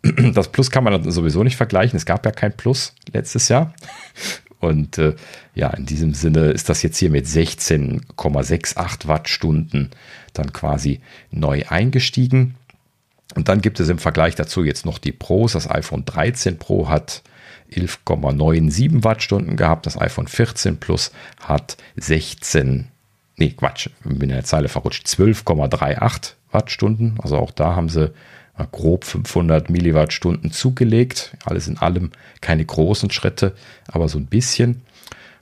Das 0.34 0.52
Plus 0.52 0.70
kann 0.70 0.84
man 0.84 1.10
sowieso 1.10 1.42
nicht 1.44 1.56
vergleichen. 1.56 1.96
Es 1.96 2.04
gab 2.04 2.26
ja 2.26 2.30
kein 2.30 2.54
Plus 2.54 2.92
letztes 3.14 3.48
Jahr. 3.48 3.72
Und 4.60 4.98
äh, 4.98 5.14
ja, 5.54 5.70
in 5.70 5.86
diesem 5.86 6.12
Sinne 6.12 6.50
ist 6.50 6.68
das 6.68 6.82
jetzt 6.82 6.98
hier 6.98 7.08
mit 7.08 7.26
16,68 7.26 9.08
Wattstunden 9.08 9.90
dann 10.34 10.52
quasi 10.52 11.00
neu 11.30 11.64
eingestiegen. 11.68 12.56
Und 13.34 13.48
dann 13.48 13.62
gibt 13.62 13.80
es 13.80 13.88
im 13.88 13.98
Vergleich 13.98 14.34
dazu 14.34 14.62
jetzt 14.62 14.84
noch 14.84 14.98
die 14.98 15.12
Pros. 15.12 15.52
Das 15.52 15.70
iPhone 15.70 16.04
13 16.04 16.58
Pro 16.58 16.88
hat 16.88 17.22
11,97 17.72 19.04
Wattstunden 19.04 19.56
gehabt. 19.56 19.86
Das 19.86 20.00
iPhone 20.00 20.28
14 20.28 20.78
Plus 20.78 21.12
hat 21.40 21.76
16, 21.96 22.88
nee, 23.36 23.50
Quatsch, 23.50 23.88
bin 24.04 24.30
in 24.30 24.36
der 24.36 24.44
Zeile 24.44 24.68
verrutscht, 24.68 25.06
12,38 25.06 26.32
Wattstunden. 26.50 27.18
Also 27.22 27.36
auch 27.36 27.50
da 27.50 27.74
haben 27.74 27.88
sie 27.88 28.12
grob 28.70 29.04
500 29.04 29.68
Milliwattstunden 29.68 30.52
zugelegt. 30.52 31.36
Alles 31.44 31.66
in 31.66 31.78
allem 31.78 32.12
keine 32.40 32.64
großen 32.64 33.10
Schritte, 33.10 33.54
aber 33.88 34.08
so 34.08 34.18
ein 34.18 34.26
bisschen. 34.26 34.82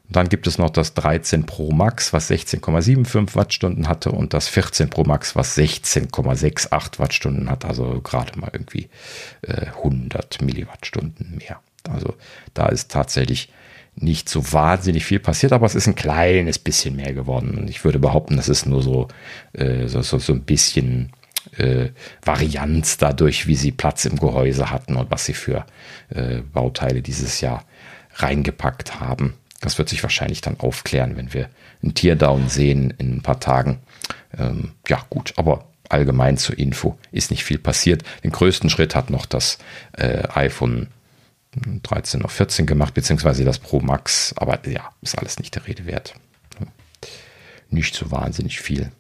Und 0.09 0.17
dann 0.17 0.29
gibt 0.29 0.47
es 0.47 0.59
noch 0.59 0.71
das 0.71 0.95
13 0.95 1.47
Pro 1.47 1.73
Max, 1.73 2.13
was 2.13 2.31
16,75 2.31 3.35
Wattstunden 3.35 3.89
hatte 3.89 4.13
und 4.13 4.35
das 4.35 4.49
14 4.49 4.91
Pro 4.91 5.05
Max, 5.05 5.37
was 5.37 5.57
16,68 5.57 6.99
Wattstunden 6.99 7.51
hat. 7.51 7.65
Also 7.65 8.01
gerade 8.03 8.39
mal 8.39 8.51
irgendwie 8.53 8.89
äh, 9.43 9.67
100 9.67 10.43
Milliwattstunden 10.43 11.39
mehr. 11.39 11.61
Also 11.89 12.15
da 12.55 12.67
ist 12.67 12.91
tatsächlich 12.91 13.51
nicht 13.95 14.29
so 14.29 14.53
wahnsinnig 14.53 15.05
viel 15.05 15.21
passiert, 15.21 15.53
aber 15.53 15.67
es 15.67 15.75
ist 15.75 15.87
ein 15.87 15.95
kleines 15.95 16.59
bisschen 16.59 16.97
mehr 16.97 17.13
geworden. 17.13 17.59
Und 17.59 17.69
ich 17.69 17.85
würde 17.85 17.99
behaupten, 17.99 18.37
das 18.37 18.49
ist 18.49 18.67
nur 18.67 18.83
so, 18.83 19.09
äh, 19.53 19.87
so, 19.87 20.01
so, 20.03 20.33
ein 20.33 20.43
bisschen 20.43 21.13
äh, 21.59 21.89
Varianz 22.25 22.97
dadurch, 22.97 23.47
wie 23.47 23.57
sie 23.57 23.71
Platz 23.71 24.05
im 24.05 24.19
Gehäuse 24.19 24.71
hatten 24.71 24.97
und 24.97 25.11
was 25.11 25.27
sie 25.27 25.35
für 25.35 25.67
äh, 26.09 26.39
Bauteile 26.53 27.03
dieses 27.03 27.41
Jahr 27.41 27.65
reingepackt 28.15 29.01
haben. 29.01 29.35
Das 29.61 29.79
wird 29.79 29.89
sich 29.89 30.03
wahrscheinlich 30.03 30.41
dann 30.41 30.59
aufklären, 30.59 31.17
wenn 31.17 31.33
wir 31.33 31.49
einen 31.83 31.95
Teardown 31.95 32.49
sehen 32.49 32.93
in 32.99 33.17
ein 33.17 33.23
paar 33.23 33.41
Tagen. 33.41 33.79
Ähm, 34.37 34.73
ja, 34.89 35.05
gut, 35.09 35.35
aber 35.37 35.67
allgemein 35.89 36.39
zur 36.39 36.59
Info 36.59 36.99
ist 37.13 37.31
nicht 37.31 37.45
viel 37.45 37.59
passiert. 37.59 38.03
Den 38.25 38.33
größten 38.33 38.71
Schritt 38.71 38.95
hat 38.95 39.11
noch 39.11 39.27
das 39.27 39.59
äh, 39.93 40.23
iPhone 40.35 40.89
13 41.55 42.23
auf 42.23 42.33
14 42.33 42.67
gemacht, 42.67 42.95
beziehungsweise 42.95 43.45
das 43.45 43.59
Pro 43.59 43.81
Max. 43.81 44.35
Aber 44.37 44.67
ja, 44.69 44.93
ist 45.03 45.19
alles 45.19 45.39
nicht 45.39 45.55
der 45.55 45.67
Rede 45.67 45.87
wert. 45.87 46.15
Nicht 47.71 47.95
so 47.95 48.11
wahnsinnig 48.11 48.61
viel. 48.61 48.93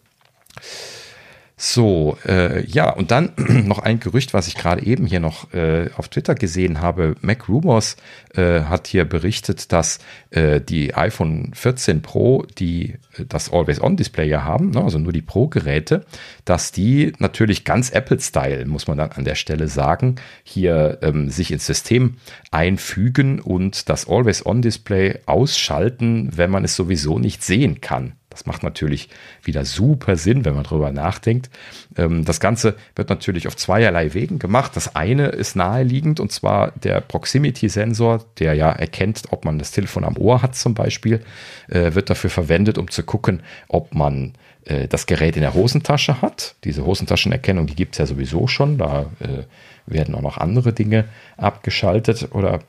So, 1.65 2.19
äh, 2.27 2.67
ja, 2.67 2.91
und 2.91 3.13
dann 3.13 3.35
noch 3.37 3.79
ein 3.79 4.01
Gerücht, 4.01 4.35
was 4.35 4.49
ich 4.49 4.57
gerade 4.57 4.85
eben 4.85 5.07
hier 5.07 5.21
noch 5.21 5.55
äh, 5.55 5.91
auf 5.97 6.09
Twitter 6.09 6.35
gesehen 6.35 6.81
habe. 6.81 7.15
Mac 7.21 7.49
Rumors 7.49 7.97
äh, 8.35 8.63
hat 8.63 8.89
hier 8.89 9.05
berichtet, 9.05 9.71
dass 9.71 10.01
äh, 10.31 10.61
die 10.61 10.97
iPhone 10.97 11.53
14 11.55 12.03
Pro, 12.03 12.45
die 12.59 12.95
äh, 13.17 13.27
das 13.29 13.53
Always-On-Display 13.53 14.27
ja 14.29 14.43
haben, 14.43 14.71
ne, 14.71 14.83
also 14.83 14.99
nur 14.99 15.13
die 15.13 15.23
Pro-Geräte, 15.23 16.05
dass 16.45 16.73
die 16.73 17.13
natürlich 17.21 17.65
ganz 17.65 17.91
Apple-Style, 17.91 18.67
muss 18.67 18.89
man 18.89 18.99
dann 18.99 19.13
an 19.13 19.25
der 19.25 19.37
Stelle 19.37 19.69
sagen, 19.69 20.17
hier 20.43 20.99
ähm, 21.03 21.31
sich 21.31 21.53
ins 21.53 21.65
System 21.67 22.17
einfügen 22.51 23.39
und 23.39 23.89
das 23.89 24.09
Always-On-Display 24.09 25.21
ausschalten, 25.27 26.29
wenn 26.35 26.51
man 26.51 26.65
es 26.65 26.75
sowieso 26.75 27.21
nicht 27.21 27.45
sehen 27.45 27.81
kann. 27.81 28.15
Das 28.33 28.47
macht 28.47 28.63
natürlich 28.63 29.09
wieder 29.43 29.65
super 29.65 30.17
Sinn, 30.17 30.45
wenn 30.45 30.55
man 30.55 30.65
drüber 30.65 30.91
nachdenkt. 30.91 31.51
Ähm, 31.97 32.25
das 32.25 32.41
Ganze 32.41 32.77
wird 32.97 33.09
natürlich 33.09 33.47
auf 33.47 33.57
zweierlei 33.57 34.15
Wegen 34.15 34.39
gemacht. 34.39 34.73
Das 34.75 34.97
eine 34.97 35.29
ist 35.29 35.57
naheliegend 35.57 36.21
und 36.21 36.33
zwar 36.33 36.73
der 36.73 37.01
Proximity-Sensor, 37.01 38.25
der 38.39 38.55
ja 38.55 38.71
erkennt, 38.71 39.23
ob 39.31 39.45
man 39.45 39.59
das 39.59 39.71
Telefon 39.71 40.05
am 40.05 40.17
Ohr 40.17 40.43
hat 40.43 40.55
zum 40.55 40.75
Beispiel, 40.75 41.21
äh, 41.69 41.95
wird 41.95 42.11
dafür 42.11 42.31
verwendet, 42.31 42.79
um 42.79 42.91
zu 42.91 43.03
gucken, 43.03 43.43
ob 43.69 43.95
man 43.95 44.35
äh, 44.65 44.89
das 44.89 45.07
Gerät 45.07 45.37
in 45.37 45.43
der 45.43 45.55
Hosentasche 45.55 46.23
hat. 46.23 46.57
Diese 46.65 46.85
Hosentaschenerkennung, 46.85 47.67
die 47.67 47.77
gibt 47.77 47.95
es 47.95 47.99
ja 47.99 48.07
sowieso 48.07 48.47
schon. 48.47 48.79
Da 48.79 49.07
äh, 49.21 49.45
werden 49.87 50.15
auch 50.15 50.23
noch 50.23 50.39
andere 50.39 50.73
Dinge 50.73 51.05
abgeschaltet 51.37 52.29
oder 52.33 52.61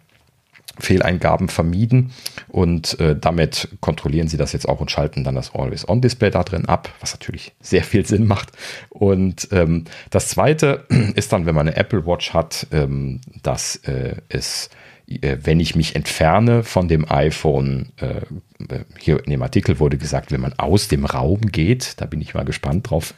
Fehleingaben 0.79 1.49
vermieden 1.49 2.11
und 2.47 2.99
äh, 2.99 3.15
damit 3.15 3.69
kontrollieren 3.79 4.27
sie 4.27 4.37
das 4.37 4.53
jetzt 4.53 4.67
auch 4.67 4.79
und 4.79 4.89
schalten 4.89 5.23
dann 5.23 5.35
das 5.35 5.53
Always-On-Display 5.53 6.31
da 6.31 6.43
drin 6.43 6.65
ab, 6.65 6.89
was 6.99 7.13
natürlich 7.13 7.53
sehr 7.61 7.83
viel 7.83 8.05
Sinn 8.05 8.25
macht. 8.25 8.49
Und 8.89 9.47
ähm, 9.51 9.85
das 10.09 10.29
zweite 10.29 10.85
ist 11.15 11.31
dann, 11.31 11.45
wenn 11.45 11.55
man 11.55 11.67
eine 11.67 11.77
Apple 11.77 12.05
Watch 12.07 12.33
hat, 12.33 12.67
ähm, 12.71 13.21
dass 13.43 13.75
äh, 13.77 14.15
es 14.29 14.69
äh, 15.07 15.37
wenn 15.43 15.59
ich 15.59 15.75
mich 15.75 15.95
entferne 15.95 16.63
von 16.63 16.87
dem 16.87 17.09
iPhone, 17.09 17.91
äh, 17.97 18.21
hier 18.97 19.23
in 19.23 19.31
dem 19.31 19.43
Artikel 19.43 19.79
wurde 19.79 19.97
gesagt, 19.97 20.31
wenn 20.31 20.41
man 20.41 20.53
aus 20.57 20.87
dem 20.87 21.05
Raum 21.05 21.41
geht, 21.41 22.01
da 22.01 22.05
bin 22.05 22.21
ich 22.21 22.33
mal 22.33 22.45
gespannt 22.45 22.89
drauf, 22.89 23.13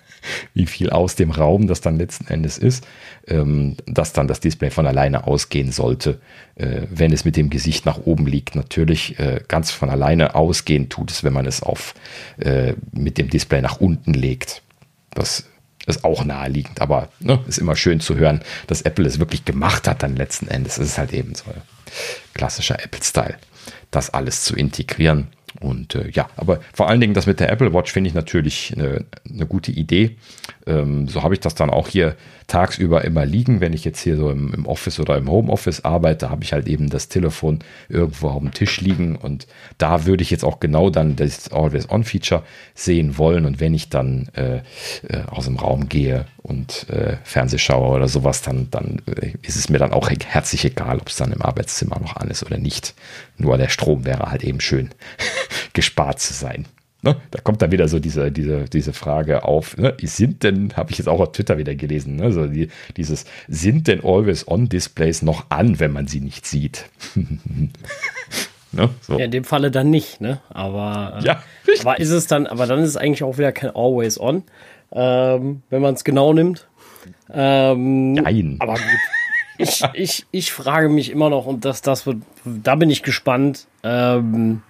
wie 0.53 0.65
viel 0.65 0.89
aus 0.89 1.15
dem 1.15 1.31
Raum 1.31 1.67
das 1.67 1.81
dann 1.81 1.97
letzten 1.97 2.27
Endes 2.27 2.57
ist, 2.57 2.85
ähm, 3.27 3.77
dass 3.85 4.13
dann 4.13 4.27
das 4.27 4.39
Display 4.39 4.69
von 4.69 4.87
alleine 4.87 5.27
ausgehen 5.27 5.71
sollte, 5.71 6.19
äh, 6.55 6.81
wenn 6.89 7.11
es 7.11 7.25
mit 7.25 7.35
dem 7.35 7.49
Gesicht 7.49 7.85
nach 7.85 7.99
oben 8.05 8.27
liegt. 8.27 8.55
Natürlich 8.55 9.15
ganz 9.47 9.71
von 9.71 9.89
alleine 9.89 10.35
ausgehen 10.35 10.89
tut 10.89 11.11
es, 11.11 11.23
wenn 11.23 11.33
man 11.33 11.45
es 11.45 11.63
auf 11.63 11.93
mit 12.91 13.17
dem 13.17 13.29
Display 13.29 13.61
nach 13.61 13.79
unten 13.79 14.13
legt. 14.13 14.61
Das 15.11 15.45
ist 15.85 16.03
auch 16.03 16.23
naheliegend, 16.23 16.81
aber 16.81 17.09
ne, 17.19 17.39
ist 17.47 17.57
immer 17.57 17.75
schön 17.75 17.99
zu 17.99 18.15
hören, 18.15 18.41
dass 18.67 18.81
Apple 18.81 19.05
es 19.05 19.19
wirklich 19.19 19.45
gemacht 19.45 19.87
hat 19.87 20.03
dann 20.03 20.15
letzten 20.15 20.47
Endes. 20.47 20.77
Es 20.77 20.89
ist 20.89 20.97
halt 20.97 21.13
eben 21.13 21.35
so 21.35 21.45
klassischer 22.33 22.83
Apple-Style, 22.83 23.37
das 23.91 24.13
alles 24.13 24.43
zu 24.43 24.55
integrieren. 24.55 25.27
Und 25.61 25.95
äh, 25.95 26.09
ja, 26.11 26.27
aber 26.35 26.59
vor 26.73 26.89
allen 26.89 27.01
Dingen 27.01 27.13
das 27.13 27.27
mit 27.27 27.39
der 27.39 27.51
Apple 27.51 27.73
Watch 27.73 27.91
finde 27.91 28.09
ich 28.09 28.13
natürlich 28.13 28.73
eine, 28.75 29.05
eine 29.29 29.45
gute 29.45 29.71
Idee. 29.71 30.17
Ähm, 30.67 31.07
so 31.07 31.23
habe 31.23 31.33
ich 31.33 31.39
das 31.39 31.55
dann 31.55 31.69
auch 31.69 31.87
hier 31.87 32.15
tagsüber 32.47 33.03
immer 33.03 33.25
liegen. 33.25 33.61
Wenn 33.61 33.73
ich 33.73 33.85
jetzt 33.85 34.01
hier 34.01 34.17
so 34.17 34.29
im, 34.29 34.53
im 34.53 34.65
Office 34.65 34.99
oder 34.99 35.17
im 35.17 35.29
Homeoffice 35.29 35.83
arbeite, 35.83 36.29
habe 36.29 36.43
ich 36.43 36.53
halt 36.53 36.67
eben 36.67 36.89
das 36.89 37.07
Telefon 37.07 37.59
irgendwo 37.89 38.29
auf 38.29 38.41
dem 38.41 38.51
Tisch 38.51 38.81
liegen 38.81 39.15
und 39.15 39.47
da 39.77 40.05
würde 40.05 40.23
ich 40.23 40.29
jetzt 40.29 40.43
auch 40.43 40.59
genau 40.59 40.89
dann 40.89 41.15
das 41.15 41.51
Always-On-Feature 41.51 42.43
sehen 42.73 43.17
wollen. 43.17 43.45
Und 43.45 43.59
wenn 43.59 43.73
ich 43.73 43.89
dann 43.89 44.29
äh, 44.33 44.57
äh, 45.07 45.23
aus 45.27 45.45
dem 45.45 45.57
Raum 45.57 45.89
gehe 45.89 46.25
und 46.37 46.87
äh, 46.89 47.17
Fernseh 47.23 47.57
schaue 47.57 47.95
oder 47.95 48.07
sowas, 48.07 48.41
dann, 48.41 48.67
dann 48.69 49.01
äh, 49.07 49.31
ist 49.41 49.55
es 49.55 49.69
mir 49.69 49.79
dann 49.79 49.93
auch 49.93 50.09
herzlich 50.09 50.65
egal, 50.65 50.99
ob 50.99 51.09
es 51.09 51.15
dann 51.15 51.31
im 51.31 51.41
Arbeitszimmer 51.41 51.99
noch 51.99 52.15
an 52.15 52.29
ist 52.29 52.43
oder 52.43 52.57
nicht. 52.57 52.93
Nur 53.37 53.57
der 53.57 53.69
Strom 53.69 54.05
wäre 54.05 54.31
halt 54.31 54.43
eben 54.43 54.61
schön 54.61 54.89
gespart 55.75 56.19
zu 56.19 56.33
sein. 56.33 56.65
Ne? 57.05 57.15
Da 57.29 57.39
kommt 57.39 57.61
dann 57.61 57.71
wieder 57.71 57.87
so 57.87 57.99
diese, 57.99 58.31
diese, 58.31 58.65
diese 58.65 58.91
Frage 58.91 59.43
auf, 59.43 59.77
ne? 59.77 59.95
sind 60.01 60.41
denn, 60.41 60.73
habe 60.75 60.89
ich 60.89 60.97
jetzt 60.97 61.07
auch 61.07 61.19
auf 61.19 61.33
Twitter 61.33 61.59
wieder 61.59 61.75
gelesen, 61.75 62.15
ne? 62.15 62.31
so 62.31 62.47
die, 62.47 62.69
dieses, 62.97 63.25
sind 63.47 63.87
denn 63.87 64.03
Always-On-Displays 64.03 65.21
noch 65.21 65.45
an, 65.49 65.79
wenn 65.79 65.91
man 65.91 66.07
sie 66.07 66.19
nicht 66.19 66.47
sieht? 66.47 66.89
ne? 68.71 68.89
so. 69.01 69.19
Ja, 69.19 69.25
in 69.25 69.29
dem 69.29 69.43
Falle 69.43 69.69
dann 69.69 69.91
nicht, 69.91 70.19
ne? 70.19 70.41
Aber, 70.49 71.19
äh, 71.21 71.25
ja, 71.25 71.43
aber 71.81 71.99
ist 71.99 72.09
es 72.09 72.25
dann, 72.25 72.47
aber 72.47 72.65
dann 72.65 72.79
ist 72.79 72.89
es 72.89 72.97
eigentlich 72.97 73.21
auch 73.21 73.37
wieder 73.37 73.51
kein 73.51 73.69
Always-On, 73.75 74.41
ähm, 74.91 75.61
wenn 75.69 75.81
man 75.83 75.93
es 75.93 76.03
genau 76.03 76.33
nimmt. 76.33 76.67
Ähm, 77.31 78.13
Nein. 78.13 78.55
Aber 78.57 78.73
gut. 78.73 78.81
Ich, 79.59 79.83
ich, 79.93 80.25
ich 80.31 80.51
frage 80.51 80.89
mich 80.89 81.11
immer 81.11 81.29
noch, 81.29 81.45
und 81.45 81.65
das, 81.65 81.83
das 81.83 82.07
wird, 82.07 82.17
da 82.45 82.73
bin 82.75 82.89
ich 82.89 83.03
gespannt, 83.03 83.67
ähm, 83.83 84.63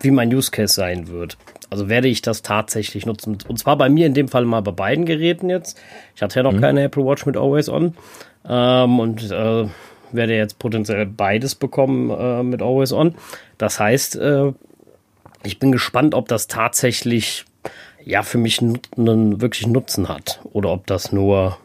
wie 0.00 0.10
mein 0.10 0.32
Use 0.34 0.50
Case 0.50 0.74
sein 0.74 1.08
wird. 1.08 1.36
Also 1.70 1.88
werde 1.88 2.08
ich 2.08 2.22
das 2.22 2.42
tatsächlich 2.42 3.06
nutzen. 3.06 3.38
Und 3.48 3.58
zwar 3.58 3.76
bei 3.76 3.88
mir 3.88 4.06
in 4.06 4.14
dem 4.14 4.28
Fall 4.28 4.44
mal 4.44 4.60
bei 4.60 4.70
beiden 4.70 5.06
Geräten 5.06 5.50
jetzt. 5.50 5.80
Ich 6.14 6.22
hatte 6.22 6.38
ja 6.38 6.42
noch 6.42 6.52
mhm. 6.52 6.60
keine 6.60 6.82
Apple 6.82 7.04
Watch 7.04 7.26
mit 7.26 7.36
Always 7.36 7.68
On. 7.68 7.94
Ähm, 8.46 9.00
und 9.00 9.30
äh, 9.30 9.66
werde 10.12 10.36
jetzt 10.36 10.58
potenziell 10.58 11.06
beides 11.06 11.54
bekommen 11.54 12.10
äh, 12.10 12.42
mit 12.42 12.62
Always 12.62 12.92
On. 12.92 13.14
Das 13.58 13.80
heißt, 13.80 14.16
äh, 14.16 14.52
ich 15.42 15.58
bin 15.58 15.72
gespannt, 15.72 16.14
ob 16.14 16.28
das 16.28 16.46
tatsächlich 16.46 17.44
ja 18.04 18.22
für 18.22 18.38
mich 18.38 18.60
einen 18.60 19.40
wirklichen 19.40 19.72
Nutzen 19.72 20.08
hat 20.08 20.40
oder 20.52 20.70
ob 20.70 20.86
das 20.86 21.12
nur 21.12 21.58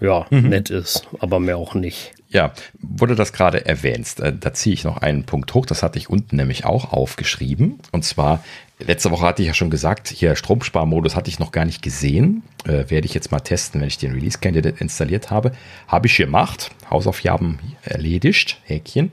ja 0.00 0.26
mhm. 0.30 0.48
nett 0.48 0.70
ist, 0.70 1.06
aber 1.20 1.40
mehr 1.40 1.56
auch 1.56 1.74
nicht. 1.74 2.13
Ja, 2.34 2.52
wurde 2.80 3.14
das 3.14 3.32
gerade 3.32 3.64
erwähnt. 3.64 4.18
Äh, 4.18 4.32
da 4.38 4.52
ziehe 4.52 4.74
ich 4.74 4.82
noch 4.82 4.96
einen 4.96 5.22
Punkt 5.22 5.54
hoch. 5.54 5.66
Das 5.66 5.84
hatte 5.84 6.00
ich 6.00 6.10
unten 6.10 6.34
nämlich 6.34 6.64
auch 6.64 6.92
aufgeschrieben. 6.92 7.78
Und 7.92 8.04
zwar, 8.04 8.42
letzte 8.80 9.12
Woche 9.12 9.24
hatte 9.24 9.42
ich 9.42 9.46
ja 9.46 9.54
schon 9.54 9.70
gesagt, 9.70 10.08
hier 10.08 10.34
Stromsparmodus 10.34 11.14
hatte 11.14 11.30
ich 11.30 11.38
noch 11.38 11.52
gar 11.52 11.64
nicht 11.64 11.80
gesehen. 11.80 12.42
Äh, 12.64 12.90
werde 12.90 13.06
ich 13.06 13.14
jetzt 13.14 13.30
mal 13.30 13.38
testen, 13.38 13.80
wenn 13.80 13.86
ich 13.86 13.98
den 13.98 14.14
Release 14.14 14.38
Candidate 14.40 14.80
installiert 14.80 15.30
habe. 15.30 15.52
Habe 15.86 16.08
ich 16.08 16.16
gemacht. 16.16 16.72
Hausaufgaben 16.90 17.60
erledigt. 17.84 18.58
Häkchen. 18.64 19.12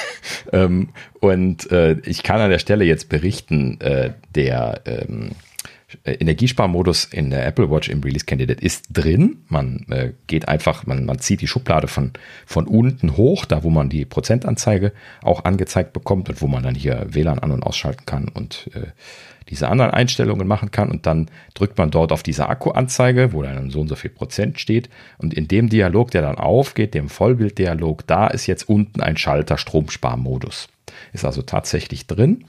ähm, 0.52 0.90
und 1.20 1.72
äh, 1.72 1.92
ich 2.00 2.22
kann 2.22 2.42
an 2.42 2.50
der 2.50 2.58
Stelle 2.58 2.84
jetzt 2.84 3.08
berichten, 3.08 3.80
äh, 3.80 4.12
der 4.34 4.82
ähm, 4.84 5.30
äh, 5.30 5.47
Energiesparmodus 6.04 7.06
in 7.06 7.30
der 7.30 7.46
Apple 7.46 7.70
Watch 7.70 7.88
im 7.88 8.02
Release 8.02 8.26
Candidate 8.26 8.62
ist 8.62 8.88
drin. 8.92 9.38
Man 9.48 9.86
äh, 9.88 10.12
geht 10.26 10.46
einfach, 10.46 10.86
man, 10.86 11.06
man 11.06 11.18
zieht 11.18 11.40
die 11.40 11.46
Schublade 11.46 11.88
von, 11.88 12.12
von 12.44 12.66
unten 12.66 13.16
hoch, 13.16 13.46
da 13.46 13.62
wo 13.62 13.70
man 13.70 13.88
die 13.88 14.04
Prozentanzeige 14.04 14.92
auch 15.22 15.44
angezeigt 15.44 15.94
bekommt 15.94 16.28
und 16.28 16.42
wo 16.42 16.46
man 16.46 16.62
dann 16.62 16.74
hier 16.74 17.06
WLAN 17.08 17.38
an- 17.38 17.52
und 17.52 17.62
ausschalten 17.62 18.04
kann 18.04 18.28
und 18.28 18.70
äh, 18.74 18.88
diese 19.48 19.68
anderen 19.68 19.90
Einstellungen 19.90 20.46
machen 20.46 20.70
kann. 20.70 20.90
Und 20.90 21.06
dann 21.06 21.30
drückt 21.54 21.78
man 21.78 21.90
dort 21.90 22.12
auf 22.12 22.22
diese 22.22 22.50
Akkuanzeige, 22.50 23.32
wo 23.32 23.42
dann 23.42 23.70
so 23.70 23.80
und 23.80 23.88
so 23.88 23.94
viel 23.94 24.10
Prozent 24.10 24.60
steht. 24.60 24.90
Und 25.16 25.32
in 25.32 25.48
dem 25.48 25.70
Dialog, 25.70 26.10
der 26.10 26.20
dann 26.20 26.36
aufgeht, 26.36 26.92
dem 26.92 27.08
Vollbilddialog, 27.08 28.06
da 28.06 28.26
ist 28.26 28.46
jetzt 28.46 28.68
unten 28.68 29.00
ein 29.00 29.16
Schalter 29.16 29.56
Stromsparmodus. 29.56 30.68
Ist 31.14 31.24
also 31.24 31.40
tatsächlich 31.40 32.06
drin 32.06 32.44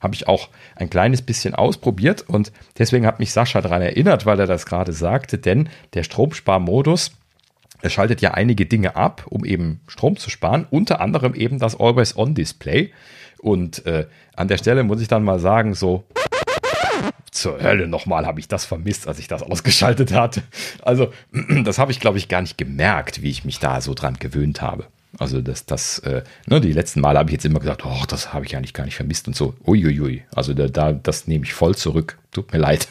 habe 0.00 0.14
ich 0.14 0.28
auch 0.28 0.48
ein 0.76 0.90
kleines 0.90 1.22
bisschen 1.22 1.54
ausprobiert 1.54 2.22
und 2.26 2.52
deswegen 2.78 3.06
hat 3.06 3.20
mich 3.20 3.32
Sascha 3.32 3.60
daran 3.60 3.82
erinnert, 3.82 4.26
weil 4.26 4.40
er 4.40 4.46
das 4.46 4.66
gerade 4.66 4.92
sagte, 4.92 5.38
denn 5.38 5.68
der 5.94 6.02
Stromsparmodus, 6.02 7.12
er 7.82 7.90
schaltet 7.90 8.20
ja 8.20 8.32
einige 8.32 8.66
Dinge 8.66 8.96
ab, 8.96 9.26
um 9.28 9.44
eben 9.44 9.80
Strom 9.86 10.16
zu 10.16 10.30
sparen, 10.30 10.66
unter 10.70 11.00
anderem 11.00 11.34
eben 11.34 11.58
das 11.58 11.78
Always-On-Display. 11.78 12.92
Und 13.38 13.86
äh, 13.86 14.06
an 14.36 14.48
der 14.48 14.58
Stelle 14.58 14.82
muss 14.82 15.00
ich 15.00 15.08
dann 15.08 15.24
mal 15.24 15.38
sagen, 15.38 15.74
so 15.74 16.04
zur 17.30 17.62
Hölle 17.62 17.88
nochmal 17.88 18.26
habe 18.26 18.40
ich 18.40 18.48
das 18.48 18.64
vermisst, 18.64 19.08
als 19.08 19.18
ich 19.18 19.28
das 19.28 19.42
ausgeschaltet 19.42 20.12
hatte. 20.12 20.42
Also 20.82 21.12
das 21.64 21.78
habe 21.78 21.92
ich, 21.92 22.00
glaube 22.00 22.18
ich, 22.18 22.28
gar 22.28 22.42
nicht 22.42 22.58
gemerkt, 22.58 23.22
wie 23.22 23.30
ich 23.30 23.44
mich 23.44 23.58
da 23.58 23.80
so 23.80 23.94
dran 23.94 24.18
gewöhnt 24.18 24.60
habe. 24.60 24.86
Also 25.18 25.40
das, 25.40 25.66
das, 25.66 25.98
äh, 26.00 26.22
ne, 26.46 26.60
die 26.60 26.72
letzten 26.72 27.00
Male 27.00 27.18
habe 27.18 27.30
ich 27.30 27.34
jetzt 27.34 27.44
immer 27.44 27.60
gesagt, 27.60 27.84
oh, 27.84 28.04
das 28.08 28.32
habe 28.32 28.46
ich 28.46 28.56
eigentlich 28.56 28.74
gar 28.74 28.84
nicht 28.84 28.94
vermisst 28.94 29.26
und 29.26 29.36
so. 29.36 29.54
Uiuiui. 29.66 30.22
Also 30.34 30.54
da, 30.54 30.68
da, 30.68 30.92
das 30.92 31.26
nehme 31.26 31.44
ich 31.44 31.52
voll 31.52 31.74
zurück. 31.74 32.18
Tut 32.32 32.52
mir 32.52 32.58
leid. 32.60 32.86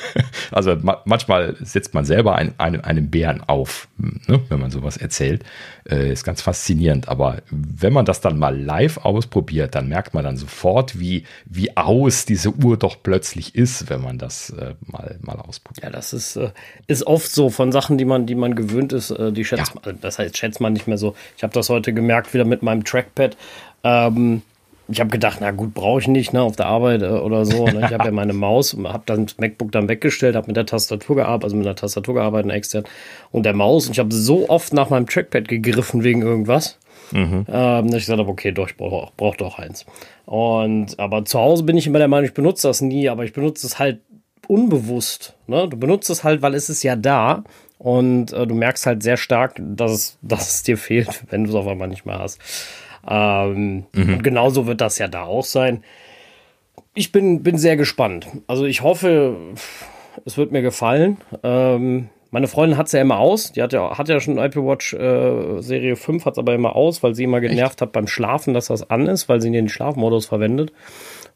also 0.50 0.76
ma 0.76 1.00
manchmal 1.06 1.56
setzt 1.60 1.94
man 1.94 2.04
selber 2.04 2.36
ein, 2.36 2.52
einem, 2.58 2.82
einem 2.82 3.08
Bären 3.08 3.42
auf, 3.42 3.88
ne, 3.96 4.40
wenn 4.50 4.60
man 4.60 4.70
sowas 4.70 4.98
erzählt. 4.98 5.44
Äh, 5.88 6.12
ist 6.12 6.24
ganz 6.24 6.42
faszinierend. 6.42 7.08
Aber 7.08 7.38
wenn 7.50 7.94
man 7.94 8.04
das 8.04 8.20
dann 8.20 8.38
mal 8.38 8.54
live 8.54 8.98
ausprobiert, 8.98 9.74
dann 9.74 9.88
merkt 9.88 10.12
man 10.12 10.24
dann 10.24 10.36
sofort, 10.36 11.00
wie, 11.00 11.24
wie 11.46 11.74
aus 11.74 12.26
diese 12.26 12.50
Uhr 12.50 12.76
doch 12.76 12.96
plötzlich 13.02 13.54
ist, 13.54 13.88
wenn 13.88 14.02
man 14.02 14.18
das 14.18 14.50
äh, 14.50 14.74
mal, 14.86 15.18
mal 15.22 15.36
ausprobiert. 15.36 15.84
Ja, 15.84 15.90
das 15.90 16.12
ist, 16.12 16.36
äh, 16.36 16.50
ist 16.86 17.06
oft 17.06 17.30
so 17.30 17.48
von 17.48 17.72
Sachen, 17.72 17.96
die 17.96 18.04
man, 18.04 18.26
die 18.26 18.34
man 18.34 18.54
gewöhnt 18.54 18.92
ist, 18.92 19.10
äh, 19.10 19.32
die 19.32 19.46
schätzt 19.46 19.74
ja. 19.74 19.80
man, 19.84 20.00
das 20.02 20.18
heißt, 20.18 20.36
schätzt 20.36 20.60
man 20.60 20.74
nicht 20.74 20.86
mehr 20.86 20.98
so. 20.98 21.16
Ich 21.38 21.42
habe 21.42 21.54
das 21.54 21.70
heute 21.70 21.94
gemerkt, 21.94 22.34
wieder 22.34 22.44
mit 22.44 22.62
meinem 22.62 22.84
Trackpad. 22.84 23.38
Ähm, 23.84 24.42
ich 24.88 25.00
habe 25.00 25.10
gedacht, 25.10 25.38
na 25.40 25.50
gut, 25.52 25.74
brauche 25.74 26.00
ich 26.00 26.08
nicht, 26.08 26.32
ne, 26.32 26.42
auf 26.42 26.56
der 26.56 26.66
Arbeit 26.66 27.02
äh, 27.02 27.06
oder 27.06 27.44
so. 27.44 27.66
Ne? 27.66 27.82
Ich 27.86 27.92
habe 27.92 28.04
ja 28.04 28.10
meine 28.10 28.32
Maus, 28.32 28.76
habe 28.84 29.02
dann 29.06 29.26
das 29.26 29.38
MacBook 29.38 29.72
dann 29.72 29.88
weggestellt, 29.88 30.36
habe 30.36 30.48
mit 30.48 30.56
der 30.56 30.66
Tastatur 30.66 31.16
gearbeitet, 31.16 31.44
also 31.44 31.56
mit 31.56 31.66
der 31.66 31.76
Tastatur 31.76 32.14
gearbeitet, 32.14 32.50
extern 32.52 32.84
und 33.30 33.44
der 33.44 33.54
Maus. 33.54 33.86
Und 33.86 33.92
ich 33.92 33.98
habe 33.98 34.12
so 34.12 34.48
oft 34.48 34.72
nach 34.72 34.90
meinem 34.90 35.06
Trackpad 35.06 35.48
gegriffen 35.48 36.02
wegen 36.02 36.22
irgendwas. 36.22 36.78
Mhm. 37.12 37.46
Ähm, 37.48 37.86
dass 37.90 38.00
ich 38.00 38.06
gesagt 38.06 38.20
habe, 38.20 38.30
okay, 38.30 38.52
doch, 38.52 38.68
ich 38.68 38.76
brauche 38.76 39.12
brauch 39.16 39.36
doch 39.36 39.58
eins. 39.58 39.84
Und 40.24 40.98
aber 40.98 41.24
zu 41.24 41.38
Hause 41.38 41.62
bin 41.62 41.76
ich 41.76 41.86
immer 41.86 41.98
der 41.98 42.08
Meinung, 42.08 42.24
ich 42.24 42.34
benutze 42.34 42.68
das 42.68 42.80
nie, 42.80 43.08
aber 43.08 43.24
ich 43.24 43.32
benutze 43.32 43.66
es 43.66 43.78
halt 43.78 44.00
unbewusst. 44.48 45.36
Ne? 45.46 45.68
Du 45.68 45.76
benutzt 45.76 46.10
es 46.10 46.24
halt, 46.24 46.42
weil 46.42 46.54
es 46.54 46.68
ist 46.68 46.82
ja 46.82 46.96
da. 46.96 47.44
Und 47.78 48.32
äh, 48.32 48.46
du 48.46 48.54
merkst 48.54 48.86
halt 48.86 49.02
sehr 49.02 49.16
stark, 49.16 49.56
dass 49.58 49.90
es, 49.90 50.18
dass 50.22 50.54
es 50.54 50.62
dir 50.62 50.78
fehlt, 50.78 51.24
wenn 51.30 51.44
du 51.44 51.50
es 51.50 51.56
auf 51.56 51.66
einmal 51.66 51.88
nicht 51.88 52.06
mehr 52.06 52.18
hast. 52.18 52.38
Ähm, 53.08 53.84
mhm. 53.92 54.14
Und 54.14 54.24
genauso 54.24 54.66
wird 54.66 54.80
das 54.80 54.98
ja 54.98 55.08
da 55.08 55.24
auch 55.24 55.44
sein. 55.44 55.82
Ich 56.94 57.12
bin, 57.12 57.42
bin 57.42 57.58
sehr 57.58 57.76
gespannt. 57.76 58.26
Also 58.46 58.64
ich 58.64 58.82
hoffe, 58.82 59.36
es 60.24 60.36
wird 60.36 60.52
mir 60.52 60.62
gefallen. 60.62 61.16
Ähm, 61.42 62.08
meine 62.30 62.48
Freundin 62.48 62.78
hat 62.78 62.86
es 62.86 62.92
ja 62.92 63.00
immer 63.00 63.18
aus. 63.18 63.52
Die 63.52 63.62
hat 63.62 63.72
ja, 63.72 63.96
hat 63.98 64.08
ja 64.08 64.20
schon 64.20 64.38
Apple 64.38 64.64
Watch 64.64 64.94
äh, 64.94 65.60
Serie 65.60 65.96
5, 65.96 66.24
hat 66.24 66.34
es 66.34 66.38
aber 66.38 66.54
immer 66.54 66.76
aus, 66.76 67.02
weil 67.02 67.14
sie 67.14 67.24
immer 67.24 67.40
genervt 67.40 67.74
Echt? 67.74 67.82
hat 67.82 67.92
beim 67.92 68.06
Schlafen, 68.06 68.54
dass 68.54 68.66
das 68.66 68.88
an 68.88 69.06
ist, 69.06 69.28
weil 69.28 69.40
sie 69.40 69.50
den 69.50 69.68
Schlafmodus 69.68 70.26
verwendet. 70.26 70.72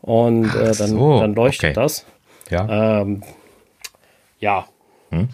Und 0.00 0.46
äh, 0.54 0.72
dann, 0.74 0.90
so, 0.90 1.20
dann 1.20 1.34
leuchtet 1.34 1.70
okay. 1.70 1.72
das. 1.74 2.06
Ja. 2.50 3.00
Ähm, 3.02 3.22
ja. 4.40 4.66
Hm? 5.10 5.28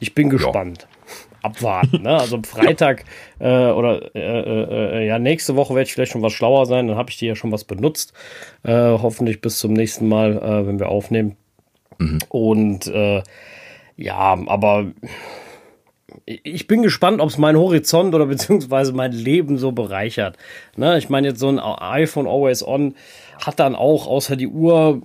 Ich 0.00 0.14
bin 0.14 0.30
gespannt. 0.30 0.86
Abwarten. 1.42 2.02
Ne? 2.02 2.16
Also 2.16 2.40
Freitag 2.42 3.04
äh, 3.38 3.70
oder 3.70 4.14
äh, 4.14 4.20
äh, 4.20 4.98
äh, 4.98 5.06
ja, 5.06 5.18
nächste 5.18 5.56
Woche 5.56 5.74
werde 5.74 5.86
ich 5.86 5.94
vielleicht 5.94 6.12
schon 6.12 6.22
was 6.22 6.32
schlauer 6.32 6.66
sein. 6.66 6.88
Dann 6.88 6.96
habe 6.96 7.10
ich 7.10 7.18
die 7.18 7.26
ja 7.26 7.34
schon 7.34 7.52
was 7.52 7.64
benutzt. 7.64 8.12
Äh, 8.62 8.72
hoffentlich 8.72 9.40
bis 9.40 9.58
zum 9.58 9.72
nächsten 9.72 10.08
Mal, 10.08 10.36
äh, 10.36 10.66
wenn 10.66 10.78
wir 10.78 10.88
aufnehmen. 10.88 11.36
Mhm. 11.98 12.18
Und 12.28 12.92
ja, 13.96 14.38
aber 14.46 14.86
ich 16.24 16.66
bin 16.66 16.82
gespannt, 16.82 17.20
ob 17.20 17.28
es 17.28 17.38
meinen 17.38 17.58
Horizont 17.58 18.14
oder 18.14 18.26
beziehungsweise 18.26 18.92
mein 18.92 19.12
Leben 19.12 19.58
so 19.58 19.72
bereichert. 19.72 20.36
Ne? 20.76 20.98
Ich 20.98 21.08
meine, 21.08 21.28
jetzt 21.28 21.40
so 21.40 21.48
ein 21.48 21.58
iPhone 21.58 22.26
Always 22.26 22.66
On 22.66 22.94
hat 23.44 23.58
dann 23.58 23.74
auch 23.74 24.06
außer 24.06 24.36
die 24.36 24.48
Uhr 24.48 25.02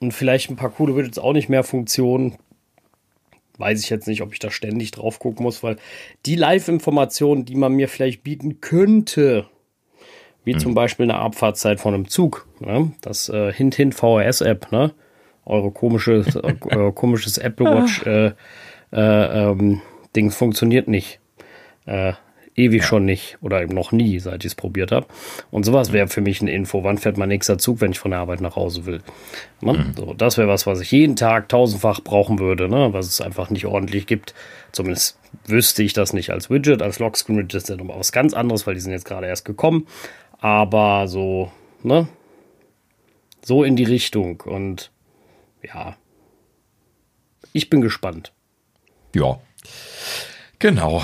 und 0.00 0.12
vielleicht 0.12 0.50
ein 0.50 0.56
paar 0.56 0.70
coole 0.70 0.96
Widgets 0.96 1.18
auch 1.18 1.32
nicht 1.32 1.48
mehr 1.48 1.64
Funktionen 1.64 2.36
weiß 3.58 3.82
ich 3.82 3.90
jetzt 3.90 4.08
nicht, 4.08 4.22
ob 4.22 4.32
ich 4.32 4.38
da 4.38 4.50
ständig 4.50 4.92
drauf 4.92 5.18
gucken 5.18 5.42
muss, 5.42 5.62
weil 5.62 5.76
die 6.26 6.36
Live-Informationen, 6.36 7.44
die 7.44 7.56
man 7.56 7.74
mir 7.74 7.88
vielleicht 7.88 8.22
bieten 8.22 8.60
könnte, 8.60 9.46
wie 10.44 10.54
mhm. 10.54 10.60
zum 10.60 10.74
Beispiel 10.74 11.04
eine 11.04 11.16
Abfahrtszeit 11.16 11.80
von 11.80 11.94
einem 11.94 12.08
Zug, 12.08 12.48
ne? 12.60 12.92
das 13.02 13.28
äh, 13.28 13.52
Hint-Hint 13.52 13.94
VHS-App, 13.94 14.72
ne? 14.72 14.94
eure 15.44 15.70
komische, 15.70 16.24
äh, 16.70 16.92
komisches 16.92 17.38
Apple 17.38 17.66
Watch 17.66 18.06
äh, 18.06 18.32
äh, 18.92 19.50
ähm, 19.50 19.82
Ding 20.16 20.30
funktioniert 20.30 20.88
nicht. 20.88 21.20
Ewig 22.58 22.82
ja. 22.82 22.86
schon 22.86 23.04
nicht 23.04 23.38
oder 23.40 23.62
eben 23.62 23.74
noch 23.74 23.92
nie, 23.92 24.18
seit 24.18 24.44
ich 24.44 24.50
es 24.50 24.54
probiert 24.54 24.90
habe. 24.90 25.06
Und 25.50 25.64
sowas 25.64 25.92
wäre 25.92 26.08
für 26.08 26.20
mich 26.20 26.40
eine 26.40 26.50
Info. 26.50 26.82
Wann 26.82 26.98
fährt 26.98 27.16
mein 27.16 27.28
nächster 27.28 27.56
Zug, 27.56 27.80
wenn 27.80 27.92
ich 27.92 27.98
von 27.98 28.10
der 28.10 28.20
Arbeit 28.20 28.40
nach 28.40 28.56
Hause 28.56 28.84
will? 28.84 29.00
Ne? 29.60 29.74
Mhm. 29.74 29.94
So, 29.96 30.14
das 30.14 30.36
wäre 30.38 30.48
was, 30.48 30.66
was 30.66 30.80
ich 30.80 30.90
jeden 30.90 31.16
Tag 31.16 31.48
tausendfach 31.48 32.00
brauchen 32.00 32.38
würde, 32.38 32.68
ne? 32.68 32.92
was 32.92 33.06
es 33.06 33.20
einfach 33.20 33.50
nicht 33.50 33.66
ordentlich 33.66 34.06
gibt. 34.06 34.34
Zumindest 34.72 35.18
wüsste 35.46 35.82
ich 35.82 35.92
das 35.92 36.12
nicht 36.12 36.30
als 36.30 36.50
Widget. 36.50 36.82
Als 36.82 36.98
Lockscreen-Widget 36.98 37.54
ist 37.54 37.68
ja 37.68 37.76
nochmal 37.76 37.98
was 37.98 38.12
ganz 38.12 38.34
anderes, 38.34 38.66
weil 38.66 38.74
die 38.74 38.80
sind 38.80 38.92
jetzt 38.92 39.06
gerade 39.06 39.28
erst 39.28 39.44
gekommen. 39.44 39.86
Aber 40.40 41.06
so, 41.06 41.52
ne? 41.82 42.08
So 43.44 43.62
in 43.62 43.76
die 43.76 43.84
Richtung. 43.84 44.42
Und 44.42 44.90
ja, 45.62 45.96
ich 47.52 47.70
bin 47.70 47.80
gespannt. 47.80 48.32
Ja, 49.14 49.40
genau. 50.58 51.02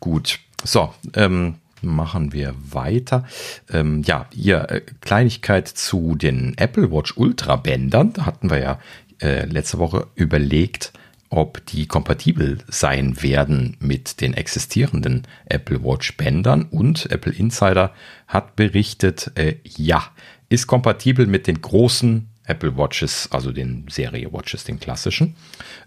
Gut. 0.00 0.40
So, 0.64 0.94
ähm, 1.14 1.56
machen 1.80 2.32
wir 2.32 2.54
weiter. 2.70 3.26
Ähm, 3.70 4.02
ja, 4.04 4.26
hier 4.32 4.70
äh, 4.70 4.80
Kleinigkeit 5.00 5.68
zu 5.68 6.14
den 6.14 6.56
Apple 6.56 6.90
Watch 6.92 7.16
Ultra 7.16 7.56
Bändern. 7.56 8.12
Da 8.12 8.26
hatten 8.26 8.50
wir 8.50 8.58
ja 8.58 8.78
äh, 9.20 9.44
letzte 9.46 9.78
Woche 9.78 10.06
überlegt, 10.14 10.92
ob 11.30 11.64
die 11.66 11.86
kompatibel 11.86 12.58
sein 12.68 13.22
werden 13.22 13.76
mit 13.80 14.20
den 14.20 14.34
existierenden 14.34 15.26
Apple 15.46 15.82
Watch 15.82 16.16
Bändern. 16.16 16.66
Und 16.70 17.10
Apple 17.10 17.32
Insider 17.32 17.92
hat 18.28 18.54
berichtet, 18.54 19.32
äh, 19.34 19.56
ja, 19.64 20.04
ist 20.48 20.66
kompatibel 20.66 21.26
mit 21.26 21.46
den 21.46 21.60
großen 21.60 22.28
Apple 22.44 22.76
Watches, 22.76 23.28
also 23.30 23.52
den 23.52 23.86
Serie 23.88 24.32
Watches, 24.32 24.64
den 24.64 24.80
klassischen. 24.80 25.36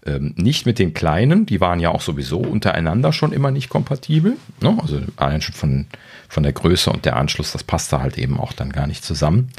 Ähm, 0.06 0.32
nicht 0.36 0.64
mit 0.64 0.78
den 0.78 0.94
kleinen, 0.94 1.44
die 1.44 1.60
waren 1.60 1.80
ja 1.80 1.90
auch 1.90 2.00
sowieso 2.00 2.38
untereinander 2.38 3.12
schon 3.12 3.32
immer 3.32 3.50
nicht 3.50 3.68
kompatibel. 3.68 4.36
Ne? 4.62 4.78
Also 4.80 5.00
allein 5.16 5.42
schon 5.42 5.54
von, 5.54 5.86
von 6.28 6.42
der 6.42 6.52
Größe 6.52 6.90
und 6.90 7.04
der 7.04 7.16
Anschluss, 7.16 7.52
das 7.52 7.62
passte 7.62 8.00
halt 8.00 8.16
eben 8.16 8.40
auch 8.40 8.52
dann 8.52 8.72
gar 8.72 8.86
nicht 8.86 9.04
zusammen. 9.04 9.50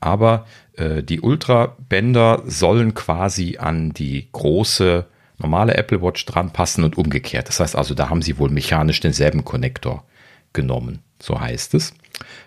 Aber 0.00 0.46
äh, 0.76 1.02
die 1.02 1.20
Ultra-Bänder 1.20 2.42
sollen 2.46 2.94
quasi 2.94 3.58
an 3.58 3.90
die 3.90 4.28
große 4.32 5.04
normale 5.38 5.76
Apple 5.76 6.00
Watch 6.00 6.24
dran 6.24 6.52
passen 6.52 6.84
und 6.84 6.96
umgekehrt. 6.96 7.48
Das 7.48 7.60
heißt 7.60 7.76
also, 7.76 7.94
da 7.94 8.08
haben 8.08 8.22
sie 8.22 8.38
wohl 8.38 8.50
mechanisch 8.50 9.00
denselben 9.00 9.44
Konnektor 9.44 10.04
genommen, 10.54 11.00
so 11.20 11.38
heißt 11.38 11.74
es. 11.74 11.92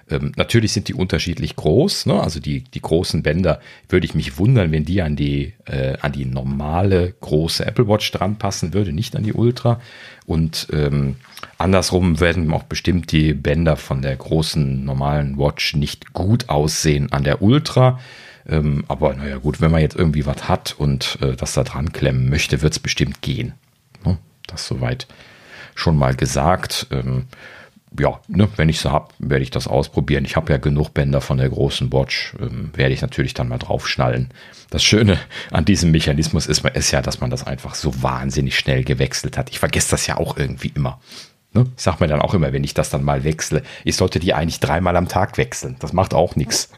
Ähm, 0.10 0.32
natürlich 0.36 0.74
sind 0.74 0.88
die 0.88 0.94
unterschiedlich 0.94 1.56
groß. 1.56 2.08
Ne? 2.08 2.20
Also 2.22 2.40
die, 2.40 2.62
die 2.62 2.82
großen 2.82 3.24
Bänder 3.24 3.60
würde 3.88 4.06
ich 4.06 4.16
mich 4.16 4.38
wundern, 4.38 4.72
wenn 4.72 4.86
die 4.86 5.02
an 5.02 5.16
die, 5.16 5.54
äh, 5.66 5.98
an 6.02 6.12
die 6.12 6.26
normale 6.26 7.14
große 7.22 7.66
Apple 7.66 7.88
Watch 7.88 8.12
dran 8.12 8.38
passen 8.38 8.74
würde, 8.74 8.94
nicht 8.94 9.16
an 9.16 9.24
die 9.24 9.34
Ultra. 9.34 9.80
Und 10.26 10.68
ähm, 10.74 11.16
andersrum 11.58 12.20
werden 12.20 12.52
auch 12.52 12.64
bestimmt 12.64 13.12
die 13.12 13.34
Bänder 13.34 13.78
von 13.78 14.02
der 14.02 14.16
großen 14.16 14.84
normalen 14.84 15.38
Watch 15.38 15.76
nicht 15.76 16.14
gut 16.14 16.50
aussehen 16.50 17.12
an 17.12 17.24
der 17.24 17.42
Ultra. 17.42 18.00
Ähm, 18.48 18.84
aber 18.88 19.14
naja 19.14 19.38
gut, 19.38 19.62
wenn 19.62 19.72
man 19.72 19.82
jetzt 19.82 19.96
irgendwie 19.96 20.26
was 20.26 20.48
hat 20.48 20.76
und 20.78 21.20
äh, 21.22 21.36
das 21.36 21.54
da 21.54 21.64
dran 21.64 21.94
klemmen 21.94 22.30
möchte, 22.30 22.62
wird 22.62 22.74
es 22.74 22.80
bestimmt 22.80 23.22
gehen. 23.22 23.54
Ne? 24.04 24.18
Das 24.48 24.68
soweit 24.68 25.08
schon 25.76 25.98
mal 25.98 26.16
gesagt. 26.16 26.88
Ähm, 26.92 27.26
ja, 27.98 28.20
ne, 28.28 28.48
wenn 28.56 28.70
ich 28.70 28.80
so 28.80 28.92
habe, 28.92 29.14
werde 29.20 29.44
ich 29.44 29.52
das 29.52 29.68
ausprobieren. 29.68 30.26
Ich 30.26 30.36
habe 30.36 30.52
ja 30.52 30.58
genug 30.58 30.94
Bänder 30.94 31.22
von 31.22 31.38
der 31.38 31.50
großen 31.50 31.92
Watch, 31.92 32.36
ähm, 32.40 32.72
werde 32.76 32.94
ich 32.94 33.02
natürlich 33.02 33.34
dann 33.34 33.48
mal 33.48 33.58
draufschnallen. 33.58 34.30
Das 34.70 34.84
Schöne 34.84 35.18
an 35.52 35.66
diesem 35.66 35.92
Mechanismus 35.92 36.46
ist, 36.46 36.64
ist 36.66 36.92
ja, 36.92 37.02
dass 37.02 37.20
man 37.20 37.30
das 37.30 37.48
einfach 37.48 37.76
so 37.76 38.04
wahnsinnig 38.04 38.58
schnell 38.58 38.84
gewechselt 38.84 39.38
hat. 39.38 39.50
Ich 39.50 39.60
vergesse 39.60 39.92
das 39.92 40.06
ja 40.06 40.18
auch 40.18 40.38
irgendwie 40.38 40.72
immer. 40.76 41.00
Ne? 41.54 41.66
Ich 41.76 41.82
sage 41.82 41.98
mir 42.02 42.08
dann 42.08 42.22
auch 42.22 42.36
immer, 42.36 42.54
wenn 42.54 42.64
ich 42.64 42.76
das 42.76 42.92
dann 42.92 43.04
mal 43.04 43.24
wechsle, 43.24 43.64
ich 43.84 43.96
sollte 43.96 44.20
die 44.20 44.34
eigentlich 44.34 44.60
dreimal 44.60 44.96
am 44.96 45.08
Tag 45.08 45.38
wechseln. 45.38 45.78
Das 45.80 45.94
macht 45.94 46.14
auch 46.14 46.36
nichts. 46.36 46.70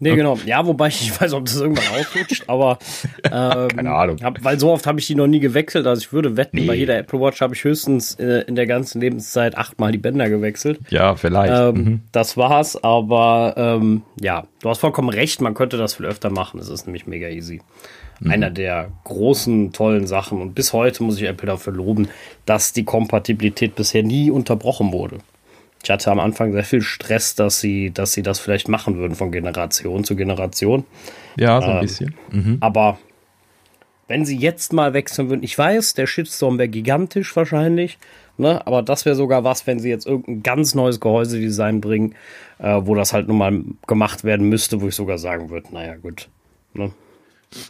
Nee, 0.00 0.14
genau. 0.14 0.38
Ja, 0.46 0.64
wobei 0.66 0.88
ich 0.88 1.00
nicht 1.02 1.20
weiß, 1.20 1.32
ob 1.34 1.44
das 1.46 1.60
irgendwann 1.60 2.00
ausrutscht, 2.00 2.44
aber 2.46 2.78
ähm, 3.24 3.68
keine 3.68 3.92
Ahnung. 3.92 4.18
Hab, 4.22 4.42
weil 4.44 4.58
so 4.58 4.70
oft 4.70 4.86
habe 4.86 5.00
ich 5.00 5.06
die 5.06 5.14
noch 5.14 5.26
nie 5.26 5.40
gewechselt. 5.40 5.86
Also 5.86 6.00
ich 6.00 6.12
würde 6.12 6.36
wetten, 6.36 6.58
nee. 6.58 6.66
bei 6.66 6.74
jeder 6.74 6.96
Apple 6.98 7.20
Watch 7.20 7.40
habe 7.40 7.54
ich 7.54 7.64
höchstens 7.64 8.14
äh, 8.14 8.44
in 8.46 8.54
der 8.54 8.66
ganzen 8.66 9.00
Lebenszeit 9.00 9.56
achtmal 9.56 9.92
die 9.92 9.98
Bänder 9.98 10.28
gewechselt. 10.28 10.80
Ja, 10.90 11.16
vielleicht. 11.16 11.52
Ähm, 11.52 11.74
mhm. 11.74 12.00
Das 12.12 12.36
war's, 12.36 12.82
aber 12.82 13.54
ähm, 13.56 14.02
ja, 14.20 14.46
du 14.62 14.68
hast 14.68 14.78
vollkommen 14.78 15.08
recht, 15.08 15.40
man 15.40 15.54
könnte 15.54 15.76
das 15.76 15.94
viel 15.94 16.06
öfter 16.06 16.30
machen. 16.30 16.60
Es 16.60 16.68
ist 16.68 16.86
nämlich 16.86 17.06
mega 17.06 17.28
easy. 17.28 17.60
Mhm. 18.20 18.30
Einer 18.30 18.50
der 18.50 18.90
großen, 19.04 19.72
tollen 19.72 20.06
Sachen. 20.06 20.40
Und 20.40 20.54
bis 20.54 20.72
heute 20.72 21.02
muss 21.02 21.18
ich 21.18 21.24
Apple 21.24 21.46
dafür 21.46 21.72
loben, 21.72 22.08
dass 22.46 22.72
die 22.72 22.84
Kompatibilität 22.84 23.74
bisher 23.74 24.02
nie 24.02 24.30
unterbrochen 24.30 24.92
wurde. 24.92 25.18
Ich 25.82 25.90
hatte 25.90 26.10
am 26.10 26.18
Anfang 26.18 26.52
sehr 26.52 26.64
viel 26.64 26.82
Stress, 26.82 27.34
dass 27.34 27.60
sie, 27.60 27.90
dass 27.90 28.12
sie 28.12 28.22
das 28.22 28.40
vielleicht 28.40 28.68
machen 28.68 28.96
würden 28.96 29.14
von 29.14 29.30
Generation 29.30 30.04
zu 30.04 30.16
Generation. 30.16 30.84
Ja, 31.36 31.60
so 31.60 31.68
ein 31.68 31.76
ähm, 31.76 31.80
bisschen. 31.80 32.14
Mhm. 32.30 32.56
Aber 32.60 32.98
wenn 34.08 34.24
sie 34.24 34.36
jetzt 34.36 34.72
mal 34.72 34.94
wechseln 34.94 35.28
würden, 35.28 35.42
ich 35.42 35.56
weiß, 35.56 35.94
der 35.94 36.06
Shitstorm 36.06 36.58
wäre 36.58 36.68
gigantisch 36.68 37.36
wahrscheinlich, 37.36 37.98
ne? 38.38 38.66
aber 38.66 38.82
das 38.82 39.04
wäre 39.04 39.14
sogar 39.14 39.44
was, 39.44 39.66
wenn 39.66 39.78
sie 39.78 39.90
jetzt 39.90 40.06
irgendein 40.06 40.42
ganz 40.42 40.74
neues 40.74 40.98
Gehäusedesign 40.98 41.80
bringen, 41.80 42.14
äh, 42.58 42.80
wo 42.82 42.94
das 42.94 43.12
halt 43.12 43.28
nun 43.28 43.38
mal 43.38 43.62
gemacht 43.86 44.24
werden 44.24 44.48
müsste, 44.48 44.80
wo 44.80 44.88
ich 44.88 44.94
sogar 44.94 45.18
sagen 45.18 45.50
würde, 45.50 45.72
naja, 45.72 45.96
gut. 45.96 46.28
Ne? 46.72 46.90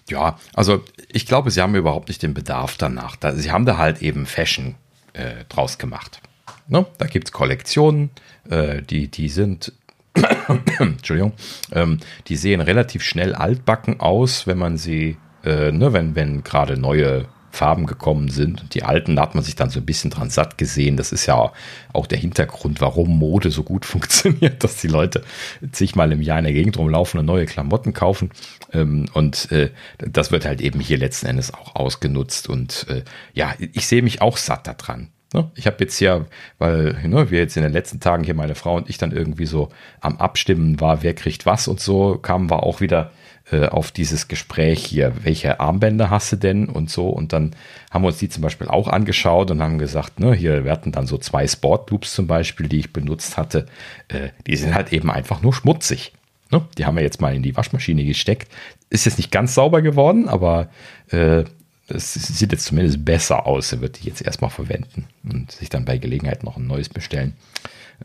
Ja, 0.09 0.39
also 0.55 0.82
ich 1.12 1.26
glaube, 1.26 1.51
sie 1.51 1.60
haben 1.60 1.74
überhaupt 1.74 2.09
nicht 2.09 2.22
den 2.22 2.35
Bedarf 2.35 2.76
danach. 2.76 3.16
sie 3.35 3.51
haben 3.51 3.66
da 3.66 3.76
halt 3.76 4.01
eben 4.02 4.26
Fashion 4.26 4.76
äh, 5.12 5.44
draus 5.48 5.78
gemacht. 5.78 6.20
Ne? 6.69 6.86
Da 6.99 7.07
gibt 7.07 7.28
es 7.28 7.32
Kollektionen, 7.32 8.11
äh, 8.49 8.82
die, 8.82 9.09
die 9.09 9.28
sind, 9.28 9.73
Entschuldigung, 10.78 11.32
ähm, 11.73 11.99
die 12.28 12.36
sehen 12.36 12.61
relativ 12.61 13.03
schnell 13.03 13.35
altbacken 13.35 14.01
aus, 14.01 14.47
wenn 14.47 14.59
man 14.59 14.77
sie, 14.77 15.16
äh, 15.45 15.73
ne, 15.73 15.93
wenn, 15.93 16.15
wenn 16.15 16.45
gerade 16.45 16.78
neue 16.78 17.27
Farben 17.51 17.86
gekommen 17.86 18.28
sind. 18.28 18.74
Die 18.74 18.85
alten, 18.85 19.16
da 19.16 19.23
hat 19.23 19.35
man 19.35 19.43
sich 19.43 19.57
dann 19.57 19.70
so 19.70 19.81
ein 19.81 19.86
bisschen 19.86 20.11
dran 20.11 20.31
satt 20.31 20.59
gesehen. 20.59 20.97
Das 20.97 21.12
ist 21.12 21.27
ja 21.27 21.53
auch 21.93 22.07
der 22.07 22.19
Hintergrund, 22.19 22.81
warum 22.81 23.19
Mode 23.19 23.51
so 23.51 23.62
gut 23.62 23.85
funktioniert, 23.86 24.62
dass 24.62 24.77
die 24.77 24.89
Leute 24.89 25.24
sich 25.73 25.97
mal 25.97 26.12
im 26.12 26.23
Jahr 26.23 26.39
in 26.39 26.45
der 26.45 26.53
Gegend 26.53 26.78
rumlaufen 26.78 27.19
und 27.19 27.27
neue 27.27 27.47
Klamotten 27.47 27.95
kaufen. 27.95 28.31
Ähm, 28.73 29.07
und 29.15 29.51
äh, 29.51 29.70
das 29.99 30.31
wird 30.31 30.45
halt 30.45 30.61
eben 30.61 30.81
hier 30.81 30.99
letzten 30.99 31.27
Endes 31.27 31.53
auch 31.53 31.74
ausgenutzt. 31.74 32.49
Und 32.49 32.86
äh, 32.89 33.03
ja, 33.32 33.55
ich 33.59 33.86
sehe 33.86 34.03
mich 34.03 34.20
auch 34.20 34.36
satt 34.36 34.66
daran. 34.66 35.09
Ne? 35.34 35.50
Ich 35.55 35.66
habe 35.66 35.76
jetzt 35.80 35.98
hier, 35.98 36.26
weil 36.59 36.96
ne, 37.06 37.30
wir 37.30 37.38
jetzt 37.38 37.56
in 37.56 37.62
den 37.62 37.72
letzten 37.72 38.00
Tagen 38.00 38.24
hier 38.24 38.34
meine 38.34 38.55
Frau 38.55 38.76
und 38.76 38.88
ich 38.88 38.98
dann 38.98 39.12
irgendwie 39.12 39.46
so 39.46 39.68
am 40.00 40.16
Abstimmen 40.16 40.80
war, 40.80 41.02
wer 41.02 41.14
kriegt 41.14 41.44
was 41.44 41.68
und 41.68 41.80
so, 41.80 42.16
kamen 42.16 42.50
wir 42.50 42.62
auch 42.62 42.80
wieder 42.80 43.12
äh, 43.50 43.66
auf 43.66 43.92
dieses 43.92 44.28
Gespräch 44.28 44.84
hier, 44.84 45.12
welche 45.22 45.60
Armbänder 45.60 46.10
hast 46.10 46.32
du 46.32 46.36
denn 46.36 46.68
und 46.68 46.90
so. 46.90 47.09
Und 47.09 47.32
dann 47.32 47.55
haben 47.90 48.02
wir 48.02 48.09
uns 48.09 48.18
die 48.18 48.28
zum 48.28 48.42
Beispiel 48.42 48.68
auch 48.68 48.88
angeschaut 48.88 49.50
und 49.50 49.62
haben 49.62 49.78
gesagt, 49.78 50.20
ne, 50.20 50.34
hier, 50.34 50.64
hatten 50.70 50.92
dann 50.92 51.06
so 51.06 51.18
zwei 51.18 51.46
Sportloops 51.46 52.14
zum 52.14 52.26
Beispiel, 52.26 52.68
die 52.68 52.80
ich 52.80 52.92
benutzt 52.92 53.36
hatte. 53.36 53.66
Äh, 54.09 54.30
die 54.46 54.56
sind 54.56 54.74
halt 54.74 54.92
eben 54.92 55.10
einfach 55.10 55.42
nur 55.42 55.52
schmutzig. 55.52 56.12
Ne? 56.50 56.62
Die 56.76 56.86
haben 56.86 56.96
wir 56.96 57.02
jetzt 57.02 57.20
mal 57.20 57.34
in 57.34 57.42
die 57.42 57.56
Waschmaschine 57.56 58.05
gesteckt. 58.05 58.50
Ist 58.90 59.06
jetzt 59.06 59.18
nicht 59.18 59.30
ganz 59.30 59.55
sauber 59.55 59.82
geworden, 59.82 60.28
aber 60.28 60.68
äh, 61.10 61.44
es 61.89 62.15
sieht 62.15 62.52
jetzt 62.52 62.66
zumindest 62.66 63.05
besser 63.05 63.47
aus. 63.47 63.73
Er 63.73 63.81
wird 63.81 64.01
die 64.01 64.06
jetzt 64.09 64.23
erstmal 64.23 64.51
verwenden 64.51 65.06
und 65.28 65.51
sich 65.52 65.69
dann 65.69 65.85
bei 65.85 65.98
Gelegenheit 65.98 66.44
noch 66.44 66.56
ein 66.56 66.66
neues 66.66 66.89
bestellen. 66.89 67.35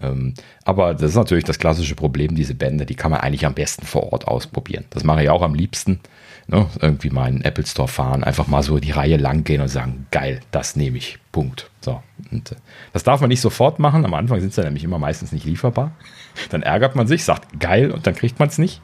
Ähm, 0.02 0.34
aber 0.66 0.94
das 0.94 1.12
ist 1.12 1.16
natürlich 1.16 1.44
das 1.44 1.60
klassische 1.60 1.96
Problem, 1.96 2.36
diese 2.36 2.56
Bänder, 2.56 2.86
die 2.86 2.96
kann 2.96 3.12
man 3.12 3.20
eigentlich 3.20 3.46
am 3.46 3.54
besten 3.54 3.86
vor 3.86 4.12
Ort 4.12 4.28
ausprobieren. 4.28 4.86
Das 4.90 5.04
mache 5.04 5.24
ich 5.24 5.30
auch 5.30 5.42
am 5.42 5.54
liebsten. 5.54 6.00
Ne? 6.48 6.68
Irgendwie 6.82 7.10
mal 7.10 7.30
in 7.30 7.38
den 7.38 7.46
Apple 7.46 7.66
Store 7.66 7.88
fahren, 7.88 8.24
einfach 8.24 8.48
mal 8.48 8.64
so 8.64 8.80
die 8.80 8.92
Reihe 8.92 9.18
lang 9.18 9.44
gehen 9.44 9.62
und 9.62 9.70
sagen, 9.70 10.08
geil, 10.12 10.42
das 10.52 10.76
nehme 10.76 10.98
ich. 10.98 11.20
Punkt. 11.32 11.70
So. 11.80 12.02
Und 12.32 12.52
äh, 12.52 12.56
das 12.92 13.04
darf 13.04 13.22
man 13.22 13.30
nicht 13.30 13.42
sofort 13.42 13.80
machen. 13.80 14.06
Am 14.06 14.14
Anfang 14.14 14.40
sind 14.40 14.54
sie 14.54 14.62
nämlich 14.62 14.84
immer 14.84 15.00
meistens 15.00 15.32
nicht 15.32 15.46
lieferbar. 15.46 15.92
Dann 16.50 16.64
ärgert 16.64 16.96
man 16.96 17.08
sich, 17.08 17.24
sagt 17.24 17.60
geil 17.60 17.92
und 17.92 18.08
dann 18.08 18.16
kriegt 18.16 18.40
man 18.40 18.50
es 18.50 18.58
nicht. 18.58 18.82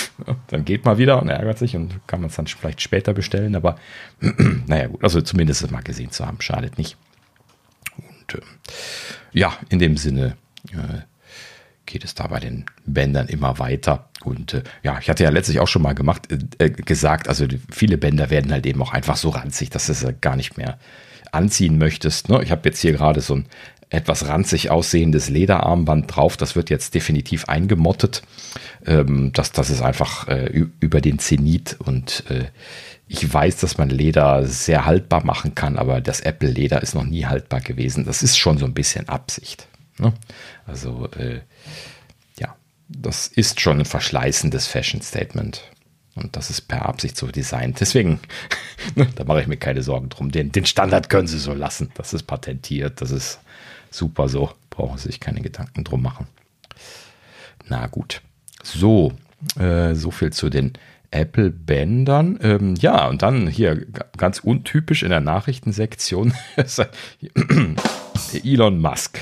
dann 0.48 0.64
geht 0.64 0.84
man 0.84 0.98
wieder 0.98 1.20
und 1.20 1.28
ärgert 1.28 1.58
sich 1.58 1.76
und 1.76 2.06
kann 2.06 2.20
man 2.20 2.30
es 2.30 2.36
dann 2.36 2.46
vielleicht 2.46 2.80
später 2.80 3.12
bestellen. 3.12 3.54
Aber 3.56 3.76
naja, 4.66 4.88
gut, 4.88 5.02
also 5.02 5.20
zumindest 5.20 5.70
mal 5.70 5.82
gesehen 5.82 6.10
zu 6.10 6.26
haben, 6.26 6.40
schadet 6.40 6.78
nicht. 6.78 6.96
Und 7.96 8.34
äh, 8.34 8.44
ja, 9.32 9.52
in 9.68 9.78
dem 9.78 9.96
Sinne 9.96 10.36
äh, 10.72 11.02
geht 11.86 12.04
es 12.04 12.14
da 12.14 12.26
bei 12.26 12.40
den 12.40 12.64
Bändern 12.86 13.28
immer 13.28 13.58
weiter. 13.58 14.08
Und 14.24 14.54
äh, 14.54 14.62
ja, 14.82 14.98
ich 15.00 15.10
hatte 15.10 15.24
ja 15.24 15.30
letztlich 15.30 15.60
auch 15.60 15.68
schon 15.68 15.82
mal 15.82 15.94
gemacht, 15.94 16.28
äh, 16.58 16.70
gesagt, 16.70 17.28
also 17.28 17.46
viele 17.70 17.98
Bänder 17.98 18.30
werden 18.30 18.52
halt 18.52 18.66
eben 18.66 18.82
auch 18.82 18.92
einfach 18.92 19.16
so 19.16 19.30
ranzig, 19.30 19.70
dass 19.70 19.86
du 19.86 19.92
es 19.92 20.06
gar 20.20 20.36
nicht 20.36 20.56
mehr 20.56 20.78
anziehen 21.32 21.78
möchtest. 21.78 22.28
Ne? 22.28 22.42
Ich 22.42 22.50
habe 22.50 22.68
jetzt 22.68 22.80
hier 22.80 22.92
gerade 22.92 23.20
so 23.20 23.36
ein 23.36 23.46
etwas 23.92 24.26
ranzig 24.26 24.70
aussehendes 24.70 25.28
Lederarmband 25.28 26.16
drauf. 26.16 26.36
Das 26.36 26.56
wird 26.56 26.70
jetzt 26.70 26.94
definitiv 26.94 27.44
eingemottet. 27.44 28.22
Ähm, 28.86 29.32
das, 29.32 29.52
das 29.52 29.70
ist 29.70 29.82
einfach 29.82 30.28
äh, 30.28 30.66
über 30.80 31.00
den 31.00 31.18
Zenit 31.18 31.76
und 31.78 32.24
äh, 32.30 32.46
ich 33.06 33.32
weiß, 33.32 33.58
dass 33.58 33.76
man 33.76 33.90
Leder 33.90 34.46
sehr 34.46 34.86
haltbar 34.86 35.24
machen 35.26 35.54
kann, 35.54 35.76
aber 35.76 36.00
das 36.00 36.20
Apple-Leder 36.20 36.82
ist 36.82 36.94
noch 36.94 37.04
nie 37.04 37.26
haltbar 37.26 37.60
gewesen. 37.60 38.06
Das 38.06 38.22
ist 38.22 38.38
schon 38.38 38.56
so 38.56 38.64
ein 38.64 38.72
bisschen 38.72 39.08
Absicht. 39.10 39.68
Ne? 39.98 40.14
Also, 40.66 41.10
äh, 41.18 41.40
ja, 42.38 42.56
das 42.88 43.26
ist 43.26 43.60
schon 43.60 43.80
ein 43.80 43.84
verschleißendes 43.84 44.66
Fashion-Statement. 44.66 45.62
Und 46.14 46.36
das 46.36 46.48
ist 46.48 46.62
per 46.62 46.86
Absicht 46.86 47.16
so 47.16 47.26
designt. 47.26 47.80
Deswegen, 47.80 48.20
ne, 48.94 49.06
da 49.14 49.24
mache 49.24 49.42
ich 49.42 49.46
mir 49.46 49.58
keine 49.58 49.82
Sorgen 49.82 50.08
drum. 50.08 50.30
Den, 50.30 50.50
den 50.50 50.64
Standard 50.64 51.10
können 51.10 51.26
sie 51.26 51.38
so 51.38 51.52
lassen. 51.52 51.90
Das 51.94 52.14
ist 52.14 52.22
patentiert. 52.22 53.02
Das 53.02 53.10
ist 53.10 53.40
super 53.94 54.28
so. 54.28 54.50
Brauchen 54.70 54.98
Sie 54.98 55.08
sich 55.08 55.20
keine 55.20 55.42
Gedanken 55.42 55.84
drum 55.84 56.02
machen. 56.02 56.26
Na 57.68 57.86
gut. 57.86 58.22
So, 58.62 59.12
äh, 59.58 59.94
so 59.94 60.10
viel 60.10 60.32
zu 60.32 60.50
den 60.50 60.72
Apple-Bändern. 61.10 62.38
Ähm, 62.42 62.74
ja, 62.76 63.06
und 63.08 63.22
dann 63.22 63.46
hier 63.46 63.86
ganz 64.16 64.40
untypisch 64.40 65.02
in 65.02 65.10
der 65.10 65.20
Nachrichtensektion 65.20 66.32
Elon 68.44 68.78
Musk. 68.78 69.18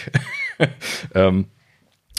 ähm, 1.15 1.47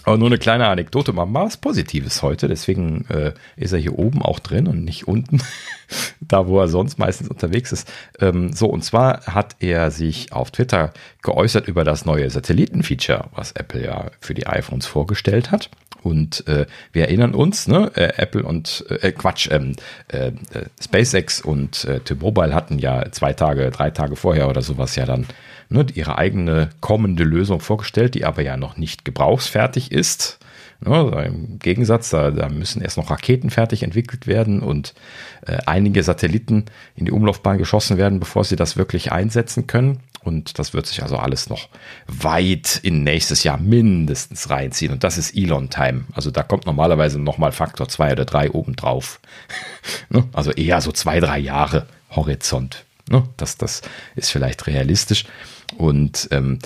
aber 0.03 0.17
nur 0.17 0.27
eine 0.27 0.37
kleine 0.37 0.67
Anekdote, 0.67 1.13
mal 1.13 1.27
was 1.31 1.57
Positives 1.57 2.21
heute, 2.21 2.47
deswegen 2.47 3.05
äh, 3.09 3.33
ist 3.55 3.71
er 3.71 3.79
hier 3.79 3.97
oben 3.97 4.21
auch 4.21 4.39
drin 4.39 4.67
und 4.67 4.83
nicht 4.83 5.07
unten, 5.07 5.41
da 6.19 6.47
wo 6.47 6.59
er 6.59 6.67
sonst 6.67 6.99
meistens 6.99 7.29
unterwegs 7.29 7.71
ist. 7.71 7.91
Ähm, 8.19 8.53
so, 8.53 8.67
und 8.67 8.83
zwar 8.83 9.25
hat 9.25 9.55
er 9.59 9.91
sich 9.91 10.33
auf 10.33 10.51
Twitter 10.51 10.93
geäußert 11.21 11.67
über 11.67 11.83
das 11.83 12.05
neue 12.05 12.29
Satellitenfeature, 12.29 13.25
was 13.35 13.51
Apple 13.51 13.83
ja 13.83 14.11
für 14.19 14.33
die 14.33 14.47
iPhones 14.47 14.85
vorgestellt 14.85 15.51
hat. 15.51 15.69
Und 16.03 16.47
äh, 16.47 16.65
wir 16.91 17.05
erinnern 17.05 17.33
uns, 17.33 17.67
ne, 17.67 17.91
äh, 17.95 18.13
Apple 18.17 18.43
und 18.43 18.85
äh, 18.89 19.11
Quatsch, 19.11 19.49
ähm, 19.51 19.75
äh, 20.07 20.27
äh, 20.27 20.31
SpaceX 20.81 21.41
und 21.41 21.85
äh, 21.85 21.99
T-Mobile 21.99 22.55
hatten 22.55 22.79
ja 22.79 23.11
zwei 23.11 23.33
Tage, 23.33 23.69
drei 23.71 23.91
Tage 23.91 24.15
vorher 24.15 24.49
oder 24.49 24.61
sowas 24.61 24.95
ja 24.95 25.05
dann 25.05 25.27
ne, 25.69 25.85
ihre 25.93 26.17
eigene 26.17 26.69
kommende 26.79 27.23
Lösung 27.23 27.59
vorgestellt, 27.59 28.15
die 28.15 28.25
aber 28.25 28.41
ja 28.41 28.57
noch 28.57 28.77
nicht 28.77 29.05
gebrauchsfertig 29.05 29.91
ist. 29.91 30.39
Ne, 30.83 31.25
Im 31.27 31.59
Gegensatz, 31.59 32.09
da, 32.09 32.31
da, 32.31 32.49
müssen 32.49 32.81
erst 32.81 32.97
noch 32.97 33.11
Raketen 33.11 33.51
fertig 33.51 33.83
entwickelt 33.83 34.25
werden 34.25 34.61
und 34.61 34.95
äh, 35.45 35.57
einige 35.67 36.01
Satelliten 36.01 36.65
in 36.95 37.05
die 37.05 37.11
Umlaufbahn 37.11 37.59
geschossen 37.59 37.97
werden, 37.97 38.19
bevor 38.19 38.43
sie 38.43 38.55
das 38.55 38.77
wirklich 38.77 39.11
einsetzen 39.11 39.67
können. 39.67 39.99
Und 40.23 40.59
das 40.59 40.73
wird 40.73 40.85
sich 40.85 41.01
also 41.01 41.17
alles 41.17 41.49
noch 41.49 41.67
weit 42.07 42.79
in 42.83 43.03
nächstes 43.03 43.43
Jahr 43.43 43.57
mindestens 43.57 44.49
reinziehen. 44.49 44.93
Und 44.93 45.03
das 45.03 45.17
ist 45.17 45.35
Elon-Time. 45.35 46.05
Also 46.13 46.29
da 46.29 46.43
kommt 46.43 46.65
normalerweise 46.65 47.19
nochmal 47.19 47.51
Faktor 47.51 47.89
zwei 47.89 48.11
oder 48.11 48.25
drei 48.25 48.51
obendrauf. 48.51 49.19
ne? 50.09 50.27
Also 50.33 50.51
eher 50.51 50.79
so 50.81 50.91
zwei, 50.91 51.19
drei 51.19 51.39
Jahre 51.39 51.87
Horizont. 52.11 52.85
Ne? 53.09 53.23
Das, 53.37 53.57
das 53.57 53.81
ist 54.15 54.29
vielleicht 54.29 54.67
realistisch. 54.67 55.25
Und 55.77 56.27
ähm, 56.31 56.59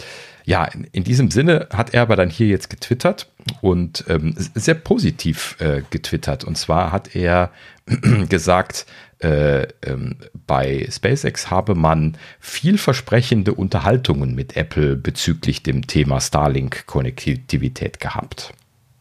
ja, 0.43 0.65
in, 0.65 0.85
in, 0.91 1.03
diesem 1.03 1.31
Sinne 1.31 1.67
hat 1.71 1.93
er 1.93 2.03
aber 2.03 2.15
dann 2.15 2.29
hier 2.29 2.47
jetzt 2.47 2.69
getwittert 2.69 3.31
und 3.61 4.03
ähm, 4.07 4.35
sehr 4.53 4.75
positiv 4.75 5.55
äh, 5.59 5.81
getwittert. 5.89 6.43
Und 6.43 6.57
zwar 6.57 6.91
hat 6.91 7.15
er 7.15 7.51
gesagt, 8.29 8.85
äh, 9.19 9.63
ähm, 9.83 10.17
bei 10.47 10.87
SpaceX 10.91 11.49
habe 11.49 11.75
man 11.75 12.17
vielversprechende 12.39 13.53
Unterhaltungen 13.53 14.35
mit 14.35 14.55
Apple 14.55 14.95
bezüglich 14.95 15.63
dem 15.63 15.87
Thema 15.87 16.21
Starlink-Konnektivität 16.21 17.99
gehabt. 17.99 18.53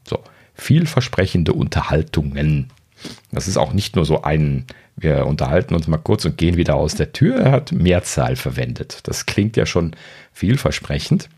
So, 0.09 0.23
vielversprechende 0.55 1.53
Unterhaltungen. 1.53 2.71
Das 3.33 3.49
ist 3.49 3.57
auch 3.57 3.73
nicht 3.73 3.97
nur 3.97 4.05
so 4.05 4.23
ein, 4.23 4.65
wir 4.97 5.27
unterhalten 5.27 5.75
uns 5.75 5.89
mal 5.89 5.99
kurz 5.99 6.25
und 6.25 6.39
gehen 6.39 6.57
wieder 6.57 6.77
aus 6.77 6.95
der 6.95 7.13
Tür. 7.13 7.37
Er 7.37 7.53
hat 7.53 7.73
Mehrzahl 7.73 8.37
verwendet. 8.37 9.01
Das 9.05 9.27
klingt 9.27 9.57
ja 9.57 9.67
schon 9.67 9.95
vielversprechend. 10.33 11.29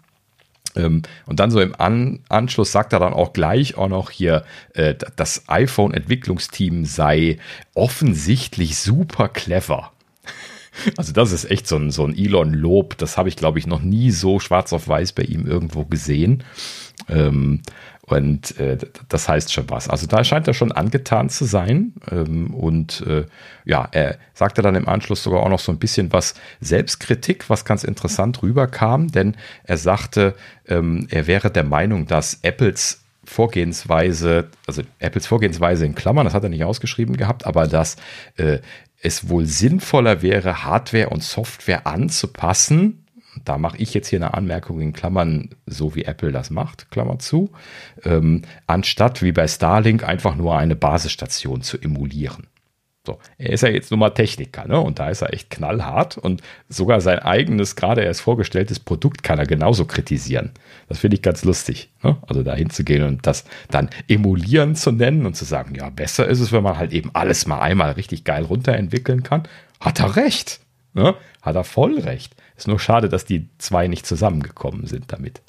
Ähm, 0.76 1.02
und 1.26 1.40
dann 1.40 1.50
so 1.50 1.60
im 1.60 1.74
An 1.74 2.20
Anschluss 2.28 2.70
sagt 2.70 2.92
er 2.92 3.00
dann 3.00 3.14
auch 3.14 3.32
gleich 3.32 3.76
auch 3.76 3.88
noch 3.88 4.10
hier, 4.10 4.44
äh, 4.74 4.94
das 5.16 5.48
iPhone-Entwicklungsteam 5.48 6.84
sei 6.84 7.38
offensichtlich 7.74 8.76
super 8.76 9.28
clever. 9.28 9.92
Also 10.96 11.12
das 11.12 11.32
ist 11.32 11.50
echt 11.50 11.66
so 11.66 11.76
ein, 11.76 11.90
so 11.90 12.04
ein 12.04 12.16
Elon-Lob. 12.16 12.96
Das 12.98 13.16
habe 13.16 13.28
ich, 13.28 13.36
glaube 13.36 13.58
ich, 13.58 13.66
noch 13.66 13.82
nie 13.82 14.10
so 14.10 14.40
schwarz 14.40 14.72
auf 14.72 14.88
weiß 14.88 15.12
bei 15.12 15.22
ihm 15.22 15.46
irgendwo 15.46 15.84
gesehen. 15.84 16.44
Ähm, 17.08 17.62
und 18.06 18.56
äh, 18.60 18.78
das 19.08 19.28
heißt 19.28 19.52
schon 19.52 19.68
was. 19.68 19.88
Also 19.88 20.06
da 20.06 20.22
scheint 20.22 20.46
er 20.46 20.54
schon 20.54 20.70
angetan 20.70 21.28
zu 21.28 21.44
sein. 21.44 21.92
Ähm, 22.10 22.54
und 22.54 23.04
äh, 23.06 23.26
ja, 23.64 23.88
er 23.90 24.18
sagte 24.32 24.62
dann 24.62 24.76
im 24.76 24.88
Anschluss 24.88 25.24
sogar 25.24 25.42
auch 25.42 25.48
noch 25.48 25.58
so 25.58 25.72
ein 25.72 25.78
bisschen 25.78 26.12
was 26.12 26.34
Selbstkritik, 26.60 27.50
was 27.50 27.64
ganz 27.64 27.82
interessant 27.82 28.42
rüberkam, 28.42 29.08
denn 29.08 29.36
er 29.64 29.76
sagte, 29.76 30.34
ähm, 30.68 31.08
er 31.10 31.26
wäre 31.26 31.50
der 31.50 31.64
Meinung, 31.64 32.06
dass 32.06 32.38
Apples 32.42 33.02
Vorgehensweise, 33.24 34.50
also 34.68 34.82
Apples 35.00 35.26
Vorgehensweise 35.26 35.84
in 35.84 35.96
Klammern, 35.96 36.26
das 36.26 36.34
hat 36.34 36.44
er 36.44 36.48
nicht 36.48 36.62
ausgeschrieben 36.62 37.16
gehabt, 37.16 37.44
aber 37.44 37.66
dass 37.66 37.96
äh, 38.36 38.60
es 39.00 39.28
wohl 39.28 39.46
sinnvoller 39.46 40.22
wäre, 40.22 40.64
Hardware 40.64 41.10
und 41.10 41.22
Software 41.22 41.86
anzupassen, 41.86 43.06
da 43.44 43.58
mache 43.58 43.76
ich 43.78 43.94
jetzt 43.94 44.08
hier 44.08 44.18
eine 44.18 44.34
Anmerkung 44.34 44.80
in 44.80 44.92
Klammern, 44.92 45.50
so 45.66 45.94
wie 45.94 46.04
Apple 46.04 46.32
das 46.32 46.50
macht, 46.50 46.90
Klammer 46.90 47.18
zu, 47.18 47.50
ähm, 48.04 48.42
anstatt 48.66 49.22
wie 49.22 49.32
bei 49.32 49.46
Starlink 49.46 50.04
einfach 50.04 50.36
nur 50.36 50.56
eine 50.56 50.76
Basisstation 50.76 51.62
zu 51.62 51.78
emulieren. 51.78 52.46
So, 53.06 53.18
er 53.38 53.50
ist 53.50 53.62
ja 53.62 53.68
jetzt 53.68 53.90
nur 53.90 53.98
mal 53.98 54.10
Techniker, 54.10 54.66
ne? 54.66 54.80
Und 54.80 54.98
da 54.98 55.08
ist 55.08 55.22
er 55.22 55.32
echt 55.32 55.48
knallhart 55.48 56.18
und 56.18 56.42
sogar 56.68 57.00
sein 57.00 57.20
eigenes, 57.20 57.76
gerade 57.76 58.02
erst 58.02 58.20
vorgestelltes 58.20 58.80
Produkt 58.80 59.22
kann 59.22 59.38
er 59.38 59.46
genauso 59.46 59.84
kritisieren. 59.84 60.50
Das 60.88 60.98
finde 60.98 61.14
ich 61.14 61.22
ganz 61.22 61.44
lustig, 61.44 61.90
ne? 62.02 62.16
Also 62.26 62.42
da 62.42 62.54
hinzugehen 62.54 63.04
und 63.04 63.26
das 63.26 63.44
dann 63.70 63.88
emulieren 64.08 64.74
zu 64.74 64.90
nennen 64.90 65.24
und 65.24 65.34
zu 65.36 65.44
sagen, 65.44 65.74
ja, 65.76 65.88
besser 65.88 66.26
ist 66.26 66.40
es, 66.40 66.50
wenn 66.50 66.64
man 66.64 66.78
halt 66.78 66.92
eben 66.92 67.10
alles 67.14 67.46
mal 67.46 67.60
einmal 67.60 67.92
richtig 67.92 68.24
geil 68.24 68.42
runterentwickeln 68.44 69.22
kann. 69.22 69.44
Hat 69.78 70.00
er 70.00 70.16
recht, 70.16 70.60
ne? 70.92 71.14
Hat 71.42 71.54
er 71.54 71.64
voll 71.64 72.00
recht. 72.00 72.34
Ist 72.56 72.66
nur 72.66 72.80
schade, 72.80 73.08
dass 73.08 73.24
die 73.24 73.48
zwei 73.58 73.86
nicht 73.86 74.04
zusammengekommen 74.06 74.86
sind 74.86 75.12
damit. 75.12 75.42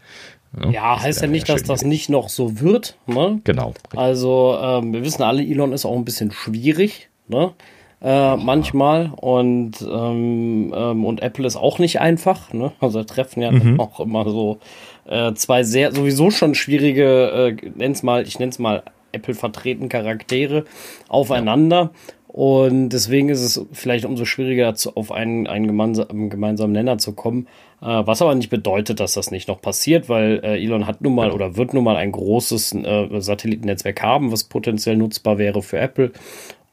Ja, 0.61 0.69
ja 0.69 1.01
heißt 1.01 1.21
ja 1.21 1.27
nicht, 1.27 1.49
dass 1.49 1.63
das 1.63 1.83
nicht 1.83 2.09
noch 2.09 2.29
so 2.29 2.59
wird. 2.59 2.97
Ne? 3.05 3.41
Genau. 3.43 3.73
Also 3.95 4.57
ähm, 4.61 4.93
wir 4.93 5.03
wissen 5.03 5.23
alle, 5.23 5.41
Elon 5.43 5.73
ist 5.73 5.85
auch 5.85 5.95
ein 5.95 6.05
bisschen 6.05 6.31
schwierig. 6.31 7.06
Ne? 7.27 7.53
Äh, 7.99 8.37
manchmal 8.37 9.11
und 9.15 9.81
ähm, 9.81 10.71
ähm, 10.75 11.05
und 11.05 11.21
Apple 11.21 11.47
ist 11.47 11.55
auch 11.55 11.79
nicht 11.79 11.99
einfach. 11.99 12.53
Ne? 12.53 12.71
Also 12.79 13.03
treffen 13.03 13.41
ja 13.41 13.51
mhm. 13.51 13.79
auch 13.79 13.99
immer 13.99 14.29
so 14.29 14.59
äh, 15.07 15.33
zwei 15.33 15.63
sehr 15.63 15.91
sowieso 15.91 16.29
schon 16.29 16.53
schwierige, 16.53 17.57
äh, 17.59 17.69
nenn's 17.75 18.03
mal, 18.03 18.21
ich 18.27 18.37
nenne 18.37 18.51
es 18.51 18.59
mal 18.59 18.83
Apple 19.13 19.33
vertreten 19.33 19.89
Charaktere 19.89 20.65
aufeinander. 21.07 21.91
Ja. 21.93 22.13
Und 22.27 22.89
deswegen 22.89 23.29
ist 23.29 23.41
es 23.41 23.65
vielleicht 23.71 24.05
umso 24.05 24.25
schwieriger, 24.25 24.75
zu, 24.75 24.95
auf 24.95 25.11
einen, 25.11 25.47
einen 25.47 25.65
gemeinsamen, 25.65 26.29
gemeinsamen 26.29 26.71
Nenner 26.71 26.99
zu 26.99 27.13
kommen. 27.13 27.47
Äh, 27.81 27.85
was 27.85 28.21
aber 28.21 28.35
nicht 28.35 28.51
bedeutet, 28.51 28.99
dass 28.99 29.13
das 29.13 29.31
nicht 29.31 29.47
noch 29.47 29.59
passiert, 29.59 30.07
weil 30.07 30.41
äh, 30.43 30.63
Elon 30.63 30.85
hat 30.85 31.01
nun 31.01 31.15
mal 31.15 31.31
oder 31.31 31.55
wird 31.55 31.73
nun 31.73 31.83
mal 31.83 31.95
ein 31.95 32.11
großes 32.11 32.73
äh, 32.73 33.21
Satellitennetzwerk 33.21 34.03
haben, 34.03 34.31
was 34.31 34.43
potenziell 34.43 34.97
nutzbar 34.97 35.39
wäre 35.39 35.63
für 35.63 35.79
Apple. 35.79 36.11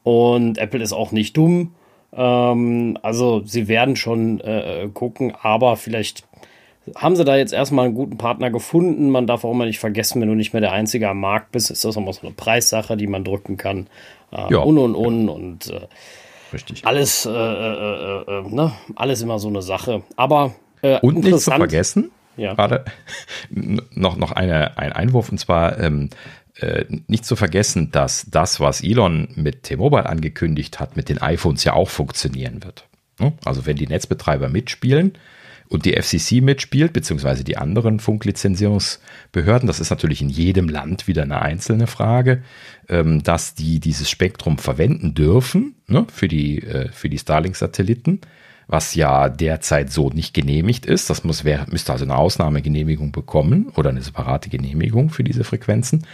Und 0.05 0.59
Apple 0.59 0.83
ist 0.83 0.93
auch 0.93 1.11
nicht 1.11 1.35
dumm. 1.35 1.73
Ähm, 2.13 2.97
also 3.01 3.41
sie 3.43 3.67
werden 3.67 3.95
schon 3.95 4.39
äh, 4.39 4.87
gucken, 4.93 5.33
aber 5.41 5.77
vielleicht 5.77 6.23
haben 6.93 7.15
sie 7.15 7.25
da 7.25 7.35
jetzt 7.35 7.53
erstmal 7.53 7.85
einen 7.85 7.95
guten 7.95 8.19
Partner 8.19 8.51
gefunden. 8.51 9.09
Man 9.09 9.25
darf 9.25 9.43
auch 9.43 9.51
immer 9.51 9.65
nicht 9.65 9.79
vergessen, 9.79 10.21
wenn 10.21 10.29
du 10.29 10.35
nicht 10.35 10.53
mehr 10.53 10.61
der 10.61 10.73
Einzige 10.73 11.09
am 11.09 11.19
Markt 11.19 11.51
bist, 11.51 11.71
ist 11.71 11.83
das 11.83 11.95
immer 11.95 12.13
so 12.13 12.21
eine 12.21 12.35
Preissache, 12.35 12.97
die 12.97 13.07
man 13.07 13.23
drücken 13.23 13.57
kann. 13.57 13.87
Äh, 14.31 14.53
ja. 14.53 14.59
Und 14.59 14.77
und 14.77 14.93
und 14.93 15.27
und 15.27 15.71
äh, 15.71 15.87
Richtig. 16.53 16.85
alles, 16.85 17.25
äh, 17.25 17.31
äh, 17.31 18.21
äh, 18.27 18.47
ne? 18.47 18.73
alles 18.95 19.23
immer 19.23 19.39
so 19.39 19.47
eine 19.47 19.63
Sache. 19.63 20.03
Aber 20.17 20.53
äh, 20.83 20.99
und 20.99 21.23
nicht 21.23 21.39
zu 21.39 21.49
vergessen, 21.49 22.11
ja. 22.37 22.53
gerade 22.53 22.85
noch, 23.49 24.17
noch 24.17 24.33
eine, 24.33 24.77
ein 24.77 24.93
Einwurf 24.93 25.29
und 25.29 25.39
zwar 25.39 25.79
ähm, 25.79 26.11
äh, 26.59 26.85
nicht 27.07 27.25
zu 27.25 27.35
vergessen, 27.35 27.91
dass 27.91 28.25
das, 28.29 28.59
was 28.59 28.81
Elon 28.81 29.29
mit 29.35 29.63
T-Mobile 29.63 30.05
angekündigt 30.05 30.79
hat, 30.79 30.95
mit 30.95 31.09
den 31.09 31.21
iPhones 31.21 31.63
ja 31.63 31.73
auch 31.73 31.89
funktionieren 31.89 32.63
wird. 32.63 32.87
Ne? 33.19 33.33
Also 33.43 33.65
wenn 33.65 33.77
die 33.77 33.87
Netzbetreiber 33.87 34.49
mitspielen, 34.49 35.17
und 35.67 35.85
die 35.85 35.93
FCC 35.93 36.41
mitspielt, 36.41 36.93
beziehungsweise 36.93 37.43
die 37.43 37.57
anderen 37.57 37.99
Funklizenzierungsbehörden, 37.99 39.67
das 39.67 39.79
ist 39.79 39.89
natürlich 39.89 40.21
in 40.21 40.29
jedem 40.29 40.69
Land 40.69 41.07
wieder 41.07 41.23
eine 41.23 41.41
einzelne 41.41 41.87
Frage, 41.87 42.43
ähm, 42.87 43.23
dass 43.23 43.55
die 43.55 43.79
dieses 43.79 44.09
Spektrum 44.09 44.57
verwenden 44.57 45.13
dürfen 45.13 45.75
ne, 45.87 46.05
für 46.11 46.27
die, 46.27 46.61
äh, 46.61 46.89
für 46.89 47.09
die 47.09 47.17
Starlink-Satelliten, 47.17 48.21
was 48.67 48.95
ja 48.95 49.29
derzeit 49.29 49.91
so 49.91 50.09
nicht 50.09 50.33
genehmigt 50.33 50.85
ist. 50.85 51.09
Das 51.09 51.23
muss, 51.23 51.43
müsste 51.43 51.91
also 51.91 52.05
eine 52.05 52.15
Ausnahmegenehmigung 52.15 53.11
bekommen 53.11 53.71
oder 53.75 53.89
eine 53.89 54.01
separate 54.01 54.49
Genehmigung 54.49 55.09
für 55.09 55.23
diese 55.23 55.43
Frequenzen. 55.43 56.05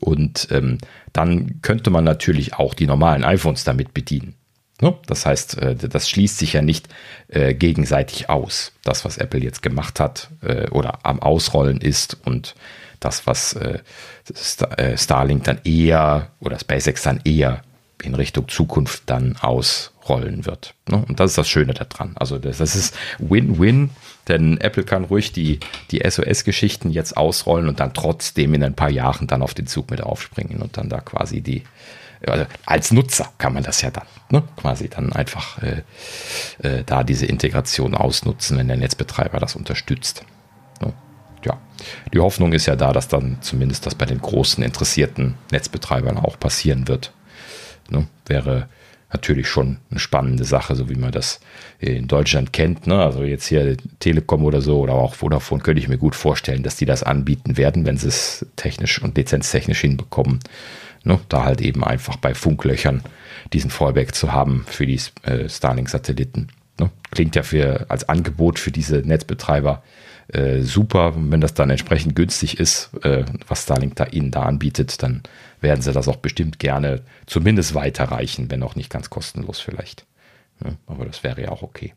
Und 0.00 0.48
ähm, 0.50 0.78
dann 1.12 1.60
könnte 1.62 1.90
man 1.90 2.04
natürlich 2.04 2.54
auch 2.54 2.74
die 2.74 2.86
normalen 2.86 3.24
iPhones 3.24 3.64
damit 3.64 3.94
bedienen. 3.94 4.34
Ne? 4.80 4.96
Das 5.06 5.26
heißt, 5.26 5.58
äh, 5.58 5.74
das 5.76 6.08
schließt 6.08 6.38
sich 6.38 6.54
ja 6.54 6.62
nicht 6.62 6.88
äh, 7.28 7.54
gegenseitig 7.54 8.30
aus. 8.30 8.72
Das, 8.82 9.04
was 9.04 9.18
Apple 9.18 9.40
jetzt 9.40 9.62
gemacht 9.62 10.00
hat 10.00 10.30
äh, 10.42 10.68
oder 10.70 11.00
am 11.04 11.20
Ausrollen 11.20 11.80
ist 11.80 12.18
und 12.24 12.54
das, 12.98 13.26
was 13.26 13.58
Starlink 14.96 15.44
dann 15.44 15.60
eher 15.64 16.32
oder 16.38 16.58
SpaceX 16.58 17.02
dann 17.02 17.22
eher 17.24 17.62
in 18.02 18.14
Richtung 18.14 18.46
Zukunft 18.48 19.04
dann 19.06 19.36
ausrollen 19.40 20.44
wird. 20.44 20.74
Ne? 20.86 21.02
Und 21.08 21.18
das 21.18 21.30
ist 21.30 21.38
das 21.38 21.48
Schöne 21.48 21.72
daran. 21.72 22.12
Also 22.16 22.38
das, 22.38 22.60
ist 22.60 22.94
Win-Win, 23.18 23.88
denn 24.28 24.58
Apple 24.58 24.84
kann 24.84 25.04
ruhig 25.04 25.32
die, 25.32 25.60
die 25.90 26.02
SOS-Geschichten 26.08 26.90
jetzt 26.90 27.16
ausrollen 27.16 27.68
und 27.68 27.80
dann 27.80 27.94
trotzdem 27.94 28.54
in 28.54 28.62
ein 28.62 28.74
paar 28.74 28.90
Jahren 28.90 29.26
dann 29.26 29.42
auf 29.42 29.54
den 29.54 29.66
Zug 29.66 29.90
mit 29.90 30.02
aufspringen 30.02 30.62
und 30.62 30.76
dann 30.76 30.88
da 30.88 31.00
quasi 31.00 31.40
die, 31.40 31.64
also 32.26 32.44
als 32.66 32.92
Nutzer 32.92 33.30
kann 33.38 33.54
man 33.54 33.62
das 33.62 33.82
ja 33.82 33.90
dann 33.90 34.06
ne, 34.30 34.42
quasi 34.56 34.88
dann 34.88 35.12
einfach 35.12 35.62
äh, 35.62 35.82
äh, 36.62 36.84
da 36.84 37.02
diese 37.02 37.26
Integration 37.26 37.94
ausnutzen, 37.94 38.58
wenn 38.58 38.68
der 38.68 38.76
Netzbetreiber 38.76 39.38
das 39.38 39.56
unterstützt. 39.56 40.24
Ne? 40.80 40.92
Ja, 41.44 41.58
die 42.12 42.20
Hoffnung 42.20 42.52
ist 42.52 42.66
ja 42.66 42.76
da, 42.76 42.92
dass 42.92 43.08
dann 43.08 43.38
zumindest 43.40 43.86
das 43.86 43.94
bei 43.94 44.06
den 44.06 44.20
großen 44.20 44.62
interessierten 44.62 45.36
Netzbetreibern 45.50 46.18
auch 46.18 46.38
passieren 46.38 46.88
wird. 46.88 47.12
Ne? 47.88 48.06
Wäre 48.26 48.68
natürlich 49.12 49.48
schon 49.48 49.78
eine 49.90 50.00
spannende 50.00 50.44
Sache, 50.44 50.74
so 50.76 50.88
wie 50.88 50.94
man 50.94 51.10
das 51.12 51.40
in 51.78 52.06
Deutschland 52.06 52.52
kennt. 52.52 52.86
Ne? 52.86 53.02
Also 53.02 53.24
jetzt 53.24 53.46
hier 53.46 53.76
Telekom 53.98 54.44
oder 54.44 54.60
so 54.60 54.80
oder 54.80 54.94
auch 54.94 55.14
Vodafone 55.14 55.62
könnte 55.62 55.80
ich 55.80 55.88
mir 55.88 55.98
gut 55.98 56.14
vorstellen, 56.14 56.62
dass 56.62 56.76
die 56.76 56.86
das 56.86 57.02
anbieten 57.02 57.56
werden, 57.56 57.86
wenn 57.86 57.96
sie 57.96 58.08
es 58.08 58.46
technisch 58.56 59.02
und 59.02 59.16
lizenztechnisch 59.16 59.80
hinbekommen. 59.80 60.40
Ne? 61.04 61.18
Da 61.28 61.44
halt 61.44 61.60
eben 61.60 61.82
einfach 61.82 62.16
bei 62.16 62.34
Funklöchern 62.34 63.02
diesen 63.52 63.70
Fallback 63.70 64.14
zu 64.14 64.32
haben 64.32 64.64
für 64.68 64.86
die 64.86 65.00
äh, 65.22 65.48
Starlink-Satelliten. 65.48 66.48
Ne? 66.78 66.90
Klingt 67.10 67.34
ja 67.34 67.42
für, 67.42 67.86
als 67.88 68.08
Angebot 68.08 68.58
für 68.58 68.70
diese 68.70 68.98
Netzbetreiber 68.98 69.82
äh, 70.28 70.60
super. 70.60 71.14
Wenn 71.16 71.40
das 71.40 71.54
dann 71.54 71.70
entsprechend 71.70 72.14
günstig 72.14 72.60
ist, 72.60 72.90
äh, 73.02 73.24
was 73.48 73.64
Starlink 73.64 73.96
da 73.96 74.04
ihnen 74.04 74.30
da 74.30 74.42
anbietet, 74.42 75.02
dann 75.02 75.22
werden 75.60 75.82
sie 75.82 75.92
das 75.92 76.08
auch 76.08 76.16
bestimmt 76.16 76.58
gerne 76.58 77.02
zumindest 77.26 77.74
weiterreichen, 77.74 78.50
wenn 78.50 78.62
auch 78.62 78.74
nicht 78.74 78.90
ganz 78.90 79.10
kostenlos 79.10 79.60
vielleicht. 79.60 80.06
Ja, 80.64 80.72
aber 80.86 81.06
das 81.06 81.22
wäre 81.22 81.42
ja 81.42 81.50
auch 81.50 81.62
okay. 81.62 81.94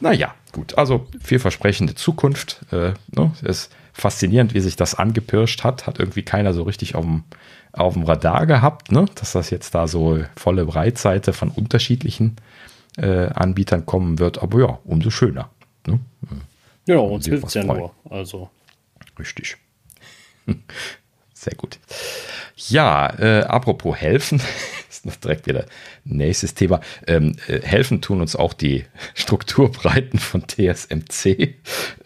Naja, 0.00 0.34
gut. 0.52 0.76
Also 0.76 1.06
vielversprechende 1.20 1.94
Zukunft. 1.94 2.64
Äh, 2.72 2.92
ne? 3.10 3.32
Ist 3.42 3.72
faszinierend, 3.92 4.54
wie 4.54 4.60
sich 4.60 4.76
das 4.76 4.94
angepirscht 4.94 5.64
hat. 5.64 5.86
Hat 5.86 5.98
irgendwie 5.98 6.22
keiner 6.22 6.52
so 6.52 6.62
richtig 6.62 6.94
auf 6.94 7.04
dem, 7.04 7.24
auf 7.72 7.94
dem 7.94 8.04
Radar 8.04 8.46
gehabt, 8.46 8.92
ne? 8.92 9.06
dass 9.14 9.32
das 9.32 9.50
jetzt 9.50 9.74
da 9.74 9.88
so 9.88 10.22
volle 10.36 10.66
Breitseite 10.66 11.32
von 11.32 11.50
unterschiedlichen 11.50 12.36
äh, 12.96 13.26
Anbietern 13.28 13.86
kommen 13.86 14.18
wird. 14.18 14.42
Aber 14.42 14.60
ja, 14.60 14.78
umso 14.84 15.10
schöner. 15.10 15.50
Ne? 15.86 16.00
Ja, 16.86 16.98
uns 16.98 17.26
hilft 17.26 17.46
es 17.46 17.54
ja 17.54 17.64
nur. 17.64 17.92
Also. 18.08 18.50
Richtig. 19.18 19.56
Sehr 21.34 21.54
gut. 21.54 21.78
Ja, 22.56 23.12
äh, 23.18 23.42
apropos 23.42 23.96
helfen, 23.96 24.40
ist 24.88 25.06
noch 25.06 25.16
direkt 25.16 25.46
wieder 25.46 25.66
nächstes 26.04 26.54
Thema. 26.54 26.80
Ähm, 27.06 27.34
äh, 27.48 27.60
helfen 27.60 28.00
tun 28.00 28.20
uns 28.20 28.36
auch 28.36 28.52
die 28.52 28.84
Strukturbreiten 29.14 30.18
von 30.18 30.46
TSMC. 30.46 31.54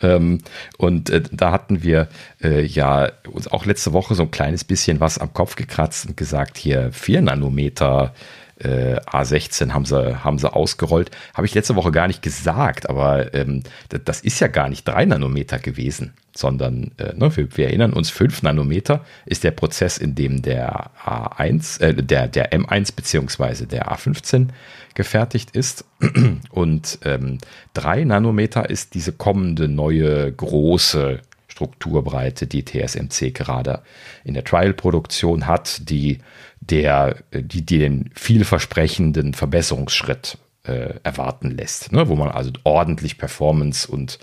Ähm, 0.01 0.39
und 0.79 1.11
äh, 1.11 1.23
da 1.31 1.53
hatten 1.53 1.83
wir 1.83 2.09
äh, 2.43 2.63
ja 2.65 3.13
uns 3.31 3.49
auch 3.49 3.67
letzte 3.67 3.93
Woche 3.93 4.15
so 4.15 4.23
ein 4.23 4.31
kleines 4.31 4.65
bisschen 4.65 5.01
was 5.01 5.19
am 5.19 5.35
Kopf 5.35 5.55
gekratzt 5.55 6.07
und 6.07 6.17
gesagt, 6.17 6.57
hier 6.57 6.93
4 6.93 7.21
Nanometer 7.23 8.15
äh, 8.61 8.97
A16 9.01 9.73
haben 9.73 9.85
sie, 9.85 10.25
haben 10.25 10.39
sie 10.39 10.53
ausgerollt. 10.53 11.11
Habe 11.35 11.47
ich 11.47 11.55
letzte 11.55 11.77
Woche 11.77 11.93
gar 11.93 12.09
nicht 12.09 12.23
gesagt, 12.23 12.89
aber 12.89 13.35
ähm, 13.35 13.63
das 13.89 14.21
ist 14.21 14.41
ja 14.41 14.49
gar 14.49 14.69
nicht 14.69 14.87
3 14.87 15.07
Nanometer 15.07 15.59
gewesen, 15.59 16.15
sondern 16.35 16.93
äh, 16.99 17.15
ne, 17.15 17.37
wir, 17.37 17.57
wir, 17.57 17.67
erinnern 17.67 17.93
uns, 17.93 18.11
5 18.11 18.43
Nanometer 18.43 19.05
ist 19.27 19.45
der 19.45 19.53
Prozess, 19.53 19.99
in 19.99 20.15
dem 20.15 20.43
der 20.43 20.91
A1, 21.05 21.81
äh, 21.81 21.95
der, 21.95 22.29
der 22.29 22.53
M1 22.53 22.95
beziehungsweise 22.95 23.67
der 23.67 23.93
A15 23.93 24.49
gefertigt 24.95 25.53
ist. 25.53 25.85
Und 26.51 26.99
ähm, 27.05 27.39
3 27.75 28.05
Nanometer 28.05 28.69
ist 28.69 28.95
diese 28.95 29.13
kommende 29.13 29.69
neue 29.69 30.33
große 30.33 31.21
Strukturbreite, 31.59 32.47
die 32.47 32.65
TSMC 32.65 33.35
gerade 33.35 33.83
in 34.23 34.35
der 34.35 34.45
Trial-Produktion 34.45 35.49
hat, 35.49 35.91
die 35.91 36.19
der, 36.61 37.17
die, 37.33 37.67
die 37.67 37.79
den 37.79 38.11
vielversprechenden 38.15 39.35
Verbesserungsschritt 39.35 40.39
äh, 40.63 40.95
erwarten 41.03 41.51
lässt, 41.51 41.91
ne? 41.91 42.09
wo 42.09 42.15
man 42.15 42.29
also 42.29 42.53
ordentlich 42.63 43.19
Performance 43.19 43.91
und 43.91 44.21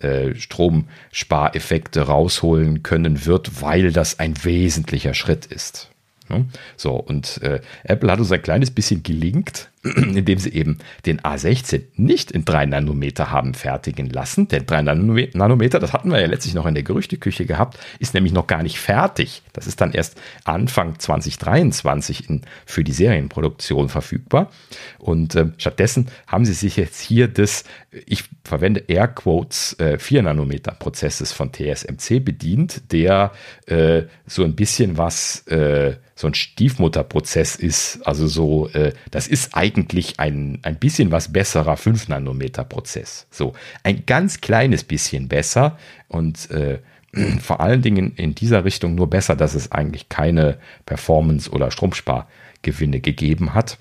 äh, 0.00 0.34
Stromspareffekte 0.34 2.02
rausholen 2.02 2.82
können 2.82 3.26
wird, 3.26 3.60
weil 3.60 3.92
das 3.92 4.18
ein 4.18 4.42
wesentlicher 4.42 5.12
Schritt 5.12 5.44
ist. 5.44 5.90
Ne? 6.30 6.46
So, 6.78 6.94
und 6.94 7.42
äh, 7.42 7.60
Apple 7.84 8.10
hat 8.10 8.18
uns 8.18 8.32
ein 8.32 8.40
kleines 8.40 8.70
bisschen 8.70 9.02
gelingt, 9.02 9.68
indem 9.96 10.38
sie 10.38 10.52
eben 10.52 10.78
den 11.06 11.20
A16 11.20 11.82
nicht 11.96 12.30
in 12.30 12.44
3 12.44 12.66
Nanometer 12.66 13.30
haben 13.30 13.54
fertigen 13.54 14.08
lassen. 14.10 14.48
Denn 14.48 14.66
3 14.66 14.82
Nanometer, 14.82 15.78
das 15.78 15.92
hatten 15.92 16.10
wir 16.10 16.20
ja 16.20 16.26
letztlich 16.26 16.54
noch 16.54 16.66
in 16.66 16.74
der 16.74 16.82
Gerüchteküche 16.82 17.46
gehabt, 17.46 17.78
ist 17.98 18.14
nämlich 18.14 18.32
noch 18.32 18.46
gar 18.46 18.62
nicht 18.62 18.78
fertig. 18.78 19.42
Das 19.52 19.66
ist 19.66 19.80
dann 19.80 19.92
erst 19.92 20.20
Anfang 20.44 20.98
2023 20.98 22.28
in, 22.28 22.42
für 22.66 22.84
die 22.84 22.92
Serienproduktion 22.92 23.88
verfügbar. 23.88 24.50
Und 24.98 25.34
äh, 25.34 25.50
stattdessen 25.58 26.08
haben 26.26 26.44
sie 26.44 26.54
sich 26.54 26.76
jetzt 26.76 27.00
hier 27.00 27.28
des, 27.28 27.64
ich 28.06 28.24
verwende 28.44 28.80
Airquotes, 28.88 29.78
äh, 29.78 29.98
4 29.98 30.22
Nanometer 30.22 30.72
Prozesses 30.72 31.32
von 31.32 31.52
TSMC 31.52 32.24
bedient, 32.24 32.92
der 32.92 33.32
äh, 33.66 34.02
so 34.26 34.44
ein 34.44 34.56
bisschen 34.56 34.98
was 34.98 35.46
äh, 35.46 35.96
so 36.18 36.26
ein 36.26 36.34
Stiefmutterprozess 36.34 37.54
ist. 37.54 38.00
Also 38.04 38.26
so, 38.26 38.68
äh, 38.70 38.92
das 39.12 39.28
ist 39.28 39.54
eigentlich 39.54 39.77
ein, 40.18 40.58
ein 40.62 40.78
bisschen 40.78 41.12
was 41.12 41.32
besserer 41.32 41.74
5-Nanometer-Prozess. 41.74 43.26
So, 43.30 43.54
ein 43.82 44.04
ganz 44.06 44.40
kleines 44.40 44.84
bisschen 44.84 45.28
besser 45.28 45.78
und 46.08 46.50
äh, 46.50 46.80
vor 47.40 47.60
allen 47.60 47.82
Dingen 47.82 48.14
in 48.16 48.34
dieser 48.34 48.64
Richtung 48.64 48.94
nur 48.94 49.08
besser, 49.08 49.36
dass 49.36 49.54
es 49.54 49.72
eigentlich 49.72 50.08
keine 50.08 50.58
Performance- 50.86 51.50
oder 51.50 51.70
Stromspargewinne 51.70 53.00
gegeben 53.00 53.54
hat 53.54 53.78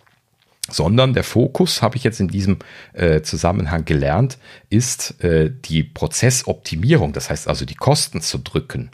sondern 0.69 1.14
der 1.14 1.24
Fokus, 1.24 1.82
habe 1.82 1.95
ich 1.98 2.03
jetzt 2.03 2.19
in 2.19 2.28
diesem 2.28 2.57
äh, 2.94 3.22
Zusammenhang 3.22 3.86
gelernt, 3.86 4.38
ist 4.69 5.24
äh, 5.24 5.49
die 5.49 5.84
Prozessoptimierung, 5.84 7.14
das 7.14 7.30
heißt 7.30 7.48
also 7.48 7.65
die 7.65 7.76
Kosten 7.76 8.22
zu 8.22 8.38
drücken. 8.38 8.91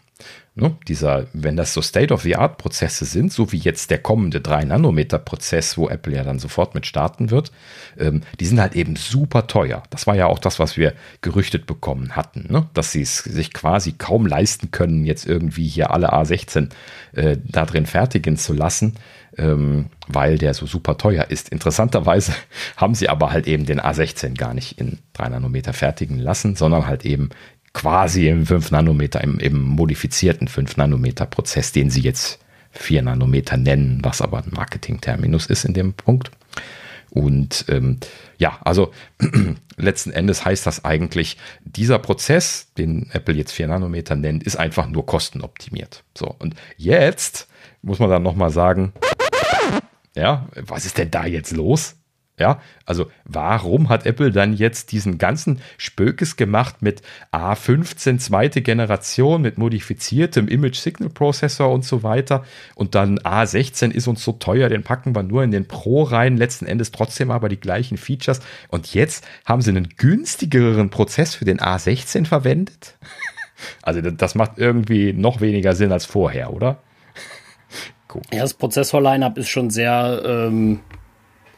Ne, 0.56 0.76
dieser, 0.88 1.26
wenn 1.34 1.56
das 1.58 1.74
so 1.74 1.82
State-of-the-Art-Prozesse 1.82 3.06
sind, 3.06 3.34
so 3.34 3.52
wie 3.52 3.58
jetzt 3.58 3.90
der 3.90 3.98
kommende 3.98 4.38
3-Nanometer-Prozess, 4.38 5.80
wo 5.80 5.90
Apple 5.90 6.14
ja 6.14 6.24
dann 6.24 6.38
sofort 6.38 6.76
mit 6.76 6.86
starten 6.86 7.32
wird, 7.32 7.52
ähm, 7.98 8.22
die 8.40 8.46
sind 8.46 8.62
halt 8.62 8.76
eben 8.76 8.96
super 8.96 9.48
teuer. 9.48 9.82
Das 9.90 10.06
war 10.06 10.16
ja 10.16 10.28
auch 10.28 10.38
das, 10.38 10.60
was 10.60 10.78
wir 10.78 10.94
gerüchtet 11.22 11.66
bekommen 11.66 12.16
hatten, 12.16 12.46
ne? 12.54 12.68
dass 12.76 12.92
sie 12.92 13.02
es 13.02 13.18
sich 13.18 13.52
quasi 13.52 13.94
kaum 13.94 14.28
leisten 14.28 14.70
können, 14.70 15.06
jetzt 15.06 15.26
irgendwie 15.26 15.68
hier 15.68 15.90
alle 15.90 16.14
A16 16.14 16.70
äh, 17.14 17.38
da 17.44 17.66
drin 17.66 17.88
fertigen 17.88 18.38
zu 18.38 18.54
lassen, 18.54 18.94
ähm, 19.40 19.88
weil 20.08 20.38
der 20.38 20.54
so 20.54 20.68
super 20.68 20.98
teuer 20.98 21.32
ist. 21.32 21.50
Interessanterweise 21.50 22.34
haben 22.78 22.94
sie 22.94 23.10
aber 23.10 23.32
halt 23.32 23.48
eben 23.48 23.66
den 23.66 23.82
A16 23.82 24.38
gar 24.38 24.54
nicht 24.54 24.80
in 24.80 25.00
3 25.14 25.30
Nanometer 25.30 25.74
fertigen 25.74 26.20
lassen, 26.20 26.56
sondern 26.56 26.86
halt 26.86 27.06
eben 27.06 27.30
quasi 27.74 28.30
im 28.30 28.46
5 28.46 28.72
Nanometer, 28.72 29.22
im, 29.22 29.40
im 29.40 29.62
modifizierten 29.62 30.48
5 30.48 30.78
Nanometer 30.78 31.26
Prozess, 31.26 31.72
den 31.72 31.90
sie 31.90 32.02
jetzt 32.02 32.40
4 32.72 33.02
Nanometer 33.02 33.58
nennen, 33.58 34.00
was 34.04 34.22
aber 34.22 34.40
ein 34.40 34.52
Marketing-Terminus 34.52 35.48
ist 35.48 35.66
in 35.66 35.74
dem 35.74 35.94
Punkt. 35.94 36.32
Und 37.10 37.66
ähm, 37.70 38.00
ja, 38.38 38.60
also 38.64 38.92
letzten 39.78 40.12
Endes 40.12 40.46
heißt 40.46 40.66
das 40.66 40.84
eigentlich, 40.84 41.38
dieser 41.64 42.00
Prozess, 42.00 42.74
den 42.78 43.10
Apple 43.12 43.36
jetzt 43.36 43.52
4 43.52 43.68
Nanometer 43.68 44.16
nennt, 44.16 44.44
ist 44.44 44.56
einfach 44.56 44.88
nur 44.88 45.06
kostenoptimiert. 45.06 46.04
So, 46.18 46.36
und 46.40 46.56
jetzt 46.78 47.48
muss 47.84 48.00
man 48.00 48.10
dann 48.10 48.24
nochmal 48.24 48.50
sagen, 48.50 48.94
ja, 50.16 50.48
was 50.56 50.86
ist 50.86 50.98
denn 50.98 51.12
da 51.12 51.26
jetzt 51.26 51.52
los? 51.52 51.96
Ja, 52.40 52.60
also 52.88 53.12
warum 53.26 53.90
hat 53.90 54.08
Apple 54.08 54.32
dann 54.32 54.54
jetzt 54.54 54.92
diesen 54.92 55.20
ganzen 55.20 55.62
Spökes 55.78 56.36
gemacht 56.36 56.82
mit 56.82 57.04
A15 57.32 58.18
zweite 58.18 58.64
Generation 58.64 59.44
mit 59.44 59.60
modifiziertem 59.60 60.48
Image 60.48 60.78
Signal 60.78 61.12
Prozessor 61.12 61.72
und 61.72 61.86
so 61.86 62.02
weiter 62.02 62.44
und 62.74 62.96
dann 62.96 63.20
A16 63.20 63.92
ist 63.92 64.08
uns 64.08 64.24
so 64.24 64.32
teuer, 64.32 64.68
den 64.70 64.82
packen 64.82 65.16
wir 65.16 65.22
nur 65.22 65.44
in 65.44 65.52
den 65.52 65.68
Pro 65.68 66.02
rein, 66.02 66.36
letzten 66.36 66.66
Endes 66.66 66.92
trotzdem 66.92 67.30
aber 67.30 67.50
die 67.50 67.60
gleichen 67.60 67.98
Features 67.98 68.40
und 68.70 68.96
jetzt 68.96 69.28
haben 69.46 69.62
sie 69.62 69.70
einen 69.70 69.90
günstigeren 69.90 70.90
Prozess 70.90 71.36
für 71.36 71.46
den 71.46 71.60
A16 71.60 72.26
verwendet? 72.26 72.98
Also 73.82 74.02
das 74.02 74.36
macht 74.36 74.58
irgendwie 74.58 75.14
noch 75.14 75.40
weniger 75.40 75.74
Sinn 75.74 75.94
als 75.94 76.06
vorher, 76.06 76.52
oder? 76.52 76.80
Ja, 78.32 78.42
das 78.42 78.54
Prozessor-Line-Up 78.56 79.38
ist 79.38 79.50
schon 79.50 79.70
sehr 79.70 80.22
ähm, 80.26 80.82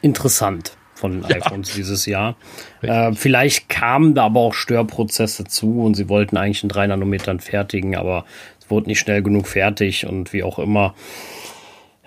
interessant 0.06 0.76
von 0.94 1.20
den 1.20 1.30
ja. 1.30 1.36
iPhones 1.36 1.74
dieses 1.74 2.06
Jahr. 2.06 2.36
Äh, 2.80 3.12
vielleicht 3.12 3.68
kamen 3.68 4.14
da 4.14 4.24
aber 4.24 4.40
auch 4.40 4.54
Störprozesse 4.54 5.44
zu 5.44 5.82
und 5.82 5.94
sie 5.94 6.08
wollten 6.08 6.36
eigentlich 6.36 6.62
in 6.62 6.70
drei 6.70 6.86
Nanometern 6.86 7.40
fertigen, 7.40 7.96
aber 7.96 8.24
es 8.60 8.70
wurde 8.70 8.88
nicht 8.88 8.98
schnell 8.98 9.22
genug 9.22 9.46
fertig 9.46 10.06
und 10.06 10.32
wie 10.32 10.42
auch 10.42 10.58
immer. 10.58 10.94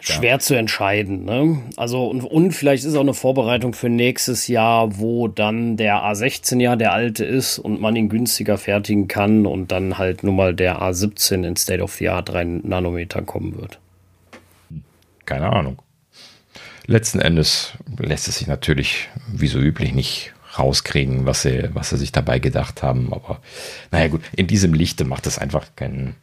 Schwer 0.01 0.31
ja. 0.31 0.39
zu 0.39 0.55
entscheiden. 0.55 1.25
Ne? 1.25 1.61
Also 1.75 2.07
und, 2.07 2.23
und 2.23 2.53
vielleicht 2.53 2.85
ist 2.85 2.95
auch 2.95 3.01
eine 3.01 3.13
Vorbereitung 3.13 3.73
für 3.73 3.89
nächstes 3.89 4.47
Jahr, 4.47 4.97
wo 4.97 5.27
dann 5.27 5.75
der 5.75 5.97
A16 5.97 6.61
ja 6.61 6.77
der 6.77 6.93
alte 6.93 7.25
ist 7.25 7.59
und 7.59 7.81
man 7.81 7.97
ihn 7.97 8.07
günstiger 8.07 8.57
fertigen 8.57 9.09
kann 9.09 9.45
und 9.45 9.73
dann 9.73 9.97
halt 9.97 10.23
nur 10.23 10.33
mal 10.33 10.55
der 10.55 10.81
A17 10.81 11.45
in 11.45 11.57
State 11.57 11.83
of 11.83 11.95
the 11.95 12.07
Art 12.07 12.29
3 12.29 12.45
Nanometer 12.63 13.21
kommen 13.23 13.57
wird. 13.59 13.79
Keine 15.25 15.51
Ahnung. 15.51 15.81
Letzten 16.89 17.19
Endes 17.19 17.73
lässt 17.99 18.27
es 18.27 18.39
sich 18.39 18.47
natürlich, 18.47 19.09
wie 19.31 19.45
so 19.45 19.59
üblich, 19.59 19.93
nicht 19.93 20.33
rauskriegen, 20.57 21.27
was 21.27 21.43
sie, 21.43 21.69
was 21.75 21.91
sie 21.91 21.97
sich 21.97 22.11
dabei 22.11 22.39
gedacht 22.39 22.81
haben. 22.81 23.13
Aber 23.13 23.41
naja 23.91 24.07
gut, 24.07 24.23
in 24.35 24.47
diesem 24.47 24.73
Lichte 24.73 25.05
macht 25.05 25.27
es 25.27 25.37
einfach 25.37 25.67
keinen, 25.75 26.15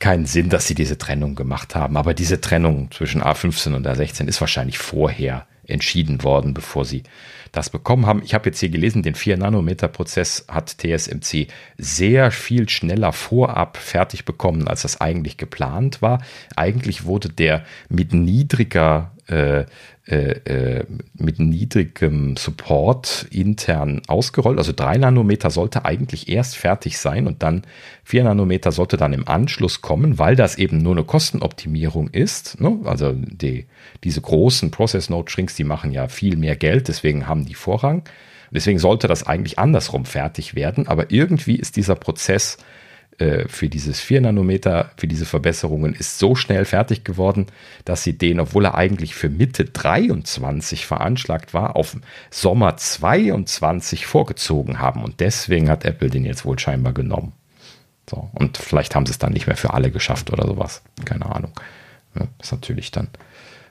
keinen 0.00 0.26
Sinn, 0.26 0.48
dass 0.48 0.66
sie 0.66 0.74
diese 0.74 0.98
Trennung 0.98 1.36
gemacht 1.36 1.76
haben. 1.76 1.96
Aber 1.96 2.12
diese 2.12 2.40
Trennung 2.40 2.90
zwischen 2.90 3.22
A15 3.22 3.76
und 3.76 3.86
A16 3.86 4.26
ist 4.26 4.40
wahrscheinlich 4.40 4.78
vorher 4.78 5.46
entschieden 5.68 6.24
worden, 6.24 6.54
bevor 6.54 6.84
sie 6.84 7.04
das 7.52 7.70
bekommen 7.70 8.06
haben. 8.06 8.22
Ich 8.24 8.34
habe 8.34 8.46
jetzt 8.46 8.58
hier 8.58 8.68
gelesen, 8.68 9.04
den 9.04 9.14
4-Nanometer-Prozess 9.14 10.46
hat 10.48 10.76
TSMC 10.78 11.46
sehr 11.78 12.32
viel 12.32 12.68
schneller 12.68 13.12
vorab 13.12 13.76
fertig 13.76 14.24
bekommen, 14.24 14.66
als 14.66 14.82
das 14.82 15.00
eigentlich 15.00 15.36
geplant 15.36 16.02
war. 16.02 16.20
Eigentlich 16.56 17.04
wurde 17.04 17.28
der 17.28 17.64
mit 17.88 18.12
niedriger 18.12 19.12
äh, 19.30 19.64
äh, 20.10 20.40
äh, 20.44 20.84
mit 21.14 21.38
niedrigem 21.38 22.36
Support 22.36 23.26
intern 23.30 24.02
ausgerollt. 24.08 24.58
Also 24.58 24.72
3 24.74 24.98
Nanometer 24.98 25.50
sollte 25.50 25.84
eigentlich 25.84 26.28
erst 26.28 26.56
fertig 26.56 26.98
sein 26.98 27.28
und 27.28 27.44
dann 27.44 27.62
4 28.04 28.24
Nanometer 28.24 28.72
sollte 28.72 28.96
dann 28.96 29.12
im 29.12 29.28
Anschluss 29.28 29.82
kommen, 29.82 30.18
weil 30.18 30.34
das 30.34 30.58
eben 30.58 30.78
nur 30.78 30.92
eine 30.92 31.04
Kostenoptimierung 31.04 32.08
ist. 32.08 32.60
Ne? 32.60 32.80
Also 32.84 33.12
die, 33.12 33.66
diese 34.02 34.20
großen 34.20 34.72
Process 34.72 35.10
Node 35.10 35.30
Shrinks, 35.30 35.54
die 35.54 35.64
machen 35.64 35.92
ja 35.92 36.08
viel 36.08 36.36
mehr 36.36 36.56
Geld, 36.56 36.88
deswegen 36.88 37.28
haben 37.28 37.46
die 37.46 37.54
Vorrang. 37.54 38.02
Deswegen 38.50 38.80
sollte 38.80 39.06
das 39.06 39.24
eigentlich 39.24 39.60
andersrum 39.60 40.06
fertig 40.06 40.56
werden, 40.56 40.88
aber 40.88 41.12
irgendwie 41.12 41.54
ist 41.54 41.76
dieser 41.76 41.94
Prozess 41.94 42.58
äh, 43.20 43.46
für 43.48 43.68
dieses 43.68 44.00
4 44.00 44.22
Nanometer, 44.22 44.92
für 44.96 45.06
diese 45.06 45.26
Verbesserungen 45.26 45.94
ist 45.94 46.18
so 46.18 46.34
schnell 46.34 46.64
fertig 46.64 47.04
geworden, 47.04 47.46
dass 47.84 48.02
sie 48.02 48.16
den, 48.16 48.40
obwohl 48.40 48.64
er 48.64 48.74
eigentlich 48.74 49.14
für 49.14 49.28
Mitte 49.28 49.66
23 49.66 50.86
veranschlagt 50.86 51.52
war, 51.52 51.76
auf 51.76 51.96
Sommer 52.30 52.76
22 52.76 54.06
vorgezogen 54.06 54.78
haben. 54.78 55.04
Und 55.04 55.20
deswegen 55.20 55.68
hat 55.68 55.84
Apple 55.84 56.08
den 56.08 56.24
jetzt 56.24 56.44
wohl 56.44 56.58
scheinbar 56.58 56.94
genommen. 56.94 57.32
So, 58.08 58.30
und 58.32 58.56
vielleicht 58.56 58.94
haben 58.94 59.06
sie 59.06 59.12
es 59.12 59.18
dann 59.18 59.32
nicht 59.32 59.46
mehr 59.46 59.56
für 59.56 59.74
alle 59.74 59.90
geschafft 59.90 60.32
oder 60.32 60.46
sowas. 60.46 60.82
Keine 61.04 61.26
Ahnung. 61.26 61.52
Ja, 62.18 62.26
ist 62.40 62.52
natürlich 62.52 62.90
dann. 62.90 63.08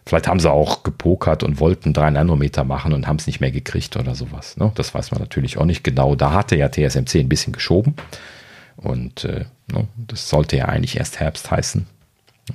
Vielleicht 0.06 0.28
haben 0.28 0.40
sie 0.40 0.50
auch 0.50 0.84
gepokert 0.84 1.44
und 1.44 1.60
wollten 1.60 1.94
3 1.94 2.12
Nanometer 2.12 2.64
machen 2.64 2.94
und 2.94 3.08
haben 3.08 3.18
es 3.18 3.28
nicht 3.28 3.42
mehr 3.42 3.52
gekriegt 3.52 3.98
oder 3.98 4.16
sowas. 4.16 4.58
Ne? 4.58 4.72
Das 4.76 4.94
weiß 4.94 5.12
man 5.12 5.20
natürlich 5.20 5.58
auch 5.58 5.66
nicht 5.66 5.84
genau. 5.84 6.16
Da 6.16 6.34
hatte 6.34 6.56
ja 6.56 6.70
TSMC 6.70 7.16
ein 7.16 7.30
bisschen 7.30 7.54
geschoben. 7.54 7.96
Und 8.82 9.26
äh, 9.26 9.46
no, 9.72 9.80
ne, 9.80 9.88
das 10.08 10.30
sollte 10.30 10.58
ja 10.58 10.66
eigentlich 10.66 10.98
erst 10.98 11.20
Herbst 11.20 11.52
heißen. 11.52 11.86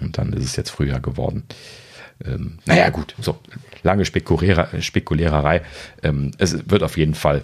Und 0.00 0.18
dann 0.18 0.32
ist 0.32 0.44
es 0.44 0.56
jetzt 0.56 0.70
Frühjahr 0.70 1.00
geworden. 1.00 1.44
Ähm, 2.24 2.58
naja, 2.64 2.90
gut, 2.90 3.14
so 3.20 3.38
lange 3.82 4.04
Spekuliererei. 4.04 5.62
Ähm, 6.02 6.30
es 6.38 6.68
wird 6.70 6.82
auf 6.82 6.96
jeden 6.96 7.14
Fall 7.14 7.42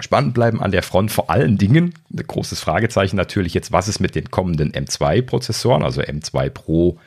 spannend 0.00 0.34
bleiben 0.34 0.60
an 0.60 0.72
der 0.72 0.82
Front. 0.82 1.12
Vor 1.12 1.30
allen 1.30 1.58
Dingen, 1.58 1.94
ein 2.12 2.26
großes 2.26 2.60
Fragezeichen 2.60 3.16
natürlich 3.16 3.54
jetzt, 3.54 3.72
was 3.72 3.88
ist 3.88 4.00
mit 4.00 4.14
den 4.14 4.30
kommenden 4.30 4.72
M2-Prozessoren, 4.72 5.82
also 5.82 6.00
M2 6.00 6.50
Pro, 6.50 6.98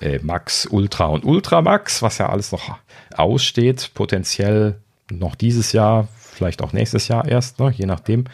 äh, 0.00 0.18
Max, 0.22 0.66
Ultra 0.66 1.06
und 1.06 1.24
Ultra 1.24 1.62
Max, 1.62 2.02
was 2.02 2.18
ja 2.18 2.28
alles 2.28 2.52
noch 2.52 2.76
aussteht, 3.14 3.92
potenziell 3.94 4.76
noch 5.10 5.34
dieses 5.34 5.72
Jahr, 5.72 6.08
vielleicht 6.32 6.62
auch 6.62 6.72
nächstes 6.72 7.08
Jahr 7.08 7.26
erst, 7.28 7.60
ne, 7.60 7.72
je 7.76 7.86
nachdem. 7.86 8.24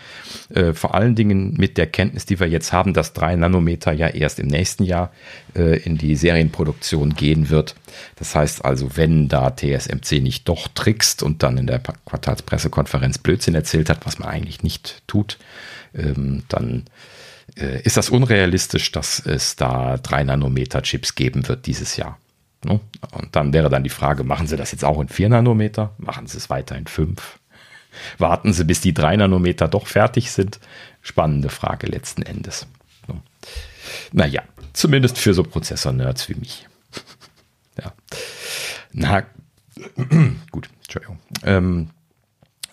Äh, 0.55 0.73
vor 0.73 0.95
allen 0.95 1.15
Dingen 1.15 1.55
mit 1.59 1.77
der 1.77 1.87
Kenntnis, 1.87 2.27
die 2.27 2.39
wir 2.41 2.49
jetzt 2.49 2.73
haben, 2.73 2.95
dass 2.95 3.13
3 3.13 3.37
Nanometer 3.37 3.93
ja 3.93 4.09
erst 4.09 4.39
im 4.39 4.47
nächsten 4.47 4.85
Jahr 4.85 5.13
äh, 5.55 5.79
in 5.83 5.99
die 5.99 6.17
Serienproduktion 6.17 7.15
gehen 7.15 7.51
wird. 7.51 7.75
Das 8.17 8.35
heißt 8.35 8.65
also, 8.65 8.97
wenn 8.97 9.29
da 9.29 9.51
TSMC 9.51 10.21
nicht 10.23 10.49
doch 10.49 10.69
trickst 10.69 11.23
und 11.23 11.43
dann 11.43 11.59
in 11.59 11.67
der 11.67 11.81
Quartalspressekonferenz 11.81 13.19
Blödsinn 13.19 13.55
erzählt 13.55 13.91
hat, 13.91 14.07
was 14.07 14.19
man 14.19 14.29
eigentlich 14.29 14.63
nicht 14.63 15.03
tut, 15.07 15.39
ähm, 15.95 16.45
dann 16.49 16.85
äh, 17.57 17.83
ist 17.83 17.97
das 17.97 18.11
unrealistisch, 18.11 18.93
dass 18.93 19.25
es 19.25 19.57
da 19.57 19.97
3 19.99 20.25
Nanometer 20.25 20.83
Chips 20.83 21.15
geben 21.15 21.49
wird 21.49 21.67
dieses 21.67 21.97
Jahr. 21.97 22.19
Ne? 22.65 22.81
Und 23.13 23.35
dann 23.37 23.53
wäre 23.53 23.71
dann 23.71 23.85
die 23.85 23.91
Frage, 23.91 24.25
machen 24.25 24.47
Sie 24.47 24.57
das 24.57 24.73
jetzt 24.73 24.85
auch 24.85 25.01
in 25.01 25.09
4 25.09 25.29
Nanometer? 25.29 25.95
Machen 25.99 26.27
Sie 26.27 26.37
es 26.37 26.51
weiter 26.51 26.77
in 26.77 26.87
5? 26.87 27.38
Warten 28.19 28.53
Sie, 28.53 28.65
bis 28.65 28.81
die 28.81 28.95
3 28.95 29.17
Nanometer 29.17 29.69
doch 29.69 29.87
fertig 29.87 30.31
sind? 30.31 30.59
Spannende 31.03 31.49
Frage 31.49 31.87
letzten 31.87 32.23
Endes. 32.23 32.67
Naja, 34.13 34.43
zumindest 34.73 35.19
für 35.19 35.35
so 35.35 35.43
Prozessor-Nerds 35.43 36.29
wie 36.29 36.35
mich. 36.35 36.67
ja. 37.83 37.93
Na, 38.93 39.23
gut, 40.51 40.69
Entschuldigung. 40.83 41.19
Ähm, 41.45 41.91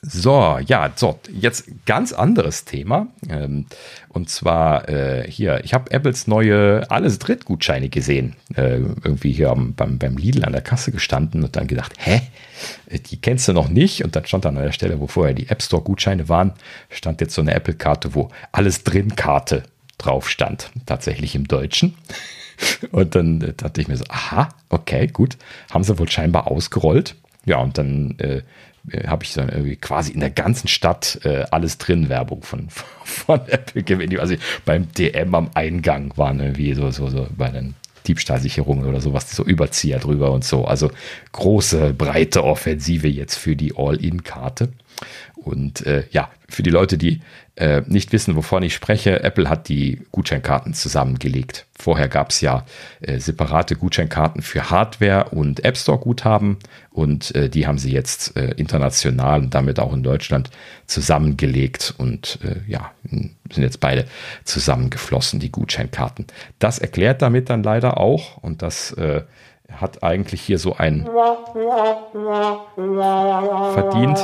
so, 0.08 0.60
ja, 0.66 0.92
so, 0.96 1.20
jetzt 1.32 1.66
ganz 1.86 2.14
anderes 2.14 2.66
Thema. 2.66 3.08
Ähm, 3.28 3.66
und 4.10 4.30
zwar 4.30 4.88
äh, 4.88 5.30
hier, 5.30 5.64
ich 5.64 5.74
habe 5.74 5.92
Apples 5.92 6.28
neue 6.28 6.90
Alles 6.92 7.18
Dritt-Gutscheine 7.20 7.90
gesehen. 7.90 8.36
Äh, 8.56 8.78
irgendwie 8.78 9.32
hier 9.32 9.50
am, 9.50 9.74
beim, 9.74 9.98
beim 9.98 10.18
Lidl 10.18 10.46
an 10.46 10.52
der 10.52 10.62
Kasse 10.62 10.92
gestanden 10.92 11.44
und 11.44 11.56
dann 11.56 11.68
gedacht, 11.68 11.94
hä? 11.98 12.22
Die 13.10 13.20
kennst 13.20 13.48
du 13.48 13.54
noch 13.54 13.68
nicht? 13.68 14.04
Und 14.04 14.16
dann 14.16 14.26
stand 14.26 14.46
an 14.46 14.56
der 14.56 14.72
Stelle, 14.72 15.00
wo 15.00 15.08
vorher 15.08 15.34
die 15.34 15.50
App 15.50 15.62
Store-Gutscheine 15.62 16.30
waren, 16.30 16.54
stand 16.90 17.20
jetzt 17.22 17.34
so 17.34 17.42
eine 17.42 17.54
Apple-Karte, 17.54 18.14
wo 18.14 18.30
Alles 18.52 18.84
drin-Karte 18.84 19.64
drauf 19.98 20.30
stand. 20.30 20.70
Tatsächlich 20.86 21.36
im 21.36 21.48
Deutschen. 21.48 21.96
Und 22.92 23.16
dann 23.16 23.42
äh, 23.42 23.54
dachte 23.54 23.82
ich 23.82 23.88
mir 23.88 23.98
so, 23.98 24.06
aha, 24.10 24.50
okay, 24.70 25.08
gut. 25.08 25.38
Haben 25.72 25.84
sie 25.84 25.98
wohl 25.98 26.10
scheinbar 26.10 26.50
ausgerollt. 26.52 27.16
Ja, 27.46 27.60
und 27.60 27.78
dann 27.78 28.18
äh, 28.18 28.42
äh, 28.92 29.08
habe 29.08 29.24
ich 29.24 29.34
dann 29.34 29.50
irgendwie 29.50 29.76
quasi 29.76 30.12
in 30.12 30.20
der 30.20 30.30
ganzen 30.30 30.68
Stadt 30.68 31.20
äh, 31.24 31.46
alles 31.52 31.78
drin 31.78 32.10
Werbung 32.10 32.44
von, 32.44 32.68
von 33.04 33.42
Apple 33.48 33.84
gewinnt. 33.84 34.18
Also 34.20 34.36
beim 34.66 34.92
DM 34.94 35.36
am 35.36 35.50
Eingang 35.54 36.14
waren 36.16 36.40
irgendwie 36.40 36.74
so, 36.74 36.92
so, 36.92 37.10
so 37.10 37.28
bei 37.38 37.50
den 37.50 37.76
Diebstahlsicherungen 38.08 38.86
oder 38.86 39.02
sowas, 39.02 39.32
so 39.32 39.44
Überzieher 39.44 40.00
drüber 40.00 40.32
und 40.32 40.44
so. 40.44 40.66
Also 40.66 40.92
große, 41.32 41.94
breite 41.94 42.44
Offensive 42.44 43.08
jetzt 43.08 43.36
für 43.36 43.56
die 43.56 43.74
All-In-Karte. 43.76 44.70
Und 45.36 45.86
äh, 45.86 46.06
ja, 46.12 46.30
für 46.50 46.64
die 46.64 46.70
Leute, 46.70 46.98
die 46.98 47.22
äh, 47.56 47.82
nicht 47.88 48.12
wissen, 48.12 48.36
wovon 48.36 48.64
ich 48.64 48.74
spreche, 48.74 49.24
Apple 49.24 49.50
hat 49.50 49.70
die 49.70 50.02
Gutscheinkarten 50.12 50.74
zusammengelegt. 50.74 51.66
Vorher 51.78 52.10
gab 52.10 52.32
es 52.32 52.42
ja 52.42 52.66
äh, 53.02 53.20
separate 53.20 53.76
Gutscheinkarten 53.76 54.42
für 54.42 54.70
Hardware 54.70 55.30
und 55.30 55.64
App 55.64 55.78
Store 55.78 55.98
Guthaben 55.98 56.58
und 56.92 57.34
äh, 57.36 57.50
die 57.50 57.66
haben 57.66 57.78
sie 57.78 57.92
jetzt 57.92 58.36
äh, 58.36 58.52
international 58.58 59.42
und 59.42 59.56
damit 59.56 59.80
auch 59.80 59.94
in 59.94 60.04
Deutschland 60.04 60.50
zusammengelegt 60.86 61.94
und 61.98 62.40
äh, 62.44 62.70
ja, 62.70 62.92
sind 63.10 63.36
jetzt 63.64 63.80
beide 63.80 64.06
zusammengeflossen, 64.44 65.40
die 65.40 65.52
Gutscheinkarten. 65.52 66.28
Das 66.60 66.80
erklärt 66.80 67.22
damit 67.22 67.50
dann 67.50 67.64
leider 67.64 67.98
auch 67.98 68.38
und 68.38 68.62
das 68.62 68.96
hat 69.72 70.04
eigentlich 70.04 70.42
hier 70.42 70.60
so 70.60 70.76
ein 70.76 71.08
verdient 73.74 74.20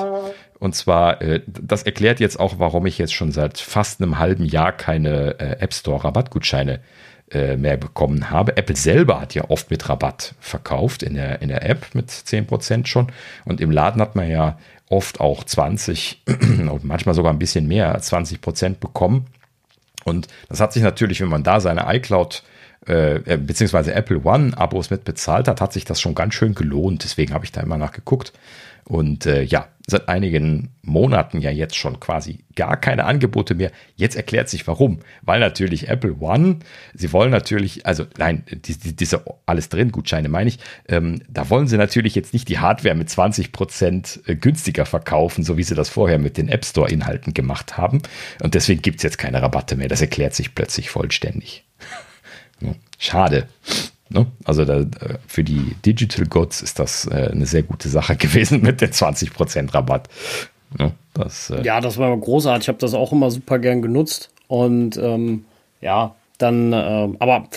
und 0.61 0.75
zwar, 0.75 1.23
äh, 1.23 1.41
das 1.47 1.81
erklärt 1.81 2.19
jetzt 2.19 2.39
auch, 2.39 2.59
warum 2.59 2.85
ich 2.85 2.99
jetzt 2.99 3.15
schon 3.15 3.31
seit 3.31 3.57
fast 3.57 3.99
einem 3.99 4.19
halben 4.19 4.45
Jahr 4.45 4.71
keine 4.71 5.39
äh, 5.39 5.59
App 5.59 5.73
Store 5.73 6.03
Rabattgutscheine 6.03 6.81
äh, 7.31 7.57
mehr 7.57 7.77
bekommen 7.77 8.29
habe. 8.29 8.57
Apple 8.57 8.75
selber 8.75 9.19
hat 9.19 9.33
ja 9.33 9.49
oft 9.49 9.71
mit 9.71 9.89
Rabatt 9.89 10.35
verkauft 10.39 11.01
in 11.01 11.15
der, 11.15 11.41
in 11.41 11.47
der 11.47 11.67
App 11.67 11.95
mit 11.95 12.11
10% 12.11 12.85
schon. 12.85 13.07
Und 13.43 13.59
im 13.59 13.71
Laden 13.71 13.99
hat 14.03 14.15
man 14.15 14.29
ja 14.29 14.59
oft 14.87 15.19
auch 15.19 15.43
20 15.43 16.21
und 16.27 16.83
manchmal 16.83 17.15
sogar 17.15 17.33
ein 17.33 17.39
bisschen 17.39 17.67
mehr 17.67 17.91
als 17.95 18.13
20% 18.13 18.75
bekommen. 18.75 19.25
Und 20.03 20.27
das 20.47 20.59
hat 20.59 20.73
sich 20.73 20.83
natürlich, 20.83 21.21
wenn 21.21 21.29
man 21.29 21.41
da 21.41 21.59
seine 21.59 21.91
iCloud 21.91 22.43
äh, 22.87 23.15
äh, 23.15 23.37
beziehungsweise 23.37 23.95
Apple 23.95 24.21
One 24.23 24.55
Abos 24.55 24.91
mit 24.91 25.05
bezahlt 25.05 25.47
hat, 25.47 25.59
hat 25.59 25.73
sich 25.73 25.85
das 25.85 25.99
schon 25.99 26.13
ganz 26.13 26.35
schön 26.35 26.53
gelohnt. 26.53 27.03
Deswegen 27.03 27.33
habe 27.33 27.45
ich 27.45 27.51
da 27.51 27.61
immer 27.61 27.79
nachgeguckt. 27.79 28.31
Und 28.85 29.25
äh, 29.25 29.43
ja, 29.43 29.67
seit 29.87 30.09
einigen 30.09 30.69
Monaten 30.81 31.41
ja 31.41 31.51
jetzt 31.51 31.75
schon 31.75 31.99
quasi 31.99 32.39
gar 32.55 32.77
keine 32.77 33.05
Angebote 33.05 33.55
mehr. 33.55 33.71
Jetzt 33.95 34.15
erklärt 34.15 34.49
sich 34.49 34.65
warum. 34.67 34.99
Weil 35.21 35.39
natürlich 35.39 35.89
Apple 35.89 36.15
One, 36.19 36.59
sie 36.93 37.13
wollen 37.13 37.31
natürlich, 37.31 37.85
also 37.85 38.05
nein, 38.17 38.43
die, 38.49 38.77
die, 38.77 38.95
diese 38.95 39.23
alles 39.45 39.69
drin 39.69 39.91
Gutscheine 39.91 40.29
meine 40.29 40.49
ich, 40.49 40.59
ähm, 40.87 41.21
da 41.29 41.49
wollen 41.49 41.67
sie 41.67 41.77
natürlich 41.77 42.15
jetzt 42.15 42.33
nicht 42.33 42.49
die 42.49 42.59
Hardware 42.59 42.95
mit 42.95 43.09
20 43.09 43.51
Prozent 43.51 44.21
äh, 44.25 44.35
günstiger 44.35 44.85
verkaufen, 44.85 45.43
so 45.43 45.57
wie 45.57 45.63
sie 45.63 45.75
das 45.75 45.89
vorher 45.89 46.19
mit 46.19 46.37
den 46.37 46.49
App 46.49 46.65
Store 46.65 46.89
Inhalten 46.89 47.33
gemacht 47.33 47.77
haben. 47.77 48.01
Und 48.41 48.55
deswegen 48.55 48.81
gibt 48.81 48.97
es 48.97 49.03
jetzt 49.03 49.17
keine 49.17 49.41
Rabatte 49.41 49.75
mehr. 49.75 49.87
Das 49.87 50.01
erklärt 50.01 50.33
sich 50.33 50.55
plötzlich 50.55 50.89
vollständig. 50.89 51.65
Schade. 52.97 53.47
Ne? 54.13 54.27
Also 54.43 54.65
da, 54.65 54.85
für 55.27 55.43
die 55.43 55.75
Digital 55.85 56.25
Goods 56.25 56.61
ist 56.61 56.79
das 56.79 57.07
äh, 57.07 57.29
eine 57.31 57.45
sehr 57.45 57.63
gute 57.63 57.89
Sache 57.89 58.15
gewesen 58.17 58.61
mit 58.61 58.81
den 58.81 58.91
20% 58.91 59.73
Rabatt. 59.73 60.09
Ne? 60.77 60.91
Das, 61.13 61.49
äh 61.49 61.63
ja, 61.63 61.81
das 61.81 61.97
war 61.97 62.15
großartig. 62.15 62.65
Ich 62.65 62.67
habe 62.67 62.79
das 62.79 62.93
auch 62.93 63.11
immer 63.11 63.31
super 63.31 63.59
gern 63.59 63.81
genutzt. 63.81 64.29
Und 64.47 64.97
ähm, 64.97 65.45
ja, 65.79 66.15
dann, 66.37 66.73
äh, 66.73 67.09
aber 67.19 67.47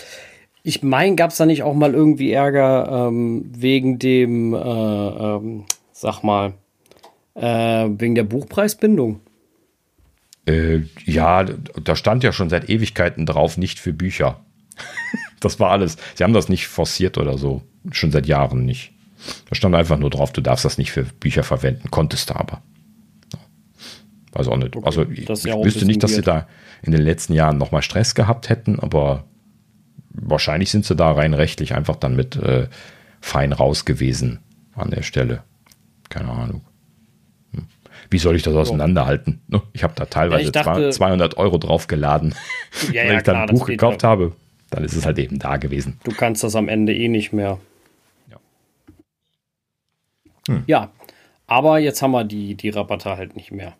ich 0.62 0.82
meine, 0.82 1.16
gab 1.16 1.30
es 1.30 1.36
da 1.36 1.46
nicht 1.46 1.62
auch 1.62 1.74
mal 1.74 1.92
irgendwie 1.92 2.32
Ärger 2.32 3.08
ähm, 3.08 3.50
wegen 3.54 3.98
dem, 3.98 4.54
äh, 4.54 4.58
ähm, 4.58 5.64
sag 5.92 6.22
mal, 6.22 6.54
äh, 7.34 7.88
wegen 7.88 8.14
der 8.14 8.24
Buchpreisbindung? 8.24 9.20
Äh, 10.46 10.82
ja, 11.04 11.44
da 11.44 11.96
stand 11.96 12.22
ja 12.22 12.32
schon 12.32 12.50
seit 12.50 12.68
Ewigkeiten 12.68 13.26
drauf, 13.26 13.56
nicht 13.56 13.78
für 13.78 13.92
Bücher. 13.92 14.40
Das 15.44 15.60
war 15.60 15.70
alles. 15.70 15.96
Sie 16.14 16.24
haben 16.24 16.32
das 16.32 16.48
nicht 16.48 16.68
forciert 16.68 17.18
oder 17.18 17.38
so. 17.38 17.62
Schon 17.90 18.10
seit 18.10 18.26
Jahren 18.26 18.64
nicht. 18.64 18.92
Da 19.48 19.54
stand 19.54 19.74
einfach 19.74 19.98
nur 19.98 20.10
drauf, 20.10 20.32
du 20.32 20.40
darfst 20.40 20.64
das 20.64 20.78
nicht 20.78 20.92
für 20.92 21.04
Bücher 21.04 21.42
verwenden, 21.42 21.90
konntest 21.90 22.30
du 22.30 22.36
aber. 22.36 22.62
Weiß 24.32 24.48
auch 24.48 24.56
nicht. 24.56 24.74
Okay, 24.74 24.84
also 24.84 25.02
ich, 25.02 25.30
ich 25.30 25.44
ja 25.44 25.62
wüsste 25.62 25.86
nicht, 25.86 26.02
dass 26.02 26.10
weird. 26.12 26.24
sie 26.24 26.30
da 26.30 26.46
in 26.82 26.92
den 26.92 27.02
letzten 27.02 27.32
Jahren 27.34 27.56
nochmal 27.56 27.82
Stress 27.82 28.14
gehabt 28.14 28.48
hätten, 28.48 28.80
aber 28.80 29.24
wahrscheinlich 30.10 30.70
sind 30.70 30.84
sie 30.84 30.96
da 30.96 31.12
rein 31.12 31.34
rechtlich 31.34 31.74
einfach 31.74 31.96
dann 31.96 32.16
mit 32.16 32.36
äh, 32.36 32.68
fein 33.20 33.52
raus 33.52 33.84
gewesen 33.84 34.40
an 34.74 34.90
der 34.90 35.02
Stelle. 35.02 35.44
Keine 36.08 36.30
Ahnung. 36.30 36.62
Hm. 37.52 37.66
Wie 38.10 38.18
soll 38.18 38.34
ich 38.34 38.42
das 38.42 38.54
auseinanderhalten? 38.54 39.40
Ne? 39.46 39.62
Ich 39.72 39.84
habe 39.84 39.94
da 39.96 40.06
teilweise 40.06 40.46
ja, 40.46 40.50
dachte, 40.50 40.90
200 40.90 41.36
Euro 41.36 41.58
draufgeladen. 41.58 42.34
Ja, 42.92 43.04
Wenn 43.08 43.16
ich 43.16 43.22
dann 43.22 43.34
klar, 43.36 43.48
ein 43.48 43.54
Buch 43.54 43.66
gekauft 43.66 44.02
habe, 44.02 44.32
dann 44.74 44.84
ist 44.84 44.94
es 44.94 45.06
halt 45.06 45.18
eben 45.18 45.38
da 45.38 45.56
gewesen. 45.56 45.98
Du 46.04 46.12
kannst 46.12 46.42
das 46.42 46.56
am 46.56 46.68
Ende 46.68 46.94
eh 46.94 47.08
nicht 47.08 47.32
mehr. 47.32 47.58
Ja. 48.30 48.36
Hm. 50.48 50.64
ja, 50.66 50.90
aber 51.46 51.78
jetzt 51.78 52.02
haben 52.02 52.10
wir 52.10 52.24
die, 52.24 52.54
die 52.54 52.70
Rabatte 52.70 53.16
halt 53.16 53.36
nicht 53.36 53.52
mehr. 53.52 53.76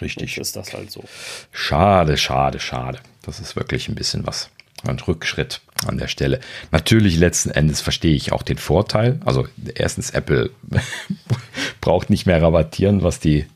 Richtig. 0.00 0.36
Jetzt 0.36 0.48
ist 0.48 0.56
das 0.56 0.72
halt 0.72 0.90
so. 0.90 1.04
Schade, 1.52 2.16
schade, 2.16 2.58
schade. 2.58 2.98
Das 3.22 3.38
ist 3.38 3.54
wirklich 3.54 3.88
ein 3.88 3.94
bisschen 3.94 4.26
was. 4.26 4.50
Ein 4.86 4.98
Rückschritt 4.98 5.60
an 5.86 5.98
der 5.98 6.08
Stelle. 6.08 6.40
Natürlich 6.70 7.16
letzten 7.16 7.50
Endes 7.50 7.80
verstehe 7.80 8.14
ich 8.14 8.32
auch 8.32 8.42
den 8.42 8.58
Vorteil. 8.58 9.20
Also 9.24 9.46
erstens, 9.74 10.10
Apple 10.10 10.50
braucht 11.80 12.10
nicht 12.10 12.26
mehr 12.26 12.42
rabattieren, 12.42 13.02
was 13.02 13.20
die 13.20 13.46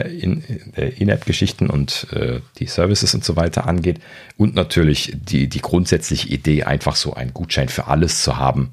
In-App-Geschichten 0.00 1.70
und 1.70 2.06
äh, 2.12 2.40
die 2.58 2.66
Services 2.66 3.14
und 3.14 3.24
so 3.24 3.36
weiter 3.36 3.66
angeht. 3.66 4.00
Und 4.36 4.54
natürlich 4.54 5.12
die, 5.14 5.48
die 5.48 5.60
grundsätzliche 5.60 6.28
Idee, 6.28 6.64
einfach 6.64 6.96
so 6.96 7.14
einen 7.14 7.34
Gutschein 7.34 7.68
für 7.68 7.86
alles 7.86 8.22
zu 8.22 8.36
haben, 8.36 8.70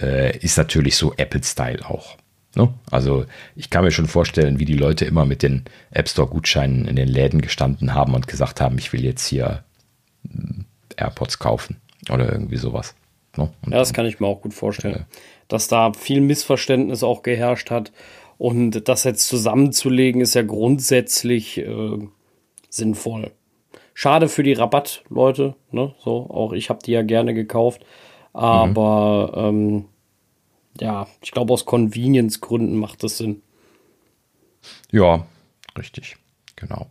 äh, 0.00 0.36
ist 0.38 0.58
natürlich 0.58 0.96
so 0.96 1.14
Apple-Style 1.16 1.88
auch. 1.88 2.16
Ne? 2.56 2.72
Also 2.90 3.24
ich 3.56 3.70
kann 3.70 3.84
mir 3.84 3.90
schon 3.90 4.06
vorstellen, 4.06 4.58
wie 4.58 4.64
die 4.64 4.76
Leute 4.76 5.04
immer 5.04 5.24
mit 5.24 5.42
den 5.42 5.64
App 5.90 6.08
Store-Gutscheinen 6.08 6.86
in 6.86 6.96
den 6.96 7.08
Läden 7.08 7.40
gestanden 7.40 7.94
haben 7.94 8.14
und 8.14 8.28
gesagt 8.28 8.60
haben, 8.60 8.78
ich 8.78 8.92
will 8.92 9.04
jetzt 9.04 9.26
hier 9.26 9.64
hm, 10.28 10.64
AirPods 10.96 11.38
kaufen 11.38 11.80
oder 12.10 12.30
irgendwie 12.30 12.56
sowas. 12.56 12.94
Ne? 13.36 13.50
ja, 13.66 13.78
das 13.78 13.92
kann 13.92 14.06
ich 14.06 14.20
mir 14.20 14.26
auch 14.26 14.42
gut 14.42 14.54
vorstellen, 14.54 14.94
äh, 14.94 15.04
dass 15.48 15.68
da 15.68 15.92
viel 15.92 16.20
Missverständnis 16.20 17.02
auch 17.02 17.22
geherrscht 17.22 17.70
hat. 17.70 17.92
Und 18.38 18.88
das 18.88 19.04
jetzt 19.04 19.28
zusammenzulegen, 19.28 20.20
ist 20.20 20.34
ja 20.34 20.42
grundsätzlich 20.42 21.58
äh, 21.58 21.98
sinnvoll. 22.68 23.30
Schade 23.94 24.28
für 24.28 24.42
die 24.42 24.54
Rabattleute, 24.54 25.54
ne? 25.70 25.94
So, 25.98 26.28
auch 26.30 26.52
ich 26.52 26.68
habe 26.68 26.80
die 26.84 26.92
ja 26.92 27.02
gerne 27.02 27.32
gekauft. 27.32 27.84
Aber 28.32 29.50
mhm. 29.52 29.76
ähm, 29.76 29.84
ja, 30.80 31.06
ich 31.22 31.30
glaube, 31.30 31.52
aus 31.52 31.64
Convenience-Gründen 31.64 32.76
macht 32.76 33.04
das 33.04 33.18
Sinn. 33.18 33.42
Ja, 34.90 35.26
richtig. 35.78 36.16
Genau. 36.56 36.86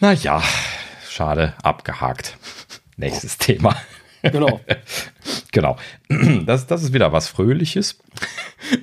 Naja, 0.00 0.42
schade, 1.08 1.54
abgehakt. 1.62 2.38
Nächstes 2.96 3.36
Thema. 3.36 3.76
Genau. 4.22 4.60
genau. 5.52 5.76
Das, 6.46 6.66
das 6.66 6.82
ist 6.82 6.92
wieder 6.92 7.12
was 7.12 7.28
Fröhliches. 7.28 7.98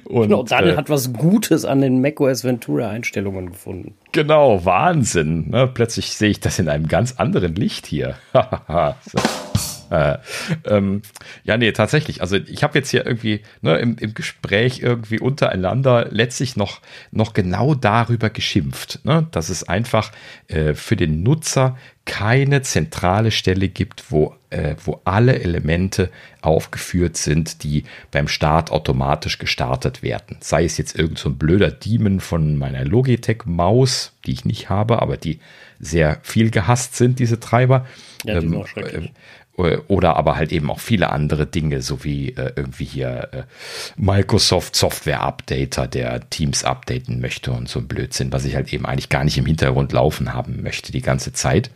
Und, 0.06 0.30
genau, 0.30 0.44
Daniel 0.44 0.74
äh, 0.74 0.78
hat 0.78 0.90
was 0.90 1.14
Gutes 1.14 1.66
an 1.66 1.82
den 1.82 2.02
macOS 2.02 2.44
Ventura 2.44 2.90
Einstellungen 2.90 3.52
gefunden. 3.52 3.96
Genau, 4.12 4.64
Wahnsinn. 4.66 5.50
Ne? 5.50 5.68
Plötzlich 5.68 6.14
sehe 6.14 6.30
ich 6.30 6.40
das 6.40 6.60
in 6.60 6.70
einem 6.70 6.88
ganz 6.88 7.14
anderen 7.18 7.56
Licht 7.56 7.88
hier. 7.88 8.16
so. 8.34 9.20
Äh, 9.90 10.18
ähm, 10.66 11.02
ja, 11.44 11.58
nee, 11.58 11.72
tatsächlich. 11.72 12.22
Also 12.22 12.38
ich 12.38 12.64
habe 12.64 12.78
jetzt 12.78 12.90
hier 12.90 13.06
irgendwie 13.06 13.42
ne, 13.62 13.78
im, 13.78 13.98
im 13.98 14.14
Gespräch 14.14 14.80
irgendwie 14.80 15.20
untereinander 15.20 16.08
letztlich 16.10 16.56
noch, 16.56 16.82
noch 17.12 17.34
genau 17.34 17.76
darüber 17.76 18.30
geschimpft, 18.30 19.00
ne, 19.04 19.28
dass 19.32 19.50
es 19.50 19.68
einfach 19.68 20.12
äh, 20.48 20.74
für 20.74 20.96
den 20.96 21.24
Nutzer 21.24 21.78
keine 22.06 22.62
zentrale 22.62 23.32
Stelle 23.32 23.68
gibt, 23.68 24.12
wo, 24.12 24.36
äh, 24.52 24.76
wo 24.84 25.02
alle 25.06 25.40
Elemente 25.40 26.12
aufgeführt 26.42 27.18
sind, 27.18 27.64
die 27.64 27.84
beim 28.12 28.28
Start 28.28 28.72
automatisch 28.72 29.40
gestartet 29.40 30.04
werden. 30.04 30.38
Sei 30.40 30.66
es 30.66 30.78
jetzt 30.78 30.98
irgend 30.98 31.18
so 31.18 31.30
ein 31.30 31.38
blöder 31.38 31.72
Demon 31.72 32.20
von 32.20 32.58
meiner 32.58 32.86
Logitech-Maus, 32.86 34.14
die 34.26 34.34
ich 34.34 34.46
nicht 34.46 34.70
habe, 34.70 35.02
aber 35.02 35.18
die 35.18 35.40
sehr 35.80 36.20
viel 36.22 36.52
gehasst 36.52 36.96
sind, 36.96 37.20
diese 37.20 37.40
Treiber. 37.40 37.86
Ja, 38.24 38.40
die 38.40 38.48
ähm, 38.48 39.10
Äh, 39.58 39.78
oder 39.88 40.16
aber 40.18 40.36
halt 40.36 40.52
eben 40.52 40.70
auch 40.70 40.80
viele 40.80 41.10
andere 41.12 41.46
Dinge, 41.46 41.82
so 41.82 42.04
wie 42.04 42.30
äh, 42.30 42.52
irgendwie 42.56 42.86
hier 42.86 43.30
äh, 43.32 43.44
Microsoft 43.96 44.76
Software 44.76 45.22
Updater, 45.22 45.88
der 45.88 46.30
Teams 46.30 46.64
updaten 46.64 47.22
möchte 47.22 47.52
und 47.52 47.70
so 47.70 47.80
ein 47.80 47.88
Blödsinn, 47.88 48.32
was 48.32 48.46
ich 48.46 48.56
halt 48.56 48.74
eben 48.74 48.86
eigentlich 48.86 49.10
gar 49.10 49.24
nicht 49.24 49.38
im 49.38 49.46
Hintergrund 49.46 49.92
laufen 49.94 50.34
haben 50.34 50.62
möchte 50.62 50.92
die 50.92 51.02
ganze 51.02 51.34
Zeit. 51.34 51.70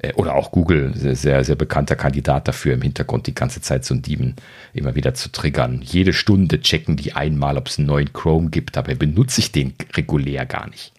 Äh, 0.00 0.12
oder 0.14 0.34
auch 0.34 0.50
Google, 0.52 0.92
sehr, 0.94 1.44
sehr 1.44 1.56
bekannter 1.56 1.96
Kandidat 1.96 2.48
dafür, 2.48 2.74
im 2.74 2.82
Hintergrund 2.82 3.26
die 3.26 3.34
ganze 3.34 3.60
Zeit 3.60 3.84
so 3.84 3.94
ein 3.94 4.02
Demon 4.02 4.34
immer 4.72 4.94
wieder 4.94 5.14
zu 5.14 5.30
triggern. 5.30 5.80
Jede 5.82 6.12
Stunde 6.12 6.60
checken 6.60 6.96
die 6.96 7.14
einmal, 7.14 7.56
ob 7.56 7.68
es 7.68 7.78
einen 7.78 7.88
neuen 7.88 8.12
Chrome 8.12 8.50
gibt, 8.50 8.76
dabei 8.76 8.94
benutze 8.94 9.40
ich 9.40 9.52
den 9.52 9.74
regulär 9.96 10.46
gar 10.46 10.68
nicht. 10.68 10.92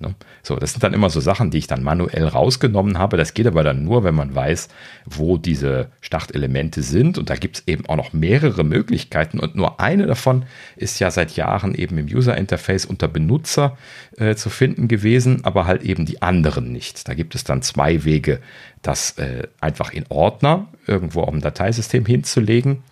Ne? 0.00 0.14
So, 0.44 0.54
das 0.56 0.72
sind 0.72 0.84
dann 0.84 0.94
immer 0.94 1.10
so 1.10 1.18
Sachen, 1.18 1.50
die 1.50 1.58
ich 1.58 1.66
dann 1.66 1.82
manuell 1.82 2.26
rausgenommen 2.26 2.98
habe. 2.98 3.16
Das 3.16 3.34
geht 3.34 3.48
aber 3.48 3.64
dann 3.64 3.84
nur, 3.84 4.04
wenn 4.04 4.14
man 4.14 4.32
weiß, 4.32 4.68
wo 5.06 5.38
diese 5.38 5.90
Startelemente 6.00 6.82
sind. 6.82 7.18
Und 7.18 7.30
da 7.30 7.34
gibt 7.34 7.56
es 7.58 7.62
eben 7.66 7.86
auch 7.86 7.96
noch 7.96 8.12
mehrere 8.12 8.62
Möglichkeiten. 8.62 9.40
Und 9.40 9.56
nur 9.56 9.80
eine 9.80 10.06
davon 10.06 10.44
ist 10.76 11.00
ja 11.00 11.10
seit 11.10 11.36
Jahren 11.36 11.74
eben 11.74 11.98
im 11.98 12.06
User 12.06 12.36
Interface 12.36 12.84
unter 12.84 13.08
Benutzer 13.08 13.76
äh, 14.16 14.36
zu 14.36 14.50
finden 14.50 14.86
gewesen, 14.86 15.44
aber 15.44 15.66
halt 15.66 15.82
eben 15.82 16.06
die 16.06 16.22
anderen 16.22 16.70
nicht. 16.70 17.08
Da 17.08 17.14
gibt 17.14 17.34
es 17.34 17.42
dann 17.42 17.62
zwei 17.62 18.04
Wege, 18.04 18.40
das 18.82 19.18
äh, 19.18 19.48
einfach 19.60 19.92
in 19.92 20.04
Ordner 20.10 20.68
irgendwo 20.86 21.22
auf 21.22 21.30
dem 21.30 21.40
Dateisystem 21.40 22.06
hinzulegen 22.06 22.84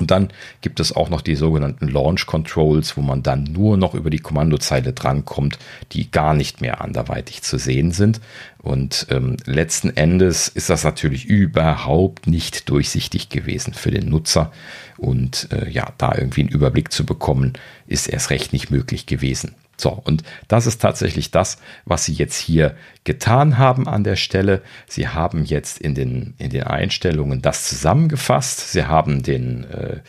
und 0.00 0.10
dann 0.10 0.28
gibt 0.62 0.80
es 0.80 0.96
auch 0.96 1.10
noch 1.10 1.20
die 1.20 1.36
sogenannten 1.36 1.86
Launch 1.86 2.26
Controls, 2.26 2.96
wo 2.96 3.02
man 3.02 3.22
dann 3.22 3.44
nur 3.44 3.76
noch 3.76 3.94
über 3.94 4.08
die 4.08 4.18
Kommandozeile 4.18 4.94
drankommt, 4.94 5.58
die 5.92 6.10
gar 6.10 6.34
nicht 6.34 6.60
mehr 6.60 6.80
anderweitig 6.80 7.42
zu 7.42 7.58
sehen 7.58 7.92
sind. 7.92 8.20
Und 8.58 9.06
ähm, 9.10 9.36
letzten 9.44 9.96
Endes 9.96 10.48
ist 10.48 10.70
das 10.70 10.84
natürlich 10.84 11.26
überhaupt 11.26 12.26
nicht 12.26 12.68
durchsichtig 12.70 13.28
gewesen 13.28 13.74
für 13.74 13.90
den 13.90 14.08
Nutzer. 14.08 14.52
Und 14.96 15.48
äh, 15.52 15.68
ja, 15.68 15.92
da 15.98 16.14
irgendwie 16.16 16.42
einen 16.42 16.50
Überblick 16.50 16.92
zu 16.92 17.04
bekommen, 17.04 17.52
ist 17.86 18.08
erst 18.08 18.30
recht 18.30 18.52
nicht 18.52 18.70
möglich 18.70 19.06
gewesen. 19.06 19.54
So, 19.80 19.90
und 19.90 20.22
das 20.48 20.66
ist 20.66 20.80
tatsächlich 20.80 21.30
das, 21.30 21.58
was 21.84 22.04
sie 22.04 22.12
jetzt 22.12 22.36
hier 22.36 22.74
getan 23.04 23.58
haben 23.58 23.88
an 23.88 24.04
der 24.04 24.16
Stelle. 24.16 24.62
Sie 24.86 25.08
haben 25.08 25.44
jetzt 25.44 25.80
in 25.80 25.94
den, 25.94 26.34
in 26.38 26.50
den 26.50 26.64
Einstellungen 26.64 27.42
das 27.42 27.68
zusammengefasst. 27.68 28.72
Sie 28.72 28.84
haben 28.84 29.22
den, 29.22 29.64
äh, 29.64 30.00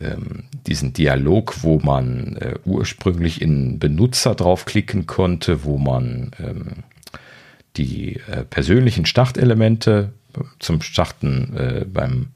ähm, 0.00 0.44
diesen 0.66 0.92
Dialog, 0.92 1.62
wo 1.62 1.78
man 1.78 2.36
äh, 2.36 2.54
ursprünglich 2.64 3.40
in 3.40 3.78
Benutzer 3.78 4.34
draufklicken 4.34 5.06
konnte, 5.06 5.64
wo 5.64 5.78
man 5.78 6.32
ähm, 6.38 6.84
die 7.76 8.16
äh, 8.30 8.44
persönlichen 8.44 9.06
Startelemente 9.06 10.12
zum 10.58 10.82
Starten 10.82 11.56
äh, 11.56 11.84
beim 11.84 12.28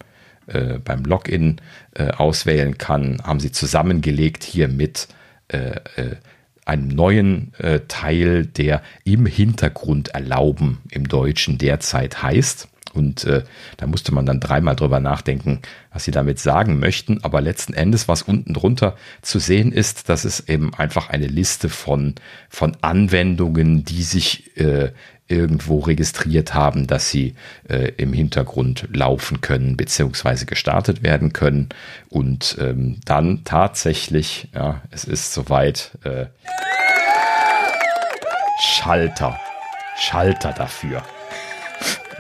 äh, 0.47 0.79
beim 0.79 1.05
Login 1.05 1.61
äh, 1.95 2.11
auswählen 2.11 2.79
kann, 2.79 3.21
haben 3.23 3.41
sie 3.41 3.53
zusammengelegt 3.53 4.43
hier 4.43 4.69
mit 4.69 5.09
äh, 5.49 5.81
äh, 5.97 6.17
einem 6.71 6.89
neuen 6.89 7.53
äh, 7.59 7.81
Teil, 7.89 8.47
der 8.47 8.83
im 9.05 9.27
Hintergrund 9.27 10.09
erlauben 10.09 10.79
im 10.91 11.09
Deutschen 11.09 11.59
derzeit 11.59 12.23
heißt. 12.23 12.69
Und 12.93 13.25
äh, 13.25 13.43
da 13.77 13.87
musste 13.87 14.13
man 14.13 14.27
dann 14.27 14.41
dreimal 14.41 14.75
drüber 14.75 14.99
nachdenken, 15.01 15.61
was 15.93 16.05
sie 16.05 16.11
damit 16.11 16.39
sagen 16.39 16.79
möchten. 16.79 17.23
Aber 17.23 17.41
letzten 17.41 17.73
Endes, 17.73 18.09
was 18.09 18.23
unten 18.23 18.55
drunter 18.55 18.97
zu 19.23 19.39
sehen 19.39 19.73
ist, 19.73 20.09
das 20.09 20.25
ist 20.25 20.49
eben 20.49 20.75
einfach 20.75 21.09
eine 21.09 21.27
Liste 21.27 21.69
von, 21.69 22.15
von 22.49 22.77
Anwendungen, 22.81 23.85
die 23.85 24.03
sich 24.03 24.57
äh, 24.57 24.93
irgendwo 25.31 25.81
registriert 25.81 26.55
haben, 26.55 26.87
dass 26.87 27.11
sie 27.11 27.35
äh, 27.69 27.93
im 27.97 28.13
Hintergrund 28.13 28.89
laufen 28.93 29.41
können 29.41 29.77
beziehungsweise 29.77 30.47
gestartet 30.47 31.03
werden 31.03 31.33
können 31.33 31.69
und 32.09 32.57
ähm, 32.61 33.01
dann 33.05 33.45
tatsächlich, 33.45 34.49
ja, 34.55 34.83
es 34.91 35.05
ist 35.05 35.33
soweit 35.33 35.93
äh, 36.05 36.27
Schalter, 38.61 39.39
Schalter 39.99 40.53
dafür. 40.53 41.03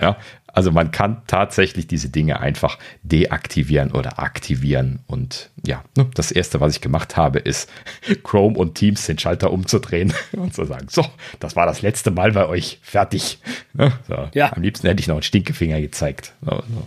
Ja, 0.00 0.16
also 0.52 0.70
man 0.70 0.90
kann 0.90 1.22
tatsächlich 1.26 1.86
diese 1.86 2.08
Dinge 2.08 2.40
einfach 2.40 2.78
deaktivieren 3.02 3.92
oder 3.92 4.18
aktivieren. 4.18 5.00
Und 5.06 5.50
ja, 5.66 5.84
ne, 5.96 6.08
das 6.14 6.30
erste, 6.30 6.60
was 6.60 6.74
ich 6.74 6.80
gemacht 6.80 7.16
habe, 7.16 7.38
ist 7.38 7.70
Chrome 8.24 8.56
und 8.58 8.74
Teams 8.74 9.06
den 9.06 9.18
Schalter 9.18 9.52
umzudrehen 9.52 10.12
und 10.32 10.54
zu 10.54 10.64
sagen, 10.64 10.86
so, 10.90 11.04
das 11.38 11.56
war 11.56 11.66
das 11.66 11.82
letzte 11.82 12.10
Mal 12.10 12.32
bei 12.32 12.46
euch, 12.46 12.78
fertig. 12.82 13.38
Ne, 13.72 13.92
so, 14.08 14.28
ja. 14.34 14.52
Am 14.52 14.62
liebsten 14.62 14.86
hätte 14.86 15.00
ich 15.00 15.08
noch 15.08 15.16
einen 15.16 15.22
Stinkefinger 15.22 15.80
gezeigt. 15.80 16.34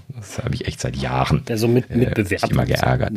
Das 0.09 0.39
habe 0.39 0.55
ich 0.55 0.67
echt 0.67 0.79
seit 0.79 0.95
Jahren 0.95 1.45
Der 1.45 1.57
so 1.57 1.67
mit, 1.67 1.89
mit 1.89 2.17
äh, 2.17 2.37
immer 2.49 2.65
geärgert. 2.65 3.13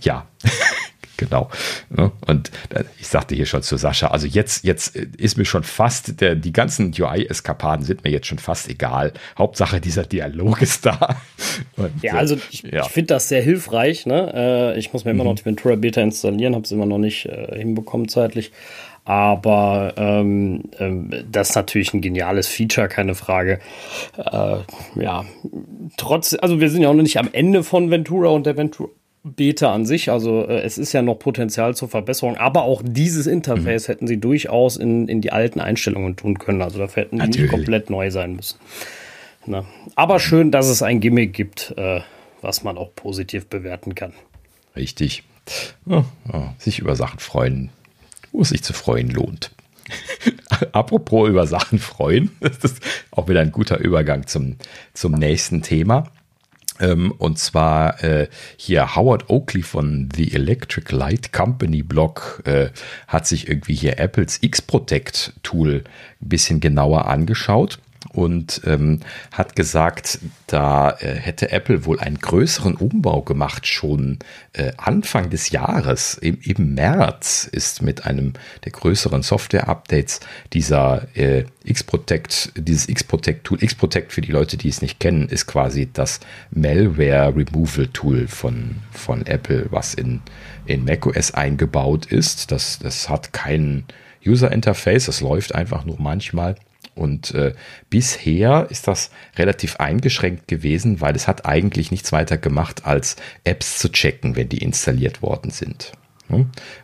ja, 0.00 0.26
genau. 1.20 1.48
Ne? 1.90 2.10
Und 2.26 2.50
äh, 2.70 2.84
ich 2.98 3.06
sagte 3.06 3.36
hier 3.36 3.46
schon 3.46 3.62
zu 3.62 3.76
Sascha, 3.76 4.08
also 4.08 4.26
jetzt, 4.26 4.64
jetzt 4.64 4.96
ist 4.96 5.38
mir 5.38 5.44
schon 5.44 5.62
fast, 5.62 6.20
der, 6.20 6.34
die 6.34 6.52
ganzen 6.52 6.92
UI-Eskapaden 6.98 7.84
sind 7.84 8.02
mir 8.02 8.10
jetzt 8.10 8.26
schon 8.26 8.38
fast 8.38 8.68
egal. 8.68 9.12
Hauptsache 9.38 9.80
dieser 9.80 10.04
Dialog 10.04 10.62
ist 10.62 10.86
da. 10.86 11.16
Und, 11.76 12.02
ja, 12.02 12.14
also 12.14 12.36
ich, 12.50 12.62
ja. 12.62 12.82
ich 12.82 12.88
finde 12.88 13.14
das 13.14 13.28
sehr 13.28 13.42
hilfreich. 13.42 14.06
Ne? 14.06 14.32
Äh, 14.34 14.78
ich 14.78 14.92
muss 14.92 15.04
mir 15.04 15.12
immer 15.12 15.22
mhm. 15.22 15.30
noch 15.30 15.36
die 15.36 15.44
Ventura 15.44 15.76
Beta 15.76 16.00
installieren, 16.00 16.54
habe 16.54 16.64
es 16.64 16.72
immer 16.72 16.86
noch 16.86 16.98
nicht 16.98 17.26
äh, 17.26 17.56
hinbekommen 17.56 18.08
zeitlich. 18.08 18.50
Aber 19.04 19.94
ähm, 19.96 20.64
ähm, 20.78 21.10
das 21.30 21.50
ist 21.50 21.56
natürlich 21.56 21.94
ein 21.94 22.00
geniales 22.00 22.48
Feature, 22.48 22.88
keine 22.88 23.14
Frage. 23.14 23.58
Äh, 24.16 24.56
ja, 25.00 25.24
trotz, 25.96 26.36
also 26.40 26.60
wir 26.60 26.70
sind 26.70 26.82
ja 26.82 26.88
auch 26.88 26.94
noch 26.94 27.02
nicht 27.02 27.18
am 27.18 27.28
Ende 27.32 27.64
von 27.64 27.90
Ventura 27.90 28.28
und 28.28 28.46
der 28.46 28.56
Ventura 28.56 28.90
Beta 29.22 29.72
an 29.72 29.84
sich. 29.84 30.10
Also 30.10 30.46
äh, 30.46 30.60
es 30.62 30.78
ist 30.78 30.92
ja 30.92 31.02
noch 31.02 31.16
Potenzial 31.16 31.74
zur 31.74 31.88
Verbesserung, 31.88 32.36
aber 32.36 32.62
auch 32.62 32.82
dieses 32.84 33.26
Interface 33.26 33.88
mhm. 33.88 33.92
hätten 33.92 34.06
sie 34.06 34.18
durchaus 34.18 34.76
in, 34.76 35.08
in 35.08 35.20
die 35.20 35.32
alten 35.32 35.60
Einstellungen 35.60 36.16
tun 36.16 36.38
können. 36.38 36.62
Also 36.62 36.78
da 36.78 36.88
hätten 36.92 37.18
die 37.18 37.40
nicht 37.40 37.50
komplett 37.50 37.90
neu 37.90 38.10
sein 38.10 38.36
müssen. 38.36 38.58
Na. 39.46 39.64
Aber 39.94 40.20
schön, 40.20 40.50
dass 40.50 40.68
es 40.68 40.82
ein 40.82 41.00
Gimmick 41.00 41.32
gibt, 41.32 41.74
äh, 41.76 42.00
was 42.40 42.62
man 42.62 42.78
auch 42.78 42.94
positiv 42.94 43.46
bewerten 43.46 43.94
kann. 43.94 44.12
Richtig. 44.76 45.24
Oh, 45.86 46.04
oh, 46.32 46.42
sich 46.58 46.78
über 46.78 46.94
Sachen 46.96 47.18
freuen, 47.18 47.70
wo 48.32 48.42
es 48.42 48.50
sich 48.50 48.62
zu 48.62 48.72
freuen 48.72 49.10
lohnt. 49.10 49.50
Apropos 50.72 51.28
über 51.28 51.46
Sachen 51.46 51.78
freuen, 51.78 52.30
das 52.40 52.58
ist 52.58 52.82
auch 53.10 53.28
wieder 53.28 53.40
ein 53.40 53.52
guter 53.52 53.78
Übergang 53.78 54.26
zum, 54.26 54.56
zum 54.94 55.12
nächsten 55.12 55.62
Thema. 55.62 56.04
Ähm, 56.80 57.12
und 57.12 57.38
zwar 57.38 58.02
äh, 58.02 58.28
hier 58.56 58.96
Howard 58.96 59.30
Oakley 59.30 59.62
von 59.62 60.08
The 60.14 60.32
Electric 60.32 60.94
Light 60.94 61.32
Company 61.32 61.82
Blog 61.82 62.42
äh, 62.44 62.70
hat 63.06 63.26
sich 63.26 63.48
irgendwie 63.48 63.74
hier 63.74 63.98
Apples 63.98 64.38
X-Protect 64.40 65.34
Tool 65.42 65.84
ein 66.20 66.28
bisschen 66.28 66.60
genauer 66.60 67.06
angeschaut 67.06 67.78
und 68.12 68.62
ähm, 68.64 69.00
hat 69.30 69.54
gesagt, 69.54 70.18
da 70.46 70.90
äh, 71.00 71.14
hätte 71.14 71.52
Apple 71.52 71.84
wohl 71.84 72.00
einen 72.00 72.18
größeren 72.18 72.74
Umbau 72.74 73.22
gemacht. 73.22 73.66
Schon 73.66 74.18
äh, 74.52 74.72
Anfang 74.78 75.30
des 75.30 75.50
Jahres, 75.50 76.14
im, 76.14 76.38
im 76.42 76.74
März, 76.74 77.48
ist 77.50 77.82
mit 77.82 78.06
einem 78.06 78.32
der 78.64 78.72
größeren 78.72 79.22
Software-Updates 79.22 80.20
dieser 80.52 81.06
äh, 81.14 81.44
X-Protect, 81.64 82.52
dieses 82.56 82.88
X-Protect-Tool, 82.88 83.62
X-Protect 83.62 84.12
für 84.12 84.22
die 84.22 84.32
Leute, 84.32 84.56
die 84.56 84.68
es 84.68 84.82
nicht 84.82 84.98
kennen, 84.98 85.28
ist 85.28 85.46
quasi 85.46 85.88
das 85.92 86.20
Malware-Removal-Tool 86.52 88.28
von, 88.28 88.76
von 88.92 89.26
Apple, 89.26 89.66
was 89.70 89.94
in, 89.94 90.22
in 90.66 90.84
macOS 90.84 91.34
eingebaut 91.34 92.06
ist. 92.06 92.50
Das, 92.50 92.78
das 92.78 93.08
hat 93.08 93.32
kein 93.32 93.84
User-Interface, 94.26 95.06
das 95.06 95.20
läuft 95.20 95.54
einfach 95.54 95.84
nur 95.84 95.96
manchmal 96.00 96.56
und 97.00 97.34
äh, 97.34 97.54
bisher 97.88 98.66
ist 98.68 98.86
das 98.86 99.10
relativ 99.36 99.76
eingeschränkt 99.76 100.48
gewesen, 100.48 101.00
weil 101.00 101.16
es 101.16 101.26
hat 101.26 101.46
eigentlich 101.46 101.90
nichts 101.90 102.12
weiter 102.12 102.36
gemacht, 102.36 102.84
als 102.84 103.16
Apps 103.42 103.78
zu 103.78 103.90
checken, 103.90 104.36
wenn 104.36 104.50
die 104.50 104.58
installiert 104.58 105.22
worden 105.22 105.50
sind. 105.50 105.92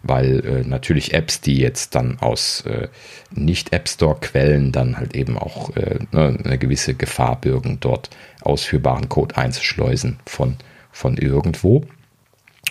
Weil 0.02 0.44
äh, 0.44 0.64
natürlich 0.66 1.12
Apps, 1.12 1.43
die 1.43 1.59
jetzt 1.59 1.94
dann 1.94 2.18
aus 2.18 2.62
äh, 2.62 2.88
nicht 3.30 3.72
App 3.72 3.88
Store 3.88 4.16
Quellen 4.18 4.72
dann 4.72 4.97
halt 4.97 5.14
eben 5.14 5.38
auch 5.38 5.76
äh, 5.76 5.98
ne, 6.10 6.38
eine 6.43 6.59
gewisse 6.59 6.94
Gefahr 6.94 7.40
bürgen, 7.40 7.78
dort 7.80 8.09
ausführbaren 8.40 9.09
Code 9.09 9.36
einzuschleusen 9.36 10.18
von, 10.26 10.56
von 10.90 11.18
irgendwo. 11.18 11.84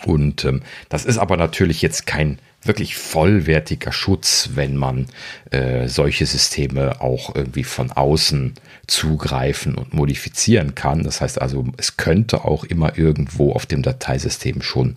Und 0.05 0.43
ähm, 0.45 0.63
das 0.89 1.05
ist 1.05 1.19
aber 1.19 1.37
natürlich 1.37 1.81
jetzt 1.81 2.07
kein 2.07 2.39
wirklich 2.67 2.95
vollwertiger 2.95 3.91
Schutz, 3.91 4.51
wenn 4.55 4.75
man 4.75 5.07
äh, 5.51 5.87
solche 5.87 6.25
Systeme 6.25 7.01
auch 7.01 7.35
irgendwie 7.35 7.63
von 7.63 7.91
außen 7.91 8.53
zugreifen 8.87 9.75
und 9.75 9.93
modifizieren 9.93 10.75
kann. 10.75 11.03
Das 11.03 11.21
heißt 11.21 11.41
also, 11.41 11.65
es 11.77 11.97
könnte 11.97 12.45
auch 12.45 12.63
immer 12.63 12.97
irgendwo 12.97 13.53
auf 13.53 13.65
dem 13.65 13.81
Dateisystem 13.81 14.61
schon 14.61 14.95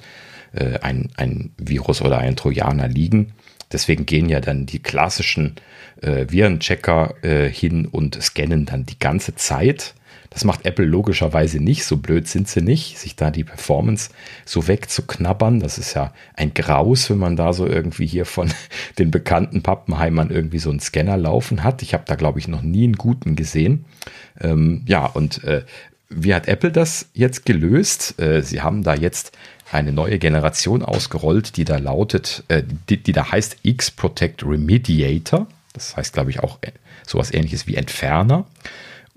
äh, 0.53 0.78
ein, 0.81 1.11
ein 1.16 1.51
Virus 1.59 2.03
oder 2.03 2.19
ein 2.19 2.36
Trojaner 2.36 2.89
liegen. 2.89 3.32
Deswegen 3.70 4.07
gehen 4.07 4.28
ja 4.28 4.40
dann 4.40 4.66
die 4.66 4.78
klassischen 4.78 5.57
äh, 6.01 6.27
Virenchecker 6.28 7.15
äh, 7.23 7.51
hin 7.51 7.86
und 7.86 8.20
scannen 8.23 8.66
dann 8.66 8.86
die 8.86 8.99
ganze 8.99 9.35
Zeit 9.35 9.95
das 10.31 10.45
macht 10.45 10.67
Apple 10.67 10.85
logischerweise 10.85 11.59
nicht, 11.59 11.85
so 11.85 11.97
blöd 11.97 12.29
sind 12.29 12.49
sie 12.49 12.61
nicht, 12.61 12.99
sich 12.99 13.17
da 13.17 13.31
die 13.31 13.45
Performance 13.45 14.11
so 14.45 14.69
wegzuknabbern. 14.69 15.61
Das 15.61 15.79
ist 15.79 15.95
ja 15.95 16.13
ein 16.35 16.53
Graus, 16.53 17.09
wenn 17.09 17.19
man 17.19 17.37
da 17.37 17.53
so 17.53 17.67
irgendwie 17.67 18.07
hier 18.07 18.27
von 18.27 18.53
den 18.99 19.11
bekannten 19.11 19.63
Pappenheimern 19.63 20.31
irgendwie 20.31 20.59
so 20.59 20.71
einen 20.71 20.81
Scanner 20.81 21.17
laufen 21.17 21.65
hat. 21.65 21.83
Ich 21.83 21.95
habe 21.95 22.05
da, 22.07 22.15
glaube 22.15 22.39
ich, 22.39 22.49
noch 22.49 22.63
nie 22.63 22.85
einen 22.85 22.97
guten 22.97 23.37
gesehen. 23.37 23.87
Ähm, 24.41 24.83
ja, 24.87 25.07
und 25.07 25.43
äh, 25.45 25.65
wie 26.11 26.35
hat 26.35 26.49
Apple 26.49 26.73
das 26.73 27.09
jetzt 27.15 27.47
gelöst? 27.47 28.21
Äh, 28.21 28.43
sie 28.43 28.61
haben 28.61 28.83
da 28.83 28.95
jetzt 28.95 29.33
eine 29.71 29.93
neue 29.93 30.19
Generation 30.19 30.83
ausgerollt, 30.83 31.57
die 31.57 31.65
da 31.65 31.79
lautet, 31.79 32.45
äh, 32.49 32.63
die, 32.89 33.03
die 33.03 33.13
da 33.13 33.31
heißt 33.31 33.59
X-Protect 33.63 34.43
Remediator. 34.45 35.47
Das 35.73 35.97
heißt, 35.97 36.15
glaube 36.15 36.31
ich, 36.31 36.41
auch 36.41 36.59
äh, 36.63 36.73
sowas 37.07 37.33
ähnliches 37.33 37.67
wie 37.67 37.77
Entferner. 37.77 38.47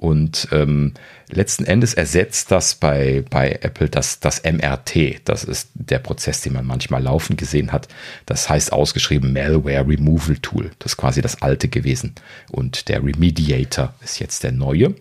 Und 0.02 0.48
ähm, 0.52 0.94
letzten 1.32 1.66
Endes 1.66 1.94
ersetzt 1.94 2.52
das 2.52 2.76
bei, 2.76 3.24
bei 3.30 3.60
Apple 3.62 3.90
das, 3.90 4.20
das 4.20 4.44
MRT. 4.44 5.22
Das 5.26 5.44
ist 5.44 5.70
der 5.74 5.99
Prozess, 5.99 6.41
den 6.41 6.53
man 6.53 6.66
manchmal 6.66 7.02
laufen 7.02 7.38
gesehen 7.38 7.72
hat. 7.72 7.88
Das 8.26 8.49
heißt 8.49 8.74
ausgeschrieben 8.74 9.34
Malware 9.34 9.88
Removal 9.88 10.38
Tool. 10.38 10.72
Das 10.80 10.94
ist 10.94 10.98
quasi 10.98 11.22
das 11.22 11.41
alte 11.41 11.68
gewesen. 11.68 12.16
Und 12.52 12.90
der 12.90 13.03
Remediator 13.03 13.94
ist 14.03 14.20
jetzt 14.20 14.44
der 14.44 14.52
neue. 14.52 14.95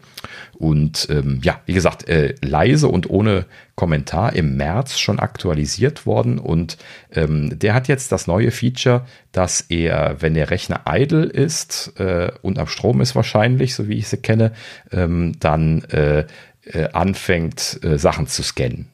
Und 0.55 1.09
ähm, 1.11 1.41
ja, 1.43 1.61
wie 1.65 1.73
gesagt, 1.73 2.09
äh, 2.09 2.35
leise 2.43 2.89
und 2.89 3.09
ohne 3.09 3.47
Kommentar 3.77 4.35
im 4.35 4.59
März 4.59 4.99
schon 4.99 5.19
aktualisiert 5.19 6.05
worden. 6.05 6.39
Und 6.39 6.77
ähm, 7.13 7.59
der 7.59 7.73
hat 7.73 7.89
jetzt 7.89 8.13
das 8.13 8.27
neue 8.27 8.51
Feature, 8.51 9.07
dass 9.33 9.63
er, 9.63 10.17
wenn 10.21 10.35
der 10.35 10.51
Rechner 10.51 10.83
idle 10.87 11.25
ist 11.25 11.99
äh, 11.99 12.31
und 12.43 12.59
am 12.59 12.67
Strom 12.67 13.01
ist 13.01 13.15
wahrscheinlich, 13.15 13.75
so 13.75 13.89
wie 13.89 13.97
ich 13.97 14.09
sie 14.09 14.19
kenne, 14.19 14.53
ähm, 14.93 15.33
dann 15.41 15.83
äh, 15.85 16.20
äh 16.65 16.89
anfängt, 16.93 17.81
äh, 17.83 17.99
Sachen 17.99 18.27
zu 18.27 18.43
scannen. 18.43 18.89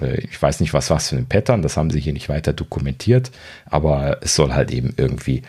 Äh, 0.00 0.20
ich 0.20 0.40
weiß 0.40 0.60
nicht, 0.60 0.74
was 0.74 0.90
was 0.90 1.08
für 1.08 1.16
ein 1.16 1.28
Pattern, 1.28 1.62
das 1.62 1.76
haben 1.76 1.90
sie 1.90 2.00
hier 2.00 2.12
nicht 2.12 2.28
weiter 2.28 2.52
dokumentiert, 2.52 3.30
aber 3.66 4.18
es 4.22 4.34
soll 4.34 4.52
halt 4.52 4.70
eben 4.70 4.94
irgendwie 4.96 5.42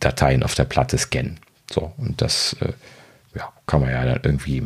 Dateien 0.00 0.42
auf 0.42 0.54
der 0.54 0.64
Platte 0.64 0.98
scannen. 0.98 1.38
So, 1.70 1.92
und 1.96 2.20
das 2.20 2.56
ja, 3.34 3.50
kann 3.66 3.80
man 3.80 3.90
ja 3.90 4.04
dann 4.04 4.20
irgendwie 4.22 4.62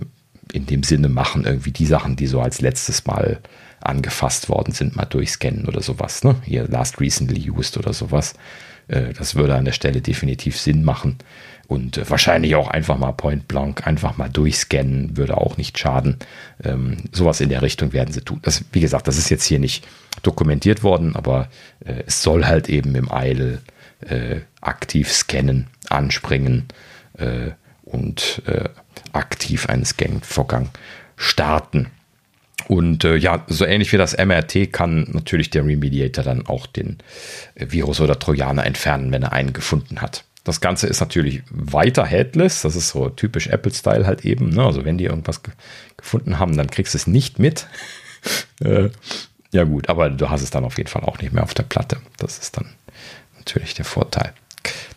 in 0.52 0.66
dem 0.66 0.82
Sinne 0.82 1.08
machen, 1.08 1.44
irgendwie 1.44 1.70
die 1.70 1.86
Sachen, 1.86 2.16
die 2.16 2.26
so 2.26 2.40
als 2.40 2.60
letztes 2.60 3.06
Mal 3.06 3.40
angefasst 3.80 4.48
worden 4.48 4.72
sind, 4.72 4.96
mal 4.96 5.04
durchscannen 5.04 5.66
oder 5.66 5.82
sowas. 5.82 6.24
Ne? 6.24 6.36
Hier 6.44 6.66
last 6.68 7.00
recently 7.00 7.50
used 7.50 7.76
oder 7.76 7.92
sowas. 7.92 8.34
Äh, 8.88 9.12
das 9.12 9.34
würde 9.34 9.54
an 9.54 9.64
der 9.64 9.72
Stelle 9.72 10.00
definitiv 10.00 10.58
Sinn 10.58 10.84
machen. 10.84 11.18
Und 11.66 11.98
äh, 11.98 12.08
wahrscheinlich 12.08 12.54
auch 12.54 12.68
einfach 12.68 12.98
mal 12.98 13.12
point 13.12 13.48
blank, 13.48 13.86
einfach 13.86 14.16
mal 14.16 14.28
durchscannen, 14.28 15.16
würde 15.16 15.36
auch 15.36 15.56
nicht 15.56 15.78
schaden. 15.78 16.16
Ähm, 16.62 16.98
sowas 17.12 17.40
in 17.40 17.48
der 17.48 17.62
Richtung 17.62 17.92
werden 17.92 18.12
sie 18.12 18.22
tun. 18.22 18.40
Das, 18.42 18.64
wie 18.72 18.80
gesagt, 18.80 19.08
das 19.08 19.18
ist 19.18 19.30
jetzt 19.30 19.44
hier 19.44 19.58
nicht 19.58 19.86
dokumentiert 20.22 20.82
worden, 20.82 21.16
aber 21.16 21.48
äh, 21.84 22.02
es 22.06 22.22
soll 22.22 22.46
halt 22.46 22.68
eben 22.68 22.94
im 22.94 23.10
Eil 23.10 23.60
äh, 24.00 24.40
aktiv 24.60 25.12
scannen, 25.12 25.66
anspringen 25.88 26.66
äh, 27.18 27.50
und 27.82 28.42
äh, 28.46 28.68
aktiv 29.12 29.68
einen 29.68 29.84
Scan-Vorgang 29.84 30.70
starten. 31.16 31.88
Und 32.68 33.04
äh, 33.04 33.16
ja, 33.16 33.44
so 33.48 33.64
ähnlich 33.64 33.92
wie 33.92 33.96
das 33.96 34.16
MRT 34.16 34.72
kann 34.72 35.08
natürlich 35.12 35.50
der 35.50 35.64
Remediator 35.64 36.24
dann 36.24 36.46
auch 36.46 36.66
den 36.66 36.98
Virus 37.54 38.00
oder 38.00 38.18
Trojaner 38.18 38.66
entfernen, 38.66 39.12
wenn 39.12 39.22
er 39.22 39.32
einen 39.32 39.52
gefunden 39.52 40.00
hat. 40.00 40.24
Das 40.46 40.60
Ganze 40.60 40.86
ist 40.86 41.00
natürlich 41.00 41.42
weiter 41.50 42.06
headless. 42.06 42.62
Das 42.62 42.76
ist 42.76 42.90
so 42.90 43.08
typisch 43.08 43.48
Apple-Style 43.48 44.06
halt 44.06 44.24
eben. 44.24 44.50
Ne? 44.50 44.64
Also 44.64 44.84
wenn 44.84 44.96
die 44.96 45.06
irgendwas 45.06 45.42
ge 45.42 45.52
gefunden 45.96 46.38
haben, 46.38 46.56
dann 46.56 46.70
kriegst 46.70 46.94
du 46.94 46.98
es 46.98 47.08
nicht 47.08 47.40
mit. 47.40 47.66
äh, 48.60 48.90
ja 49.50 49.64
gut, 49.64 49.88
aber 49.88 50.08
du 50.08 50.30
hast 50.30 50.42
es 50.42 50.50
dann 50.50 50.64
auf 50.64 50.78
jeden 50.78 50.88
Fall 50.88 51.02
auch 51.02 51.18
nicht 51.18 51.32
mehr 51.32 51.42
auf 51.42 51.52
der 51.54 51.64
Platte. 51.64 51.96
Das 52.18 52.38
ist 52.38 52.56
dann 52.56 52.68
natürlich 53.36 53.74
der 53.74 53.84
Vorteil. 53.84 54.34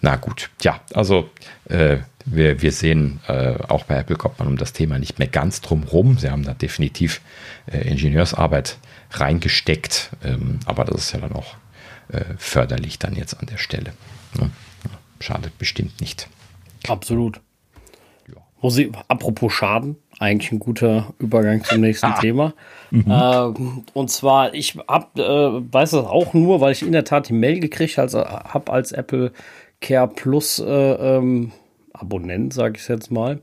Na 0.02 0.18
gut, 0.18 0.52
ja, 0.62 0.82
also 0.94 1.32
äh, 1.66 1.98
wir, 2.26 2.62
wir 2.62 2.72
sehen, 2.72 3.20
äh, 3.28 3.56
auch 3.68 3.86
bei 3.86 3.98
Apple 3.98 4.18
kommt 4.18 4.38
man 4.38 4.50
um 4.50 4.58
das 4.58 4.72
Thema 4.72 5.00
nicht 5.00 5.18
mehr 5.18 5.28
ganz 5.28 5.62
drum 5.62 5.84
rum. 5.84 6.20
Sie 6.20 6.30
haben 6.30 6.44
da 6.44 6.54
definitiv 6.54 7.22
äh, 7.66 7.88
Ingenieursarbeit 7.88 8.78
reingesteckt, 9.12 10.12
ähm, 10.24 10.60
aber 10.66 10.86
das 10.86 11.06
ist 11.06 11.14
ja 11.14 11.20
dann 11.20 11.34
auch 11.34 11.56
äh, 12.10 12.22
förderlich 12.38 13.00
dann 13.00 13.16
jetzt 13.16 13.40
an 13.40 13.48
der 13.48 13.58
Stelle. 13.58 13.94
Ne? 14.40 14.52
Schadet 15.20 15.58
bestimmt 15.58 16.00
nicht. 16.02 16.28
Absolut. 16.88 17.42
Ja. 18.28 18.42
Muss 18.62 18.78
ich, 18.78 18.92
apropos 19.08 19.54
Schaden, 19.54 19.98
eigentlich 20.20 20.52
ein 20.52 20.60
guter 20.60 21.14
Übergang 21.20 21.64
zum 21.64 21.82
nächsten 21.82 22.06
ah. 22.14 22.20
Thema. 22.20 22.54
Mhm. 22.92 23.06
Ähm, 23.08 23.84
und 23.94 24.10
zwar, 24.10 24.54
ich 24.54 24.78
hab, 24.88 25.18
äh, 25.18 25.22
weiß 25.22 25.92
das 25.92 26.06
auch 26.06 26.34
nur, 26.34 26.62
weil 26.62 26.72
ich 26.72 26.84
in 26.84 26.92
der 26.92 27.06
Tat 27.06 27.30
die 27.30 27.34
Mail 27.34 27.60
gekriegt 27.60 27.98
habe 27.98 28.72
als 28.72 28.92
Apple 28.92 29.32
Care 29.82 30.08
Plus 30.08 30.60
äh, 30.60 30.66
ähm, 31.18 31.52
Abonnent, 31.94 32.54
sage 32.54 32.78
ich 32.78 32.88
jetzt 32.88 33.12
mal. 33.12 33.40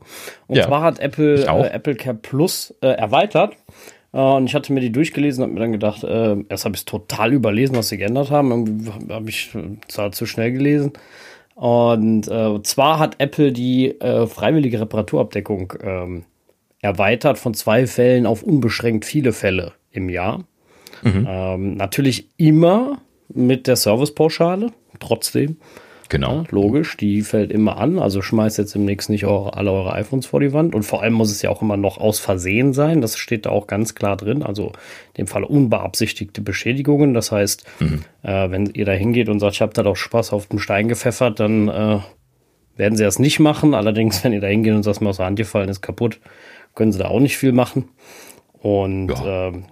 Und 0.47 0.57
ja, 0.57 0.65
zwar 0.65 0.81
hat 0.81 0.99
Apple 0.99 1.45
äh, 1.45 1.69
Apple 1.69 1.95
Care 1.95 2.15
Plus 2.15 2.73
äh, 2.81 2.87
erweitert. 2.87 3.55
Äh, 4.13 4.19
und 4.19 4.45
ich 4.47 4.55
hatte 4.55 4.73
mir 4.73 4.81
die 4.81 4.91
durchgelesen 4.91 5.43
und 5.43 5.53
mir 5.53 5.59
dann 5.59 5.71
gedacht, 5.71 6.03
äh, 6.03 6.37
erst 6.49 6.65
habe 6.65 6.75
ich 6.75 6.81
es 6.81 6.85
total 6.85 7.33
überlesen, 7.33 7.75
was 7.75 7.89
sie 7.89 7.97
geändert 7.97 8.31
haben. 8.31 8.51
Irgendwie 8.51 9.13
habe 9.13 9.29
ich 9.29 9.51
zwar 9.87 10.11
zu 10.11 10.25
schnell 10.25 10.51
gelesen. 10.51 10.93
Und 11.57 12.27
äh, 12.27 12.61
zwar 12.61 12.99
hat 12.99 13.15
Apple 13.17 13.51
die 13.51 13.99
äh, 13.99 14.27
freiwillige 14.27 14.79
Reparaturabdeckung 14.79 15.73
ähm, 15.81 16.25
erweitert 16.83 17.39
von 17.39 17.55
zwei 17.55 17.87
Fällen 17.87 18.27
auf 18.27 18.43
unbeschränkt 18.43 19.05
viele 19.05 19.33
Fälle 19.33 19.73
im 19.89 20.07
Jahr. 20.07 20.43
Mhm. 21.01 21.25
Ähm, 21.27 21.73
natürlich 21.73 22.29
immer 22.37 23.01
mit 23.29 23.65
der 23.65 23.75
Servicepauschale, 23.75 24.71
trotzdem. 24.99 25.57
Genau. 26.09 26.41
Ja, 26.41 26.43
logisch, 26.49 26.97
die 26.97 27.21
fällt 27.21 27.51
immer 27.51 27.77
an. 27.77 27.99
Also 27.99 28.21
schmeißt 28.21 28.57
jetzt 28.57 28.75
demnächst 28.75 29.09
nicht 29.09 29.25
eure, 29.25 29.55
alle 29.55 29.71
eure 29.71 29.93
iPhones 29.93 30.25
vor 30.25 30.39
die 30.39 30.53
Wand. 30.53 30.75
Und 30.75 30.83
vor 30.83 31.01
allem 31.01 31.13
muss 31.13 31.31
es 31.31 31.41
ja 31.41 31.49
auch 31.49 31.61
immer 31.61 31.77
noch 31.77 31.97
aus 31.97 32.19
Versehen 32.19 32.73
sein. 32.73 33.01
Das 33.01 33.17
steht 33.17 33.45
da 33.45 33.49
auch 33.49 33.67
ganz 33.67 33.95
klar 33.95 34.17
drin. 34.17 34.43
Also 34.43 34.67
in 34.67 35.19
dem 35.19 35.27
Fall 35.27 35.43
unbeabsichtigte 35.43 36.41
Beschädigungen. 36.41 37.13
Das 37.13 37.31
heißt, 37.31 37.65
mhm. 37.79 38.03
äh, 38.23 38.49
wenn 38.49 38.67
ihr 38.67 38.85
da 38.85 38.93
hingeht 38.93 39.29
und 39.29 39.39
sagt, 39.39 39.55
ich 39.55 39.61
habe 39.61 39.73
da 39.73 39.83
doch 39.83 39.95
Spaß 39.95 40.33
auf 40.33 40.47
den 40.47 40.59
Stein 40.59 40.87
gepfeffert, 40.87 41.39
dann 41.39 41.67
äh, 41.67 41.99
werden 42.75 42.95
sie 42.95 43.03
das 43.03 43.19
nicht 43.19 43.39
machen. 43.39 43.73
Allerdings, 43.73 44.23
wenn 44.23 44.33
ihr 44.33 44.41
da 44.41 44.47
hingeht 44.47 44.73
und 44.73 44.83
sagt, 44.83 45.01
mir 45.01 45.09
aus 45.09 45.17
der 45.17 45.25
Hand 45.25 45.37
gefallen 45.37 45.69
ist 45.69 45.81
kaputt, 45.81 46.19
können 46.75 46.91
sie 46.91 46.99
da 46.99 47.07
auch 47.07 47.19
nicht 47.19 47.37
viel 47.37 47.51
machen. 47.51 47.89
Und 48.61 49.09
ja. 49.09 49.47
Ähm, 49.47 49.65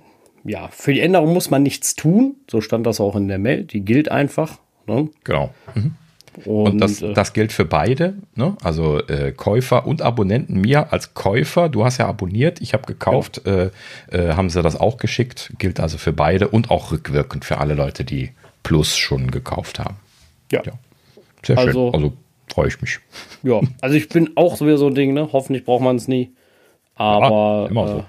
ja, 0.48 0.68
für 0.68 0.94
die 0.94 1.02
Änderung 1.02 1.34
muss 1.34 1.50
man 1.50 1.64
nichts 1.64 1.96
tun. 1.96 2.36
So 2.50 2.62
stand 2.62 2.86
das 2.86 3.00
auch 3.02 3.16
in 3.16 3.28
der 3.28 3.40
Mail. 3.40 3.64
Die 3.64 3.82
gilt 3.82 4.10
einfach. 4.10 4.60
Ne? 4.86 5.10
Genau. 5.24 5.50
Mhm. 5.74 5.96
Und, 6.44 6.74
und 6.74 6.78
das, 6.80 7.02
äh, 7.02 7.14
das, 7.14 7.34
gilt 7.34 7.54
für 7.54 7.66
beide, 7.66 8.16
ne? 8.36 8.58
also 8.64 9.00
äh, 9.00 9.32
Käufer 9.32 9.88
und 9.88 10.02
Abonnenten. 10.02 10.60
Mir 10.60 10.92
als 10.92 11.14
Käufer, 11.14 11.70
du 11.70 11.86
hast 11.86 11.98
ja 11.98 12.08
abonniert, 12.08 12.62
ich 12.62 12.74
habe 12.74 12.86
gekauft, 12.86 13.42
ja. 13.46 13.54
äh, 13.54 13.72
äh, 14.12 14.34
haben 14.34 14.50
sie 14.50 14.62
das 14.62 14.80
auch 14.80 14.98
geschickt, 14.98 15.54
gilt 15.58 15.80
also 15.80 15.98
für 15.98 16.14
beide 16.14 16.50
und 16.50 16.72
auch 16.72 16.92
rückwirkend 16.92 17.46
für 17.46 17.60
alle 17.60 17.74
Leute, 17.74 18.04
die 18.04 18.32
Plus 18.64 18.98
schon 18.98 19.32
gekauft 19.32 19.80
haben. 19.80 19.96
Ja. 20.52 20.64
ja. 20.66 20.74
Sehr 21.46 21.58
also, 21.58 21.92
schön. 21.92 21.94
Also 21.94 22.14
freue 22.52 22.68
ich 22.68 22.82
mich. 22.82 23.00
Ja, 23.44 23.62
also 23.82 23.96
ich 23.96 24.10
bin 24.10 24.32
auch 24.36 24.56
so 24.56 24.78
so 24.78 24.88
ein 24.88 24.96
Ding, 24.96 25.14
ne? 25.14 25.30
Hoffentlich 25.32 25.66
braucht 25.66 25.84
man 25.84 25.96
es 25.96 26.08
nie. 26.08 26.32
Aber 26.96 27.64
ja, 27.64 27.68
immer 27.68 27.88
so. 27.88 28.06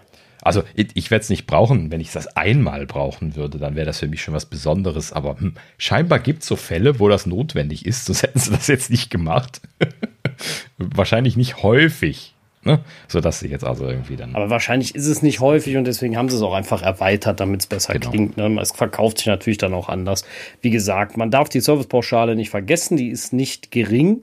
Also 0.46 0.62
ich, 0.74 0.88
ich 0.94 1.10
werde 1.10 1.22
es 1.22 1.30
nicht 1.30 1.46
brauchen. 1.46 1.90
Wenn 1.90 2.00
ich 2.00 2.12
das 2.12 2.28
einmal 2.36 2.86
brauchen 2.86 3.36
würde, 3.36 3.58
dann 3.58 3.74
wäre 3.74 3.86
das 3.86 3.98
für 3.98 4.08
mich 4.08 4.22
schon 4.22 4.34
was 4.34 4.46
Besonderes. 4.46 5.12
Aber 5.12 5.38
hm, 5.38 5.54
scheinbar 5.78 6.18
gibt 6.20 6.42
es 6.42 6.48
so 6.48 6.56
Fälle, 6.56 7.00
wo 7.00 7.08
das 7.08 7.26
notwendig 7.26 7.84
ist. 7.84 8.06
Sonst 8.06 8.22
hätten 8.22 8.38
sie 8.38 8.50
das 8.50 8.66
jetzt 8.66 8.90
nicht 8.90 9.10
gemacht. 9.10 9.60
wahrscheinlich 10.78 11.36
nicht 11.36 11.62
häufig. 11.62 12.34
Ne? 12.66 12.80
Sodass 13.06 13.38
sie 13.38 13.48
jetzt 13.48 13.64
also 13.64 13.86
irgendwie 13.86 14.16
dann. 14.16 14.34
Aber 14.34 14.50
wahrscheinlich 14.50 14.96
ist 14.96 15.06
es 15.06 15.22
nicht 15.22 15.38
häufig 15.38 15.76
und 15.76 15.84
deswegen 15.84 16.16
haben 16.16 16.28
sie 16.28 16.36
es 16.36 16.42
auch 16.42 16.52
einfach 16.52 16.82
erweitert, 16.82 17.38
damit 17.38 17.60
es 17.60 17.66
besser 17.68 17.92
genau. 17.92 18.10
klingt. 18.10 18.36
Ne? 18.36 18.60
Es 18.60 18.72
verkauft 18.72 19.18
sich 19.18 19.28
natürlich 19.28 19.58
dann 19.58 19.72
auch 19.72 19.88
anders. 19.88 20.24
Wie 20.62 20.70
gesagt, 20.70 21.16
man 21.16 21.30
darf 21.30 21.48
die 21.48 21.60
Servicepauschale 21.60 22.34
nicht 22.34 22.50
vergessen, 22.50 22.96
die 22.96 23.08
ist 23.10 23.32
nicht 23.32 23.70
gering. 23.70 24.22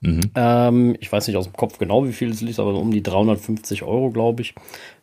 Mhm. 0.00 0.30
Ähm, 0.34 0.96
ich 1.00 1.10
weiß 1.10 1.26
nicht 1.26 1.36
aus 1.36 1.44
dem 1.44 1.54
Kopf 1.54 1.78
genau, 1.78 2.06
wie 2.06 2.12
viel 2.12 2.30
es 2.30 2.40
liegt, 2.40 2.58
aber 2.58 2.74
um 2.74 2.90
die 2.90 3.02
350 3.02 3.82
Euro, 3.82 4.10
glaube 4.10 4.42
ich. 4.42 4.54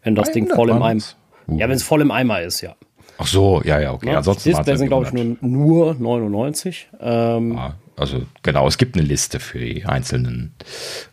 Wenn 0.03 0.15
das 0.15 0.31
Ding 0.31 0.47
voll 0.47 0.69
im 0.69 0.81
Eimer 0.81 0.93
ist. 0.97 1.17
Uh. 1.47 1.57
Ja, 1.57 1.67
wenn 1.67 1.75
es 1.75 1.83
voll 1.83 2.01
im 2.01 2.11
Eimer 2.11 2.41
ist, 2.41 2.61
ja. 2.61 2.75
Ach 3.17 3.27
so, 3.27 3.61
ja, 3.63 3.79
ja, 3.79 3.93
okay. 3.93 4.09
Ja, 4.09 4.17
Ansonsten 4.17 4.49
Display 4.49 4.77
sind, 4.77 4.87
glaube 4.87 5.05
ich, 5.05 5.13
nur, 5.13 5.37
nur 5.41 5.93
99. 5.95 6.89
Ähm, 6.99 7.57
ah, 7.57 7.75
also 7.95 8.23
genau, 8.41 8.67
es 8.67 8.77
gibt 8.77 8.95
eine 8.95 9.05
Liste 9.05 9.39
für 9.39 9.59
die 9.59 9.85
einzelnen 9.85 10.53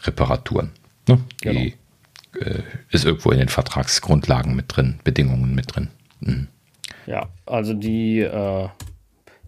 Reparaturen. 0.03 0.73
Ne? 1.09 1.19
Genau. 1.43 1.61
Die 1.61 1.75
äh, 2.39 2.63
ist 2.91 3.05
irgendwo 3.05 3.31
in 3.31 3.39
den 3.39 3.49
Vertragsgrundlagen 3.49 4.55
mit 4.55 4.67
drin, 4.69 5.01
Bedingungen 5.05 5.55
mit 5.55 5.75
drin. 5.75 5.89
Mhm. 6.21 6.49
Ja, 7.07 7.29
also 7.47 7.75
die, 7.75 8.21
äh, 8.21 8.69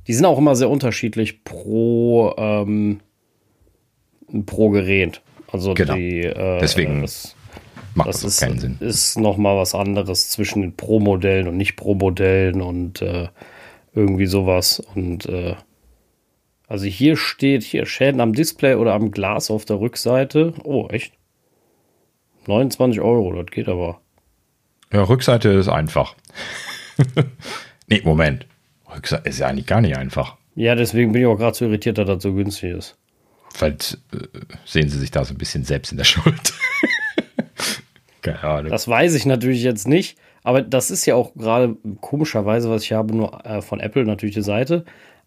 die 0.07 0.15
sind 0.15 0.25
auch 0.25 0.39
immer 0.39 0.57
sehr 0.57 0.69
unterschiedlich 0.69 1.45
pro 1.45 2.35
ähm, 2.37 3.01
pro 4.47 4.71
Gerät. 4.71 5.21
Also 5.51 5.75
genau. 5.75 5.95
die, 5.95 6.21
äh, 6.21 6.59
Deswegen 6.61 7.03
das, 7.03 7.37
macht 7.95 8.09
das, 8.09 8.23
das 8.23 8.35
ist, 8.35 8.41
keinen 8.41 8.59
Sinn. 8.59 8.77
Ist 8.81 9.19
noch 9.19 9.37
mal 9.37 9.57
was 9.57 9.75
anderes 9.75 10.31
zwischen 10.31 10.63
den 10.63 10.75
Pro-Modellen 10.75 11.47
und 11.47 11.57
nicht 11.57 11.77
Pro-Modellen 11.77 12.63
und 12.63 13.03
äh, 13.03 13.29
irgendwie 13.95 14.27
sowas. 14.27 14.83
Und 14.95 15.27
äh, 15.27 15.55
also 16.69 16.87
hier 16.87 17.17
steht 17.17 17.63
hier 17.63 17.85
Schäden 17.85 18.21
am 18.21 18.33
Display 18.33 18.77
oder 18.77 18.95
am 18.95 19.11
Glas 19.11 19.51
auf 19.51 19.65
der 19.67 19.79
Rückseite. 19.79 20.55
Oh, 20.65 20.89
echt? 20.89 21.13
29 22.47 23.01
Euro, 23.01 23.33
das 23.35 23.47
geht 23.53 23.69
aber. 23.69 24.01
Ja, 24.93 25.03
Rückseite 25.03 25.51
ist 25.51 25.69
einfach. 25.69 26.17
nee, 27.89 28.01
Moment. 28.05 28.47
Rückseite 28.95 29.29
ist 29.29 29.39
ja 29.39 29.49
eigentlich 29.49 29.67
gar 29.67 29.81
nicht 29.81 29.97
einfach. 29.97 30.37
Ja, 30.55 30.75
deswegen 30.75 31.13
bin 31.13 31.23
ich 31.23 31.27
auch 31.27 31.37
gerade 31.37 31.57
so 31.57 31.65
irritiert, 31.67 31.99
dass 31.99 32.07
das 32.07 32.23
so 32.23 32.35
günstig 32.35 32.73
ist. 32.73 32.99
Vielleicht 33.53 33.99
äh, 34.13 34.27
sehen 34.65 34.89
sie 34.89 34.99
sich 34.99 35.11
da 35.11 35.25
so 35.25 35.35
ein 35.35 35.39
bisschen 35.39 35.65
selbst 35.65 35.93
in 35.93 35.99
der 35.99 36.05
Schuld. 36.05 36.53
Keine 38.23 38.43
Ahnung. 38.43 38.71
Das 38.71 38.87
weiß 38.87 39.15
ich 39.15 39.27
natürlich 39.27 39.63
jetzt 39.63 39.89
nicht, 39.89 40.17
aber 40.43 40.63
das 40.63 40.91
ist 40.91 41.07
ja 41.07 41.15
auch 41.17 41.35
gerade 41.35 41.77
komischerweise, 42.01 42.71
was 42.71 42.85
ich 42.85 42.93
habe, 42.93 43.15
nur 43.15 43.45
äh, 43.45 43.63
von 43.63 43.81
Apple 43.81 44.05
natürlich 44.05 44.35
die 44.35 44.43
Seite, 44.43 44.85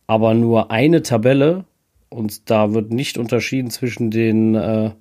aber 0.07 0.34
nur 0.34 0.72
eine 0.72 1.02
Tabelle 1.02 1.65
und 2.10 2.49
da 2.49 2.73
wird 2.73 2.91
nicht 2.91 3.18
unterschieden 3.18 3.69
zwischen 3.69 4.11
den 4.11 4.56
äh, 4.56 4.91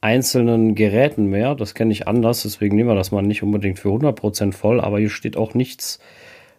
einzelnen 0.00 0.74
Geräten 0.74 1.26
mehr. 1.26 1.54
Das 1.54 1.74
kenne 1.74 1.92
ich 1.92 2.08
anders, 2.08 2.42
deswegen 2.42 2.76
nehmen 2.76 2.88
wir 2.88 2.96
das 2.96 3.12
mal 3.12 3.22
nicht 3.22 3.42
unbedingt 3.42 3.78
für 3.78 3.88
100% 3.88 4.52
voll, 4.52 4.80
aber 4.80 4.98
hier 4.98 5.10
steht 5.10 5.36
auch 5.36 5.52
nichts, 5.54 6.00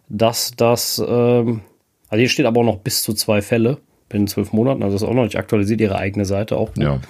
dass 0.08 0.52
das, 0.56 1.02
ähm, 1.04 1.62
also 2.08 2.20
hier 2.20 2.28
steht 2.28 2.46
aber 2.46 2.60
auch 2.60 2.64
noch 2.64 2.78
bis 2.78 3.02
zu 3.02 3.14
zwei 3.14 3.42
Fälle 3.42 3.78
binnen 4.12 4.28
zwölf 4.28 4.52
Monaten. 4.52 4.82
Also 4.82 4.94
das 4.94 5.02
ist 5.02 5.08
auch 5.08 5.14
noch 5.14 5.24
nicht 5.24 5.36
aktualisiert, 5.36 5.80
ihre 5.80 5.96
eigene 5.96 6.24
Seite 6.24 6.56
auch. 6.56 6.70
Ja. 6.76 7.00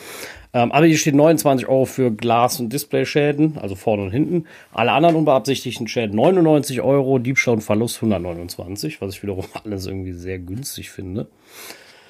Ähm, 0.54 0.70
aber 0.72 0.86
hier 0.86 0.98
steht 0.98 1.14
29 1.14 1.66
Euro 1.66 1.86
für 1.86 2.10
Glas- 2.10 2.60
und 2.60 2.72
Displayschäden, 2.72 3.58
also 3.58 3.74
vorne 3.74 4.02
und 4.04 4.10
hinten. 4.10 4.44
Alle 4.72 4.92
anderen 4.92 5.16
unbeabsichtigten 5.16 5.88
Schäden 5.88 6.16
99 6.16 6.82
Euro, 6.82 7.18
Diebstahl 7.18 7.54
und 7.54 7.60
Verlust 7.62 7.96
129, 7.96 9.00
was 9.00 9.14
ich 9.14 9.22
wiederum 9.22 9.44
alles 9.64 9.86
irgendwie 9.86 10.12
sehr 10.12 10.38
günstig 10.38 10.90
finde. 10.90 11.26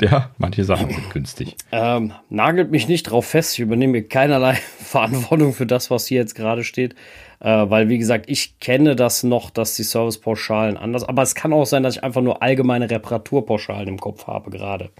Ja, 0.00 0.30
manche 0.38 0.64
Sachen 0.64 0.90
sind 0.90 1.10
günstig. 1.10 1.56
Ähm, 1.70 2.12
nagelt 2.28 2.72
mich 2.72 2.88
nicht 2.88 3.04
drauf 3.04 3.26
fest. 3.26 3.52
Ich 3.52 3.60
übernehme 3.60 3.92
mir 3.92 4.02
keinerlei 4.02 4.54
Verantwortung 4.78 5.52
für 5.52 5.66
das, 5.66 5.92
was 5.92 6.06
hier 6.06 6.18
jetzt 6.18 6.34
gerade 6.34 6.64
steht. 6.64 6.96
Äh, 7.42 7.68
weil, 7.70 7.88
wie 7.88 7.98
gesagt, 7.98 8.26
ich 8.28 8.60
kenne 8.60 8.94
das 8.94 9.24
noch, 9.24 9.50
dass 9.50 9.74
die 9.74 9.82
Servicepauschalen 9.82 10.76
anders. 10.76 11.02
Aber 11.02 11.22
es 11.22 11.34
kann 11.34 11.52
auch 11.52 11.64
sein, 11.64 11.82
dass 11.82 11.96
ich 11.96 12.04
einfach 12.04 12.22
nur 12.22 12.40
allgemeine 12.40 12.88
Reparaturpauschalen 12.88 13.88
im 13.88 13.98
Kopf 13.98 14.28
habe 14.28 14.50
gerade. 14.50 14.90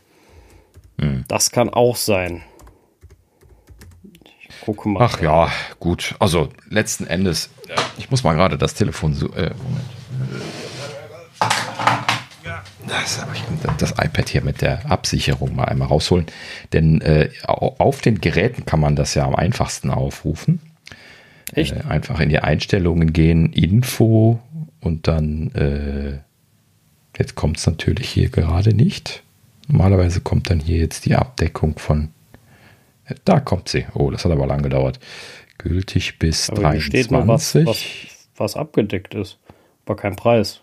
Hm. 0.98 1.24
Das 1.28 1.52
kann 1.52 1.70
auch 1.70 1.94
sein. 1.94 2.42
Ich 4.40 4.60
gucke 4.64 4.88
mal. 4.88 5.04
Ach 5.04 5.22
ja, 5.22 5.52
gut. 5.78 6.16
Also 6.18 6.48
letzten 6.68 7.06
Endes, 7.06 7.48
ich 7.96 8.10
muss 8.10 8.24
mal 8.24 8.34
gerade 8.34 8.58
das 8.58 8.74
Telefon 8.74 9.14
so. 9.14 9.26
Äh, 9.28 9.52
Moment. 9.62 9.86
Das, 12.88 13.24
das, 13.78 13.90
iPad 13.92 14.28
hier 14.28 14.42
mit 14.42 14.60
der 14.60 14.90
Absicherung 14.90 15.54
mal 15.54 15.66
einmal 15.66 15.88
rausholen. 15.88 16.26
Denn 16.72 17.00
äh, 17.00 17.30
auf 17.44 18.00
den 18.00 18.20
Geräten 18.20 18.66
kann 18.66 18.80
man 18.80 18.96
das 18.96 19.14
ja 19.14 19.24
am 19.24 19.36
einfachsten 19.36 19.90
aufrufen. 19.90 20.60
Echt? 21.52 21.76
Äh, 21.76 21.82
einfach 21.88 22.20
in 22.20 22.28
die 22.28 22.38
Einstellungen 22.38 23.12
gehen, 23.12 23.52
Info 23.52 24.40
und 24.80 25.06
dann, 25.06 25.52
äh, 25.54 26.18
jetzt 27.18 27.34
kommt 27.34 27.58
es 27.58 27.66
natürlich 27.66 28.08
hier 28.08 28.28
gerade 28.28 28.74
nicht. 28.74 29.22
Normalerweise 29.68 30.20
kommt 30.20 30.50
dann 30.50 30.60
hier 30.60 30.78
jetzt 30.78 31.04
die 31.04 31.14
Abdeckung 31.14 31.78
von, 31.78 32.08
äh, 33.04 33.14
da 33.24 33.40
kommt 33.40 33.68
sie. 33.68 33.86
Oh, 33.94 34.10
das 34.10 34.24
hat 34.24 34.32
aber 34.32 34.46
lang 34.46 34.62
gedauert. 34.62 34.98
Gültig 35.58 36.18
bis 36.18 36.50
aber 36.50 36.62
23. 36.62 36.84
Steht 36.84 37.10
noch 37.10 37.26
was, 37.28 37.54
was, 37.54 37.84
was 38.36 38.56
abgedeckt 38.56 39.14
ist, 39.14 39.38
aber 39.84 39.96
kein 39.96 40.16
Preis. 40.16 40.60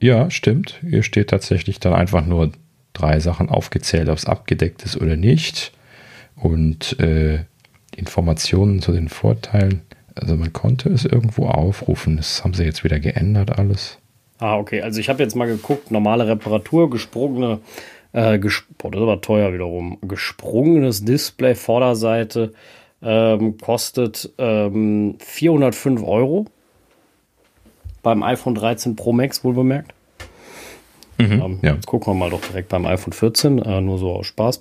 Ja, 0.00 0.30
stimmt. 0.30 0.80
Hier 0.80 1.02
steht 1.02 1.30
tatsächlich 1.30 1.80
dann 1.80 1.94
einfach 1.94 2.24
nur 2.24 2.52
drei 2.92 3.20
Sachen 3.20 3.48
aufgezählt, 3.48 4.08
ob 4.08 4.18
es 4.18 4.26
abgedeckt 4.26 4.84
ist 4.84 4.96
oder 4.96 5.16
nicht. 5.16 5.72
Und 6.36 6.98
äh, 7.00 7.44
Informationen 7.96 8.80
zu 8.80 8.92
den 8.92 9.08
Vorteilen. 9.08 9.82
Also 10.14 10.36
man 10.36 10.52
konnte 10.52 10.90
es 10.90 11.04
irgendwo 11.04 11.46
aufrufen. 11.46 12.16
Das 12.16 12.44
haben 12.44 12.54
sie 12.54 12.64
jetzt 12.64 12.84
wieder 12.84 13.00
geändert 13.00 13.58
alles. 13.58 13.98
Ah, 14.38 14.56
okay. 14.58 14.82
Also 14.82 15.00
ich 15.00 15.08
habe 15.08 15.22
jetzt 15.22 15.36
mal 15.36 15.46
geguckt, 15.46 15.90
normale 15.90 16.26
Reparatur, 16.26 16.90
gesprungene, 16.90 17.60
äh, 18.12 18.38
gesp 18.38 18.64
oh, 18.82 18.90
das 18.90 19.00
war 19.02 19.20
teuer 19.20 19.52
wiederum, 19.52 19.98
gesprungenes 20.02 21.04
Display, 21.04 21.54
Vorderseite, 21.54 22.52
ähm, 23.02 23.58
kostet 23.58 24.30
ähm, 24.38 25.16
405 25.18 26.02
Euro. 26.02 26.46
Beim 28.02 28.22
iPhone 28.22 28.54
13 28.54 28.96
Pro 28.96 29.12
Max 29.12 29.44
wohl 29.44 29.54
bemerkt. 29.54 29.94
Mhm, 31.18 31.42
ähm, 31.42 31.58
ja. 31.62 31.74
Jetzt 31.74 31.86
gucken 31.86 32.12
wir 32.12 32.18
mal 32.18 32.30
doch 32.30 32.40
direkt 32.40 32.68
beim 32.68 32.86
iPhone 32.86 33.12
14, 33.12 33.58
äh, 33.58 33.80
nur 33.80 33.98
so 33.98 34.12
aus 34.12 34.26
Spaß. 34.26 34.60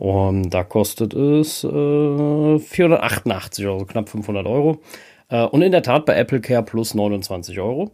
Und 0.00 0.48
da 0.48 0.64
kostet 0.64 1.12
es 1.12 1.62
äh, 1.62 2.58
488 2.58 3.66
Euro, 3.66 3.84
knapp 3.84 4.08
500 4.08 4.46
Euro. 4.46 4.78
Äh, 5.28 5.44
und 5.44 5.60
in 5.60 5.72
der 5.72 5.82
Tat 5.82 6.06
bei 6.06 6.14
Apple 6.16 6.40
Care 6.40 6.62
Plus 6.62 6.94
29 6.94 7.60
Euro. 7.60 7.90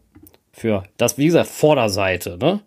Für 0.52 0.84
das, 0.98 1.18
wie 1.18 1.26
gesagt, 1.26 1.48
Vorderseite, 1.48 2.38
ne? 2.38 2.60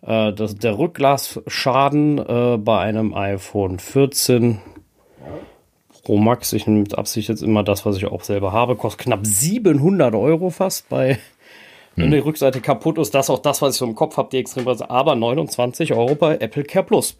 Äh, 0.00 0.32
das, 0.32 0.54
der 0.54 0.78
Rückglasschaden 0.78 2.16
äh, 2.18 2.56
bei 2.56 2.78
einem 2.78 3.12
iPhone 3.12 3.78
14 3.78 4.62
Pro 6.02 6.16
Max, 6.16 6.54
ich 6.54 6.66
nehme 6.66 6.80
mit 6.80 6.96
Absicht 6.96 7.28
jetzt 7.28 7.42
immer 7.42 7.64
das, 7.64 7.84
was 7.84 7.98
ich 7.98 8.06
auch 8.06 8.22
selber 8.22 8.52
habe, 8.52 8.76
kostet 8.76 9.02
knapp 9.02 9.26
700 9.26 10.14
Euro 10.14 10.48
fast 10.48 10.88
bei 10.88 11.18
wenn 11.96 12.06
hm. 12.06 12.12
die 12.12 12.18
Rückseite 12.18 12.62
kaputt 12.62 12.96
ist, 12.96 13.14
das 13.14 13.26
ist 13.26 13.30
auch 13.30 13.40
das, 13.40 13.60
was 13.60 13.74
ich 13.74 13.78
so 13.78 13.84
im 13.86 13.94
Kopf 13.94 14.16
habe, 14.16 14.28
die 14.30 14.38
Extrempreise, 14.38 14.88
aber 14.88 15.14
29 15.14 15.92
Euro 15.92 16.14
bei 16.14 16.36
Apple 16.36 16.64
Care 16.64 16.84
Plus. 16.84 17.18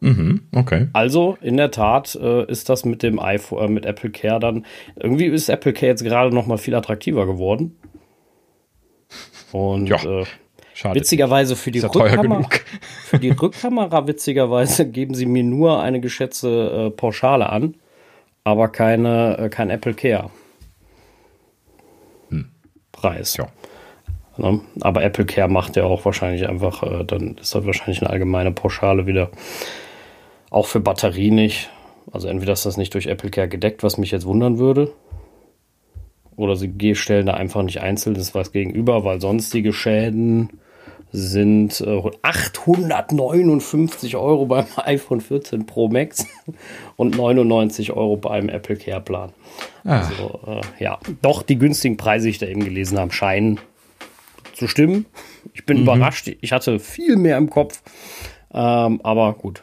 Mhm, 0.00 0.42
okay. 0.54 0.88
Also 0.92 1.36
in 1.40 1.56
der 1.56 1.70
Tat 1.70 2.14
äh, 2.20 2.44
ist 2.44 2.68
das 2.68 2.84
mit 2.84 3.02
dem 3.02 3.18
iPhone, 3.18 3.64
äh, 3.64 3.68
mit 3.68 3.84
Apple 3.84 4.10
Care 4.10 4.38
dann 4.38 4.64
irgendwie 4.96 5.26
ist 5.26 5.48
Apple 5.48 5.72
Care 5.72 5.90
jetzt 5.90 6.04
gerade 6.04 6.34
noch 6.34 6.46
mal 6.46 6.58
viel 6.58 6.74
attraktiver 6.74 7.26
geworden. 7.26 7.76
Und 9.50 9.88
ja, 9.88 9.96
äh, 9.96 10.24
witzigerweise 10.94 11.56
für 11.56 11.72
die, 11.72 11.80
Rückkamera, 11.80 12.48
für 13.04 13.18
die 13.18 13.30
Rückkamera 13.30 14.06
witzigerweise 14.06 14.88
geben 14.88 15.14
sie 15.14 15.26
mir 15.26 15.42
nur 15.42 15.82
eine 15.82 16.00
geschätzte 16.00 16.88
äh, 16.88 16.90
Pauschale 16.90 17.48
an, 17.50 17.74
aber 18.44 18.68
keine 18.68 19.38
äh, 19.38 19.48
kein 19.48 19.70
Apple 19.70 19.94
Care. 19.94 20.30
Hm. 22.28 22.50
Preis. 22.92 23.36
Ja. 23.36 23.48
Ne? 24.36 24.60
Aber 24.80 25.02
Apple 25.02 25.26
Care 25.26 25.48
macht 25.48 25.76
ja 25.76 25.84
auch 25.84 26.04
wahrscheinlich 26.04 26.48
einfach, 26.48 26.82
äh, 26.84 27.04
dann 27.04 27.36
ist 27.38 27.54
das 27.54 27.66
wahrscheinlich 27.66 28.00
eine 28.00 28.10
allgemeine 28.10 28.52
Pauschale 28.52 29.06
wieder. 29.06 29.30
Auch 30.50 30.66
für 30.66 30.80
Batterie 30.80 31.30
nicht. 31.30 31.70
Also 32.10 32.28
entweder 32.28 32.52
ist 32.52 32.64
das 32.64 32.76
nicht 32.76 32.94
durch 32.94 33.06
Apple 33.06 33.30
Care 33.30 33.48
gedeckt, 33.48 33.82
was 33.82 33.98
mich 33.98 34.10
jetzt 34.10 34.26
wundern 34.26 34.58
würde. 34.58 34.92
Oder 36.36 36.56
sie 36.56 36.94
stellen 36.94 37.26
da 37.26 37.34
einfach 37.34 37.62
nicht 37.62 37.80
einzeln 37.80 38.14
das 38.14 38.34
was 38.34 38.52
gegenüber, 38.52 39.04
weil 39.04 39.20
sonstige 39.20 39.72
Schäden 39.72 40.60
sind 41.10 41.80
äh, 41.80 42.02
859 42.22 44.16
Euro 44.16 44.46
beim 44.46 44.66
iPhone 44.76 45.20
14 45.20 45.66
Pro 45.66 45.88
Max 45.88 46.26
und 46.96 47.16
99 47.16 47.92
Euro 47.92 48.16
beim 48.16 48.48
Apple 48.48 48.76
Care 48.76 49.00
Plan. 49.00 49.32
Ah. 49.84 50.00
Also 50.00 50.40
äh, 50.46 50.82
ja, 50.82 50.98
doch 51.22 51.42
die 51.42 51.58
günstigen 51.58 51.96
Preise, 51.96 52.24
die 52.24 52.30
ich 52.30 52.38
da 52.38 52.46
eben 52.46 52.64
gelesen 52.64 52.98
habe, 52.98 53.12
scheinen 53.12 53.58
zu 54.54 54.68
stimmen. 54.68 55.06
Ich 55.54 55.64
bin 55.64 55.78
mhm. 55.78 55.82
überrascht. 55.84 56.30
Ich 56.40 56.52
hatte 56.52 56.78
viel 56.78 57.16
mehr 57.16 57.38
im 57.38 57.48
Kopf. 57.48 57.82
Ähm, 58.52 59.00
aber 59.02 59.34
gut, 59.34 59.62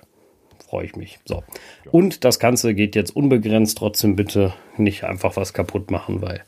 freue 0.75 0.85
ich 0.85 0.95
mich. 0.97 1.19
So. 1.23 1.43
Und 1.89 2.25
das 2.25 2.37
Ganze 2.37 2.75
geht 2.75 2.95
jetzt 2.95 3.15
unbegrenzt. 3.15 3.77
Trotzdem 3.77 4.17
bitte 4.17 4.53
nicht 4.75 5.05
einfach 5.05 5.37
was 5.37 5.53
kaputt 5.53 5.89
machen, 5.89 6.21
weil 6.21 6.43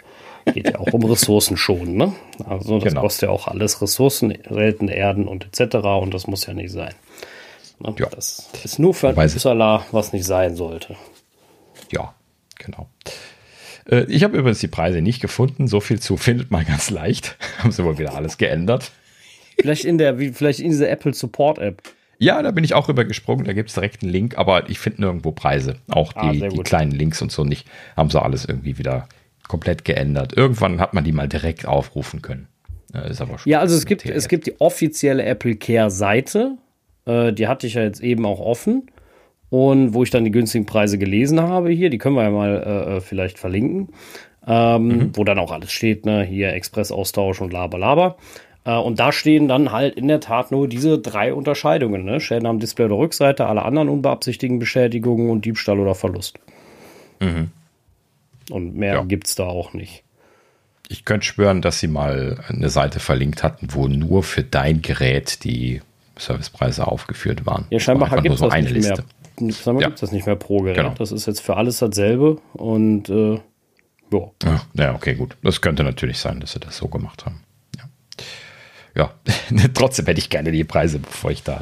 geht 0.54 0.66
ja 0.66 0.80
auch 0.80 0.92
um 0.92 1.06
Ressourcen 1.10 1.56
schon. 1.56 1.96
Ne? 1.96 2.14
Also 2.46 2.80
das 2.80 2.90
genau. 2.90 3.02
kostet 3.02 3.24
ja 3.24 3.30
auch 3.30 3.48
alles 3.48 3.82
Ressourcen, 3.82 4.38
seltene 4.50 4.94
Erden 4.94 5.30
und 5.30 5.46
etc. 5.46 5.76
Und 6.02 6.14
das 6.14 6.28
muss 6.28 6.46
ja 6.46 6.54
nicht 6.54 6.72
sein. 6.72 6.94
Ne? 7.80 7.96
Ja. 7.98 8.10
Das 8.10 8.50
ist 8.66 8.80
nur 8.80 8.94
für 8.94 9.08
ein 9.08 9.18
Upsala, 9.18 9.86
was 9.94 10.12
nicht 10.12 10.26
sein 10.26 10.58
sollte. 10.58 10.98
Ja, 11.90 12.14
genau. 12.60 12.90
Äh, 13.90 14.08
ich 14.10 14.26
habe 14.26 14.38
übrigens 14.38 14.60
die 14.60 14.68
Preise 14.68 15.02
nicht 15.02 15.22
gefunden. 15.22 15.70
So 15.70 15.80
viel 15.80 16.02
zu 16.02 16.18
findet 16.18 16.52
man 16.52 16.66
ganz 16.66 16.90
leicht. 16.90 17.38
Haben 17.60 17.72
sie 17.72 17.86
wohl 17.86 17.98
wieder 17.98 18.14
alles 18.14 18.38
geändert. 18.38 18.92
Vielleicht 19.58 19.86
in 19.86 19.98
der, 19.98 20.20
wie, 20.20 20.34
vielleicht 20.34 20.60
in 20.60 20.72
dieser 20.72 20.90
Apple 20.90 21.14
Support 21.14 21.60
App. 21.60 21.82
Ja, 22.20 22.42
da 22.42 22.52
bin 22.52 22.64
ich 22.64 22.74
auch 22.74 22.88
rübergesprungen. 22.88 23.46
Da 23.46 23.54
gibt 23.54 23.70
es 23.70 23.76
direkt 23.76 24.02
einen 24.02 24.12
Link, 24.12 24.38
aber 24.38 24.70
ich 24.70 24.80
finde 24.80 25.02
nirgendwo 25.02 25.32
Preise. 25.32 25.76
Auch 25.90 26.14
ah, 26.16 26.32
die, 26.32 26.40
die 26.40 26.64
kleinen 26.64 26.92
Links 26.92 27.22
und 27.22 27.32
so 27.32 27.44
nicht. 27.44 27.68
Haben 27.96 28.10
sie 28.10 28.22
alles 28.22 28.46
irgendwie 28.46 28.78
wieder 28.78 29.08
komplett 29.48 29.86
geändert. 29.86 30.36
Irgendwann 30.36 30.80
hat 30.80 30.94
man 30.94 31.04
die 31.04 31.12
mal 31.12 31.28
direkt 31.28 31.66
aufrufen 31.68 32.22
können. 32.22 32.48
Ist 33.10 33.22
aber 33.22 33.38
schon 33.38 33.52
ja, 33.52 33.60
also 33.60 33.76
es 33.76 33.86
gibt, 33.86 34.06
es 34.06 34.28
gibt 34.28 34.48
die 34.48 34.60
offizielle 34.60 35.24
Apple 35.24 35.56
Care 35.56 35.92
Seite. 35.92 36.58
Äh, 37.06 37.34
die 37.34 37.48
hatte 37.48 37.68
ich 37.68 37.76
ja 37.76 37.84
jetzt 37.84 38.02
eben 38.02 38.26
auch 38.26 38.40
offen 38.40 38.90
und 39.50 39.94
wo 39.94 40.04
ich 40.04 40.10
dann 40.10 40.26
die 40.26 40.32
günstigen 40.32 40.66
Preise 40.66 40.98
gelesen 40.98 41.42
habe 41.42 41.70
hier, 41.70 41.90
die 41.90 41.98
können 41.98 42.16
wir 42.16 42.24
ja 42.24 42.32
mal 42.32 42.64
äh, 42.66 42.98
äh, 42.98 43.02
vielleicht 43.02 43.40
verlinken, 43.40 43.90
ähm, 44.46 44.88
mhm. 44.88 45.12
wo 45.14 45.24
dann 45.24 45.40
auch 45.40 45.52
alles 45.52 45.72
steht, 45.72 46.06
ne, 46.06 46.24
hier 46.24 46.54
Expressaustausch 46.54 47.42
und 47.42 47.54
laber, 47.54 47.78
laber. 47.78 48.18
Äh, 48.68 48.78
und 48.78 49.00
da 49.00 49.12
stehen 49.12 49.48
dann 49.48 49.72
halt 49.72 49.96
in 49.96 50.08
der 50.08 50.20
Tat 50.20 50.52
nur 50.52 50.68
diese 50.68 51.00
drei 51.00 51.34
Unterscheidungen, 51.34 52.04
ne, 52.04 52.20
Schäden 52.20 52.46
am 52.46 52.60
Display 52.60 52.86
oder 52.86 52.98
Rückseite, 52.98 53.48
alle 53.48 53.64
anderen 53.64 53.90
unbeabsichtigten 53.90 54.60
Beschädigungen 54.60 55.30
und 55.30 55.46
Diebstahl 55.46 55.80
oder 55.80 55.96
Verlust. 55.96 56.38
Mhm. 57.20 57.50
Und 58.52 58.76
mehr 58.76 58.94
ja. 58.94 59.04
gibt's 59.04 59.36
da 59.36 59.46
auch 59.46 59.74
nicht. 59.74 60.04
Ich 60.90 61.04
könnte 61.06 61.26
schwören, 61.26 61.62
dass 61.62 61.80
sie 61.80 61.88
mal 61.88 62.44
eine 62.48 62.70
Seite 62.70 63.00
verlinkt 63.00 63.44
hatten, 63.44 63.70
wo 63.72 63.88
nur 63.88 64.24
für 64.24 64.44
dein 64.44 64.82
Gerät 64.82 65.44
die 65.44 65.82
Servicepreise 66.18 66.88
aufgeführt 66.88 67.46
waren. 67.46 67.66
Ja, 67.70 67.80
scheinbar 67.80 68.10
gibt 68.22 68.36
es 68.36 68.40
so 68.40 68.50
eine 68.50 68.70
Liste. 68.70 69.04
Mehr 69.40 69.54
wir, 69.66 69.82
ja. 69.82 69.88
gibt 69.88 70.02
das 70.02 70.12
nicht 70.12 70.26
mehr 70.26 70.36
pro 70.36 70.62
Gerät. 70.62 70.78
Genau. 70.78 70.94
Das 70.98 71.12
ist 71.12 71.26
jetzt 71.26 71.42
für 71.42 71.58
alles 71.58 71.80
dasselbe 71.80 72.38
und 72.54 73.10
äh, 73.10 73.40
ja. 74.12 74.32
ja. 74.44 74.62
Ja, 74.74 74.96
okay, 74.96 75.16
gut. 75.16 75.36
Das 75.44 75.62
könnte 75.62 75.84
natürlich 75.84 76.20
sein, 76.20 76.40
dass 76.40 76.54
sie 76.54 76.60
das 76.60 76.78
so 76.78 76.88
gemacht 76.88 77.26
haben. 77.26 77.42
Ja, 77.78 77.84
ja. 78.98 79.14
trotzdem 79.74 80.08
hätte 80.08 80.20
ich 80.20 80.30
gerne 80.30 80.52
die 80.52 80.64
Preise, 80.64 81.00
bevor 81.00 81.32
ich 81.32 81.44
da 81.44 81.62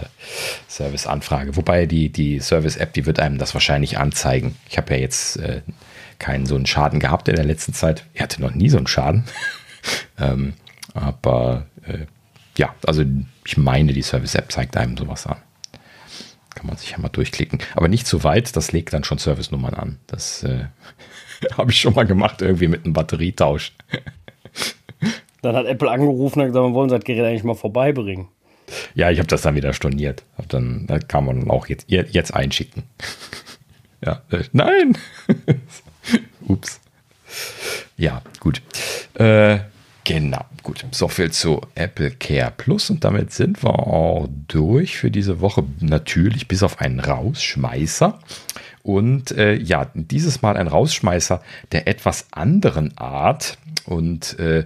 Service 0.69 1.05
anfrage. 1.05 1.55
Wobei 1.55 1.85
die, 1.85 2.09
die 2.09 2.39
Service-App, 2.39 2.93
die 2.93 3.05
wird 3.05 3.19
einem 3.19 3.37
das 3.37 3.53
wahrscheinlich 3.53 3.97
anzeigen. 3.97 4.55
Ich 4.69 4.77
habe 4.77 4.93
ja 4.93 5.01
jetzt 5.01 5.37
äh, 5.37 5.61
keinen 6.17 6.45
so 6.45 6.55
einen 6.55 6.65
Schaden 6.65 6.99
gehabt 6.99 7.27
in 7.27 7.35
der 7.35 7.45
letzten 7.45 7.73
Zeit. 7.73 8.05
Ich 8.13 8.21
hatte 8.21 8.41
noch 8.41 8.55
nie 8.55 8.69
so 8.69 8.77
einen 8.77 8.87
Schaden. 8.87 9.25
ähm, 10.17 10.53
aber 10.93 11.65
äh, 11.85 12.05
ja, 12.57 12.73
also 12.87 13.03
ich 13.45 13.57
meine, 13.57 13.91
die 13.91 14.01
Service-App 14.01 14.51
zeigt 14.51 14.77
einem 14.77 14.95
sowas 14.95 15.27
an. 15.27 15.37
Kann 16.55 16.67
man 16.67 16.77
sich 16.77 16.91
ja 16.91 16.99
mal 16.99 17.09
durchklicken. 17.09 17.59
Aber 17.75 17.89
nicht 17.89 18.07
zu 18.07 18.23
weit, 18.23 18.55
das 18.55 18.71
legt 18.71 18.93
dann 18.93 19.03
schon 19.03 19.17
Servicenummern 19.17 19.73
an. 19.73 19.99
Das 20.07 20.43
äh, 20.43 20.67
habe 21.57 21.71
ich 21.71 21.81
schon 21.81 21.95
mal 21.95 22.05
gemacht, 22.05 22.41
irgendwie 22.41 22.69
mit 22.69 22.85
einem 22.85 22.93
Batterietausch. 22.93 23.73
Dann 25.45 25.55
hat 25.55 25.65
Apple 25.65 25.89
angerufen 25.89 26.41
und 26.41 26.47
gesagt, 26.47 26.65
wir 26.65 26.73
wollen 26.73 26.89
das 26.89 27.03
Gerät 27.03 27.25
eigentlich 27.25 27.43
mal 27.43 27.55
vorbeibringen. 27.55 28.27
Ja, 28.95 29.11
ich 29.11 29.19
habe 29.19 29.27
das 29.27 29.43
dann 29.43 29.55
wieder 29.55 29.73
storniert. 29.73 30.23
Hab 30.37 30.49
dann, 30.49 30.85
da 30.87 30.99
kann 30.99 31.25
man 31.25 31.49
auch 31.49 31.67
jetzt, 31.67 31.85
jetzt 31.89 32.33
einschicken. 32.33 32.83
ja, 34.05 34.21
äh, 34.31 34.43
nein! 34.51 34.97
Ups. 36.47 36.79
Ja, 37.97 38.21
gut. 38.39 38.61
Äh, 39.13 39.59
Genau, 40.05 40.45
gut. 40.61 40.85
So 40.91 41.07
viel 41.07 41.31
zu 41.31 41.61
Apple 41.73 42.11
Care 42.11 42.53
Plus 42.55 42.91
und 42.91 43.03
damit 43.03 43.33
sind 43.33 43.63
wir 43.63 43.71
auch 43.71 44.29
durch 44.47 44.97
für 44.97 45.09
diese 45.09 45.41
Woche. 45.41 45.63
Natürlich 45.79 46.47
bis 46.47 46.61
auf 46.61 46.79
einen 46.79 46.99
Rausschmeißer. 46.99 48.19
Und 48.83 49.31
äh, 49.31 49.55
ja, 49.55 49.87
dieses 49.95 50.43
Mal 50.43 50.57
ein 50.57 50.67
Rausschmeißer 50.67 51.41
der 51.71 51.87
etwas 51.87 52.27
anderen 52.29 52.95
Art. 52.99 53.57
Und 53.85 54.39
äh, 54.39 54.65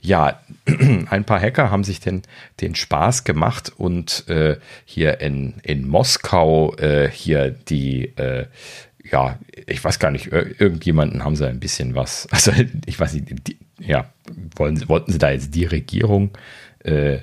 ja, 0.00 0.40
ein 1.10 1.24
paar 1.24 1.40
Hacker 1.40 1.70
haben 1.70 1.84
sich 1.84 2.00
den, 2.00 2.22
den 2.60 2.74
Spaß 2.74 3.24
gemacht 3.24 3.72
und 3.76 4.28
äh, 4.28 4.56
hier 4.84 5.20
in, 5.20 5.54
in 5.62 5.86
Moskau 5.88 6.74
äh, 6.76 7.10
hier 7.10 7.50
die 7.50 8.16
äh, 8.16 8.46
ja, 9.10 9.38
ich 9.66 9.82
weiß 9.82 9.98
gar 9.98 10.10
nicht, 10.10 10.28
irgendjemanden 10.28 11.24
haben 11.24 11.36
sie 11.36 11.48
ein 11.48 11.60
bisschen 11.60 11.94
was, 11.94 12.28
also 12.30 12.52
ich 12.86 12.98
weiß 12.98 13.14
nicht, 13.14 13.48
die, 13.48 13.58
ja, 13.78 14.12
wollen, 14.56 14.88
wollten 14.88 15.12
sie 15.12 15.18
da 15.18 15.30
jetzt 15.30 15.54
die 15.54 15.64
Regierung 15.64 16.30
äh, 16.84 17.18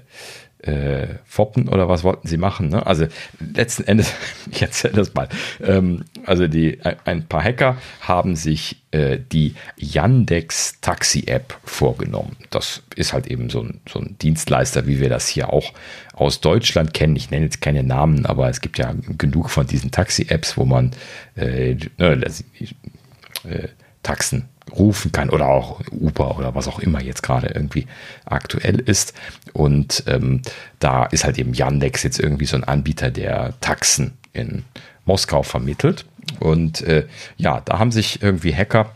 äh, 0.64 1.08
foppen 1.26 1.70
oder 1.70 1.88
was 1.88 2.04
wollten 2.04 2.28
sie 2.28 2.38
machen? 2.38 2.70
Ne? 2.70 2.86
Also 2.86 3.08
letzten 3.40 3.84
Endes, 3.86 4.14
ich 4.52 4.62
erzähle 4.62 4.96
das 4.96 5.14
mal. 5.14 5.30
Ähm, 5.64 6.06
also 6.26 6.48
die, 6.48 6.80
ein 7.06 7.28
paar 7.28 7.44
Hacker 7.44 7.78
haben 8.02 8.36
sich 8.36 8.84
äh, 8.92 9.20
die 9.20 9.56
Yandex 9.78 10.82
Taxi 10.82 11.24
App 11.28 11.58
vorgenommen. 11.64 12.36
Das 12.50 12.84
ist 12.96 13.14
halt 13.14 13.28
eben 13.28 13.50
so 13.50 13.62
ein, 13.62 13.80
so 13.88 14.00
ein 14.00 14.18
Dienstleister, 14.22 14.86
wie 14.86 15.00
wir 15.00 15.10
das 15.10 15.28
hier 15.28 15.54
auch 15.54 15.74
aus 16.14 16.42
Deutschland 16.42 16.94
kennen. 16.94 17.16
Ich 17.16 17.32
nenne 17.32 17.46
jetzt 17.46 17.62
keine 17.62 17.84
Namen, 17.84 18.26
aber 18.26 18.50
es 18.50 18.60
gibt 18.60 18.78
ja 18.78 18.94
genug 19.18 19.50
von 19.50 19.66
diesen 19.66 19.92
Taxi-Apps, 19.92 20.58
wo 20.58 20.66
man 20.66 20.92
äh, 21.38 21.78
äh, 21.98 23.68
Taxen 24.04 24.50
rufen 24.72 25.12
kann 25.12 25.30
oder 25.30 25.48
auch 25.48 25.82
Uber 25.92 26.38
oder 26.38 26.56
was 26.56 26.68
auch 26.68 26.80
immer 26.80 27.02
jetzt 27.02 27.24
gerade 27.24 27.48
irgendwie 27.48 27.88
aktuell 28.26 28.80
ist. 28.80 29.14
Und 29.54 30.04
ähm, 30.08 30.42
da 30.80 31.06
ist 31.06 31.24
halt 31.24 31.38
eben 31.38 31.54
Yandex 31.54 32.04
jetzt 32.04 32.20
irgendwie 32.20 32.46
so 32.46 32.56
ein 32.58 32.64
Anbieter, 32.64 33.12
der 33.12 33.54
Taxen 33.62 34.14
in 34.34 34.64
Moskau 35.06 35.44
vermittelt. 35.44 36.06
Und 36.40 36.82
äh, 36.82 37.08
ja, 37.38 37.62
da 37.62 37.80
haben 37.80 37.92
sich 37.92 38.22
irgendwie 38.22 38.54
Hacker 38.54 38.92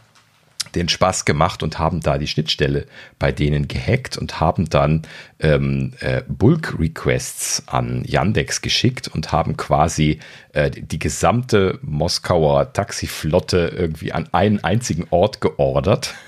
den 0.76 0.90
Spaß 0.90 1.26
gemacht 1.26 1.64
und 1.64 1.80
haben 1.80 2.00
da 2.02 2.18
die 2.18 2.28
Schnittstelle 2.28 2.86
bei 3.20 3.32
denen 3.32 3.68
gehackt 3.68 4.18
und 4.18 4.40
haben 4.40 4.70
dann 4.70 5.04
ähm, 5.40 5.94
äh, 6.00 6.24
Bulk-Requests 6.28 7.64
an 7.68 8.04
Yandex 8.06 8.62
geschickt 8.62 9.08
und 9.08 9.32
haben 9.32 9.58
quasi 9.58 10.20
äh, 10.54 10.72
die 10.72 11.00
gesamte 11.00 11.80
Moskauer 11.82 12.74
Taxiflotte 12.74 13.74
irgendwie 13.76 14.14
an 14.14 14.28
einen 14.32 14.64
einzigen 14.64 15.08
Ort 15.10 15.41
geordert. 15.41 16.14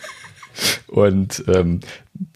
Und 0.88 1.44
ähm, 1.48 1.82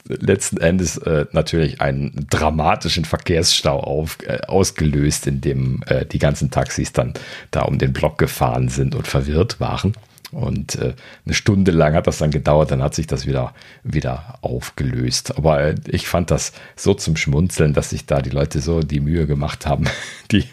letzten 0.08 0.58
Endes 0.58 0.98
äh, 0.98 1.26
natürlich 1.32 1.80
einen 1.80 2.28
dramatischen 2.30 3.06
Verkehrsstau 3.06 3.80
auf, 3.80 4.18
äh, 4.26 4.40
ausgelöst, 4.48 5.28
in 5.28 5.42
dem 5.42 5.84
äh, 5.88 6.06
die 6.06 6.20
ganzen 6.20 6.52
Taxis 6.52 6.92
dann 6.92 7.14
da 7.52 7.62
um 7.62 7.78
den 7.78 7.94
Block 7.94 8.18
gefahren 8.18 8.70
sind 8.70 8.96
und 8.96 9.08
verwirrt 9.08 9.60
waren. 9.60 9.94
Und 10.32 10.76
äh, 10.76 10.94
eine 11.26 11.34
Stunde 11.34 11.72
lang 11.72 11.96
hat 11.96 12.06
das 12.06 12.20
dann 12.20 12.30
gedauert, 12.30 12.72
dann 12.72 12.84
hat 12.84 12.94
sich 12.94 13.08
das 13.08 13.26
wieder, 13.26 13.54
wieder 13.84 14.38
aufgelöst. 14.42 15.38
Aber 15.38 15.62
äh, 15.62 15.76
ich 15.88 16.08
fand 16.08 16.30
das 16.30 16.54
so 16.76 16.94
zum 16.94 17.16
Schmunzeln, 17.16 17.74
dass 17.74 17.90
sich 17.90 18.06
da 18.06 18.22
die 18.22 18.30
Leute 18.30 18.60
so 18.60 18.82
die 18.82 19.00
Mühe 19.00 19.26
gemacht 19.26 19.66
haben, 19.66 19.86
die, 20.32 20.46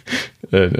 äh, 0.51 0.71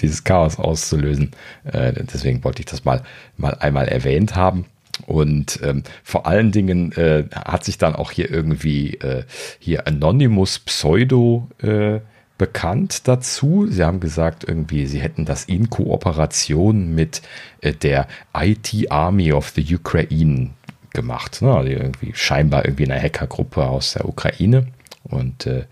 dieses 0.00 0.24
Chaos 0.24 0.58
auszulösen. 0.58 1.32
Äh, 1.64 1.92
deswegen 2.12 2.44
wollte 2.44 2.60
ich 2.60 2.66
das 2.66 2.84
mal, 2.84 3.02
mal 3.36 3.54
einmal 3.54 3.88
erwähnt 3.88 4.36
haben. 4.36 4.66
Und 5.06 5.58
ähm, 5.62 5.82
vor 6.04 6.26
allen 6.26 6.52
Dingen 6.52 6.92
äh, 6.92 7.24
hat 7.34 7.64
sich 7.64 7.78
dann 7.78 7.96
auch 7.96 8.12
hier 8.12 8.30
irgendwie 8.30 8.94
äh, 8.94 9.24
hier 9.58 9.86
Anonymous 9.86 10.60
Pseudo 10.60 11.48
äh, 11.60 12.00
bekannt 12.42 13.06
dazu. 13.06 13.68
Sie 13.70 13.84
haben 13.84 14.00
gesagt, 14.00 14.42
irgendwie, 14.42 14.86
sie 14.86 15.00
hätten 15.00 15.24
das 15.24 15.44
in 15.44 15.70
Kooperation 15.70 16.92
mit 16.92 17.22
äh, 17.60 17.72
der 17.72 18.08
IT 18.36 18.90
Army 18.90 19.32
of 19.32 19.50
the 19.50 19.76
Ukraine 19.76 20.50
gemacht. 20.92 21.40
Ne? 21.40 21.54
Also 21.54 21.70
irgendwie 21.70 22.10
scheinbar 22.16 22.64
irgendwie 22.64 22.90
eine 22.90 23.00
Hackergruppe 23.00 23.64
aus 23.64 23.92
der 23.92 24.08
Ukraine. 24.08 24.66
Und 25.04 25.46
äh, 25.46 25.66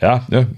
ja, 0.00 0.24
ne, 0.26 0.48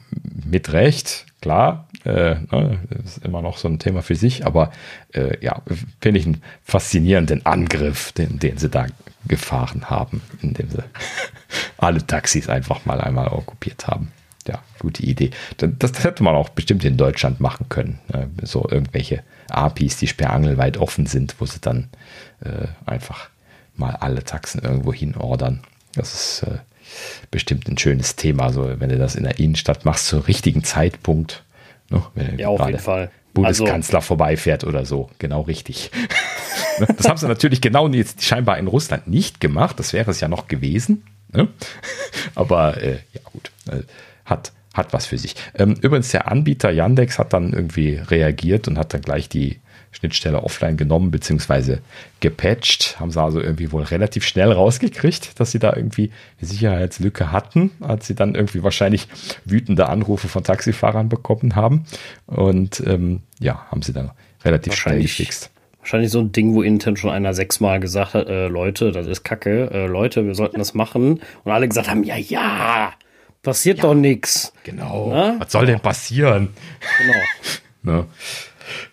mit 0.47 0.73
Recht, 0.73 1.27
klar, 1.43 1.87
äh, 2.07 2.37
ne, 2.37 2.79
ist 3.05 3.23
immer 3.23 3.43
noch 3.43 3.59
so 3.59 3.69
ein 3.69 3.79
Thema 3.79 4.01
für 4.01 4.17
sich, 4.17 4.47
aber 4.47 4.73
äh, 5.13 5.37
ja, 5.45 5.61
finde 6.01 6.19
ich 6.19 6.25
einen 6.25 6.43
faszinierenden 6.65 7.45
Angriff, 7.45 8.13
den, 8.13 8.39
den 8.39 8.57
sie 8.57 8.71
da 8.71 8.87
gefahren 9.29 9.91
haben, 9.91 10.23
indem 10.41 10.71
sie 10.71 10.83
alle 11.77 12.07
Taxis 12.07 12.49
einfach 12.49 12.87
mal 12.87 13.03
einmal 13.03 13.29
okkupiert 13.29 13.87
haben 13.87 14.13
ja, 14.49 14.63
gute 14.79 15.03
Idee. 15.03 15.31
Das, 15.57 15.71
das, 15.79 16.05
hätte 16.05 16.23
man 16.23 16.35
auch 16.35 16.49
bestimmt 16.49 16.85
in 16.85 16.97
Deutschland 16.97 17.41
machen 17.41 17.67
können. 17.69 17.99
Ne? 18.13 18.29
So 18.43 18.67
irgendwelche 18.69 19.23
APIs, 19.51 19.97
die 19.97 20.07
sperrangelweit 20.07 20.77
offen 20.77 21.07
sind, 21.07 21.37
wo 21.39 21.47
sie 21.47 21.61
dann 21.61 21.89
äh, 22.41 22.67
einfach 22.85 23.29
mal 23.77 23.97
alle 23.97 24.25
Taxen 24.25 24.63
irgendwo 24.63 24.93
hin 24.93 25.17
ordern. 25.17 25.61
Das 25.95 26.15
ist 26.15 26.43
äh, 26.45 26.59
bestimmt 27.31 27.69
ein 27.69 27.79
schönes 27.79 28.17
Thema. 28.17 28.53
So, 28.53 28.81
wenn 28.81 28.89
du 28.89 28.99
das 28.99 29.17
in 29.17 29.25
der 29.25 29.39
Innenstadt 29.39 29.85
machst, 29.85 30.07
zum 30.07 30.21
richtigen 30.21 30.65
Zeitpunkt. 30.65 31.43
Ne? 31.91 32.03
ja, 32.37 32.49
auf 32.49 32.67
jeden 32.67 32.79
Fall. 32.79 33.11
Bundeskanzler 33.33 33.99
also, 33.99 34.07
vorbeifährt 34.07 34.65
oder 34.65 34.85
so. 34.87 35.11
Genau 35.19 35.43
richtig. 35.43 35.91
Ne? 36.79 36.87
das 36.95 37.09
haben 37.09 37.17
sie 37.17 37.27
natürlich 37.27 37.63
genau 37.63 37.89
jetzt 37.89 38.23
scheinbar 38.23 38.59
in 38.59 38.67
Russland 38.67 39.07
nicht 39.07 39.41
gemacht. 39.41 39.79
Das 39.79 39.95
wäre 39.95 40.11
es 40.11 40.21
ja 40.21 40.29
noch 40.29 40.47
gewesen. 40.47 41.07
Ne? 41.33 41.49
Aber 42.35 42.77
äh, 42.83 42.99
ja, 43.15 43.21
gut. 43.33 43.51
Hat, 44.27 44.53
hat 44.75 44.93
was 44.93 45.07
für 45.07 45.19
sich. 45.19 45.35
Ähm, 45.55 45.75
übrigens, 45.81 46.11
der 46.11 46.31
Anbieter 46.31 46.71
Yandex 46.71 47.19
hat 47.19 47.33
dann 47.33 47.53
irgendwie 47.53 47.95
reagiert 47.95 48.69
und 48.69 48.79
hat 48.79 48.93
dann 48.93 49.01
gleich 49.01 49.29
die 49.29 49.61
Schnittstelle 49.97 50.43
offline 50.43 50.77
genommen 50.77 51.11
bzw. 51.11 51.79
gepatcht. 52.21 53.01
Haben 53.01 53.11
sie 53.11 53.21
also 53.21 53.41
irgendwie 53.41 53.73
wohl 53.73 53.83
relativ 53.83 54.25
schnell 54.25 54.53
rausgekriegt, 54.53 55.41
dass 55.41 55.53
sie 55.53 55.59
da 55.59 55.75
irgendwie 55.75 56.11
eine 56.39 56.49
Sicherheitslücke 56.49 57.33
hatten, 57.33 57.71
als 57.81 58.07
sie 58.07 58.15
dann 58.15 58.35
irgendwie 58.35 58.63
wahrscheinlich 58.63 59.09
wütende 59.45 59.89
Anrufe 59.89 60.29
von 60.29 60.45
Taxifahrern 60.45 61.09
bekommen 61.09 61.57
haben. 61.57 61.85
Und 62.27 62.83
ähm, 62.87 63.21
ja, 63.41 63.67
haben 63.71 63.83
sie 63.83 63.93
dann 63.93 64.11
relativ 64.45 64.75
schnell 64.75 65.01
gefixt. 65.01 65.51
Wahrscheinlich 65.81 66.11
so 66.11 66.19
ein 66.21 66.33
Ding, 66.33 66.55
wo 66.55 66.63
intern 66.63 66.97
schon 66.97 67.11
einer 67.11 67.33
sechsmal 67.33 67.81
gesagt 67.81 68.15
hat, 68.15 68.29
äh, 68.29 68.49
Leute, 68.49 68.91
das 68.91 69.07
ist 69.07 69.23
Kacke, 69.23 69.71
äh, 69.73 69.87
Leute, 69.87 70.27
wir 70.27 70.35
sollten 70.35 70.59
das 70.59 70.75
machen. 70.75 71.21
Und 71.45 71.53
alle 71.53 71.69
gesagt 71.69 71.89
haben, 71.89 72.03
ja, 72.03 72.17
ja, 72.17 72.93
Passiert 73.47 73.79
ja, 73.79 73.85
doch 73.85 73.95
nichts. 73.95 74.53
Genau. 74.65 75.09
Na? 75.09 75.37
Was 75.39 75.53
soll 75.53 75.67
denn 75.67 75.79
passieren? 75.79 76.49
Genau. 76.99 77.21
ne? 78.01 78.07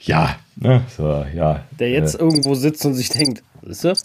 Ja, 0.02 0.36
ne? 0.58 0.84
so, 0.96 1.26
ja. 1.34 1.66
Der 1.72 1.90
jetzt 1.90 2.14
äh. 2.14 2.20
irgendwo 2.20 2.54
sitzt 2.54 2.86
und 2.86 2.94
sich 2.94 3.10
denkt, 3.10 3.42
ist 3.64 3.84
er? 3.84 3.98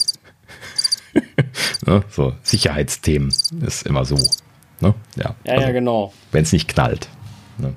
ne? 1.85 2.03
So, 2.09 2.33
Sicherheitsthemen 2.41 3.31
ist 3.61 3.85
immer 3.85 4.05
so. 4.05 4.15
Ne? 4.79 4.95
Ja, 5.17 5.35
ja, 5.43 5.53
also, 5.53 5.67
ja 5.67 5.71
genau. 5.71 6.13
Wenn 6.31 6.41
es 6.41 6.51
nicht 6.51 6.67
knallt. 6.67 7.09
Ne? 7.59 7.75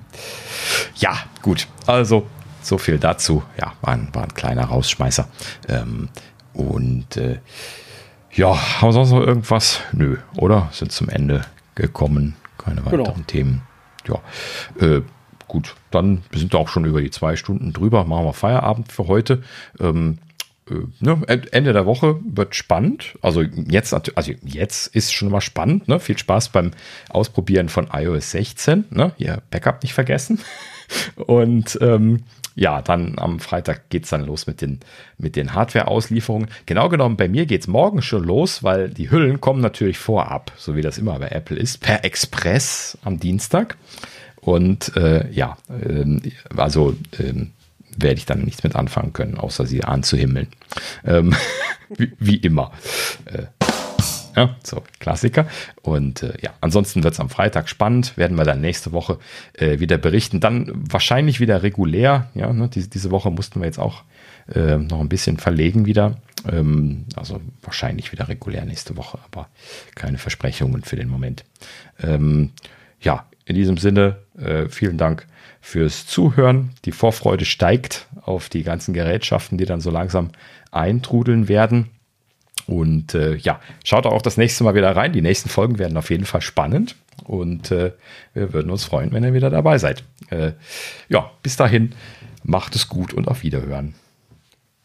Ja, 0.96 1.18
gut. 1.42 1.68
Also, 1.86 2.26
so 2.62 2.78
viel 2.78 2.98
dazu. 2.98 3.42
Ja, 3.60 3.74
war 3.82 3.92
ein, 3.92 4.08
war 4.14 4.22
ein 4.22 4.32
kleiner 4.32 4.64
Rausschmeißer. 4.64 5.28
Ähm, 5.68 6.08
und 6.54 7.18
äh, 7.18 7.38
ja, 8.32 8.56
haben 8.80 8.88
wir 8.88 8.92
sonst 8.92 9.10
noch 9.10 9.20
irgendwas? 9.20 9.80
Nö, 9.92 10.16
oder? 10.38 10.70
Sind 10.72 10.90
zum 10.90 11.10
Ende 11.10 11.44
gekommen. 11.74 12.34
Keine 12.64 12.84
weiteren 12.84 13.04
genau. 13.04 13.16
Themen. 13.26 13.62
Ja, 14.06 14.20
äh, 14.80 15.02
gut, 15.48 15.74
dann 15.90 16.22
sind 16.32 16.52
wir 16.52 16.58
auch 16.58 16.68
schon 16.68 16.84
über 16.84 17.00
die 17.00 17.10
zwei 17.10 17.36
Stunden 17.36 17.72
drüber. 17.72 18.04
Machen 18.04 18.24
wir 18.24 18.32
Feierabend 18.32 18.90
für 18.90 19.06
heute. 19.06 19.42
Ähm, 19.78 20.18
äh, 20.70 20.74
ne, 21.00 21.20
Ende 21.26 21.72
der 21.72 21.86
Woche 21.86 22.20
wird 22.24 22.54
spannend. 22.54 23.16
Also 23.20 23.42
jetzt, 23.42 23.92
also 23.94 24.32
jetzt 24.42 24.88
ist 24.88 25.12
schon 25.12 25.30
mal 25.30 25.40
spannend. 25.40 25.88
Ne? 25.88 26.00
Viel 26.00 26.18
Spaß 26.18 26.50
beim 26.50 26.72
Ausprobieren 27.10 27.68
von 27.68 27.88
iOS 27.92 28.30
16. 28.32 28.86
Ne? 28.90 29.12
Ihr 29.18 29.42
Backup 29.50 29.82
nicht 29.82 29.94
vergessen. 29.94 30.40
Und 31.16 31.78
ähm, 31.80 32.24
ja, 32.54 32.82
dann 32.82 33.18
am 33.18 33.40
Freitag 33.40 33.88
geht 33.88 34.04
es 34.04 34.10
dann 34.10 34.24
los 34.24 34.46
mit 34.46 34.60
den, 34.60 34.80
mit 35.18 35.36
den 35.36 35.54
Hardware-Auslieferungen. 35.54 36.48
Genau 36.66 36.88
genommen, 36.88 37.16
bei 37.16 37.28
mir 37.28 37.46
geht 37.46 37.62
es 37.62 37.66
morgen 37.66 38.02
schon 38.02 38.24
los, 38.24 38.62
weil 38.62 38.90
die 38.90 39.10
Hüllen 39.10 39.40
kommen 39.40 39.60
natürlich 39.60 39.98
vorab, 39.98 40.52
so 40.56 40.76
wie 40.76 40.82
das 40.82 40.98
immer 40.98 41.18
bei 41.18 41.28
Apple 41.28 41.56
ist, 41.56 41.80
per 41.80 42.04
Express 42.04 42.98
am 43.04 43.18
Dienstag. 43.18 43.76
Und 44.40 44.96
äh, 44.96 45.30
ja, 45.30 45.56
äh, 45.68 46.20
also 46.56 46.96
äh, 47.18 47.46
werde 47.96 48.18
ich 48.18 48.26
dann 48.26 48.42
nichts 48.42 48.64
mit 48.64 48.74
anfangen 48.74 49.12
können, 49.12 49.36
außer 49.36 49.66
sie 49.66 49.84
anzuhimmeln. 49.84 50.48
Ähm, 51.04 51.34
wie, 51.88 52.12
wie, 52.18 52.36
immer. 52.36 52.72
Ja, 54.34 54.56
so, 54.62 54.82
Klassiker. 54.98 55.46
Und 55.82 56.22
äh, 56.22 56.34
ja, 56.40 56.50
ansonsten 56.60 57.04
wird 57.04 57.14
es 57.14 57.20
am 57.20 57.28
Freitag 57.28 57.68
spannend. 57.68 58.16
Werden 58.16 58.36
wir 58.36 58.44
dann 58.44 58.60
nächste 58.60 58.92
Woche 58.92 59.18
äh, 59.54 59.78
wieder 59.78 59.98
berichten. 59.98 60.40
Dann 60.40 60.72
wahrscheinlich 60.74 61.40
wieder 61.40 61.62
regulär. 61.62 62.30
Ja, 62.34 62.52
ne, 62.52 62.68
diese, 62.68 62.88
diese 62.88 63.10
Woche 63.10 63.30
mussten 63.30 63.60
wir 63.60 63.66
jetzt 63.66 63.78
auch 63.78 64.04
äh, 64.54 64.76
noch 64.76 65.00
ein 65.00 65.08
bisschen 65.08 65.36
verlegen 65.36 65.86
wieder. 65.86 66.16
Ähm, 66.50 67.04
also 67.16 67.40
wahrscheinlich 67.62 68.12
wieder 68.12 68.28
regulär 68.28 68.64
nächste 68.64 68.96
Woche, 68.96 69.18
aber 69.30 69.48
keine 69.94 70.18
Versprechungen 70.18 70.82
für 70.82 70.96
den 70.96 71.08
Moment. 71.08 71.44
Ähm, 72.02 72.50
ja, 73.00 73.26
in 73.44 73.54
diesem 73.54 73.76
Sinne, 73.76 74.18
äh, 74.38 74.68
vielen 74.68 74.98
Dank 74.98 75.26
fürs 75.60 76.06
Zuhören. 76.06 76.70
Die 76.84 76.92
Vorfreude 76.92 77.44
steigt 77.44 78.06
auf 78.22 78.48
die 78.48 78.62
ganzen 78.62 78.94
Gerätschaften, 78.94 79.58
die 79.58 79.64
dann 79.64 79.80
so 79.80 79.90
langsam 79.90 80.30
eintrudeln 80.70 81.48
werden. 81.48 81.90
Und 82.66 83.14
äh, 83.14 83.36
ja, 83.36 83.60
schaut 83.84 84.06
auch 84.06 84.22
das 84.22 84.36
nächste 84.36 84.64
Mal 84.64 84.74
wieder 84.74 84.94
rein. 84.94 85.12
Die 85.12 85.22
nächsten 85.22 85.48
Folgen 85.48 85.78
werden 85.78 85.96
auf 85.96 86.10
jeden 86.10 86.24
Fall 86.24 86.40
spannend. 86.40 86.96
Und 87.24 87.70
äh, 87.70 87.92
wir 88.34 88.52
würden 88.52 88.70
uns 88.70 88.84
freuen, 88.84 89.12
wenn 89.12 89.24
ihr 89.24 89.34
wieder 89.34 89.50
dabei 89.50 89.78
seid. 89.78 90.04
Äh, 90.30 90.52
ja, 91.08 91.30
bis 91.42 91.56
dahin, 91.56 91.94
macht 92.44 92.74
es 92.74 92.88
gut 92.88 93.12
und 93.14 93.28
auf 93.28 93.42
Wiederhören. 93.42 93.94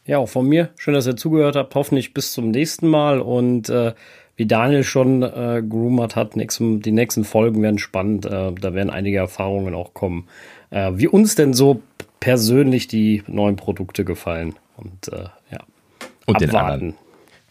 Ja, 0.05 0.19
auch 0.19 0.29
von 0.29 0.47
mir. 0.47 0.69
Schön, 0.77 0.93
dass 0.93 1.07
ihr 1.07 1.17
zugehört 1.17 1.55
habt. 1.55 1.75
Hoffentlich 1.75 2.13
bis 2.13 2.31
zum 2.31 2.51
nächsten 2.51 2.87
Mal. 2.87 3.19
Und 3.19 3.69
äh, 3.69 3.93
wie 4.35 4.45
Daniel 4.45 4.83
schon 4.83 5.23
äh, 5.23 5.63
gerumert 5.67 6.15
hat, 6.15 6.35
nächsten, 6.35 6.81
die 6.81 6.91
nächsten 6.91 7.23
Folgen 7.23 7.61
werden 7.61 7.79
spannend. 7.79 8.25
Äh, 8.25 8.53
da 8.53 8.73
werden 8.73 8.89
einige 8.89 9.17
Erfahrungen 9.17 9.73
auch 9.73 9.93
kommen. 9.93 10.27
Äh, 10.69 10.91
wie 10.95 11.07
uns 11.07 11.35
denn 11.35 11.53
so 11.53 11.81
persönlich 12.19 12.87
die 12.87 13.23
neuen 13.27 13.55
Produkte 13.55 14.05
gefallen. 14.05 14.55
Und 14.77 15.11
ja, 15.51 15.59
und 16.27 16.35
abwarten. 16.35 16.39
den 16.39 16.55
anderen. 16.55 17.06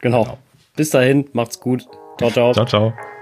Genau. 0.07 0.23
genau. 0.23 0.39
Bis 0.77 0.91
dahin, 0.91 1.29
macht's 1.33 1.59
gut. 1.59 1.85
Ciao, 2.19 2.31
ciao. 2.31 2.53
Ciao, 2.53 2.65
ciao. 2.65 3.16